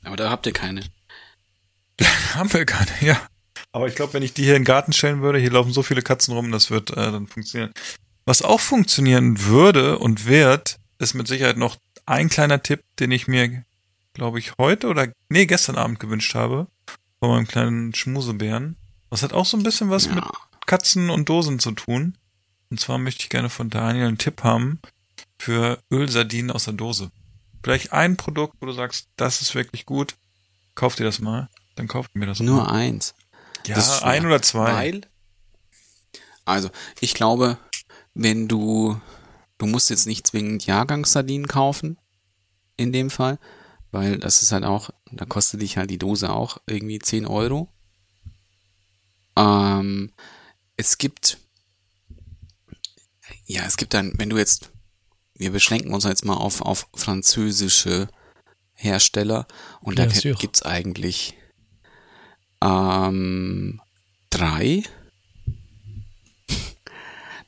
Aber 0.05 0.16
da 0.16 0.31
habt 0.31 0.47
ihr 0.47 0.52
keine. 0.52 0.82
Haben 2.35 2.52
wir 2.52 2.66
keine, 2.66 2.90
ja. 3.01 3.20
Aber 3.73 3.89
ich 3.89 3.94
glaube, 3.94 4.12
wenn 4.12 4.23
ich 4.23 4.35
die 4.35 4.44
hier 4.44 4.56
in 4.56 4.62
den 4.62 4.66
Garten 4.66 4.93
stellen 4.93 5.23
würde, 5.23 5.39
hier 5.39 5.51
laufen 5.51 5.73
so 5.73 5.82
viele 5.82 6.02
Katzen 6.02 6.35
rum, 6.35 6.52
das 6.52 6.70
wird 6.70 6.90
äh, 6.90 6.94
dann 6.94 7.27
funktionieren. 7.27 7.73
Was 8.24 8.43
auch 8.43 8.61
funktionieren 8.61 9.44
würde 9.44 9.98
und 9.98 10.27
wird, 10.27 10.78
ist 10.98 11.15
mit 11.15 11.27
Sicherheit 11.27 11.56
noch 11.56 11.77
ein 12.07 12.29
kleiner 12.29 12.63
Tipp, 12.63 12.83
den 12.99 13.11
ich 13.11 13.27
mir, 13.29 13.65
glaube 14.13 14.39
ich, 14.39 14.53
heute 14.59 14.89
oder, 14.89 15.09
nee, 15.29 15.47
gestern 15.47 15.77
Abend 15.77 16.01
gewünscht 16.01 16.35
habe, 16.35 16.67
von 17.21 17.31
meinem 17.31 17.47
kleinen 17.49 17.95
Schmusebären. 17.95 18.77
Das 19.11 19.23
hat 19.23 19.33
auch 19.33 19.47
so 19.47 19.57
ein 19.57 19.63
bisschen 19.63 19.91
was 19.91 20.07
Ja. 20.07 20.15
mit 20.17 20.25
Katzen 20.67 21.11
und 21.11 21.29
Dosen 21.29 21.59
zu 21.59 21.73
tun. 21.73 22.17
Und 22.71 22.81
zwar 22.81 22.99
möchte 22.99 23.23
ich 23.23 23.29
gerne 23.29 23.51
von 23.51 23.71
Daniel 23.71 24.07
einen 24.09 24.19
Tipp 24.19 24.43
haben 24.43 24.81
für 25.39 25.79
Ölsardinen 25.91 26.51
aus 26.51 26.65
der 26.65 26.75
Dose. 26.75 27.11
Vielleicht 27.63 27.93
ein 27.93 28.17
Produkt, 28.17 28.57
wo 28.61 28.67
du 28.67 28.73
sagst, 28.73 29.09
das 29.17 29.41
ist 29.41 29.55
wirklich 29.55 29.87
gut. 29.87 30.17
Kauf 30.75 30.97
dir 30.97 31.05
das 31.05 31.19
mal. 31.21 31.49
Dann 31.77 31.89
kauft 31.89 32.15
mir 32.15 32.27
das 32.27 32.41
Nur 32.41 32.65
mal. 32.65 32.73
eins. 32.73 33.15
Ja, 33.67 33.77
ein 34.03 34.27
oder 34.27 34.43
zwei. 34.43 34.73
Weil, 34.73 35.01
also, 36.45 36.71
ich 37.01 37.15
glaube, 37.15 37.57
wenn 38.15 38.49
du, 38.49 39.01
du 39.59 39.67
musst 39.67 39.91
jetzt 39.91 40.07
nicht 40.07 40.27
zwingend 40.27 40.67
Jahrgangssardinen 40.67 41.49
kaufen, 41.49 41.99
in 42.77 42.93
dem 42.93 43.11
Fall, 43.11 43.39
weil 43.91 44.19
das 44.19 44.43
ist 44.43 44.53
halt 44.53 44.65
auch, 44.65 44.91
da 45.13 45.25
kostet 45.25 45.63
dich 45.63 45.77
halt 45.77 45.91
die 45.91 45.99
Dose 45.99 46.31
auch 46.31 46.59
irgendwie 46.67 46.99
10 46.99 47.27
Euro. 47.27 47.69
Ähm, 49.37 50.13
es 50.77 50.99
gibt, 50.99 51.39
ja, 53.47 53.65
es 53.65 53.77
gibt 53.77 53.95
dann, 53.95 54.13
wenn 54.17 54.31
du 54.31 54.39
jetzt, 54.39 54.71
wir 55.35 55.51
beschränken 55.51 55.93
uns 55.93 56.05
jetzt 56.05 56.25
mal 56.25 56.35
auf, 56.35 56.61
auf 56.61 56.89
französische 56.95 58.09
Hersteller 58.73 59.47
und 59.81 59.99
da 59.99 60.07
Bien 60.07 60.21
sûr. 60.21 60.35
gibt's 60.35 60.63
eigentlich 60.63 61.35
ähm, 62.63 63.81
drei. 64.31 64.83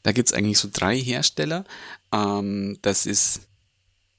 Da 0.06 0.12
gibt's 0.12 0.32
eigentlich 0.32 0.60
so 0.60 0.68
drei 0.72 0.96
Hersteller. 0.96 1.64
Ähm, 2.12 2.78
das 2.82 3.06
ist 3.06 3.40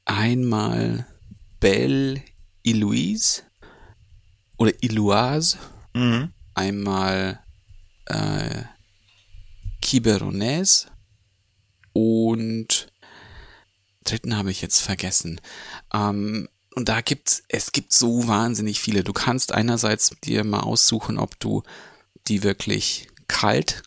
einmal 0.03 1.07
Belle 1.61 2.21
Ilouise 2.61 3.43
oder 4.57 4.73
Iloise, 4.83 5.57
Mhm. 5.93 6.33
einmal 6.55 7.39
äh, 8.07 8.63
Quiberonese 9.81 10.87
und 11.93 12.91
dritten 14.03 14.35
habe 14.35 14.51
ich 14.51 14.61
jetzt 14.61 14.81
vergessen. 14.81 15.39
Ähm, 15.93 16.49
und 16.75 16.89
da 16.89 16.99
gibt's, 16.99 17.43
es 17.47 17.71
gibt 17.71 17.93
so 17.93 18.27
wahnsinnig 18.27 18.81
viele. 18.81 19.05
Du 19.05 19.13
kannst 19.13 19.53
einerseits 19.53 20.09
dir 20.21 20.43
mal 20.43 20.59
aussuchen, 20.59 21.17
ob 21.17 21.39
du 21.39 21.63
die 22.27 22.43
wirklich 22.43 23.07
kalt 23.29 23.83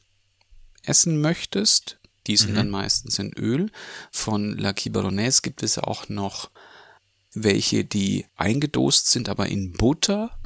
essen 0.83 1.21
möchtest. 1.21 1.99
Die 2.27 2.37
sind 2.37 2.53
Mhm. 2.53 2.57
dann 2.57 2.71
meistens 2.71 3.19
in 3.19 3.33
Öl. 3.33 3.71
Von 4.11 4.57
La 4.57 4.73
Quiberonnaise 4.73 5.43
gibt 5.43 5.63
es 5.63 5.79
auch 5.79 6.09
noch 6.09 6.51
welche, 7.33 7.85
die 7.85 8.27
eingedost 8.37 9.09
sind, 9.09 9.29
aber 9.29 9.47
in 9.49 9.73
Butter 9.73 10.39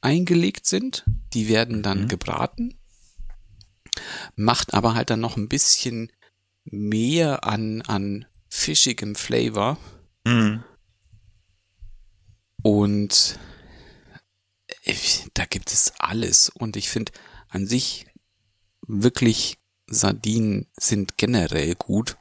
eingelegt 0.00 0.66
sind. 0.66 1.04
Die 1.34 1.48
werden 1.48 1.82
dann 1.82 2.08
gebraten. 2.08 2.74
Macht 4.36 4.72
aber 4.74 4.94
halt 4.94 5.10
dann 5.10 5.20
noch 5.20 5.36
ein 5.36 5.48
bisschen 5.48 6.12
mehr 6.64 7.44
an, 7.44 7.82
an 7.82 8.26
fischigem 8.48 9.14
Flavor. 9.14 9.78
Mhm. 10.24 10.62
Und 12.62 13.38
äh, 14.84 14.94
da 15.34 15.44
gibt 15.46 15.72
es 15.72 15.92
alles. 15.98 16.50
Und 16.50 16.76
ich 16.76 16.88
finde 16.88 17.12
an 17.48 17.66
sich 17.66 18.06
wirklich 18.86 19.58
Sardinen 19.90 20.66
sind 20.78 21.18
generell 21.18 21.74
gut. 21.74 22.16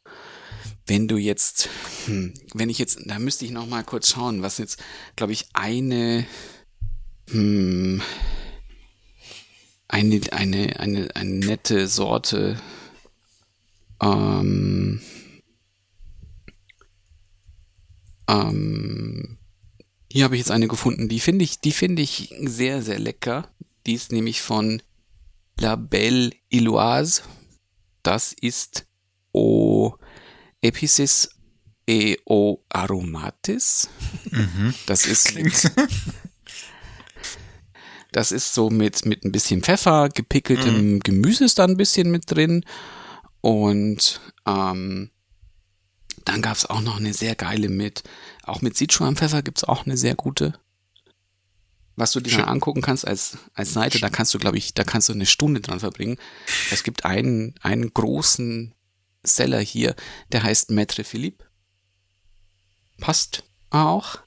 Wenn 0.85 1.07
du 1.07 1.17
jetzt, 1.17 1.69
hm, 2.05 2.33
wenn 2.53 2.69
ich 2.69 2.79
jetzt, 2.79 2.99
da 3.05 3.19
müsste 3.19 3.45
ich 3.45 3.51
noch 3.51 3.67
mal 3.67 3.83
kurz 3.83 4.09
schauen, 4.09 4.41
was 4.41 4.57
jetzt, 4.57 4.81
glaube 5.15 5.33
ich, 5.33 5.47
eine, 5.53 6.25
hm, 7.29 8.01
eine, 9.87 10.21
eine, 10.31 10.79
eine, 10.79 11.15
eine 11.15 11.45
nette 11.45 11.87
Sorte, 11.87 12.59
ähm, 14.01 15.01
ähm, 18.27 19.37
hier 20.11 20.23
habe 20.23 20.35
ich 20.35 20.39
jetzt 20.39 20.51
eine 20.51 20.67
gefunden, 20.67 21.07
die 21.07 21.19
finde 21.19 21.43
ich, 21.43 21.59
die 21.59 21.71
finde 21.71 22.01
ich 22.01 22.33
sehr, 22.41 22.81
sehr 22.81 22.99
lecker. 22.99 23.47
Die 23.85 23.93
ist 23.93 24.11
nämlich 24.11 24.41
von 24.41 24.81
La 25.59 25.75
Belle 25.75 26.31
Iloise. 26.49 27.21
Das 28.03 28.33
ist 28.33 28.85
O 29.31 29.93
Epicis 30.61 31.29
e 31.87 32.17
O 32.25 32.59
Aromatis. 32.69 33.89
Das 34.85 35.05
ist 35.05 35.35
mit, 35.41 35.71
das 38.11 38.31
ist 38.31 38.53
so 38.53 38.69
mit, 38.69 39.05
mit 39.05 39.23
ein 39.23 39.31
bisschen 39.31 39.61
Pfeffer, 39.61 40.09
gepickeltem 40.09 40.99
Gemüse 40.99 41.45
ist 41.45 41.59
da 41.59 41.65
ein 41.65 41.77
bisschen 41.77 42.11
mit 42.11 42.29
drin. 42.29 42.65
Und 43.41 44.21
ähm, 44.45 45.11
dann 46.25 46.41
gab's 46.41 46.65
auch 46.65 46.81
noch 46.81 46.97
eine 46.97 47.13
sehr 47.13 47.35
geile 47.35 47.69
mit, 47.69 48.03
auch 48.43 48.61
mit 48.61 48.77
Sichuan-Pfeffer 48.77 49.41
gibt's 49.41 49.63
auch 49.63 49.85
eine 49.85 49.97
sehr 49.97 50.15
gute. 50.15 50.59
Was 51.99 52.13
du 52.13 52.21
dir 52.21 52.37
mal 52.37 52.45
angucken 52.45 52.81
kannst 52.81 53.05
als, 53.05 53.37
als 53.53 53.73
Seite, 53.73 53.99
da 53.99 54.09
kannst 54.09 54.33
du, 54.33 54.39
glaube 54.39 54.57
ich, 54.57 54.73
da 54.73 54.83
kannst 54.83 55.09
du 55.09 55.13
eine 55.13 55.25
Stunde 55.25 55.59
dran 55.59 55.81
verbringen. 55.81 56.17
Es 56.71 56.83
gibt 56.83 57.03
einen, 57.03 57.55
einen 57.61 57.93
großen 57.93 58.73
Seller 59.21 59.59
hier, 59.59 59.95
der 60.31 60.43
heißt 60.43 60.69
Maître 60.69 61.03
Philippe. 61.03 61.45
Passt 62.99 63.43
auch 63.69 64.19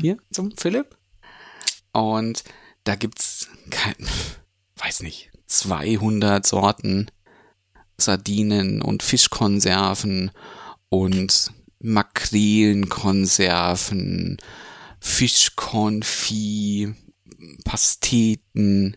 hier 0.00 0.16
zum 0.32 0.56
Philipp. 0.56 0.98
Und 1.92 2.42
da 2.84 2.96
gibt's 2.96 3.48
kein, 3.70 3.94
weiß 4.76 5.02
nicht, 5.02 5.30
200 5.46 6.44
Sorten 6.44 7.06
Sardinen 7.96 8.82
und 8.82 9.04
Fischkonserven 9.04 10.32
und 10.88 11.52
Makrelenkonserven, 11.78 14.38
Fischkonfi, 15.02 16.94
Pasteten. 17.64 18.96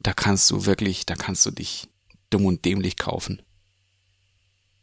Da 0.00 0.12
kannst 0.12 0.50
du 0.50 0.66
wirklich, 0.66 1.06
da 1.06 1.14
kannst 1.14 1.46
du 1.46 1.52
dich 1.52 1.88
dumm 2.30 2.46
und 2.46 2.64
dämlich 2.64 2.96
kaufen. 2.96 3.40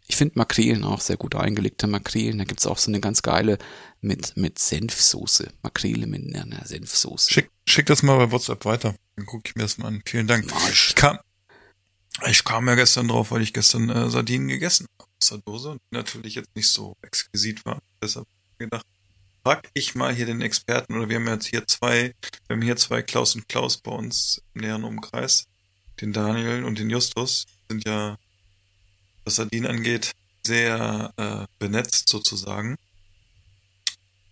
Ich 0.07 0.15
finde 0.15 0.37
Makrelen 0.37 0.85
auch 0.85 1.01
sehr 1.01 1.17
gut 1.17 1.35
eingelegte 1.35 1.85
Makrelen. 1.85 2.37
Da 2.37 2.45
gibt's 2.45 2.65
auch 2.65 2.77
so 2.77 2.89
eine 2.89 3.01
ganz 3.01 3.21
geile 3.21 3.57
mit, 3.99 4.37
mit 4.37 4.57
Senfsoße. 4.57 5.51
Makrele 5.63 6.07
mit 6.07 6.33
einer 6.33 6.65
Senfsoße. 6.65 7.33
Schick, 7.33 7.51
schick 7.67 7.87
das 7.87 8.03
mal 8.03 8.17
bei 8.17 8.31
WhatsApp 8.31 8.63
weiter. 8.63 8.95
Dann 9.17 9.25
gucke 9.25 9.49
ich 9.49 9.55
mir 9.55 9.63
das 9.63 9.77
mal 9.77 9.89
an. 9.89 10.01
Vielen 10.05 10.27
Dank. 10.27 10.49
Ich 10.71 10.95
kam, 10.95 11.19
ich 12.25 12.45
kam 12.45 12.67
ja 12.69 12.75
gestern 12.75 13.09
drauf, 13.09 13.31
weil 13.31 13.41
ich 13.41 13.51
gestern 13.51 13.89
äh, 13.89 14.09
Sardinen 14.09 14.47
gegessen 14.47 14.87
habe 14.97 15.09
aus 15.21 15.29
der 15.29 15.39
Dose 15.39 15.77
die 15.91 15.95
natürlich 15.95 16.35
jetzt 16.35 16.55
nicht 16.55 16.71
so 16.71 16.95
exquisit 17.01 17.65
war. 17.65 17.81
Deshalb 18.01 18.27
gedacht, 18.57 18.85
frag 19.47 19.69
ich 19.73 19.95
mal 19.95 20.13
hier 20.13 20.25
den 20.25 20.41
Experten 20.41 20.97
oder 20.97 21.07
wir 21.07 21.15
haben 21.15 21.27
jetzt 21.29 21.45
hier 21.45 21.65
zwei, 21.65 22.13
wir 22.47 22.55
haben 22.57 22.61
hier 22.61 22.75
zwei 22.75 23.01
Klaus 23.01 23.33
und 23.33 23.47
Klaus 23.47 23.77
bei 23.77 23.91
uns 23.91 24.41
im 24.53 24.59
näheren 24.59 24.83
Umkreis. 24.83 25.45
Den 26.01 26.11
Daniel 26.11 26.65
und 26.65 26.77
den 26.79 26.89
Justus 26.89 27.45
sind 27.69 27.87
ja, 27.87 28.17
was 29.23 29.35
Sardinen 29.35 29.67
angeht, 29.71 30.11
sehr 30.45 31.13
äh, 31.15 31.45
benetzt 31.59 32.09
sozusagen. 32.09 32.75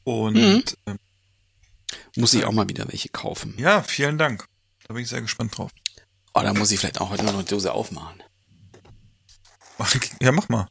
Und 0.03 0.35
Mhm. 0.35 0.63
ähm, 0.85 0.99
Muss 2.17 2.33
ich 2.33 2.43
auch 2.43 2.51
mal 2.51 2.67
wieder 2.67 2.85
welche 2.89 3.07
kaufen. 3.07 3.55
ja, 3.57 3.83
vielen 3.83 4.17
Dank. 4.17 4.45
Da 4.85 4.93
bin 4.95 5.03
ich 5.03 5.09
sehr 5.09 5.21
gespannt 5.21 5.57
drauf. 5.57 5.71
Oh, 6.33 6.41
da 6.41 6.53
muss 6.53 6.71
ich 6.71 6.79
vielleicht 6.79 6.99
auch 6.99 7.09
heute 7.09 7.23
noch 7.23 7.35
eine 7.35 7.45
Dose 7.45 7.71
aufmachen. 7.71 8.21
Ja, 10.21 10.33
mach 10.33 10.49
mal. 10.49 10.67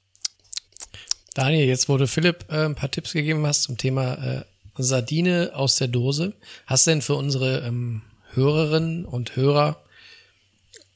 Daniel, 1.35 1.67
jetzt 1.67 1.89
wo 1.89 1.97
du 1.97 2.07
Philipp 2.07 2.47
äh, 2.49 2.65
ein 2.65 2.77
paar 2.77 2.91
Tipps 2.91 3.13
gegeben 3.13 3.47
hast 3.47 3.65
zum 3.65 3.77
Thema 3.77 4.15
äh, 4.15 4.45
Sardine 4.79 5.53
aus 5.55 5.77
der 5.77 5.89
Dose, 5.89 6.35
hast 6.67 6.87
du 6.87 6.93
denn 6.93 7.03
für 7.03 7.17
unsere 7.17 7.67
ähm, 7.67 8.03
Hörerinnen 8.33 9.05
und 9.05 9.37
Hörer 9.37 9.83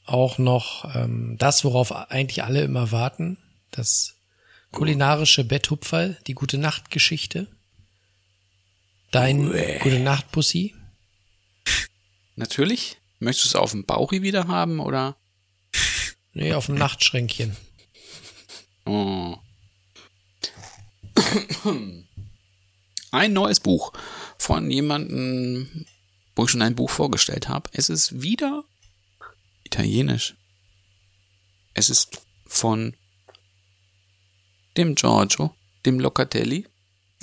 auch 0.05 0.37
noch 0.37 0.95
ähm, 0.95 1.35
das, 1.37 1.63
worauf 1.63 1.91
eigentlich 1.91 2.43
alle 2.43 2.63
immer 2.63 2.91
warten, 2.91 3.37
das 3.71 4.15
kulinarische 4.71 5.43
Betthupferl, 5.43 6.17
die 6.27 6.33
gute 6.33 6.57
Nachtgeschichte, 6.57 7.47
dein 9.11 9.49
Uäh. 9.49 9.79
gute 9.79 9.99
Nacht 9.99 10.31
Pussy? 10.31 10.73
Natürlich. 12.35 12.97
Möchtest 13.19 13.53
du 13.53 13.57
es 13.57 13.61
auf 13.61 13.71
dem 13.71 13.85
Bauchi 13.85 14.21
wieder 14.21 14.47
haben 14.47 14.79
oder? 14.79 15.17
Nee, 16.31 16.53
auf 16.53 16.67
dem 16.67 16.75
Nachtschränkchen. 16.75 17.57
Oh. 18.85 19.37
Ein 23.11 23.33
neues 23.33 23.59
Buch 23.59 23.91
von 24.37 24.69
jemandem, 24.69 25.85
wo 26.35 26.45
ich 26.45 26.51
schon 26.51 26.61
ein 26.61 26.75
Buch 26.75 26.89
vorgestellt 26.89 27.49
habe. 27.49 27.69
Es 27.73 27.89
ist 27.89 28.21
wieder 28.21 28.63
italienisch. 29.63 30.35
Es 31.73 31.89
ist 31.89 32.21
von 32.45 32.95
dem 34.77 34.95
Giorgio, 34.95 35.55
dem 35.85 35.99
Locatelli, 35.99 36.67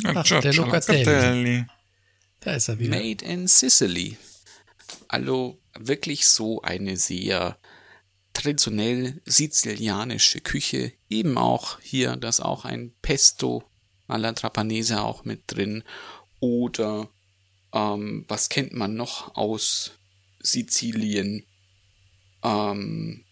Ach, 0.04 0.24
Giorgio 0.24 0.40
der 0.40 0.54
Locatelli. 0.54 1.04
Locatelli. 1.04 1.66
Da 2.40 2.54
ist 2.54 2.68
er 2.68 2.78
wieder. 2.78 2.96
Made 2.96 3.24
in 3.24 3.46
Sicily. 3.46 4.16
Also 5.08 5.58
wirklich 5.78 6.26
so 6.26 6.62
eine 6.62 6.96
sehr 6.96 7.58
traditionell 8.32 9.20
sizilianische 9.24 10.40
Küche. 10.40 10.92
Eben 11.08 11.38
auch 11.38 11.80
hier, 11.80 12.16
da 12.16 12.28
ist 12.28 12.40
auch 12.40 12.64
ein 12.64 12.92
Pesto 13.02 13.64
alla 14.08 14.32
Trapanese 14.32 15.02
auch 15.02 15.24
mit 15.24 15.42
drin. 15.46 15.82
Oder 16.40 17.08
ähm, 17.72 18.24
was 18.28 18.48
kennt 18.48 18.72
man 18.72 18.94
noch 18.94 19.34
aus 19.36 19.92
Sizilien? 20.40 21.44
Ähm, 22.42 23.24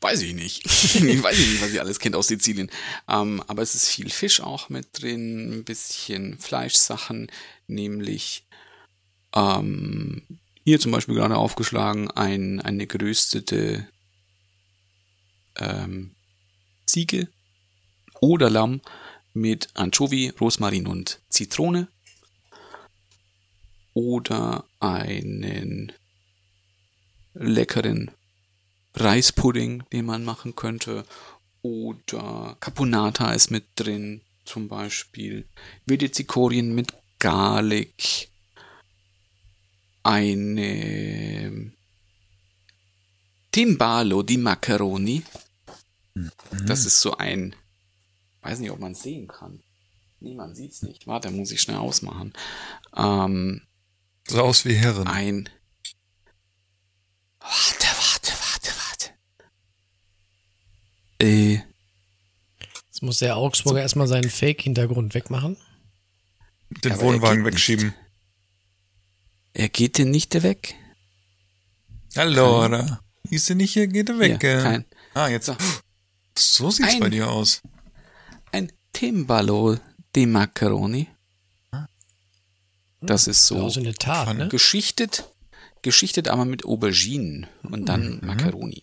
weiß 0.00 0.22
ich 0.22 0.34
nicht. 0.34 0.64
ich 0.66 1.22
weiß 1.22 1.38
nicht, 1.38 1.62
was 1.62 1.72
ihr 1.72 1.82
alles 1.82 1.98
kennt 1.98 2.16
aus 2.16 2.28
Sizilien. 2.28 2.70
Ähm, 3.08 3.42
aber 3.46 3.62
es 3.62 3.74
ist 3.74 3.88
viel 3.88 4.10
Fisch 4.10 4.40
auch 4.40 4.68
mit 4.68 4.88
drin, 4.92 5.60
ein 5.60 5.64
bisschen 5.64 6.38
Fleischsachen, 6.38 7.30
nämlich 7.66 8.46
ähm, 9.34 10.22
hier 10.64 10.80
zum 10.80 10.92
Beispiel 10.92 11.14
gerade 11.14 11.36
aufgeschlagen 11.36 12.10
ein, 12.10 12.60
eine 12.60 12.86
geröstete 12.86 13.88
ähm, 15.56 16.14
Ziege 16.90 17.28
oder 18.20 18.50
Lamm 18.50 18.80
mit 19.32 19.68
Anchovy, 19.74 20.32
Rosmarin 20.40 20.86
und 20.86 21.20
Zitrone. 21.28 21.88
Oder 23.94 24.64
einen 24.80 25.92
leckeren 27.34 28.10
Reispudding, 28.94 29.84
den 29.92 30.04
man 30.04 30.24
machen 30.24 30.56
könnte. 30.56 31.04
Oder 31.62 32.56
Caponata 32.60 33.32
ist 33.32 33.50
mit 33.50 33.64
drin, 33.76 34.22
zum 34.44 34.68
Beispiel. 34.68 35.46
Wilde 35.86 36.10
Zikorien 36.10 36.74
mit 36.74 36.92
Garlic. 37.18 38.28
Eine 40.02 41.72
Timbalo 43.52 44.22
di 44.22 44.38
Macaroni 44.38 45.22
Das 46.66 46.84
ist 46.86 47.00
so 47.00 47.16
ein, 47.16 47.54
weiß 48.42 48.58
nicht, 48.58 48.70
ob 48.70 48.78
man 48.80 48.92
es 48.92 49.02
sehen 49.02 49.28
kann. 49.28 49.62
Nee, 50.20 50.34
man 50.34 50.54
sieht's 50.54 50.82
nicht. 50.82 51.06
Warte, 51.06 51.30
muss 51.30 51.50
ich 51.50 51.60
schnell 51.62 51.78
ausmachen. 51.78 52.32
Ähm, 52.96 53.62
Sah 54.28 54.40
aus 54.42 54.64
wie 54.64 54.74
Herren. 54.74 55.06
ein. 55.06 55.48
Warte, 57.40 57.86
warte, 57.86 58.32
warte, 58.32 58.70
warte. 58.88 59.10
Äh, 61.22 61.60
Jetzt 62.86 63.02
muss 63.02 63.18
der 63.18 63.36
Augsburger 63.36 63.80
erstmal 63.80 64.08
seinen 64.08 64.28
Fake-Hintergrund 64.28 65.14
wegmachen. 65.14 65.56
Den 66.84 66.92
aber 66.92 67.00
er 67.00 67.06
Wohnwagen 67.06 67.44
geht 67.44 67.54
nicht. 67.54 67.68
wegschieben. 67.68 67.94
er 69.54 69.68
geht 69.70 69.96
denn 69.98 70.10
nicht 70.10 70.34
weg? 70.42 70.74
Allora. 72.16 73.00
Ist 73.30 73.46
sie 73.46 73.54
nicht 73.54 73.72
hier, 73.72 73.86
geht 73.86 74.08
er 74.10 74.18
weg. 74.18 74.38
Hier, 74.40 74.58
äh. 74.58 74.62
kein- 74.62 74.84
ah, 75.14 75.28
jetzt. 75.28 75.46
So. 75.46 75.56
So 76.36 76.70
sieht's 76.70 76.94
Ein- 76.94 77.00
bei 77.00 77.08
dir 77.10 77.28
aus. 77.30 77.62
Ein 78.52 78.72
Timbalo 78.92 79.78
di 80.14 80.26
Macaroni. 80.26 81.08
Das 83.00 83.26
ist 83.26 83.46
so 83.46 83.64
Also 83.64 83.80
eine 83.80 83.94
Tat, 83.94 84.36
ne? 84.36 84.48
geschichtet, 84.48 85.24
geschichtet 85.82 86.28
aber 86.28 86.44
mit 86.44 86.64
Auberginen 86.66 87.46
und 87.62 87.86
dann 87.86 88.16
Mhm. 88.16 88.26
Macaroni. 88.26 88.82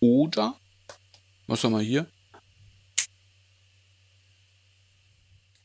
Oder, 0.00 0.58
was 1.46 1.62
haben 1.62 1.72
wir 1.72 1.80
hier? 1.80 2.06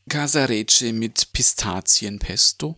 Casarece 0.08 0.92
mit 0.92 1.32
Pistazienpesto. 1.32 2.76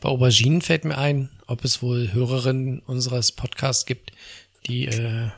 Bei 0.00 0.08
Auberginen 0.08 0.60
fällt 0.62 0.84
mir 0.84 0.98
ein, 0.98 1.30
ob 1.46 1.64
es 1.64 1.82
wohl 1.82 2.12
Hörerinnen 2.12 2.80
unseres 2.80 3.32
Podcasts 3.32 3.86
gibt, 3.86 4.12
die, 4.66 4.86
äh, 4.86 5.30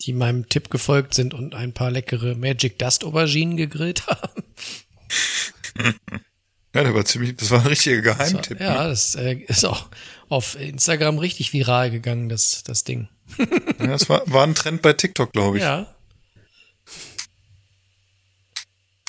die 0.00 0.12
meinem 0.12 0.48
Tipp 0.48 0.70
gefolgt 0.70 1.14
sind 1.14 1.34
und 1.34 1.54
ein 1.54 1.72
paar 1.72 1.90
leckere 1.90 2.34
Magic 2.34 2.78
Dust 2.78 3.04
Auberginen 3.04 3.56
gegrillt 3.56 4.06
haben. 4.06 4.44
Ja, 6.74 6.82
der 6.84 6.94
war 6.94 7.04
ziemlich, 7.04 7.34
das 7.34 7.50
war 7.50 7.60
ein 7.60 7.66
richtiger 7.66 8.02
Geheimtipp. 8.02 8.60
Ja, 8.60 8.86
das 8.86 9.14
äh, 9.14 9.36
ist 9.46 9.64
auch 9.64 9.88
auf 10.28 10.54
Instagram 10.60 11.18
richtig 11.18 11.52
viral 11.54 11.90
gegangen, 11.90 12.28
das, 12.28 12.62
das 12.62 12.84
Ding. 12.84 13.08
Ne? 13.38 13.48
Ja, 13.78 13.86
das 13.86 14.08
war, 14.08 14.22
war 14.30 14.44
ein 14.46 14.54
Trend 14.54 14.82
bei 14.82 14.92
TikTok, 14.92 15.32
glaube 15.32 15.56
ich. 15.56 15.62
Ja. 15.62 15.94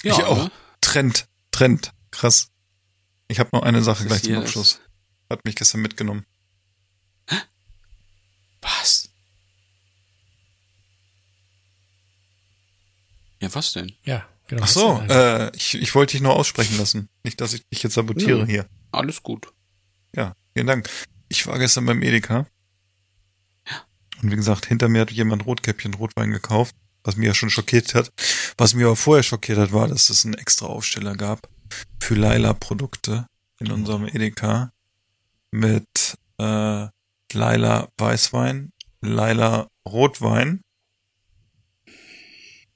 Ja, 0.03 0.13
ich 0.13 0.23
auch. 0.23 0.45
ne? 0.45 0.51
Trend, 0.81 1.27
Trend. 1.51 1.91
Krass. 2.11 2.49
Ich 3.27 3.39
habe 3.39 3.49
noch 3.51 3.63
eine 3.63 3.83
Sache 3.83 4.03
Das 4.05 4.07
gleich 4.07 4.23
zum 4.23 4.35
Abschluss. 4.41 4.79
Hat 5.29 5.43
mich 5.45 5.55
gestern 5.55 5.81
mitgenommen. 5.81 6.25
Was? 8.61 9.09
Ja, 13.41 13.53
was 13.55 13.73
denn? 13.73 13.91
Ja, 14.03 14.27
genau. 14.47 14.63
Ach 14.63 14.67
so, 14.67 14.97
ein- 14.97 15.09
äh, 15.09 15.51
ich, 15.55 15.75
ich 15.75 15.95
wollte 15.95 16.11
dich 16.11 16.21
nur 16.21 16.35
aussprechen 16.35 16.77
lassen. 16.77 17.09
Nicht, 17.23 17.39
dass 17.41 17.53
ich 17.53 17.65
dich 17.69 17.83
jetzt 17.83 17.93
sabotiere 17.93 18.39
Ja. 18.41 18.45
hier. 18.45 18.69
Alles 18.91 19.23
gut. 19.23 19.47
Ja, 20.15 20.33
vielen 20.53 20.67
Dank. 20.67 20.89
Ich 21.29 21.45
war 21.47 21.57
gestern 21.59 21.85
beim 21.85 22.01
Edeka. 22.01 22.47
Und 24.21 24.31
wie 24.31 24.35
gesagt, 24.35 24.65
hinter 24.65 24.89
mir 24.89 25.01
hat 25.01 25.11
jemand 25.11 25.45
Rotkäppchen 25.45 25.93
Rotwein 25.93 26.31
gekauft, 26.31 26.75
was 27.03 27.15
mir 27.15 27.27
ja 27.27 27.33
schon 27.33 27.49
schockiert 27.49 27.95
hat. 27.95 28.11
Was 28.57 28.73
mir 28.73 28.87
aber 28.87 28.97
vorher 28.97 29.23
schockiert 29.23 29.57
hat, 29.57 29.71
war, 29.71 29.87
dass 29.87 30.09
es 30.09 30.25
einen 30.25 30.33
extra 30.33 30.65
Aufsteller 30.65 31.15
gab 31.15 31.47
für 32.01 32.15
Laila-Produkte 32.15 33.25
in 33.59 33.71
unserem 33.71 34.05
Edeka 34.07 34.73
mit 35.51 35.85
äh, 36.37 36.87
Laila 37.31 37.87
Weißwein, 37.97 38.71
Laila 39.01 39.67
Rotwein 39.87 40.61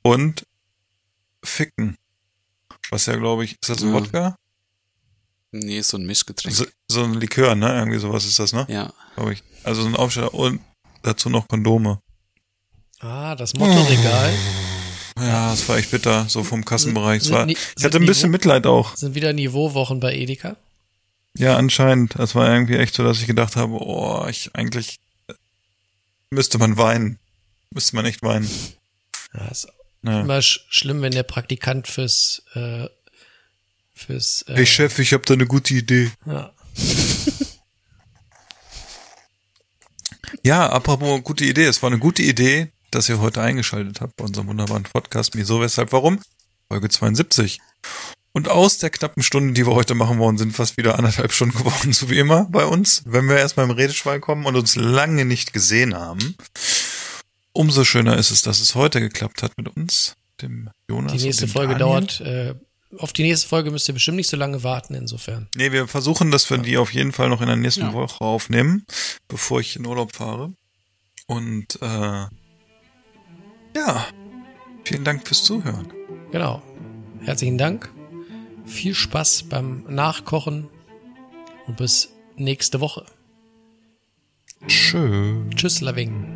und 0.02 0.46
Ficken. 1.44 1.98
Was 2.90 3.06
ja, 3.06 3.16
glaube 3.16 3.46
ich, 3.46 3.54
ist 3.54 3.70
das 3.70 3.82
ein 3.82 3.90
Ja. 3.90 3.94
Wodka? 3.96 4.36
Nee, 5.52 5.80
ist 5.80 5.90
so 5.90 5.98
ein 5.98 6.06
Mischgetränk. 6.06 6.56
So, 6.56 6.66
so 6.88 7.04
ein 7.04 7.14
Likör, 7.14 7.54
ne? 7.56 7.74
Irgendwie 7.76 8.00
sowas 8.00 8.26
ist 8.26 8.40
das, 8.40 8.54
ne? 8.54 8.66
ja. 8.70 8.92
Glaube 9.16 9.34
ich. 9.34 9.44
Also 9.64 9.84
so 9.84 9.88
ein 9.88 9.96
Aufsteller 9.96 10.34
und 10.34 10.62
dazu 11.04 11.30
noch 11.30 11.48
Kondome. 11.48 12.02
ah, 13.00 13.36
das 13.36 13.54
Mottoregal. 13.54 14.34
Ja, 15.20 15.52
das 15.52 15.70
war 15.70 15.78
echt 15.78 15.92
bitter, 15.92 16.28
so 16.28 16.44
vom 16.44 16.66
Kassenbereich. 16.66 17.22
Sind 17.24 17.34
war, 17.34 17.48
ich 17.48 17.84
hatte 17.84 17.98
ein 17.98 18.06
bisschen 18.08 18.32
Mitleid 18.32 18.66
auch. 18.66 18.96
Sind 18.98 19.14
wieder 19.14 19.32
Niveauwochen 19.32 20.00
bei 20.00 20.16
Edeka. 20.16 20.56
Ja, 21.38 21.56
anscheinend. 21.56 22.18
Das 22.18 22.34
war 22.34 22.52
irgendwie 22.52 22.78
echt 22.78 22.96
so, 22.96 23.04
dass 23.04 23.20
ich 23.22 23.28
gedacht 23.28 23.56
habe, 23.56 23.74
oh, 23.74 24.26
ich 24.28 24.56
eigentlich 24.56 25.00
müsste 26.32 26.58
man 26.58 26.78
weinen. 26.78 27.20
Müsste 27.70 27.96
man 27.96 28.06
echt 28.06 28.24
weinen. 28.24 28.50
Ja, 29.36 29.46
ist 29.50 29.68
Naja. 30.04 30.22
immer 30.22 30.42
sch 30.42 30.66
schlimm, 30.70 31.02
wenn 31.02 31.14
der 31.14 31.24
Praktikant 31.24 31.88
fürs, 31.88 32.44
äh, 32.54 32.88
fürs, 33.94 34.44
äh, 34.48 34.56
Hey 34.56 34.66
Chef, 34.66 35.00
ich 35.00 35.14
habe 35.14 35.24
da 35.26 35.34
eine 35.34 35.48
gute 35.48 35.74
Idee. 35.74 36.12
ja. 36.26 36.54
Ja, 40.46 40.68
apropos 40.70 41.24
gute 41.24 41.46
Idee. 41.46 41.66
Es 41.66 41.82
war 41.82 41.90
eine 41.90 42.00
gute 42.00 42.22
Idee, 42.22 42.74
dass 42.92 43.08
ihr 43.08 43.20
heute 43.20 43.42
eingeschaltet 43.42 44.02
habt 44.02 44.18
bei 44.18 44.26
unserem 44.26 44.48
wunderbaren 44.48 44.84
Podcast. 44.84 45.38
Wieso, 45.38 45.62
weshalb, 45.62 45.94
warum? 45.94 46.20
Folge 46.68 46.90
72. 46.90 47.60
Und 48.34 48.50
aus 48.50 48.80
der 48.80 48.90
knappen 48.90 49.24
Stunde, 49.24 49.54
die 49.54 49.66
wir 49.66 49.74
heute 49.74 49.94
machen 49.96 50.18
wollen, 50.18 50.38
sind 50.38 50.54
fast 50.54 50.76
wieder 50.76 50.98
anderthalb 50.98 51.32
Stunden 51.32 51.58
geworden, 51.58 51.94
so 51.94 52.10
wie 52.10 52.18
immer 52.18 52.46
bei 52.50 52.66
uns. 52.66 53.04
Wenn 53.06 53.30
wir 53.30 53.38
erstmal 53.38 53.68
im 53.68 53.72
Redeschwall 53.72 54.20
kommen 54.20 54.46
und 54.46 54.56
uns 54.56 54.76
lange 54.76 55.24
nicht 55.24 55.54
gesehen 55.54 55.96
haben. 55.96 56.36
Umso 57.54 57.84
schöner 57.84 58.18
ist 58.18 58.32
es, 58.32 58.42
dass 58.42 58.60
es 58.60 58.76
heute 58.76 59.00
geklappt 59.00 59.44
hat 59.44 59.58
mit 59.58 59.68
uns, 59.76 60.16
dem 60.42 60.70
Jonas. 60.90 61.14
Die 61.14 61.24
nächste 61.24 61.48
Folge 61.48 61.76
Daniel. 61.78 62.08
dauert, 62.08 62.22
äh, 62.22 62.56
auf 62.98 63.14
die 63.14 63.24
nächste 63.24 63.48
Folge 63.48 63.72
müsst 63.72 63.88
ihr 63.88 63.94
bestimmt 63.94 64.18
nicht 64.18 64.30
so 64.30 64.38
lange 64.38 64.64
warten, 64.64 64.94
insofern. 64.96 65.48
Nee, 65.56 65.72
wir 65.72 65.88
versuchen, 65.88 66.32
dass 66.32 66.50
wir 66.50 66.58
die 66.58 66.78
auf 66.78 66.94
jeden 66.94 67.12
Fall 67.12 67.30
noch 67.30 67.42
in 67.42 67.48
der 67.48 67.56
nächsten 67.56 67.82
Ja. 67.82 67.94
Woche 67.94 68.24
aufnehmen, 68.24 68.86
bevor 69.28 69.60
ich 69.60 69.76
in 69.76 69.86
Urlaub 69.86 70.16
fahre. 70.16 70.54
Und 71.28 71.80
äh, 71.82 72.26
ja, 73.76 74.08
vielen 74.84 75.04
Dank 75.04 75.28
fürs 75.28 75.44
Zuhören. 75.44 75.92
Genau. 76.32 76.62
Herzlichen 77.22 77.58
Dank. 77.58 77.92
Viel 78.66 78.94
Spaß 78.96 79.44
beim 79.44 79.84
Nachkochen 79.90 80.68
und 81.68 81.78
bis 81.78 82.10
nächste 82.36 82.80
Woche. 82.80 83.06
Schön. 84.68 85.50
Tschüss, 85.56 85.82
Laving. 85.82 86.36